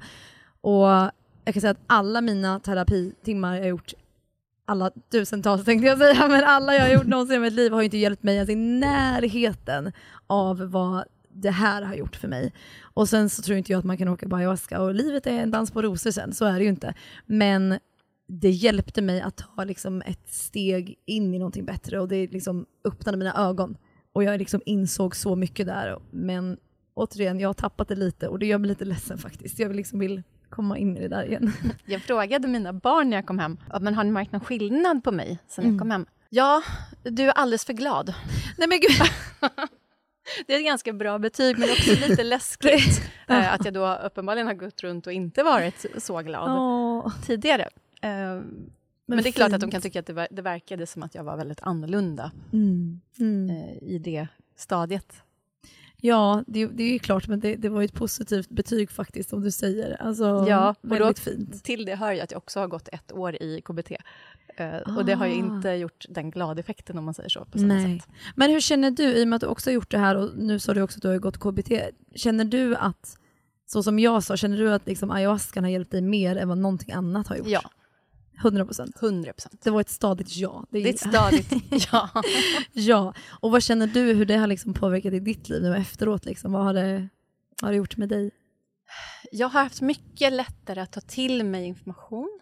Och 0.61 0.87
jag 1.45 1.53
kan 1.53 1.61
säga 1.61 1.71
att 1.71 1.83
alla 1.87 2.21
mina 2.21 2.59
terapitimmar 2.59 3.55
jag 3.55 3.61
har 3.61 3.69
gjort, 3.69 3.93
alla 4.65 4.91
tusentals 5.11 5.65
tänkte 5.65 5.87
jag 5.87 5.97
säga, 5.97 6.27
men 6.29 6.43
alla 6.43 6.75
jag 6.75 6.81
har 6.81 6.93
gjort 6.93 7.07
någonsin 7.07 7.35
i 7.35 7.39
mitt 7.39 7.53
liv 7.53 7.71
har 7.71 7.81
ju 7.81 7.85
inte 7.85 7.97
hjälpt 7.97 8.23
mig 8.23 8.35
ens 8.35 8.49
i 8.49 8.55
närheten 8.55 9.91
av 10.27 10.71
vad 10.71 11.03
det 11.41 11.51
här 11.51 11.81
har 11.81 11.95
gjort 11.95 12.15
för 12.15 12.27
mig. 12.27 12.53
Och 12.81 13.09
sen 13.09 13.29
så 13.29 13.41
tror 13.41 13.57
inte 13.57 13.71
jag 13.71 13.79
att 13.79 13.85
man 13.85 13.97
kan 13.97 14.07
åka 14.07 14.29
på 14.29 14.35
ayahuasca 14.35 14.81
och 14.81 14.95
livet 14.95 15.27
är 15.27 15.31
en 15.31 15.51
dans 15.51 15.71
på 15.71 15.81
rosor 15.81 16.11
sen, 16.11 16.33
så 16.33 16.45
är 16.45 16.53
det 16.57 16.63
ju 16.63 16.69
inte. 16.69 16.93
Men 17.25 17.79
det 18.27 18.49
hjälpte 18.49 19.01
mig 19.01 19.21
att 19.21 19.37
ta 19.37 19.63
liksom 19.63 20.01
ett 20.01 20.29
steg 20.33 20.95
in 21.05 21.33
i 21.33 21.39
någonting 21.39 21.65
bättre 21.65 21.99
och 21.99 22.07
det 22.07 22.27
liksom 22.31 22.65
öppnade 22.85 23.17
mina 23.17 23.33
ögon. 23.49 23.77
Och 24.13 24.23
jag 24.23 24.39
liksom 24.39 24.61
insåg 24.65 25.15
så 25.15 25.35
mycket 25.35 25.65
där. 25.67 25.99
Men 26.11 26.57
återigen, 26.93 27.39
jag 27.39 27.49
har 27.49 27.53
tappat 27.53 27.87
det 27.87 27.95
lite 27.95 28.27
och 28.27 28.39
det 28.39 28.45
gör 28.45 28.57
mig 28.57 28.67
lite 28.67 28.85
ledsen 28.85 29.17
faktiskt. 29.17 29.59
Jag 29.59 29.67
vill 29.67 29.77
liksom 29.77 29.99
vill 29.99 30.23
komma 30.49 30.77
in 30.77 30.97
i 30.97 30.99
det 30.99 31.07
där 31.07 31.23
igen. 31.23 31.51
Jag 31.85 32.01
frågade 32.01 32.47
mina 32.47 32.73
barn 32.73 33.09
när 33.09 33.17
jag 33.17 33.25
kom 33.25 33.39
hem, 33.39 33.57
"Ja, 33.69 33.79
men 33.79 33.93
har 33.95 34.03
ni 34.03 34.11
märkt 34.11 34.31
någon 34.31 34.41
skillnad 34.41 35.03
på 35.03 35.11
mig 35.11 35.39
sen 35.47 35.63
Mm. 35.63 35.75
jag 35.75 35.81
kom 35.81 35.91
hem? 35.91 36.05
Ja, 36.29 36.61
du 37.03 37.23
är 37.23 37.31
alldeles 37.31 37.65
för 37.65 37.73
glad. 37.73 38.13
Nej 38.57 38.67
men 38.67 38.79
gud! 38.79 38.91
Det 40.47 40.53
är 40.53 40.59
ett 40.59 40.65
ganska 40.65 40.93
bra 40.93 41.19
betyg, 41.19 41.57
men 41.59 41.69
också 41.69 41.91
lite 42.09 42.23
läskigt 42.33 43.01
eh, 43.27 43.53
att 43.53 43.65
jag 43.65 43.73
då 43.73 43.95
uppenbarligen 44.05 44.47
har 44.47 44.53
gått 44.53 44.83
runt 44.83 45.07
och 45.07 45.13
inte 45.13 45.43
varit 45.43 45.85
så 45.97 46.21
glad 46.21 46.49
Åh, 46.59 47.13
tidigare. 47.25 47.69
Eh, 48.01 48.09
men, 49.09 49.23
det 49.23 49.29
är 49.29 49.31
klart 49.31 49.53
att 49.53 49.59
de 49.59 49.65
fint. 49.65 49.71
kan 49.71 49.81
tycka 49.81 49.99
att 49.99 50.05
det, 50.05 50.13
ver- 50.13 50.27
det 50.31 50.41
verkade 50.41 50.87
som 50.87 51.03
att 51.03 51.15
jag 51.15 51.23
var 51.23 51.37
väldigt 51.37 51.61
annorlunda 51.61 52.31
Mm. 52.53 53.01
Mm. 53.19 53.49
eh, 53.49 53.83
i 53.89 53.99
det 53.99 54.27
stadiet. 54.55 55.21
Ja, 56.01 56.43
det, 56.47 56.65
det 56.65 56.83
är 56.83 56.91
ju 56.93 56.99
klart, 56.99 57.27
men 57.27 57.39
det, 57.39 57.55
det 57.55 57.69
var 57.69 57.81
ju 57.81 57.85
ett 57.85 57.93
positivt 57.93 58.49
betyg 58.49 58.91
faktiskt, 58.91 59.29
som 59.29 59.41
du 59.41 59.51
säger. 59.51 60.01
Alltså, 60.01 60.45
Ja, 60.49 60.75
och 60.81 60.99
då- 60.99 61.13
fint. 61.13 61.63
Till 61.63 61.85
det 61.85 61.95
hör 61.95 62.11
ju 62.13 62.19
att 62.19 62.31
jag 62.31 62.37
också 62.37 62.59
har 62.59 62.67
gått 62.67 62.87
ett 62.91 63.11
år 63.11 63.35
i 63.43 63.61
KBT. 63.61 63.91
Eh, 64.59 64.97
och 64.97 65.05
det 65.05 65.13
har 65.13 65.25
ju 65.25 65.33
Ah. 65.33 65.35
inte 65.35 65.69
gjort 65.69 66.05
den 66.09 66.31
gladeffekten 66.31 66.97
om 66.97 67.05
man 67.05 67.13
säger 67.13 67.29
så. 67.29 67.45
På 67.45 67.57
samma 67.57 67.73
Nej. 67.73 67.99
sätt. 67.99 68.09
Men 68.35 68.51
hur 68.51 68.59
känner 68.61 68.91
du, 68.91 69.03
i 69.03 69.23
och 69.23 69.27
med 69.27 69.35
att 69.35 69.41
du 69.41 69.47
också 69.47 69.69
har 69.69 69.73
gjort 69.73 69.91
det 69.91 69.97
här 69.97 70.15
och 70.15 70.37
nu 70.37 70.59
sa 70.59 70.73
du 70.73 70.81
också 70.81 70.97
att 70.97 71.01
du 71.01 71.07
har 71.07 71.17
gått 71.17 71.37
KBT, 71.37 71.71
känner 72.15 72.45
du 72.45 72.75
att, 72.75 73.17
så 73.65 73.83
som 73.83 73.99
jag 73.99 74.23
sa, 74.23 74.37
känner 74.37 74.57
du 74.57 74.73
att 74.73 74.87
liksom 74.87 75.11
ayahuascan 75.11 75.63
har 75.63 75.71
hjälpt 75.71 75.91
dig 75.91 76.01
mer 76.01 76.35
än 76.35 76.47
vad 76.49 76.57
någonting 76.57 76.91
annat 76.93 77.27
har 77.27 77.35
gjort? 77.35 77.47
Ja, 77.47 77.61
100 78.41 78.65
procent. 78.65 78.95
100 79.01 79.33
procent. 79.33 79.61
Det 79.63 79.69
var 79.69 79.81
ett 79.81 79.89
stadigt 79.89 80.35
ja. 80.37 80.65
Det 80.69 80.77
är, 80.77 80.83
Det 80.83 80.89
är 80.89 80.93
ett 80.93 80.99
stadigt 80.99 81.51
ja. 81.91 82.09
ja. 82.73 83.13
Och 83.39 83.51
vad 83.51 83.63
känner 83.63 83.87
du, 83.87 83.99
hur 84.13 84.25
det 84.25 84.35
har 84.37 84.47
liksom 84.47 84.73
påverkat 84.73 85.13
i 85.13 85.19
ditt 85.19 85.49
liv 85.49 85.61
nu 85.61 85.75
efteråt? 85.75 86.25
Liksom? 86.25 86.51
Vad, 86.51 86.63
har 86.63 86.73
det, 86.73 87.09
vad 87.61 87.67
har 87.67 87.71
det 87.71 87.77
gjort 87.77 87.97
med 87.97 88.09
dig? 88.09 88.31
Jag 89.31 89.49
har 89.49 89.63
haft 89.63 89.81
mycket 89.81 90.33
lättare 90.33 90.79
att 90.81 90.91
ta 90.91 91.01
till 91.01 91.43
mig 91.45 91.65
information. 91.65 92.39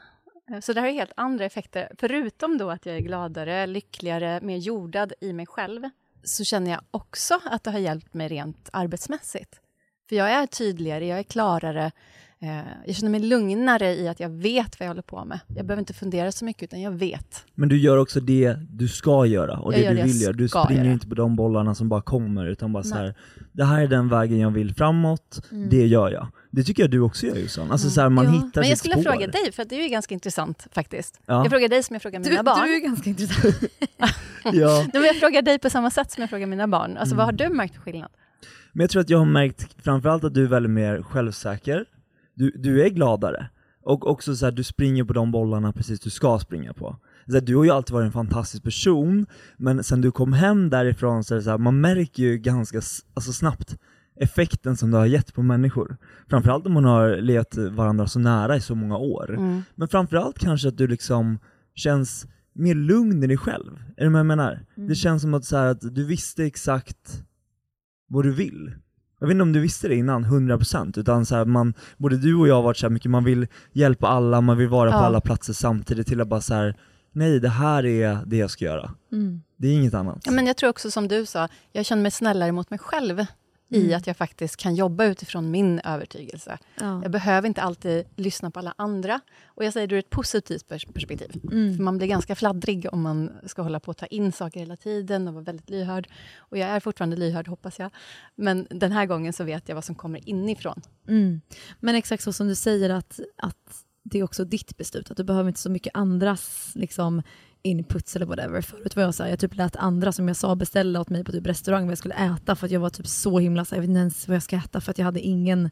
Eh, 0.52 0.60
så 0.60 0.74
det 0.74 0.82
här 0.82 0.88
är 0.88 0.94
helt 0.94 1.12
andra 1.18 1.46
effekter. 1.46 1.92
Förutom 2.00 2.58
då 2.58 2.72
att 2.72 2.86
jag 2.86 2.96
är 2.96 3.00
gladare, 3.00 3.68
lyckligare, 3.68 4.40
mer 4.42 4.58
jordad 4.58 5.14
i 5.22 5.34
mig 5.34 5.46
själv 5.46 5.90
så 6.24 6.44
känner 6.44 6.72
jag 6.72 6.82
också 6.92 7.40
att 7.46 7.64
det 7.64 7.72
har 7.72 7.80
hjälpt 7.80 8.14
mig 8.14 8.28
rent 8.28 8.70
arbetsmässigt. 8.74 9.60
För 10.10 10.16
jag 10.16 10.30
är 10.30 10.46
tydligare, 10.46 11.08
jag 11.08 11.20
är 11.20 11.24
klarare 11.24 11.92
eh, 12.42 12.50
Jag 12.86 12.96
känner 12.96 13.10
mig 13.12 13.20
lugnare 13.20 13.96
i 13.96 14.08
att 14.08 14.20
jag 14.20 14.30
vet 14.30 14.80
vad 14.80 14.86
jag 14.86 14.90
håller 14.90 15.02
på 15.02 15.26
med. 15.26 15.40
Jag 15.48 15.66
behöver 15.66 15.80
inte 15.82 15.94
fundera 15.94 16.32
så 16.32 16.46
mycket, 16.46 16.64
utan 16.64 16.82
jag 16.82 16.92
vet. 16.92 17.46
Men 17.56 17.70
du 17.70 17.78
gör 17.78 17.98
också 17.98 18.20
det 18.20 18.58
du 18.70 18.88
ska 18.88 19.26
göra 19.26 19.58
och 19.60 19.74
Jag 19.74 19.80
det 19.80 19.84
gör 19.84 19.94
du 19.96 20.02
vill 20.04 20.22
göra. 20.22 20.34
Du 20.34 20.48
springer 20.48 20.84
göra. 20.84 20.94
inte 20.94 21.08
på 21.08 21.16
de 21.16 21.36
bollarna 21.36 21.76
som 21.76 21.90
bara 21.90 22.02
kommer 22.02 22.46
utan 22.46 22.74
bara 22.74 22.84
så 22.84 22.96
Nej. 22.96 23.04
här. 23.04 23.16
det 23.52 23.64
här 23.66 23.82
är 23.82 23.88
den 23.88 24.10
vägen 24.10 24.40
jag 24.40 24.52
vill 24.52 24.74
framåt, 24.76 25.42
Mm. 25.52 25.70
det 25.70 25.86
gör 25.88 26.12
jag. 26.12 26.28
Det 26.52 26.64
tycker 26.64 26.84
jag 26.84 26.92
du 26.92 27.00
också 27.00 27.26
gör 27.28 27.36
Jossan. 27.36 27.72
Alltså 27.72 27.90
så 27.90 28.02
här, 28.02 28.10
man 28.10 28.26
Ja. 28.26 28.32
hittar 28.32 28.62
Men 28.62 28.70
jag 28.70 28.78
skulle 28.78 28.94
spår. 28.94 29.04
fråga 29.04 29.28
dig, 29.28 29.52
för 29.52 29.66
det 29.66 29.76
är 29.76 29.84
ju 29.84 29.90
ganska 29.90 30.14
intressant 30.14 30.68
faktiskt. 30.72 31.20
Ja. 31.26 31.34
Jag 31.44 31.50
frågar 31.52 31.70
dig 31.70 31.84
som 31.84 31.94
jag 31.94 32.02
frågar 32.02 32.20
mina 32.20 32.38
Du, 32.38 32.44
barn. 32.44 32.68
du 32.68 32.76
är 32.76 32.80
ganska 32.80 33.10
intressant. 33.10 33.56
Ja. 34.54 34.86
Men 34.94 35.04
jag 35.04 35.16
frågar 35.16 35.42
dig 35.42 35.60
på 35.60 35.70
samma 35.70 35.90
sätt 35.92 36.12
som 36.12 36.22
jag 36.22 36.30
frågar 36.30 36.48
mina 36.48 36.68
barn. 36.68 36.98
Alltså, 36.98 37.16
Vad 37.16 37.26
har 37.26 37.34
Mm. 37.34 37.50
du 37.50 37.56
märkt 37.58 37.76
för 37.76 37.82
skillnad? 37.82 38.10
Men 38.74 38.82
jag 38.84 38.90
tror 38.90 39.02
att 39.02 39.10
jag 39.10 39.18
har 39.18 39.26
märkt 39.26 39.76
framförallt 39.84 40.24
att 40.24 40.34
du 40.34 40.44
är 40.44 40.48
väldigt 40.48 40.72
mer 40.72 41.02
självsäker, 41.02 41.86
du, 42.36 42.52
du 42.56 42.84
är 42.84 42.90
gladare, 42.90 43.50
och 43.86 44.08
också 44.08 44.36
så 44.36 44.46
här, 44.46 44.52
du 44.52 44.64
springer 44.64 45.04
på 45.04 45.14
de 45.14 45.32
bollarna 45.32 45.74
precis 45.74 46.00
du 46.00 46.10
ska 46.10 46.40
springa 46.40 46.74
på. 46.74 46.98
Så 47.28 47.34
här, 47.34 47.42
du 47.42 47.56
har 47.56 47.64
ju 47.64 47.70
alltid 47.70 47.94
varit 47.94 48.06
en 48.06 48.12
fantastisk 48.12 48.64
person, 48.64 49.26
men 49.58 49.84
sen 49.84 50.02
du 50.02 50.12
kom 50.12 50.34
hem 50.34 50.70
därifrån 50.70 51.24
så 51.24 51.34
är 51.34 51.36
det 51.36 51.44
så 51.44 51.50
här, 51.50 51.58
man 51.58 51.82
märker 51.82 52.24
ju 52.24 52.38
ganska 52.38 52.82
alltså 53.14 53.34
snabbt 53.34 53.78
effekten 54.20 54.78
som 54.78 54.92
du 54.92 54.98
har 54.98 55.06
gett 55.06 55.34
på 55.34 55.44
människor. 55.44 55.98
Framförallt 56.30 56.66
om 56.66 56.74
man 56.74 56.86
har 56.86 57.18
levt 57.18 57.58
varandra 57.58 58.08
så 58.08 58.20
nära 58.20 58.56
i 58.56 58.62
så 58.62 58.76
många 58.76 58.98
år. 58.98 59.34
Mm. 59.34 59.62
Men 59.76 59.88
framförallt 59.88 60.40
kanske 60.40 60.68
att 60.68 60.78
du 60.78 60.88
liksom 60.88 61.40
känns 61.76 62.28
mer 62.54 62.76
lugn 62.76 63.24
i 63.24 63.28
dig 63.28 63.38
själv. 63.38 63.72
Är 63.98 64.04
du 64.04 64.10
med 64.10 64.20
jag 64.20 64.26
menar? 64.26 64.66
Det 64.76 64.96
känns 64.96 65.22
som 65.22 65.34
att, 65.34 65.46
så 65.46 65.58
att 65.58 65.96
du 65.96 66.06
visste 66.06 66.46
exakt 66.46 67.24
vad 68.08 68.24
du 68.24 68.32
vill. 68.32 68.76
Jag 69.20 69.28
vet 69.28 69.32
inte 69.34 69.42
om 69.42 69.54
du 69.54 69.60
visste 69.60 69.88
det 69.88 69.96
innan, 69.96 70.26
100% 70.26 71.00
utan 71.00 71.26
så 71.26 71.36
här, 71.36 71.46
man, 71.46 71.74
både 71.98 72.18
du 72.18 72.36
och 72.36 72.48
jag 72.48 72.56
har 72.56 72.62
varit 72.64 72.78
så 72.78 72.86
här 72.86 72.92
mycket, 72.92 73.12
man 73.12 73.24
vill 73.24 73.48
hjälpa 73.74 74.08
alla, 74.08 74.42
man 74.42 74.58
vill 74.58 74.68
vara 74.68 74.92
på 74.92 74.98
Ja. 74.98 75.02
alla 75.02 75.22
platser 75.22 75.54
samtidigt 75.54 76.08
till 76.08 76.22
att 76.22 76.28
bara 76.28 76.42
så 76.42 76.54
här, 76.54 76.76
nej 77.12 77.40
det 77.40 77.50
här 77.50 77.86
är 77.86 78.20
det 78.26 78.38
jag 78.38 78.52
ska 78.52 78.66
göra. 78.66 78.92
Mm. 79.12 79.42
Det 79.58 79.68
är 79.68 79.74
inget 79.74 79.94
annat. 79.94 80.22
Ja, 80.26 80.32
men 80.32 80.46
jag 80.48 80.58
tror 80.58 80.70
också 80.70 80.92
som 80.92 81.08
du 81.08 81.26
sa, 81.26 81.48
jag 81.72 81.86
känner 81.86 82.02
mig 82.02 82.12
snällare 82.12 82.52
mot 82.52 82.70
mig 82.70 82.80
själv 82.80 83.26
i 83.70 83.84
Mm. 83.86 83.98
att 83.98 84.08
jag 84.08 84.18
faktiskt 84.18 84.58
kan 84.58 84.76
jobba 84.76 85.06
utifrån 85.06 85.52
min 85.52 85.80
övertygelse. 85.80 86.58
Ja. 86.80 87.02
Jag 87.04 87.12
behöver 87.12 87.48
inte 87.48 87.62
alltid 87.62 88.06
lyssna 88.16 88.52
på 88.52 88.60
alla 88.60 88.74
andra. 88.78 89.20
Och 89.46 89.66
jag 89.66 89.74
säger 89.74 89.88
det 89.88 89.96
ur 89.96 90.00
ett 90.00 90.10
positivt 90.10 90.68
pers- 90.70 90.94
perspektiv. 90.94 91.32
För 91.42 91.52
Mm. 91.52 91.84
man 91.84 91.98
blir 91.98 92.08
ganska 92.08 92.36
fladdrig 92.36 92.88
om 92.94 93.02
man 93.02 93.32
ska 93.46 93.62
hålla 93.62 93.80
på 93.80 93.92
att 93.92 93.98
ta 93.98 94.06
in 94.06 94.32
saker 94.32 94.60
hela 94.60 94.76
tiden 94.78 95.28
och 95.28 95.34
vara 95.34 95.44
väldigt 95.44 95.70
lyhörd. 95.70 96.08
Och 96.38 96.58
jag 96.58 96.70
är 96.70 96.80
fortfarande 96.80 97.16
lyhörd, 97.18 97.48
hoppas 97.48 97.80
jag. 97.80 97.92
Men 98.36 98.68
den 98.70 98.92
här 98.92 99.06
gången 99.06 99.34
så 99.34 99.44
vet 99.44 99.70
jag 99.70 99.76
vad 99.76 99.84
som 99.84 99.96
kommer 99.96 100.30
inifrån. 100.30 100.82
Mm. 101.08 101.42
Men 101.80 101.96
exakt 101.96 102.24
så 102.24 102.34
som 102.34 102.48
du 102.48 102.56
säger 102.56 102.90
att, 102.90 103.20
att 103.38 103.84
det 104.04 104.20
är 104.20 104.24
också 104.24 104.46
ditt 104.46 104.78
beslut, 104.78 105.12
att 105.12 105.18
du 105.18 105.24
behöver 105.24 105.48
inte 105.50 105.60
så 105.62 105.70
mycket 105.70 105.92
andras 105.96 106.72
liksom, 106.76 107.22
inputs 107.66 108.16
eller 108.16 108.26
whatever. 108.26 108.62
Förut 108.62 108.96
var 108.96 109.04
jag 109.04 109.16
så 109.16 109.24
här, 109.24 109.30
jag 109.30 109.40
typ 109.40 109.56
lät 109.56 109.76
andra 109.76 110.12
som 110.12 110.28
jag 110.28 110.38
sa 110.38 110.56
beställa 110.56 111.02
åt 111.02 111.10
mig 111.10 111.24
på 111.24 111.32
typ 111.32 111.48
restaurang 111.48 111.84
vad 111.84 111.92
jag 111.92 111.98
skulle 111.98 112.16
äta 112.16 112.56
för 112.56 112.66
att 112.66 112.72
jag 112.72 112.80
var 112.80 112.90
typ 112.90 113.08
så 113.08 113.40
himla 113.40 113.66
så 113.66 113.76
här, 113.76 113.78
jag 113.78 113.82
vet 113.82 113.90
inte 113.90 114.00
ens 114.00 114.28
vad 114.28 114.36
jag 114.36 114.44
ska 114.44 114.56
äta 114.56 114.82
för 114.82 114.92
att 114.92 114.98
jag 114.98 115.06
hade 115.06 115.20
ingen 115.20 115.70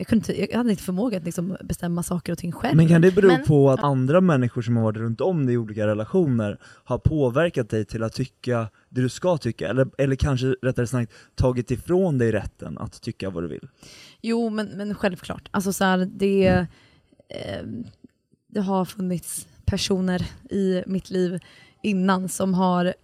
jag, 0.00 0.06
kunde 0.06 0.32
inte, 0.32 0.50
jag 0.50 0.58
hade 0.58 0.70
inte 0.70 0.82
förmåga 0.82 1.18
att 1.18 1.24
liksom 1.24 1.56
bestämma 1.64 2.02
saker 2.02 2.32
och 2.32 2.38
ting 2.38 2.52
själv. 2.52 2.76
Men 2.76 2.88
kan 2.88 3.00
det 3.00 3.14
bero 3.14 3.26
Men- 3.26 3.44
på 3.44 3.70
att 3.70 3.80
andra 3.80 4.20
människor 4.20 4.62
som 4.62 4.76
har 4.76 4.84
varit 4.84 4.96
runt 4.96 5.20
om 5.20 5.46
dig 5.46 5.54
i 5.54 5.58
olika 5.58 5.86
relationer 5.86 6.58
har 6.62 6.98
påverkat 6.98 7.70
dig 7.70 7.84
till 7.84 8.02
att 8.02 8.12
tycka 8.12 8.68
det 8.88 9.00
du 9.00 9.08
ska 9.08 9.38
tycka? 9.38 9.68
Eller, 9.68 9.88
eller 9.98 10.16
kanske 10.16 10.46
rättare 10.46 10.86
sagt 10.86 11.12
tagit 11.34 11.70
ifrån 11.70 12.18
dig 12.18 12.32
rätten 12.32 12.78
att 12.78 13.02
tycka 13.02 13.30
vad 13.30 13.42
du 13.44 13.48
vill? 13.48 13.68
Jo, 14.22 14.50
men, 14.50 14.66
men 14.66 14.94
självklart. 14.94 15.48
Alltså 15.50 15.72
så 15.72 15.84
här, 15.84 16.08
det... 16.12 16.46
Eh, 17.28 17.62
det 18.50 18.60
har 18.60 18.84
funnits 18.84 19.48
personer 19.70 20.26
i 20.50 20.82
mitt 20.86 21.10
liv 21.10 21.40
innan 21.82 22.28
som 22.28 22.54
har 22.54 22.94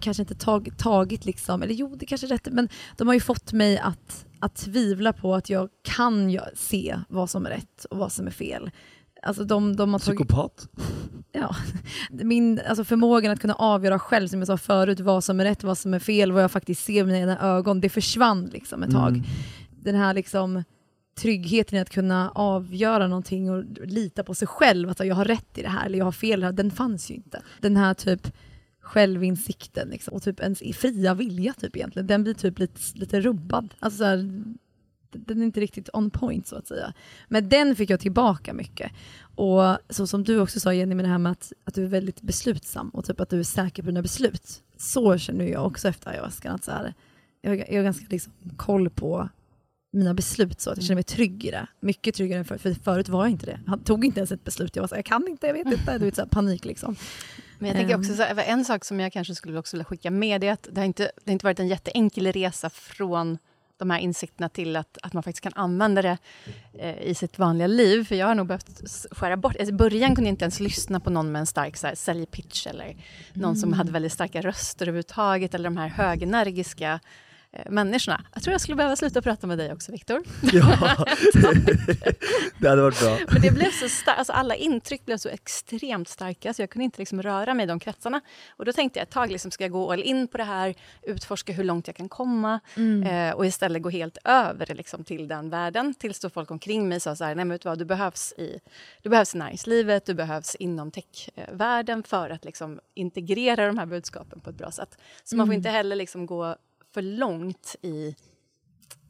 kanske 0.00 0.22
inte 0.22 0.34
tag, 0.34 0.68
tagit, 0.78 1.24
liksom, 1.24 1.62
eller 1.62 1.74
jo 1.74 1.96
det 1.96 2.06
kanske 2.06 2.26
är 2.26 2.28
rätt, 2.28 2.48
men 2.50 2.68
de 2.96 3.06
har 3.06 3.14
ju 3.14 3.20
fått 3.20 3.52
mig 3.52 3.78
att, 3.78 4.26
att 4.40 4.54
tvivla 4.54 5.12
på 5.12 5.34
att 5.34 5.50
jag 5.50 5.68
kan 5.84 6.38
se 6.54 6.98
vad 7.08 7.30
som 7.30 7.46
är 7.46 7.50
rätt 7.50 7.84
och 7.84 7.98
vad 7.98 8.12
som 8.12 8.26
är 8.26 8.30
fel. 8.30 8.70
Alltså 9.22 9.44
de, 9.44 9.76
de 9.76 9.92
har 9.92 10.00
tagit, 10.00 10.18
Psykopat? 10.18 10.68
ja, 11.32 11.56
min 12.10 12.60
alltså 12.68 12.84
förmågan 12.84 13.32
att 13.32 13.40
kunna 13.40 13.54
avgöra 13.54 13.98
själv, 13.98 14.28
som 14.28 14.38
jag 14.38 14.46
sa 14.46 14.56
förut, 14.56 15.00
vad 15.00 15.24
som 15.24 15.40
är 15.40 15.44
rätt, 15.44 15.64
vad 15.64 15.78
som 15.78 15.94
är 15.94 15.98
fel, 15.98 16.32
vad 16.32 16.42
jag 16.42 16.50
faktiskt 16.50 16.84
ser 16.84 17.04
med 17.04 17.20
mina 17.20 17.40
ögon, 17.40 17.80
det 17.80 17.88
försvann 17.88 18.50
liksom 18.52 18.82
ett 18.82 18.90
tag. 18.90 19.08
Mm. 19.08 19.24
Den 19.70 19.94
här 19.94 20.14
liksom 20.14 20.64
tryggheten 21.18 21.78
i 21.78 21.80
att 21.80 21.90
kunna 21.90 22.30
avgöra 22.30 23.06
någonting 23.06 23.50
och 23.50 23.64
lita 23.86 24.24
på 24.24 24.34
sig 24.34 24.48
själv, 24.48 24.90
att 24.90 25.06
jag 25.06 25.14
har 25.14 25.24
rätt 25.24 25.58
i 25.58 25.62
det 25.62 25.68
här 25.68 25.86
eller 25.86 25.98
jag 25.98 26.04
har 26.04 26.12
fel 26.12 26.42
här, 26.42 26.52
den 26.52 26.70
fanns 26.70 27.10
ju 27.10 27.14
inte. 27.14 27.42
Den 27.60 27.76
här 27.76 27.94
typ 27.94 28.32
självinsikten 28.80 29.88
liksom, 29.88 30.14
och 30.14 30.22
typ 30.22 30.40
ens 30.40 30.62
fria 30.74 31.14
vilja 31.14 31.52
typ 31.52 31.76
egentligen, 31.76 32.06
den 32.06 32.22
blir 32.22 32.34
typ 32.34 32.58
lite, 32.58 32.80
lite 32.94 33.20
rubbad. 33.20 33.74
Alltså 33.78 33.98
så 33.98 34.04
här, 34.04 34.42
den 35.10 35.40
är 35.40 35.46
inte 35.46 35.60
riktigt 35.60 35.88
on 35.92 36.10
point 36.10 36.46
så 36.46 36.56
att 36.56 36.66
säga. 36.66 36.92
Men 37.28 37.48
den 37.48 37.76
fick 37.76 37.90
jag 37.90 38.00
tillbaka 38.00 38.52
mycket. 38.52 38.92
Och 39.20 39.78
så 39.88 40.06
som 40.06 40.24
du 40.24 40.40
också 40.40 40.60
sa 40.60 40.72
Jenny 40.72 40.94
med 40.94 41.04
det 41.04 41.08
här 41.08 41.18
med 41.18 41.32
att, 41.32 41.52
att 41.64 41.74
du 41.74 41.84
är 41.84 41.88
väldigt 41.88 42.20
beslutsam 42.20 42.88
och 42.88 43.04
typ 43.04 43.20
att 43.20 43.30
du 43.30 43.38
är 43.38 43.44
säker 43.44 43.82
på 43.82 43.86
dina 43.86 44.02
beslut. 44.02 44.62
Så 44.76 45.18
känner 45.18 45.44
jag 45.44 45.66
också 45.66 45.88
efter 45.88 46.10
ayahuascan. 46.10 46.54
Att 46.54 46.64
så 46.64 46.70
här, 46.70 46.94
jag, 47.40 47.58
jag 47.58 47.76
har 47.76 47.82
ganska 47.82 48.06
liksom 48.10 48.32
koll 48.56 48.90
på 48.90 49.28
mina 49.90 50.14
beslut 50.14 50.60
så 50.60 50.70
att 50.70 50.76
jag 50.76 50.84
känner 50.84 50.94
mig 50.94 51.04
trygg 51.04 51.44
i 51.44 51.50
det. 51.50 51.66
Mycket 51.80 52.14
tryggare 52.14 52.38
än 52.38 52.44
förut, 52.44 52.62
för 52.62 52.74
förut 52.74 53.08
var 53.08 53.24
jag 53.24 53.30
inte 53.30 53.46
det. 53.46 53.60
Han 53.66 53.80
tog 53.80 54.04
inte 54.04 54.20
ens 54.20 54.32
ett 54.32 54.44
beslut. 54.44 54.76
Jag 54.76 54.82
var 54.82 54.88
så 54.88 54.94
här, 54.94 54.98
jag 54.98 55.06
kan 55.06 55.28
inte, 55.28 55.46
jag 55.46 55.54
vet 55.54 55.66
inte. 55.66 55.98
Du 55.98 56.04
vet, 56.04 56.14
så 56.14 56.22
här, 56.22 56.28
panik 56.28 56.64
liksom. 56.64 56.96
Men 57.58 57.68
jag 57.68 57.76
tänker 57.76 57.94
Ehm. 57.94 58.00
också 58.00 58.14
så 58.14 58.22
här, 58.22 58.44
en 58.46 58.64
sak 58.64 58.84
som 58.84 59.00
jag 59.00 59.12
kanske 59.12 59.34
skulle 59.34 59.58
också 59.58 59.76
vilja 59.76 59.84
skicka 59.84 60.10
med 60.10 60.44
är 60.44 60.52
att 60.52 60.68
det 60.72 60.80
har 60.80 60.86
inte, 60.86 61.02
det 61.02 61.30
har 61.30 61.32
inte 61.32 61.46
varit 61.46 61.60
en 61.60 61.68
jätteenkel 61.68 62.32
resa 62.32 62.70
från 62.70 63.38
de 63.76 63.90
här 63.90 63.98
insikterna 63.98 64.48
till 64.48 64.76
att, 64.76 64.98
att 65.02 65.12
man 65.12 65.22
faktiskt 65.22 65.42
kan 65.42 65.52
använda 65.54 66.02
det 66.02 66.18
eh, 66.78 67.02
i 67.02 67.14
sitt 67.14 67.38
vanliga 67.38 67.66
liv. 67.66 68.04
För 68.04 68.14
jag 68.14 68.26
har 68.26 68.34
nog 68.34 68.46
behövt 68.46 68.82
skära 69.10 69.36
bort... 69.36 69.56
Alltså 69.56 69.74
I 69.74 69.76
början 69.76 70.14
kunde 70.14 70.28
jag 70.28 70.32
inte 70.32 70.44
ens 70.44 70.60
lyssna 70.60 71.00
på 71.00 71.10
någon 71.10 71.32
med 71.32 71.40
en 71.40 71.46
stark 71.46 71.76
så 71.76 71.86
här, 71.86 71.94
säljpitch 71.94 72.66
eller 72.66 72.96
någon 73.32 73.56
som 73.56 73.72
hade 73.72 73.92
väldigt 73.92 74.12
starka 74.12 74.40
röster 74.40 74.86
överhuvudtaget 74.86 75.54
eller 75.54 75.64
de 75.64 75.76
här 75.76 75.88
högenergiska 75.88 77.00
människorna. 77.70 78.24
Jag 78.34 78.42
tror 78.42 78.52
jag 78.52 78.60
skulle 78.60 78.76
behöva 78.76 78.96
sluta 78.96 79.22
prata 79.22 79.46
med 79.46 79.58
dig 79.58 79.72
också, 79.72 79.92
Viktor. 79.92 80.22
Ja, 80.52 81.04
det 82.58 82.68
hade 82.68 82.82
varit 82.82 83.00
bra. 83.00 83.18
Men 83.28 83.42
det 83.42 83.50
blev 83.50 83.70
så 83.70 83.88
starkt, 83.88 84.18
alltså 84.18 84.32
alla 84.32 84.54
intryck 84.54 85.04
blev 85.06 85.16
så 85.16 85.28
extremt 85.28 86.08
starka 86.08 86.54
så 86.54 86.62
jag 86.62 86.70
kunde 86.70 86.84
inte 86.84 86.98
liksom 86.98 87.22
röra 87.22 87.54
mig 87.54 87.64
i 87.64 87.66
de 87.66 87.80
kretsarna. 87.80 88.20
Och 88.56 88.64
då 88.64 88.72
tänkte 88.72 88.98
jag 88.98 89.02
ett 89.06 89.12
tag, 89.12 89.30
liksom, 89.30 89.50
ska 89.50 89.64
jag 89.64 89.70
gå 89.72 89.92
all 89.92 90.02
in 90.02 90.28
på 90.28 90.38
det 90.38 90.44
här, 90.44 90.74
utforska 91.02 91.52
hur 91.52 91.64
långt 91.64 91.86
jag 91.86 91.96
kan 91.96 92.08
komma 92.08 92.60
eh, 93.10 93.34
och 93.34 93.46
istället 93.46 93.82
gå 93.82 93.90
helt 93.90 94.18
över 94.24 94.74
liksom, 94.74 95.04
till 95.04 95.28
den 95.28 95.50
världen. 95.50 95.94
Tills 95.94 96.20
då 96.20 96.30
folk 96.30 96.50
omkring 96.50 96.88
mig 96.88 97.00
sa 97.00 97.16
så 97.16 97.24
här, 97.24 97.34
nej 97.34 97.44
men 97.44 97.54
vet 97.54 97.62
du 97.62 97.68
vad, 97.68 97.78
du 97.78 97.84
behövs 97.84 98.32
i, 98.32 98.60
du 99.02 99.08
behövs 99.08 99.34
i 99.34 99.38
näringslivet, 99.38 100.06
du 100.06 100.14
behövs 100.14 100.54
inom 100.54 100.90
techvärlden 100.90 102.02
för 102.02 102.30
att 102.30 102.44
liksom, 102.44 102.80
integrera 102.94 103.66
de 103.66 103.78
här 103.78 103.86
budskapen 103.86 104.40
på 104.40 104.50
ett 104.50 104.56
bra 104.56 104.70
sätt. 104.70 104.98
Så 105.24 105.36
man 105.36 105.46
får 105.46 105.54
inte 105.54 105.70
heller 105.70 105.96
liksom, 105.96 106.26
gå 106.26 106.56
för 106.98 107.02
långt 107.02 107.76
i 107.82 108.16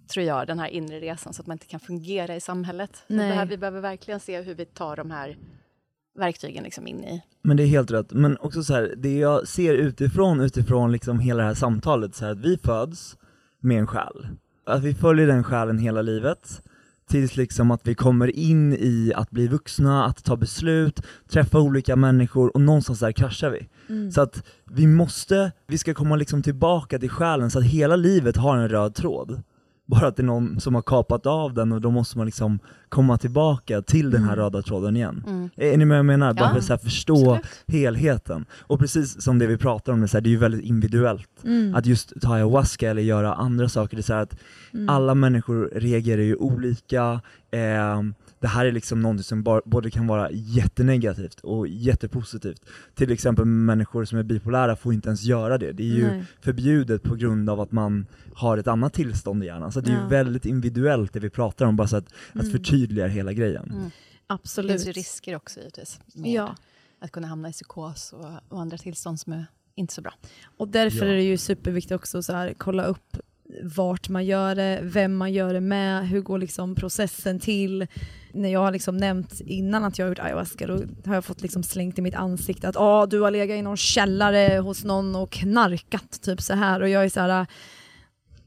tror 0.08 0.26
jag, 0.26 0.46
den 0.46 0.58
här 0.58 0.68
inre 0.68 1.00
resan 1.00 1.32
så 1.32 1.42
att 1.42 1.46
man 1.46 1.54
inte 1.54 1.66
kan 1.66 1.80
fungera 1.80 2.36
i 2.36 2.40
samhället. 2.40 3.04
Behöver, 3.08 3.46
vi 3.46 3.56
behöver 3.56 3.80
verkligen 3.80 4.20
se 4.20 4.40
hur 4.40 4.54
vi 4.54 4.64
tar 4.64 4.96
de 4.96 5.10
här 5.10 5.36
verktygen 6.18 6.64
liksom 6.64 6.86
in 6.86 7.04
i... 7.04 7.22
Men 7.42 7.56
det 7.56 7.62
är 7.62 7.66
helt 7.66 7.90
rätt, 7.90 8.12
men 8.12 8.38
också 8.38 8.62
så 8.62 8.74
här, 8.74 8.94
det 8.96 9.18
jag 9.18 9.48
ser 9.48 9.74
utifrån, 9.74 10.40
utifrån 10.40 10.92
liksom 10.92 11.20
hela 11.20 11.42
det 11.42 11.48
här 11.48 11.54
samtalet, 11.54 12.14
så 12.14 12.24
här, 12.24 12.32
att 12.32 12.38
vi 12.38 12.58
föds 12.58 13.16
med 13.60 13.78
en 13.78 13.86
själ. 13.86 14.28
Att 14.66 14.82
vi 14.82 14.94
följer 14.94 15.26
den 15.26 15.44
själen 15.44 15.78
hela 15.78 16.02
livet, 16.02 16.62
tills 17.08 17.36
liksom 17.36 17.70
att 17.70 17.86
vi 17.86 17.94
kommer 17.94 18.36
in 18.36 18.72
i 18.72 19.12
att 19.16 19.30
bli 19.30 19.48
vuxna, 19.48 20.04
att 20.04 20.24
ta 20.24 20.36
beslut, 20.36 21.02
träffa 21.28 21.60
olika 21.60 21.96
människor 21.96 22.54
och 22.54 22.60
någonstans 22.60 23.00
där 23.00 23.12
kraschar 23.12 23.50
vi. 23.50 23.68
Så 24.10 24.20
att 24.20 24.42
vi 24.70 24.86
måste, 24.86 25.52
vi 25.66 25.78
ska 25.78 25.94
komma 25.94 26.16
liksom 26.16 26.42
tillbaka 26.42 26.98
till 26.98 27.10
själen 27.10 27.50
så 27.50 27.58
att 27.58 27.64
hela 27.64 27.96
livet 27.96 28.36
har 28.36 28.56
en 28.56 28.68
röd 28.68 28.94
tråd. 28.94 29.42
Bara 29.90 30.06
att 30.06 30.16
det 30.16 30.22
är 30.22 30.24
någon 30.24 30.60
som 30.60 30.74
har 30.74 30.82
kapat 30.82 31.26
av 31.26 31.54
den 31.54 31.72
och 31.72 31.80
då 31.80 31.90
måste 31.90 32.18
man 32.18 32.26
liksom 32.26 32.58
komma 32.88 33.18
tillbaka 33.18 33.82
till 33.82 34.10
den 34.10 34.24
här 34.24 34.36
röda 34.36 34.62
tråden 34.62 34.96
igen. 34.96 35.50
Är 35.56 35.76
ni 35.76 35.84
med 35.84 35.88
vad 35.88 35.98
jag 35.98 36.06
menar? 36.06 36.34
Bara 36.34 36.52
Ja, 36.54 36.60
för 36.62 36.74
att 36.74 36.82
förstå 36.82 37.14
absolut. 37.34 37.46
helheten. 37.68 38.44
Och 38.52 38.78
precis 38.78 39.22
som 39.22 39.38
det 39.38 39.46
vi 39.46 39.56
pratar 39.56 39.92
om, 39.92 40.00
det, 40.00 40.04
är 40.04 40.08
så 40.08 40.16
här, 40.16 40.22
det 40.22 40.28
är 40.28 40.30
ju 40.30 40.36
väldigt 40.36 40.64
individuellt. 40.64 41.28
Att 41.74 41.86
just 41.86 42.20
ta 42.20 42.34
ayahuasca 42.34 42.90
eller 42.90 43.02
göra 43.02 43.34
andra 43.34 43.68
saker, 43.68 43.96
det 43.96 44.00
är 44.00 44.02
så 44.02 44.14
att 44.14 44.36
alla 44.88 45.14
människor 45.14 45.70
reagerar 45.74 46.22
ju 46.22 46.36
olika. 46.36 47.20
Eh, 47.50 48.02
det 48.40 48.46
här 48.48 48.66
är 48.66 48.72
liksom 48.72 49.00
någonting 49.02 49.24
som 49.24 49.42
bara, 49.42 49.60
både 49.64 49.90
kan 49.90 50.06
vara 50.06 50.30
jättenegativt 50.30 51.40
och 51.40 51.68
jättepositivt. 51.68 52.62
Till 52.94 53.10
exempel 53.12 53.44
människor 53.44 54.04
som 54.04 54.18
är 54.18 54.22
bipolära 54.22 54.76
får 54.76 54.94
inte 54.94 55.08
ens 55.08 55.22
göra 55.22 55.58
det. 55.58 55.72
Det 55.72 55.82
är 55.82 55.96
ju 55.96 56.06
Nej. 56.06 56.24
förbjudet 56.40 57.02
på 57.02 57.14
grund 57.14 57.50
av 57.50 57.60
att 57.60 57.72
man 57.72 58.06
har 58.34 58.58
ett 58.58 58.66
annat 58.68 58.92
tillstånd 58.94 59.42
i 59.44 59.46
hjärnan. 59.46 59.72
Så 59.72 59.80
det 59.80 59.90
är 59.90 59.94
Ja. 59.94 60.02
ju 60.02 60.08
väldigt 60.08 60.46
individuellt 60.46 61.12
det 61.12 61.20
vi 61.20 61.30
pratar 61.30 61.66
om, 61.66 61.76
bara 61.76 61.88
så 61.88 61.96
att, 61.96 62.12
att 62.32 62.52
förtydliga 62.52 63.06
hela 63.06 63.32
grejen. 63.32 63.64
Det 63.68 63.74
finns 63.74 63.92
Absolut. 64.26 64.86
ju 64.86 64.92
risker 64.92 65.36
också 65.36 65.60
givetvis. 65.60 66.00
Med 66.14 66.32
Ja. 66.32 66.56
Att 67.00 67.12
kunna 67.12 67.26
hamna 67.26 67.48
i 67.48 67.52
psykos 67.52 68.12
och, 68.12 68.30
och 68.48 68.60
andra 68.60 68.78
tillstånd 68.78 69.20
som 69.20 69.32
är 69.32 69.46
inte 69.74 69.94
så 69.94 70.00
bra. 70.02 70.14
Och 70.56 70.68
därför 70.68 71.06
Ja. 71.06 71.12
är 71.12 71.16
det 71.16 71.22
ju 71.22 71.36
superviktigt 71.36 71.92
också 71.92 72.22
så 72.22 72.32
här, 72.32 72.54
kolla 72.58 72.84
upp 72.84 73.16
vart 73.62 74.08
man 74.08 74.26
gör 74.26 74.54
det, 74.54 74.80
vem 74.82 75.16
man 75.16 75.32
gör 75.32 75.54
det 75.54 75.60
med, 75.60 76.08
hur 76.08 76.20
går 76.20 76.38
liksom 76.38 76.74
processen 76.74 77.40
till. 77.40 77.86
När 78.32 78.48
jag 78.48 78.60
har 78.60 78.72
liksom 78.72 78.96
nämnt 78.96 79.40
innan 79.40 79.84
att 79.84 79.98
jag 79.98 80.06
har 80.06 80.08
gjort 80.08 80.18
ayahuasca 80.18 80.66
då 80.66 80.80
har 81.06 81.14
jag 81.14 81.24
fått 81.24 81.42
liksom 81.42 81.62
slängt 81.62 81.98
i 81.98 82.02
mitt 82.02 82.14
ansikte 82.14 82.68
att 82.68 82.76
ah, 82.76 83.06
du 83.06 83.20
har 83.20 83.30
legat 83.30 83.56
i 83.56 83.62
någon 83.62 83.76
källare 83.76 84.58
hos 84.58 84.84
någon 84.84 85.16
och 85.16 85.30
knarkat 85.30 86.22
typ 86.22 86.40
så 86.40 86.54
här. 86.54 86.80
Och 86.80 86.88
jag 86.88 87.04
är 87.04 87.08
så 87.08 87.20
här 87.20 87.46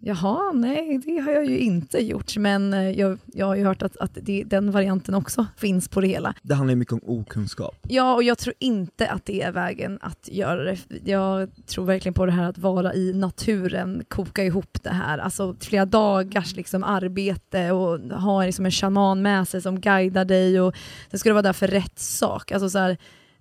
Jaha, 0.04 0.52
nej 0.52 0.98
det 1.06 1.18
har 1.18 1.32
jag 1.32 1.46
ju 1.46 1.60
inte 1.60 2.00
gjort 2.00 2.38
men 2.38 2.74
eh, 2.74 2.90
jag, 2.90 3.18
jag 3.26 3.46
har 3.46 3.56
ju 3.56 3.64
hört 3.64 3.82
att, 3.82 3.98
att 3.98 4.18
det, 4.22 4.44
den 4.44 4.72
varianten 4.72 5.16
också 5.16 5.46
finns 5.58 5.88
på 5.90 6.02
det 6.02 6.08
hela. 6.08 6.34
Det 6.42 6.54
handlar 6.54 6.72
ju 6.72 6.76
mycket 6.76 6.94
om 6.94 7.02
okunskap. 7.06 7.76
Ja, 7.88 8.16
och 8.16 8.24
jag 8.24 8.38
tror 8.38 8.56
inte 8.60 9.10
att 9.10 9.26
det 9.26 9.42
är 9.42 9.52
vägen 9.52 10.00
att 10.02 10.30
göra 10.32 10.64
det. 10.64 10.78
Jag 11.06 11.50
tror 11.66 11.86
verkligen 11.86 12.14
på 12.14 12.26
det 12.26 12.32
här 12.32 12.50
att 12.50 12.58
vara 12.58 12.94
i 12.94 13.14
naturen, 13.14 14.04
koka 14.08 14.44
ihop 14.44 14.84
det 14.84 14.90
här. 14.90 15.18
Alltså 15.18 15.56
flera 15.60 15.86
dagars 15.86 16.56
liksom 16.56 16.84
arbete 16.84 17.72
och 17.72 18.00
ha 18.00 18.46
liksom 18.46 18.66
en 18.66 18.72
shaman 18.72 19.22
med 19.22 19.48
sig 19.48 19.62
som 19.62 19.80
guidar 19.80 20.26
dig 20.26 20.62
och 20.62 20.76
sen 21.10 21.20
ska 21.20 21.30
du 21.30 21.34
vara 21.34 21.42
där 21.42 21.54
för 21.54 21.68
rätt 21.68 22.00
sak. 22.00 22.52
Alltså 22.52 22.70
så 22.70 22.80
här, 22.80 22.98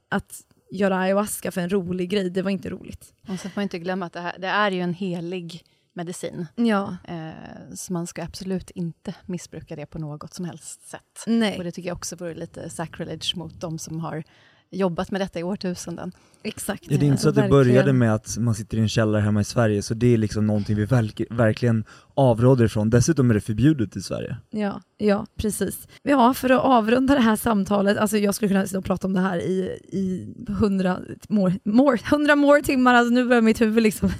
att 0.08 0.40
göra 0.70 0.98
ayahuasca 0.98 1.50
för 1.50 1.60
en 1.60 1.70
rolig 1.70 2.10
grej, 2.10 2.30
det 2.30 2.42
var 2.42 2.50
inte 2.50 2.70
roligt. 2.70 3.12
Och 3.22 3.26
sen 3.26 3.38
får 3.38 3.52
man 3.54 3.62
inte 3.62 3.78
glömma 3.78 4.06
att 4.06 4.12
det, 4.12 4.20
här, 4.20 4.34
det 4.38 4.46
är 4.46 4.70
ju 4.70 4.80
en 4.80 4.94
helig 4.94 5.64
medicin. 5.94 6.46
Ja, 6.54 6.96
Eh, 7.08 7.74
så 7.74 7.92
man 7.92 8.06
ska 8.06 8.22
absolut 8.24 8.70
inte 8.70 9.14
missbruka 9.26 9.76
det 9.76 9.86
på 9.86 9.98
något 9.98 10.34
som 10.34 10.44
helst 10.44 10.88
sätt. 10.88 11.00
Och 11.26 11.32
nej, 11.32 11.58
det 11.64 11.72
tycker 11.72 11.88
jag 11.88 11.96
också 11.96 12.16
vore 12.16 12.34
lite 12.34 12.70
sacrilege 12.70 13.32
mot 13.36 13.60
de 13.60 13.78
som 13.78 14.00
har 14.00 14.22
jobbat 14.72 15.10
med 15.10 15.20
detta 15.20 15.38
i 15.40 15.42
årtusenden. 15.42 16.12
exakt. 16.42 16.84
Ja, 16.88 16.98
det 16.98 17.04
är 17.06 17.08
inte 17.08 17.22
så 17.22 17.28
att 17.28 17.34
det 17.34 17.48
började 17.48 17.92
med 17.92 18.14
att 18.14 18.36
man 18.38 18.54
sitter 18.54 18.76
i 18.78 18.80
en 18.80 18.88
källare 18.88 19.22
hemma 19.22 19.40
i 19.40 19.44
Sverige, 19.44 19.82
så 19.82 19.94
det 19.94 20.06
är 20.06 20.16
liksom 20.18 20.46
någonting 20.46 20.76
vi 20.76 20.84
verk- 20.86 21.26
verkligen 21.30 21.84
avråder 22.20 22.64
ifrån. 22.64 22.90
Dessutom 22.90 23.30
är 23.30 23.34
det 23.34 23.40
förbjudet 23.40 23.96
i 23.96 24.00
Sverige. 24.00 24.36
Ja, 24.50 24.82
ja, 24.98 25.26
precis. 25.36 25.88
Ja, 26.02 26.34
för 26.34 26.50
att 26.50 26.60
avrunda 26.60 27.14
det 27.14 27.20
här 27.20 27.36
samtalet, 27.36 27.98
alltså 27.98 28.18
jag 28.18 28.34
skulle 28.34 28.48
kunna 28.48 28.66
sitta 28.66 28.78
och 28.78 28.84
prata 28.84 29.06
om 29.06 29.12
det 29.12 29.20
här 29.20 29.38
i, 29.38 29.78
i 29.88 30.34
hundra 30.48 30.98
more, 31.28 31.58
more, 31.64 31.98
hundra 32.10 32.36
more 32.36 32.62
timmar, 32.62 32.94
alltså 32.94 33.14
nu 33.14 33.24
börjar 33.24 33.42
mitt 33.42 33.60
huvud 33.60 33.82
liksom 33.82 34.10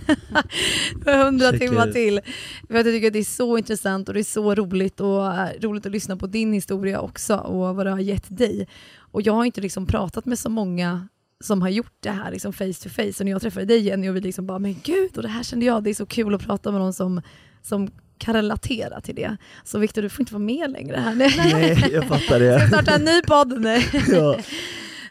hundra 1.05 1.53
timmar 1.53 1.93
till. 1.93 2.21
För 2.69 2.75
att 2.75 2.87
jag 2.87 2.95
tycker 2.95 3.07
att 3.07 3.13
det 3.13 3.19
är 3.19 3.25
så 3.25 3.59
intressant 3.59 4.09
och 4.09 4.15
det 4.15 4.21
är 4.21 4.25
så 4.25 4.55
roligt 4.55 5.01
och 5.01 5.27
eh, 5.27 5.49
roligt 5.61 5.87
att 5.87 5.93
lyssna 5.93 6.17
på 6.17 6.27
din 6.27 6.53
historia 6.53 7.01
också 7.01 7.37
och 7.37 7.77
vad 7.77 7.87
det 7.87 7.91
har 7.91 7.99
gett 7.99 8.37
dig. 8.37 8.69
Och 8.99 9.23
jag 9.23 9.33
har 9.33 9.45
inte 9.45 9.61
liksom 9.61 9.87
pratat 9.87 10.27
med 10.27 10.39
så 10.39 10.51
många 10.51 11.09
som 11.45 11.63
har 11.63 11.69
gjort 11.69 11.95
det 12.01 12.11
här 12.11 12.31
liksom 12.31 12.53
face 12.53 12.83
to 12.83 12.89
face. 12.89 13.15
Och 13.19 13.25
när 13.25 13.33
jag 13.33 13.43
träffade 13.43 13.67
dig 13.67 13.79
Jenny 13.79 14.09
och 14.09 14.17
vi 14.17 14.21
liksom 14.21 14.47
bara, 14.47 14.59
men 14.59 14.77
gud, 14.85 15.17
och 15.17 15.23
det 15.23 15.29
här 15.29 15.43
kände 15.43 15.67
jag, 15.67 15.83
det 15.83 15.91
är 15.91 15.95
så 15.95 16.07
kul 16.07 16.35
att 16.35 16.47
prata 16.47 16.71
med 16.73 16.81
någon 16.81 16.93
som, 16.93 17.23
som 17.63 17.91
kan 18.19 18.35
relatera 18.35 19.01
till 19.01 19.15
det. 19.15 19.37
Så 19.65 19.79
Viktor, 19.79 20.03
du 20.03 20.09
får 20.09 20.23
inte 20.23 20.33
vara 20.33 20.45
med 20.45 20.71
längre 20.71 20.97
här. 20.97 21.15
Nej. 21.15 21.35
Nej, 21.53 21.91
jag 21.93 22.05
fattar 22.09 22.19
Ska 22.19 22.39
det. 22.39 22.69
starta 22.69 22.95
en 22.95 23.05
ny 23.05 23.23
podd? 23.23 23.61
Nej. 23.61 23.89
ja. 24.09 24.37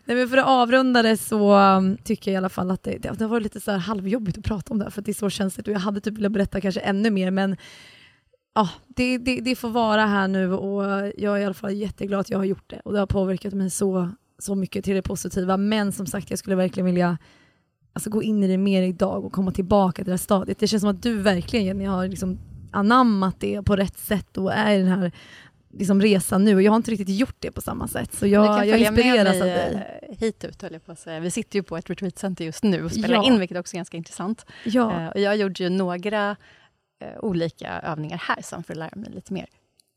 Nej, 0.06 0.18
men 0.18 0.30
för 0.30 0.38
att 0.38 0.48
avrunda 0.48 1.02
det 1.02 1.18
så 1.18 1.56
um, 1.56 1.98
tycker 1.98 2.32
jag 2.32 2.34
i 2.34 2.38
alla 2.38 2.50
fall 2.50 2.72
att 2.72 2.84
det, 2.84 2.92
det, 2.92 3.10
det 3.18 3.24
har 3.24 3.30
varit 3.30 3.44
lite 3.44 3.60
så 3.60 3.72
här 3.72 3.78
halvjobbigt 3.78 4.38
att 4.38 4.44
prata 4.44 4.74
om 4.74 4.80
det 4.80 4.86
här 4.86 4.92
för 4.92 5.02
att 5.02 5.06
det 5.06 5.12
är 5.12 5.14
så 5.14 5.30
känsligt 5.30 5.68
och 5.68 5.74
jag 5.74 5.80
hade 5.80 6.02
typ 6.02 6.18
velat 6.18 6.32
berätta 6.32 6.62
kanske 6.62 6.82
ännu 6.82 7.10
mer 7.10 7.32
men 7.32 7.58
ja, 8.56 8.70
det, 8.88 9.18
det, 9.18 9.40
det 9.42 9.56
får 9.56 9.70
vara 9.70 10.06
här 10.06 10.28
nu 10.28 10.54
och 10.54 10.84
jag 11.18 11.38
är 11.38 11.42
i 11.42 11.46
alla 11.46 11.54
fall 11.54 11.74
jätteglad 11.74 12.20
att 12.20 12.30
jag 12.30 12.38
har 12.38 12.46
gjort 12.46 12.70
det 12.70 12.82
och 12.86 12.94
det 12.94 13.00
har 13.00 13.08
påverkat 13.08 13.54
mig 13.54 13.70
så 13.70 14.10
så 14.40 14.56
mycket 14.56 14.86
till 14.86 14.96
det 14.96 15.02
positiva. 15.02 15.58
Men 15.58 15.92
som 15.92 16.06
sagt, 16.06 16.30
jag 16.30 16.40
skulle 16.40 16.56
verkligen 16.56 16.86
vilja 16.86 17.18
alltså, 18.00 18.10
gå 18.10 18.24
in 18.24 18.44
i 18.44 18.48
det 18.48 18.58
mer 18.58 18.82
idag 18.82 19.26
och 19.26 19.32
komma 19.32 19.52
tillbaka 19.52 19.96
till 19.96 20.06
det 20.06 20.12
här 20.12 20.18
stadiet. 20.18 20.60
Det 20.60 20.68
känns 20.68 20.82
som 20.82 20.90
att 20.90 21.04
du 21.04 21.22
verkligen 21.22 21.66
Jenny 21.66 21.86
har 21.86 22.08
liksom 22.08 22.40
anammat 22.72 23.36
det 23.40 23.62
på 23.64 23.76
rätt 23.76 23.98
sätt 23.98 24.38
och 24.38 24.54
är 24.54 24.74
i 24.74 24.78
den 24.78 24.88
här 24.88 25.12
liksom, 25.74 26.02
resan 26.02 26.44
nu. 26.46 26.56
Och 26.56 26.62
jag 26.62 26.72
har 26.72 26.76
inte 26.78 26.92
riktigt 26.92 27.10
gjort 27.20 27.36
det 27.40 27.52
på 27.52 27.62
samma 27.62 27.88
sätt. 27.88 28.14
Så 28.14 28.28
jag, 28.28 28.68
jag 28.68 28.80
inspireras 28.80 29.42
av 29.42 29.48
dig. 29.48 30.00
eh, 30.10 30.18
hit 30.18 30.44
ut, 30.44 30.62
höll 30.62 30.74
jag 30.74 30.86
på 30.86 30.92
att 30.92 31.00
säga. 31.00 31.20
Vi 31.20 31.32
sitter 31.32 31.60
ju 31.60 31.64
på 31.64 31.78
ett 31.78 31.90
retreatcenter 31.90 32.46
just 32.46 32.64
nu 32.64 32.86
och 32.86 32.92
spelar 32.92 33.16
Ja. 33.16 33.24
in, 33.24 33.40
vilket 33.40 33.58
också 33.58 33.76
är 33.76 33.78
ganska 33.78 33.98
intressant. 33.98 34.46
Ja. 34.66 35.02
Eh, 35.02 35.08
och 35.08 35.20
jag 35.20 35.38
gjorde 35.38 35.64
ju 35.64 35.70
några 35.70 36.30
eh, 37.02 37.20
olika 37.20 37.80
övningar 37.80 38.18
här 38.28 38.42
sen 38.44 38.64
för 38.64 38.74
att 38.74 38.78
lära 38.80 38.96
mig 38.96 39.12
lite 39.12 39.34
mer. 39.34 39.46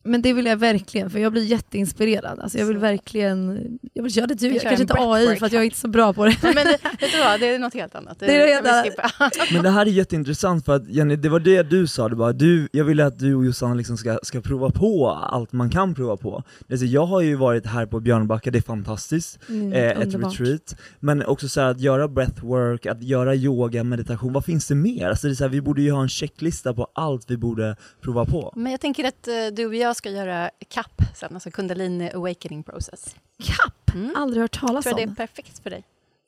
Men 0.05 0.23
det 0.23 0.33
vill 0.33 0.47
jag 0.47 0.57
verkligen, 0.57 1.11
för 1.11 1.19
jag 1.19 1.33
blir 1.33 1.43
jätteinspirerad. 1.45 2.41
Alltså 2.41 2.59
jag 2.59 2.67
vill 2.67 2.77
Så. 2.77 2.81
verkligen, 2.81 3.61
jag 3.93 4.03
vill 4.03 4.13
köra 4.13 4.27
det 4.27 4.35
du, 4.35 4.49
jag 4.53 4.63
kanske 4.63 4.83
inte 4.83 4.95
AI 4.99 5.37
för 5.37 5.47
att 5.47 5.53
jag 5.53 5.61
är 5.61 5.65
inte 5.65 5.79
så 5.79 5.89
bra 5.89 6.13
på 6.13 6.25
det. 6.25 6.37
Nej, 6.43 6.55
men 6.55 6.65
det, 6.67 6.79
vet 7.01 7.13
du 7.13 7.19
vad, 7.19 7.41
det 7.41 7.47
är 7.47 7.59
något 7.59 7.75
helt 7.75 7.95
annat. 7.95 8.19
Det 8.19 8.27
är 8.27 8.47
helt 8.47 8.65
vi 8.65 8.69
annat. 8.71 8.85
skippa. 8.85 9.11
Men 9.53 9.63
det 9.63 9.71
här 9.71 9.87
är 9.87 9.91
jätteintressant 9.91 10.65
för 10.65 10.77
att 10.77 10.89
Jenny, 10.89 11.17
det 11.17 11.29
var 11.29 11.41
det 11.41 11.63
du 11.63 11.87
sa, 11.87 12.09
det 12.09 12.17
bara, 12.17 12.33
du, 12.33 12.69
jag 12.73 12.85
vill 12.85 13.01
att 13.01 13.19
du 13.19 13.35
och 13.35 13.45
Jossan 13.45 13.77
liksom 13.77 13.97
ska, 13.97 14.19
ska 14.23 14.41
prova 14.41 14.71
på 14.71 15.11
allt 15.11 15.53
man 15.53 15.71
kan 15.71 15.95
prova 15.95 16.17
på. 16.17 16.43
Det 16.67 16.75
är 16.75 16.79
så, 16.79 16.85
jag 16.85 17.07
har 17.07 17.21
ju 17.21 17.35
varit 17.35 17.67
här 17.67 17.87
på 17.87 18.01
Björnbacka, 18.01 18.51
det 18.51 18.59
är 18.59 18.63
fantastiskt, 18.63 19.39
Mm, 19.49 19.73
eh, 19.73 19.91
ett 19.91 20.15
retreat, 20.15 20.77
men 21.01 21.25
också 21.27 21.49
så 21.49 21.61
här, 21.61 21.71
att 21.71 21.81
göra 21.81 22.09
breathwork, 22.09 22.87
att 22.87 23.03
göra 23.03 23.35
yoga, 23.35 23.85
meditation, 23.85 24.33
vad 24.33 24.45
finns 24.45 24.67
det 24.69 24.75
mer? 24.75 25.09
Alltså 25.09 25.27
det 25.27 25.33
är 25.33 25.35
så 25.35 25.45
här, 25.45 25.49
vi 25.49 25.61
borde 25.61 25.83
ju 25.83 25.91
ha 25.91 26.03
en 26.03 26.09
checklista 26.09 26.75
på 26.75 26.87
allt 26.95 27.31
vi 27.31 27.37
borde 27.37 27.77
prova 28.01 28.25
på. 28.25 28.53
Men 28.57 28.73
jag 28.73 28.81
tänker 28.81 29.05
att 29.05 29.29
eh, 29.29 29.35
du 29.53 29.67
och 29.67 29.75
jag 29.75 29.92
ska 29.97 30.11
göra 30.11 30.51
CAP 30.69 31.03
sen, 31.15 31.35
alltså 31.35 31.51
Kundalini 31.51 32.11
Awakening 32.15 32.63
Process. 32.63 33.15
Kapp! 33.43 33.95
Mm. 33.95 34.13
Aldrig 34.17 34.43
hört 34.43 34.61
talas 34.61 34.87
Jag 34.87 34.97
tror 34.97 35.07
om. 35.09 35.15
det 35.15 35.23
är 35.23 35.27
perfekt 35.27 35.63
för 35.63 35.71
dig. 35.71 35.85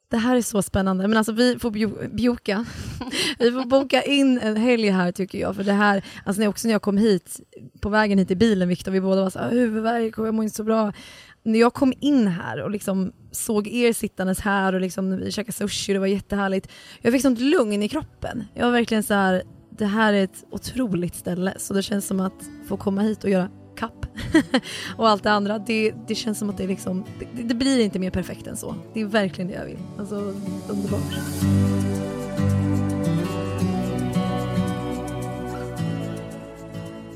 Det 0.08 0.16
här 0.18 0.36
är 0.36 0.42
så 0.42 0.62
spännande. 0.62 1.08
Men 1.08 1.16
alltså 1.16 1.32
vi 1.32 1.58
får 1.58 1.70
bjoka. 2.08 2.66
vi 3.38 3.52
får 3.52 3.64
boka 3.64 4.02
in 4.02 4.38
en 4.38 4.56
helg 4.56 4.90
här 4.90 5.12
tycker 5.12 5.38
jag. 5.38 5.56
För 5.56 5.64
det 5.64 5.72
här, 5.72 6.04
alltså 6.24 6.40
när, 6.40 6.48
också 6.48 6.68
när 6.68 6.74
jag 6.74 6.82
kom 6.82 6.98
hit, 6.98 7.40
på 7.80 7.88
vägen 7.88 8.18
hit 8.18 8.30
i 8.30 8.36
bilen 8.36 8.68
Viktor, 8.68 8.92
vi 8.92 9.00
båda 9.00 9.22
var 9.22 9.30
så 9.30 9.38
här, 9.38 9.50
huvudvärk 9.50 10.18
och 10.18 10.26
jag 10.26 10.34
mår 10.34 10.44
inte 10.44 10.56
så 10.56 10.64
bra. 10.64 10.92
När 11.42 11.60
jag 11.60 11.74
kom 11.74 11.92
in 12.00 12.26
här 12.28 12.62
och 12.62 12.70
liksom 12.70 13.12
såg 13.32 13.68
er 13.68 13.92
sittandes 13.92 14.40
här 14.40 14.72
och 14.72 14.80
liksom, 14.80 15.16
vi 15.16 15.32
käkade 15.32 15.52
sushi, 15.52 15.92
det 15.92 15.98
var 15.98 16.06
jättehärligt. 16.06 16.68
Jag 17.00 17.12
fick 17.12 17.22
sånt 17.22 17.40
lugn 17.40 17.82
i 17.82 17.88
kroppen. 17.88 18.44
Jag 18.54 18.64
var 18.64 18.72
verkligen 18.72 19.02
så 19.02 19.14
här, 19.14 19.42
det 19.78 19.86
här 19.86 20.12
är 20.12 20.24
ett 20.24 20.44
otroligt 20.50 21.14
ställe. 21.14 21.54
Så 21.56 21.74
det 21.74 21.82
känns 21.82 22.06
som 22.06 22.20
att 22.20 22.48
få 22.66 22.76
komma 22.76 23.02
hit 23.02 23.24
och 23.24 23.30
göra 23.30 23.48
kapp 23.76 24.06
och 24.96 25.08
allt 25.08 25.22
det 25.22 25.32
andra, 25.32 25.58
det, 25.58 25.94
det 26.08 26.14
känns 26.14 26.38
som 26.38 26.50
att 26.50 26.56
det 26.56 26.66
liksom, 26.66 27.04
det, 27.36 27.42
det 27.42 27.54
blir 27.54 27.80
inte 27.80 27.98
mer 27.98 28.10
perfekt 28.10 28.46
än 28.46 28.56
så. 28.56 28.74
Det 28.94 29.00
är 29.00 29.04
verkligen 29.04 29.50
det 29.50 29.54
jag 29.54 29.64
vill. 29.64 29.78
Alltså 29.98 30.14
underbart. 30.68 31.00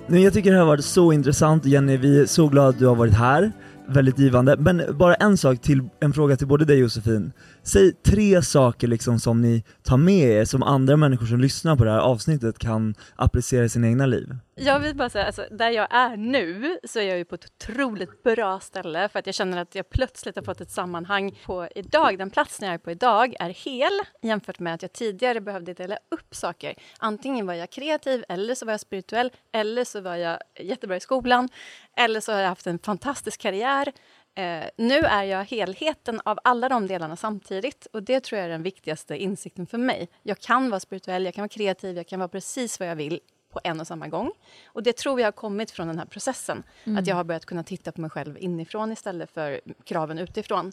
Nej, 0.06 0.22
jag 0.22 0.32
tycker 0.32 0.50
det 0.50 0.56
här 0.56 0.64
har 0.64 0.68
varit 0.68 0.84
så 0.84 1.12
intressant 1.12 1.64
Jenny, 1.64 1.96
vi 1.96 2.20
är 2.20 2.26
så 2.26 2.48
glada 2.48 2.68
att 2.68 2.78
du 2.78 2.86
har 2.86 2.94
varit 2.94 3.14
här, 3.14 3.52
väldigt 3.88 4.18
givande. 4.18 4.56
Men 4.56 4.82
bara 4.98 5.14
en 5.14 5.36
sak 5.36 5.60
till, 5.60 5.88
en 6.00 6.12
fråga 6.12 6.36
till 6.36 6.46
både 6.46 6.64
dig 6.64 6.76
och 6.76 6.80
Josefin. 6.80 7.32
Säg 7.72 7.92
tre 7.92 8.42
saker 8.42 8.88
liksom 8.88 9.20
som 9.20 9.40
ni 9.40 9.64
tar 9.82 9.96
med 9.96 10.28
er, 10.28 10.44
som 10.44 10.62
andra 10.62 10.96
människor 10.96 11.26
som 11.26 11.40
lyssnar 11.40 11.76
på 11.76 11.84
det 11.84 11.90
här 11.90 11.98
avsnittet 11.98 12.58
kan 12.58 12.94
applicera 13.16 13.64
i 13.64 13.68
sina 13.68 13.86
egna 13.86 14.06
liv. 14.06 14.28
Jag 14.60 14.80
vill 14.80 14.96
bara 14.96 15.10
säga, 15.10 15.24
alltså, 15.24 15.44
där 15.50 15.70
jag 15.70 15.86
är 15.90 16.16
nu 16.16 16.78
så 16.84 16.98
är 16.98 17.02
jag 17.02 17.18
ju 17.18 17.24
på 17.24 17.34
ett 17.34 17.44
otroligt 17.44 18.22
bra 18.22 18.60
ställe 18.60 19.08
för 19.08 19.18
att 19.18 19.26
jag 19.26 19.34
känner 19.34 19.58
att 19.58 19.74
jag 19.74 19.90
plötsligt 19.90 20.36
har 20.36 20.42
fått 20.42 20.60
ett 20.60 20.70
sammanhang 20.70 21.38
på 21.46 21.68
idag. 21.74 22.18
Den 22.18 22.30
platsen 22.30 22.66
jag 22.66 22.74
är 22.74 22.78
på 22.78 22.90
idag 22.90 23.34
är 23.40 23.50
hel 23.50 24.00
jämfört 24.22 24.58
med 24.58 24.74
att 24.74 24.82
jag 24.82 24.92
tidigare 24.92 25.40
behövde 25.40 25.74
dela 25.74 25.98
upp 26.10 26.34
saker. 26.34 26.74
Antingen 26.98 27.46
var 27.46 27.54
jag 27.54 27.70
kreativ 27.70 28.24
eller 28.28 28.54
så 28.54 28.66
var 28.66 28.72
jag 28.72 28.80
spirituell 28.80 29.30
eller 29.52 29.84
så 29.84 30.00
var 30.00 30.16
jag 30.16 30.38
jättebra 30.60 30.96
i 30.96 31.00
skolan 31.00 31.48
eller 31.96 32.20
så 32.20 32.32
har 32.32 32.40
jag 32.40 32.48
haft 32.48 32.66
en 32.66 32.78
fantastisk 32.78 33.40
karriär. 33.40 33.92
Eh, 34.38 34.64
nu 34.76 34.98
är 34.98 35.24
jag 35.24 35.44
helheten 35.44 36.20
av 36.24 36.38
alla 36.44 36.68
de 36.68 36.86
delarna 36.86 37.16
samtidigt 37.16 37.86
och 37.92 38.02
det 38.02 38.20
tror 38.20 38.38
jag 38.38 38.44
är 38.46 38.50
den 38.50 38.62
viktigaste 38.62 39.16
insikten 39.16 39.66
för 39.66 39.78
mig. 39.78 40.08
Jag 40.22 40.38
kan 40.38 40.70
vara 40.70 40.80
spirituell, 40.80 41.24
jag 41.24 41.34
kan 41.34 41.42
vara 41.42 41.48
kreativ, 41.48 41.96
jag 41.96 42.06
kan 42.06 42.18
vara 42.18 42.28
precis 42.28 42.80
vad 42.80 42.88
jag 42.88 42.96
vill 42.96 43.20
på 43.52 43.60
en 43.64 43.80
och 43.80 43.86
samma 43.86 44.08
gång. 44.08 44.32
Och 44.66 44.82
det 44.82 44.96
tror 44.96 45.20
jag 45.20 45.26
har 45.26 45.32
kommit 45.32 45.70
från 45.70 45.88
den 45.88 45.98
här 45.98 46.06
processen. 46.06 46.62
Att 46.98 47.06
jag 47.06 47.16
har 47.16 47.24
börjat 47.24 47.46
kunna 47.46 47.62
titta 47.62 47.92
på 47.92 48.00
mig 48.00 48.10
själv 48.10 48.38
inifrån 48.40 48.92
istället 48.92 49.30
för 49.30 49.60
kraven 49.84 50.18
utifrån. 50.18 50.72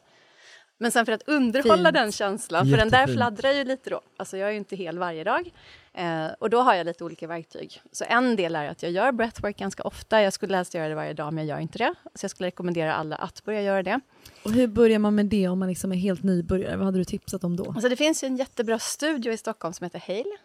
Men 0.78 0.92
sen 0.92 1.06
för 1.06 1.14
att 1.14 1.28
underhålla 1.28 1.90
Fint. 1.90 1.94
den 1.94 2.12
känslan, 2.12 2.70
för 2.70 2.78
den 2.78 2.90
där 2.90 3.00
Jättefint. 3.00 3.18
fladdrar 3.18 3.52
ju 3.52 3.64
lite 3.64 3.90
då. 3.90 4.02
Alltså 4.18 4.38
jag 4.38 4.48
är 4.48 4.52
ju 4.52 4.58
inte 4.58 4.76
hel 4.76 5.00
varje 5.00 5.24
dag. 5.24 5.52
Eh, 5.94 6.28
och 6.40 6.50
då 6.50 6.62
har 6.62 6.74
jag 6.76 6.86
lite 6.86 7.04
olika 7.04 7.28
verktyg. 7.28 7.82
Så 7.92 8.06
en 8.08 8.36
del 8.36 8.56
är 8.56 8.70
att 8.70 8.84
jag 8.84 8.92
gör 8.92 9.12
breathwork 9.12 9.58
ganska 9.58 9.84
ofta. 9.84 10.22
Jag 10.22 10.34
skulle 10.34 10.56
helst 10.56 10.74
göra 10.74 10.88
det 10.90 10.96
varje 10.96 11.14
dag, 11.14 11.34
men 11.34 11.48
jag 11.48 11.56
gör 11.56 11.62
inte 11.62 11.78
det. 11.78 11.94
Så 12.16 12.24
jag 12.24 12.32
skulle 12.32 12.48
rekommendera 12.48 12.96
alla 12.96 13.16
att 13.16 13.44
börja 13.44 13.62
göra 13.62 13.84
det. 13.84 14.00
Och 14.44 14.52
hur 14.52 14.68
börjar 14.68 15.00
man 15.00 15.16
med 15.16 15.26
det 15.26 15.48
om 15.48 15.60
man 15.60 15.68
liksom 15.70 15.92
är 15.92 15.96
helt 15.96 16.24
nybörjare? 16.24 16.76
Vad 16.78 16.86
hade 16.86 16.98
du 16.98 17.06
tipsat 17.06 17.44
om 17.44 17.56
då? 17.56 17.66
Alltså 17.66 17.90
det 17.90 17.96
finns 17.96 18.24
en 18.24 18.38
jättebra 18.38 18.80
studio 18.80 19.34
i 19.34 19.38
Stockholm 19.38 19.74
som 19.74 19.84
heter 19.84 20.04
Hale, 20.08 20.38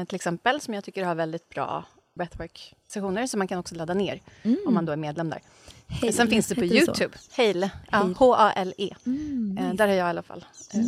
eh, 0.00 0.04
till 0.06 0.16
exempel, 0.16 0.60
som 0.60 0.74
jag 0.74 0.84
tycker 0.84 1.04
har 1.04 1.14
väldigt 1.14 1.48
bra 1.48 1.84
breathwork-sessioner, 2.14 3.26
som 3.26 3.38
man 3.38 3.48
kan 3.48 3.58
också 3.58 3.74
ladda 3.74 3.94
ner 3.94 4.20
om 4.66 4.74
man 4.74 4.86
då 4.86 4.92
är 4.92 4.96
medlem 4.96 5.30
där. 5.30 5.40
Hale, 6.00 6.12
Sen 6.12 6.28
finns 6.28 6.46
det 6.48 6.54
på 6.54 6.60
heter 6.60 6.74
det? 6.74 6.80
Youtube, 6.80 7.16
Hale, 7.36 7.70
ja, 7.90 7.98
Hale. 7.98 8.14
H-A-L-E. 8.18 8.94
Mm, 9.06 9.58
Eh, 9.58 9.74
där 9.74 9.88
har 9.88 9.94
jag 9.94 10.06
i 10.06 10.10
alla 10.10 10.22
fall 10.22 10.44
eh, 10.74 10.80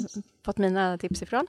fått 0.45 0.59
mina 0.59 0.99
tips 0.99 1.23
ifrån. 1.23 1.47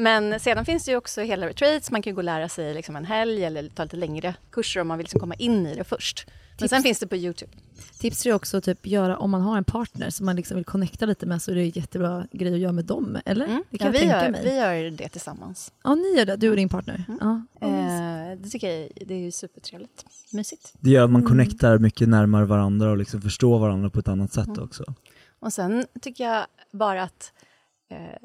Men 0.00 0.40
sedan 0.40 0.64
finns 0.64 0.84
det 0.84 0.90
ju 0.90 0.96
också 0.96 1.20
hela 1.20 1.46
retreats, 1.48 1.90
man 1.90 2.02
kan 2.02 2.10
ju 2.10 2.14
gå 2.14 2.20
och 2.20 2.24
lära 2.24 2.48
sig 2.48 2.74
liksom 2.74 2.96
en 2.96 3.04
helg 3.04 3.44
eller 3.44 3.68
ta 3.68 3.82
lite 3.82 3.96
längre 3.96 4.34
kurser 4.52 4.80
om 4.80 4.88
man 4.88 4.98
vill 4.98 5.04
liksom 5.04 5.20
komma 5.20 5.34
in 5.34 5.66
i 5.66 5.74
det 5.74 5.84
först. 5.84 6.26
Men 6.26 6.58
Tips. 6.58 6.70
sen 6.70 6.82
finns 6.82 6.98
det 6.98 7.06
på 7.06 7.16
Youtube. 7.16 7.52
Tips 7.98 8.26
är 8.26 8.32
också 8.32 8.56
att 8.56 8.64
typ 8.64 8.86
göra, 8.86 9.16
om 9.18 9.30
man 9.30 9.40
har 9.42 9.56
en 9.56 9.64
partner 9.64 10.10
som 10.10 10.26
man 10.26 10.36
liksom 10.36 10.56
vill 10.56 10.64
connecta 10.64 11.06
lite 11.06 11.26
med 11.26 11.42
så 11.42 11.50
är 11.50 11.54
det 11.54 11.60
en 11.62 11.68
jättebra 11.70 12.26
grej 12.32 12.52
att 12.54 12.58
göra 12.60 12.72
med 12.72 12.84
dem, 12.84 13.18
eller? 13.24 13.44
Mm. 13.46 13.64
Det 13.70 13.78
kan 13.78 13.86
Ja, 13.86 13.92
vi, 13.92 13.98
tänka 13.98 14.22
gör, 14.24 14.30
mig. 14.30 14.40
vi 14.44 14.56
gör 14.56 14.90
det 14.90 15.08
tillsammans. 15.08 15.72
Ja, 15.84 15.94
ni 15.94 16.14
gör 16.16 16.24
det, 16.24 16.36
du 16.36 16.50
och 16.50 16.56
din 16.56 16.68
partner. 16.68 17.04
Mm. 17.08 17.18
Ja. 17.60 17.66
Eh, 17.66 18.38
det 18.38 18.48
tycker 18.48 18.70
jag 18.70 18.88
det 19.06 19.14
är 19.14 19.18
ju 19.18 19.30
supertrevligt. 19.30 20.04
Mysigt. 20.32 20.72
Det 20.80 20.90
gör 20.90 21.04
att 21.04 21.10
man 21.10 21.20
Mm. 21.20 21.28
connectar 21.28 21.78
mycket 21.78 22.08
närmare 22.08 22.44
varandra 22.44 22.90
och 22.90 22.96
liksom 22.96 23.22
förstår 23.22 23.58
varandra 23.58 23.90
på 23.90 23.98
ett 23.98 24.08
annat 24.08 24.32
sätt 24.32 24.46
Mm. 24.48 24.62
också. 24.62 24.94
Och 25.40 25.52
sen 25.52 25.86
tycker 26.02 26.24
jag 26.24 26.46
bara 26.72 27.02
att 27.02 27.32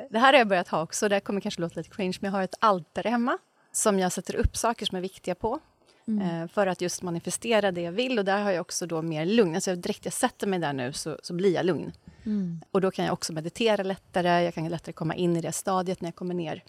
det 0.10 0.20
här 0.20 0.34
har 0.34 0.40
jag 0.40 0.48
börjat 0.48 0.68
ha 0.68 0.82
också, 0.82 1.10
det 1.10 1.20
kommer 1.20 1.42
kanske 1.42 1.62
låta 1.62 1.80
lite 1.80 1.90
cringe, 1.90 2.18
men 2.22 2.32
jag 2.32 2.38
har 2.38 2.44
ett 2.44 2.56
altare 2.60 3.10
hemma 3.10 3.38
som 3.72 4.00
jag 4.00 4.12
sätter 4.12 4.36
upp 4.36 4.58
saker 4.58 4.86
som 4.86 4.98
är 4.98 5.02
viktiga 5.02 5.36
på. 5.36 5.60
Mm. 6.08 6.42
eh, 6.42 6.48
för 6.48 6.68
att 6.68 6.82
just 6.82 7.02
manifestera 7.02 7.72
det 7.72 7.82
jag 7.82 7.92
vill. 7.92 8.20
Och 8.20 8.26
där 8.26 8.44
har 8.44 8.52
jag 8.52 8.62
också 8.62 8.86
då 8.86 9.02
mer 9.02 9.26
lugn. 9.26 9.56
Alltså 9.56 9.76
direkt 9.76 10.06
jag 10.06 10.14
sätter 10.14 10.48
mig 10.48 10.60
där 10.60 10.74
nu 10.74 10.94
så, 10.94 11.18
så 11.24 11.34
blir 11.34 11.54
jag 11.54 11.66
lugn. 11.66 11.92
Mm. 12.26 12.62
Och 12.72 12.82
då 12.82 12.92
kan 12.92 13.06
jag 13.06 13.14
också 13.14 13.34
meditera 13.34 13.84
lättare. 13.84 14.44
Jag 14.44 14.54
kan 14.54 14.70
lättare 14.70 14.94
komma 14.94 15.16
in 15.16 15.38
i 15.38 15.42
det 15.42 15.52
stadiet 15.52 16.02
när 16.02 16.08
jag 16.08 16.16
kommer 16.16 16.34
ner. 16.34 16.64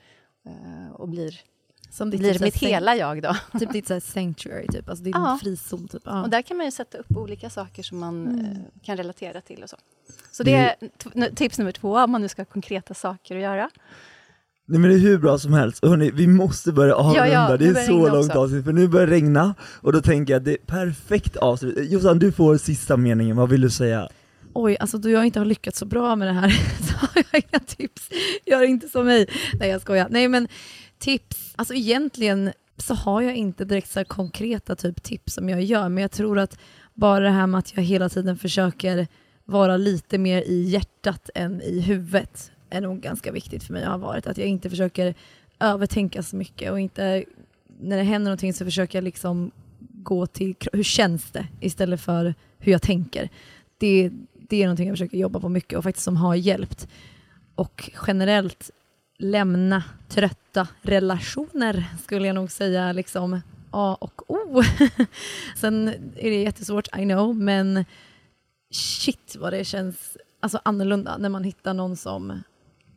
eh, 0.47 0.93
och 0.93 1.09
blir, 1.09 1.41
Som 1.91 2.11
ditt 2.11 2.21
blir 2.21 2.33
typ 2.33 2.43
mitt 2.43 2.57
hela 2.57 2.97
jag 2.97 3.23
då. 3.23 3.37
Typ 3.59 3.73
ditt 3.73 3.87
så 3.87 3.93
här 3.93 4.01
sanctuary, 4.01 4.67
typ. 4.67 4.89
alltså 4.89 5.05
din 5.05 5.13
Ja. 5.17 5.39
frizon. 5.43 5.89
Typ. 5.89 6.03
Ja. 6.05 6.23
Och 6.23 6.31
där 6.31 6.43
kan 6.43 6.57
man 6.57 6.67
ju 6.67 6.73
sätta 6.73 6.99
upp 6.99 7.17
olika 7.17 7.51
saker 7.51 7.83
som 7.83 7.99
man 7.99 8.27
Mm. 8.27 8.41
eh, 8.47 8.57
kan 8.83 8.97
relatera 8.97 9.41
till 9.41 9.63
och 9.63 9.71
så. 9.71 9.77
Så 10.33 10.43
det 10.43 10.55
är 10.55 10.75
tips 11.35 11.59
nummer 11.59 11.73
två, 11.73 11.97
om 11.99 12.11
man 12.11 12.23
nu 12.23 12.29
ska 12.29 12.41
ha 12.43 12.47
konkreta 12.47 12.95
saker 12.95 13.37
att 13.37 13.43
göra. 13.43 13.71
Nej 14.69 14.81
men 14.81 14.91
det 14.91 14.97
är 14.97 15.01
hur 15.01 15.19
bra 15.19 15.39
som 15.39 15.53
helst, 15.53 15.83
och 15.85 15.89
hörni, 15.91 16.11
vi 16.11 16.27
måste 16.27 16.73
börja 16.73 16.95
avrunda, 16.95 17.29
ja, 17.29 17.49
nu 17.49 17.57
det 17.57 17.81
är 17.81 17.87
så 17.87 18.09
långt 18.09 18.27
också. 18.29 18.39
avsnitt, 18.39 18.65
för 18.65 18.73
nu 18.73 18.89
börjar 18.89 19.07
det 19.07 19.13
regna, 19.13 19.55
och 19.81 19.93
då 19.93 20.01
tänker 20.03 20.33
jag 20.33 20.39
att 20.41 20.45
det 20.45 20.53
är 20.53 20.57
perfekt 20.67 21.37
avslut. 21.37 21.91
Jossan, 21.91 22.19
du 22.19 22.33
får 22.33 22.57
sista 22.57 22.97
meningen, 22.97 23.37
vad 23.37 23.49
vill 23.49 23.61
du 23.61 23.71
säga? 23.71 24.09
Oj, 24.55 24.77
alltså 24.81 24.99
då 24.99 25.09
jag 25.11 25.25
inte 25.27 25.39
har 25.41 25.47
lyckats 25.47 25.79
så 25.79 25.85
bra 25.87 26.17
med 26.17 26.29
det 26.29 26.33
här 26.33 26.49
så 26.89 26.93
har 27.07 27.09
jag 27.33 27.43
inga 27.53 27.61
tips. 27.67 28.09
Gör 28.47 28.63
inte 28.63 28.89
som 28.89 29.07
mig. 29.07 29.27
Nej 29.61 29.69
jag 29.69 29.81
skojar. 29.81 30.07
Nej 30.11 30.29
men 30.29 30.49
tips, 30.99 31.55
alltså 31.57 31.75
egentligen 31.75 32.53
så 32.77 32.95
har 32.95 33.23
jag 33.23 33.37
inte 33.37 33.65
direkt 33.65 33.91
så 33.91 33.99
här 33.99 34.05
konkreta 34.05 34.77
typ 34.77 35.03
tips 35.03 35.35
som 35.35 35.49
jag 35.49 35.63
gör, 35.63 35.89
men 35.89 36.03
jag 36.03 36.11
tror 36.11 36.39
att 36.39 36.59
bara 36.95 37.21
det 37.21 37.31
här 37.31 37.47
med 37.47 37.59
att 37.59 37.77
jag 37.77 37.83
hela 37.83 38.09
tiden 38.09 38.39
försöker 38.39 39.07
vara 39.45 39.77
lite 39.77 40.19
mer 40.19 40.43
i 40.43 40.63
hjärtat 40.63 41.31
än 41.35 41.63
i 41.63 41.81
huvudet 41.81 42.53
är 42.71 42.81
nog 42.81 43.01
ganska 43.01 43.33
viktigt 43.33 43.65
för 43.65 43.73
mig 43.73 43.83
att 43.83 43.89
ha 43.89 43.97
varit. 43.97 44.27
Att 44.27 44.39
jag 44.39 44.49
inte 44.49 44.71
försöker 44.71 45.15
övertänka 45.61 46.23
så 46.23 46.37
mycket 46.37 46.71
och 46.71 46.81
inte, 46.81 47.25
när 47.81 47.97
det 47.97 48.03
händer 48.03 48.31
någonting 48.31 48.55
så 48.55 48.65
försöker 48.65 48.99
jag 48.99 49.05
liksom 49.05 49.51
gå 49.79 50.27
till 50.27 50.55
hur 50.73 50.83
känns 50.83 51.31
det 51.31 51.47
istället 51.61 52.01
för 52.01 52.35
hur 52.59 52.73
jag 52.73 52.83
tänker. 52.83 53.31
Det, 53.79 54.11
det 54.49 54.63
är 54.63 54.67
någonting 54.67 54.89
jag 54.89 54.97
försöker 54.97 55.19
jobba 55.19 55.41
på 55.41 55.49
mycket 55.49 55.79
och 55.79 55.85
faktiskt 55.85 56.05
som 56.05 56.17
har 56.17 56.35
hjälpt. 56.35 56.89
Och 57.55 57.91
generellt 58.07 58.71
lämna 59.19 59.83
trötta 60.09 60.69
relationer 60.83 61.85
skulle 62.03 62.27
jag 62.27 62.35
nog 62.35 62.51
säga 62.51 62.93
liksom 62.93 63.41
A 63.71 63.97
och 64.01 64.31
O. 64.31 64.63
Sen 65.57 65.89
är 66.17 66.31
det 66.31 66.43
jättesvårt, 66.43 66.97
I 66.99 67.03
know, 67.03 67.37
men 67.37 67.85
shit 68.71 69.37
vad 69.39 69.53
det 69.53 69.65
känns 69.65 70.17
alltså, 70.41 70.61
annorlunda 70.63 71.17
när 71.19 71.29
man 71.29 71.45
hittar 71.45 71.75
någon 71.75 71.97
som, 71.97 72.43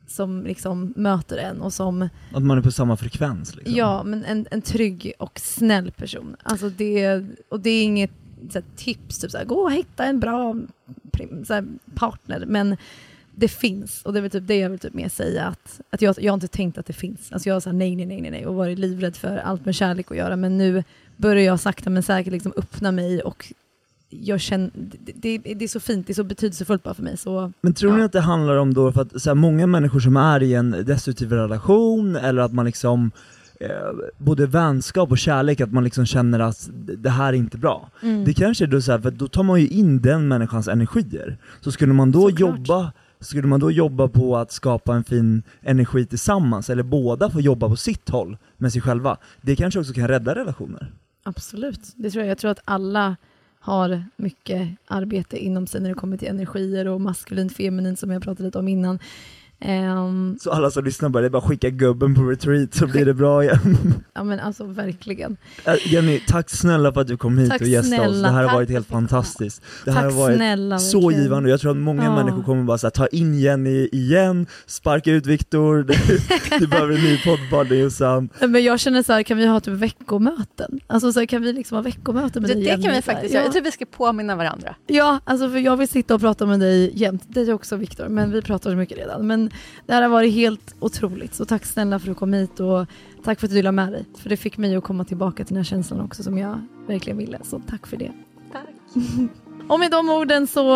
som 0.08 0.44
liksom 0.44 0.94
möter 0.96 1.38
en 1.38 1.62
och 1.62 1.74
som, 1.74 2.10
Att 2.34 2.44
man 2.44 2.58
är 2.58 2.62
på 2.62 2.72
samma 2.72 2.98
frekvens 2.98 3.56
liksom. 3.56 3.76
ja 3.76 4.04
men 4.04 4.26
en, 4.26 4.48
en 4.52 4.62
trygg 4.62 5.14
och 5.20 5.40
snäll 5.40 5.92
person. 5.92 6.36
Alltså 6.44 6.70
det, 6.70 7.26
och 7.50 7.60
det 7.60 7.70
är 7.70 7.84
inget 7.84 8.12
här, 8.54 8.64
tips, 8.76 9.20
typ 9.20 9.32
så 9.32 9.38
här, 9.38 9.46
gå 9.46 9.56
och 9.56 9.72
hitta 9.72 10.06
en 10.06 10.20
bra 10.20 10.56
här, 11.50 11.66
partner, 11.96 12.46
men 12.48 12.78
det 13.40 13.48
finns, 13.48 14.02
och 14.04 14.14
det 14.14 14.20
är 14.20 14.30
typ 14.30 14.48
det 14.48 14.56
jag 14.58 14.70
vill 14.70 14.80
typ 14.80 14.94
mer 14.94 15.10
säga, 15.10 15.46
att, 15.46 15.82
att 15.90 16.02
jag, 16.02 16.16
jag 16.22 16.32
har 16.32 16.36
inte 16.36 16.48
tänkt 16.48 16.78
att 16.78 16.86
det 16.86 16.94
finns. 16.94 17.32
Alltså 17.32 17.50
jag 17.50 17.56
har 17.56 17.60
sagt 17.60 17.76
nej, 17.76 17.96
nej, 17.96 18.06
nej, 18.06 18.32
nej, 18.32 18.46
och 18.46 18.56
varit 18.56 18.80
livrädd 18.80 19.16
för 19.16 19.38
allt 19.38 19.66
med 19.66 19.76
kärlek 19.76 20.12
att 20.12 20.18
göra, 20.18 20.36
men 20.36 20.58
nu 20.58 20.84
börjar 21.18 21.44
jag 21.44 21.60
sakta 21.60 21.90
men 21.90 22.04
säkert 22.04 22.34
liksom 22.34 22.54
öppna 22.58 22.92
mig 22.92 23.22
och 23.22 23.54
jag 24.10 24.40
känner, 24.42 24.72
det, 24.74 25.38
det, 25.38 25.54
det 25.56 25.66
är 25.66 25.68
så 25.68 25.80
fint, 25.80 26.08
det 26.08 26.12
är 26.14 26.16
så 26.16 26.24
betydelsefullt 26.24 26.84
bara 26.84 26.94
för 26.94 27.04
mig. 27.04 27.18
Så, 27.18 27.52
Men 27.62 27.74
tror 27.74 27.94
ni 27.94 28.00
Ja. 28.00 28.06
att 28.06 28.12
det 28.12 28.22
handlar 28.22 28.56
om 28.58 28.74
då, 28.74 28.92
för 28.92 29.02
att 29.02 29.22
så 29.22 29.30
här, 29.30 29.36
många 29.36 29.68
människor 29.68 30.00
som 30.00 30.18
är 30.18 30.44
i 30.44 30.54
en 30.54 30.72
destruktiv 30.72 31.32
relation, 31.34 32.16
eller 32.16 32.42
att 32.42 32.54
man 32.54 32.66
liksom 32.66 33.12
eh, 33.60 33.68
både 34.18 34.46
vänskap 34.46 35.12
och 35.12 35.18
kärlek, 35.18 35.62
att 35.62 35.72
man 35.72 35.84
liksom 35.84 36.06
känner 36.06 36.40
att 36.40 36.70
det 36.98 37.10
här 37.10 37.28
är 37.34 37.38
inte 37.38 37.58
bra. 37.58 37.90
mm. 38.04 38.26
Det 38.26 38.34
kanske 38.34 38.66
är 38.66 38.68
då 38.68 38.82
så 38.82 38.92
här, 38.92 39.00
för 39.00 39.12
då 39.12 39.28
tar 39.28 39.44
man 39.44 39.62
ju 39.62 39.68
in 39.68 40.02
den 40.02 40.28
människans 40.28 40.68
energier. 40.68 41.38
Så 41.62 41.72
skulle 41.72 41.94
man 41.94 42.12
då 42.12 42.30
Såklart. 42.30 42.40
jobba 42.58 42.92
skulle 43.22 43.48
man 43.48 43.60
då 43.60 43.72
jobba 43.72 44.08
på 44.08 44.38
att 44.38 44.52
skapa 44.52 44.96
en 44.96 45.04
fin 45.04 45.44
energi 45.62 46.06
tillsammans, 46.06 46.70
eller 46.70 46.84
båda 46.84 47.30
får 47.30 47.42
jobba 47.42 47.70
på 47.70 47.76
sitt 47.76 48.10
håll 48.10 48.38
med 48.58 48.74
sig 48.74 48.82
själva, 48.82 49.18
det 49.42 49.56
kanske 49.56 49.80
också 49.80 49.94
kan 49.94 50.08
rädda 50.08 50.36
relationer. 50.36 50.92
Absolut, 51.24 51.82
det 51.96 52.12
tror 52.12 52.24
jag. 52.24 52.32
Jag 52.32 52.38
tror 52.38 52.52
att 52.52 52.62
alla 52.66 53.16
har 53.60 54.04
mycket 54.16 54.70
arbete 54.88 55.38
inom 55.38 55.68
sig 55.68 55.82
när 55.82 55.90
det 55.90 55.96
kommer 55.96 56.18
till 56.18 56.28
energier 56.28 56.88
och 56.88 57.02
maskulint, 57.02 57.56
feminint 57.56 58.00
som 58.00 58.12
jag 58.12 58.24
pratade 58.24 58.44
lite 58.44 58.60
om 58.60 58.68
innan. 58.68 59.00
Ehm, 59.62 60.38
Så 60.42 60.52
alla 60.52 60.72
som 60.72 60.84
lyssnar 60.86 61.10
bara, 61.10 61.22
det 61.22 61.28
är 61.28 61.30
bara 61.30 61.38
att 61.38 61.44
skicka 61.50 61.70
gubben 61.70 62.16
på 62.16 62.22
retreat 62.22 62.74
så 62.74 62.88
blir 62.88 63.06
det 63.06 63.14
bra 63.14 63.44
igen. 63.44 63.78
ja 64.14 64.24
men 64.24 64.40
alltså 64.40 64.64
verkligen. 64.64 65.38
Äh, 65.66 65.94
Jenny, 65.94 66.22
tack 66.28 66.50
snälla 66.50 66.94
för 66.94 67.02
att 67.02 67.08
du 67.08 67.18
kom 67.18 67.38
hit 67.38 67.50
Tack 67.50 67.62
och 67.62 67.68
gästade 67.68 68.02
oss, 68.02 68.08
snälla. 68.08 68.28
det 68.28 68.34
här 68.34 68.44
har 68.44 68.54
varit 68.54 68.70
helt 68.70 68.88
fantastiskt. 68.88 69.62
Det 69.86 69.92
här 69.92 70.02
Tack 70.04 70.12
har 70.14 70.20
varit 70.20 70.36
snälla. 70.38 70.80
så 70.80 71.00
verkligen. 71.02 71.24
givande, 71.24 71.50
jag 71.50 71.60
tror 71.62 71.72
att 71.72 71.78
många 71.78 72.04
Ja. 72.04 72.16
människor 72.16 72.44
kommer 72.44 72.64
bara 72.64 72.78
så 72.78 72.88
här, 72.88 72.92
ta 72.92 73.08
in 73.08 73.40
Jenny 73.40 73.90
igen, 73.92 74.48
sparka 74.66 75.12
ut 75.12 75.26
Viktor, 75.26 75.84
du 76.60 76.68
behöver 76.68 76.94
en 76.96 77.04
ny. 77.04 77.20
Nej, 78.40 78.50
Men 78.50 78.64
jag 78.64 78.80
känner 78.80 79.04
så 79.04 79.14
här, 79.14 79.24
kan 79.24 79.38
vi 79.38 79.46
ha 79.48 79.60
typ 79.60 79.74
veckomöten? 79.74 80.80
Alltså 80.88 81.12
så 81.12 81.20
här, 81.20 81.26
kan 81.28 81.42
vi 81.42 81.54
liksom 81.54 81.76
ha 81.76 81.82
veckomöten 81.82 82.42
med 82.42 82.52
Det, 82.52 82.54
dig 82.56 82.64
det 82.64 82.70
kan 82.72 82.82
Jenny? 82.82 82.96
vi 82.96 83.02
Så 83.02 83.12
här, 83.12 83.16
faktiskt 83.16 83.34
ja. 83.34 83.42
Jag 83.42 83.52
tror 83.52 83.64
vi 83.64 83.72
ska 83.72 83.86
påminna 83.86 84.36
varandra. 84.36 84.76
Ja, 84.88 85.20
alltså 85.24 85.50
för 85.50 85.58
jag 85.58 85.78
vill 85.78 85.88
sitta 85.88 86.16
och 86.16 86.22
prata 86.22 86.46
med 86.46 86.60
dig 86.60 86.92
jämt. 86.96 87.24
Det 87.28 87.42
är 87.42 87.54
också 87.54 87.76
Viktor, 87.76 88.08
men 88.08 88.32
vi 88.32 88.42
pratar 88.42 88.70
så 88.72 88.76
mycket 88.76 88.98
redan. 88.98 89.28
Men 89.28 89.49
det 89.86 89.94
här 89.94 90.02
har 90.02 90.10
varit 90.10 90.34
helt 90.34 90.76
otroligt. 90.80 91.36
Så 91.36 91.46
tack 91.46 91.66
snälla 91.66 92.00
för 92.00 92.08
att 92.08 92.16
du 92.16 92.20
kom 92.20 92.34
hit 92.34 92.60
och 92.60 92.86
tack 93.24 93.40
för 93.40 93.48
att 93.48 93.52
du 93.52 93.56
delade 93.56 93.76
med 93.76 93.92
dig. 93.92 94.06
För 94.18 94.30
det 94.30 94.38
fick 94.38 94.58
mig 94.58 94.76
att 94.76 94.84
komma 94.84 95.04
tillbaka 95.04 95.46
till 95.46 95.54
den 95.54 95.64
här 95.64 95.70
känslan 95.70 96.02
också 96.02 96.24
som 96.24 96.38
jag 96.38 96.62
verkligen 96.88 97.18
ville. 97.18 97.40
Så 97.44 97.62
tack 97.70 97.88
för 97.88 97.98
det. 97.98 98.12
Tack. 98.52 98.66
Och 99.70 99.80
med 99.80 99.92
de 99.92 100.10
orden 100.10 100.48
så 100.48 100.76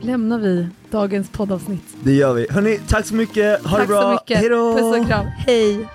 lämnar 0.00 0.38
vi 0.38 0.68
dagens 0.90 1.30
poddavsnitt. 1.30 1.96
Det 2.04 2.12
gör 2.12 2.34
vi. 2.34 2.46
Hörni, 2.50 2.80
tack 2.88 3.06
så 3.06 3.14
mycket, 3.14 3.62
ha 3.66 3.70
tack 3.70 3.80
det 3.80 3.86
bra, 3.86 4.02
så 4.02 4.10
mycket. 4.12 4.38
hejdå! 4.38 4.74
Puss 4.74 5.00
och 5.00 5.06
kram. 5.06 5.26
Hej! 5.26 5.88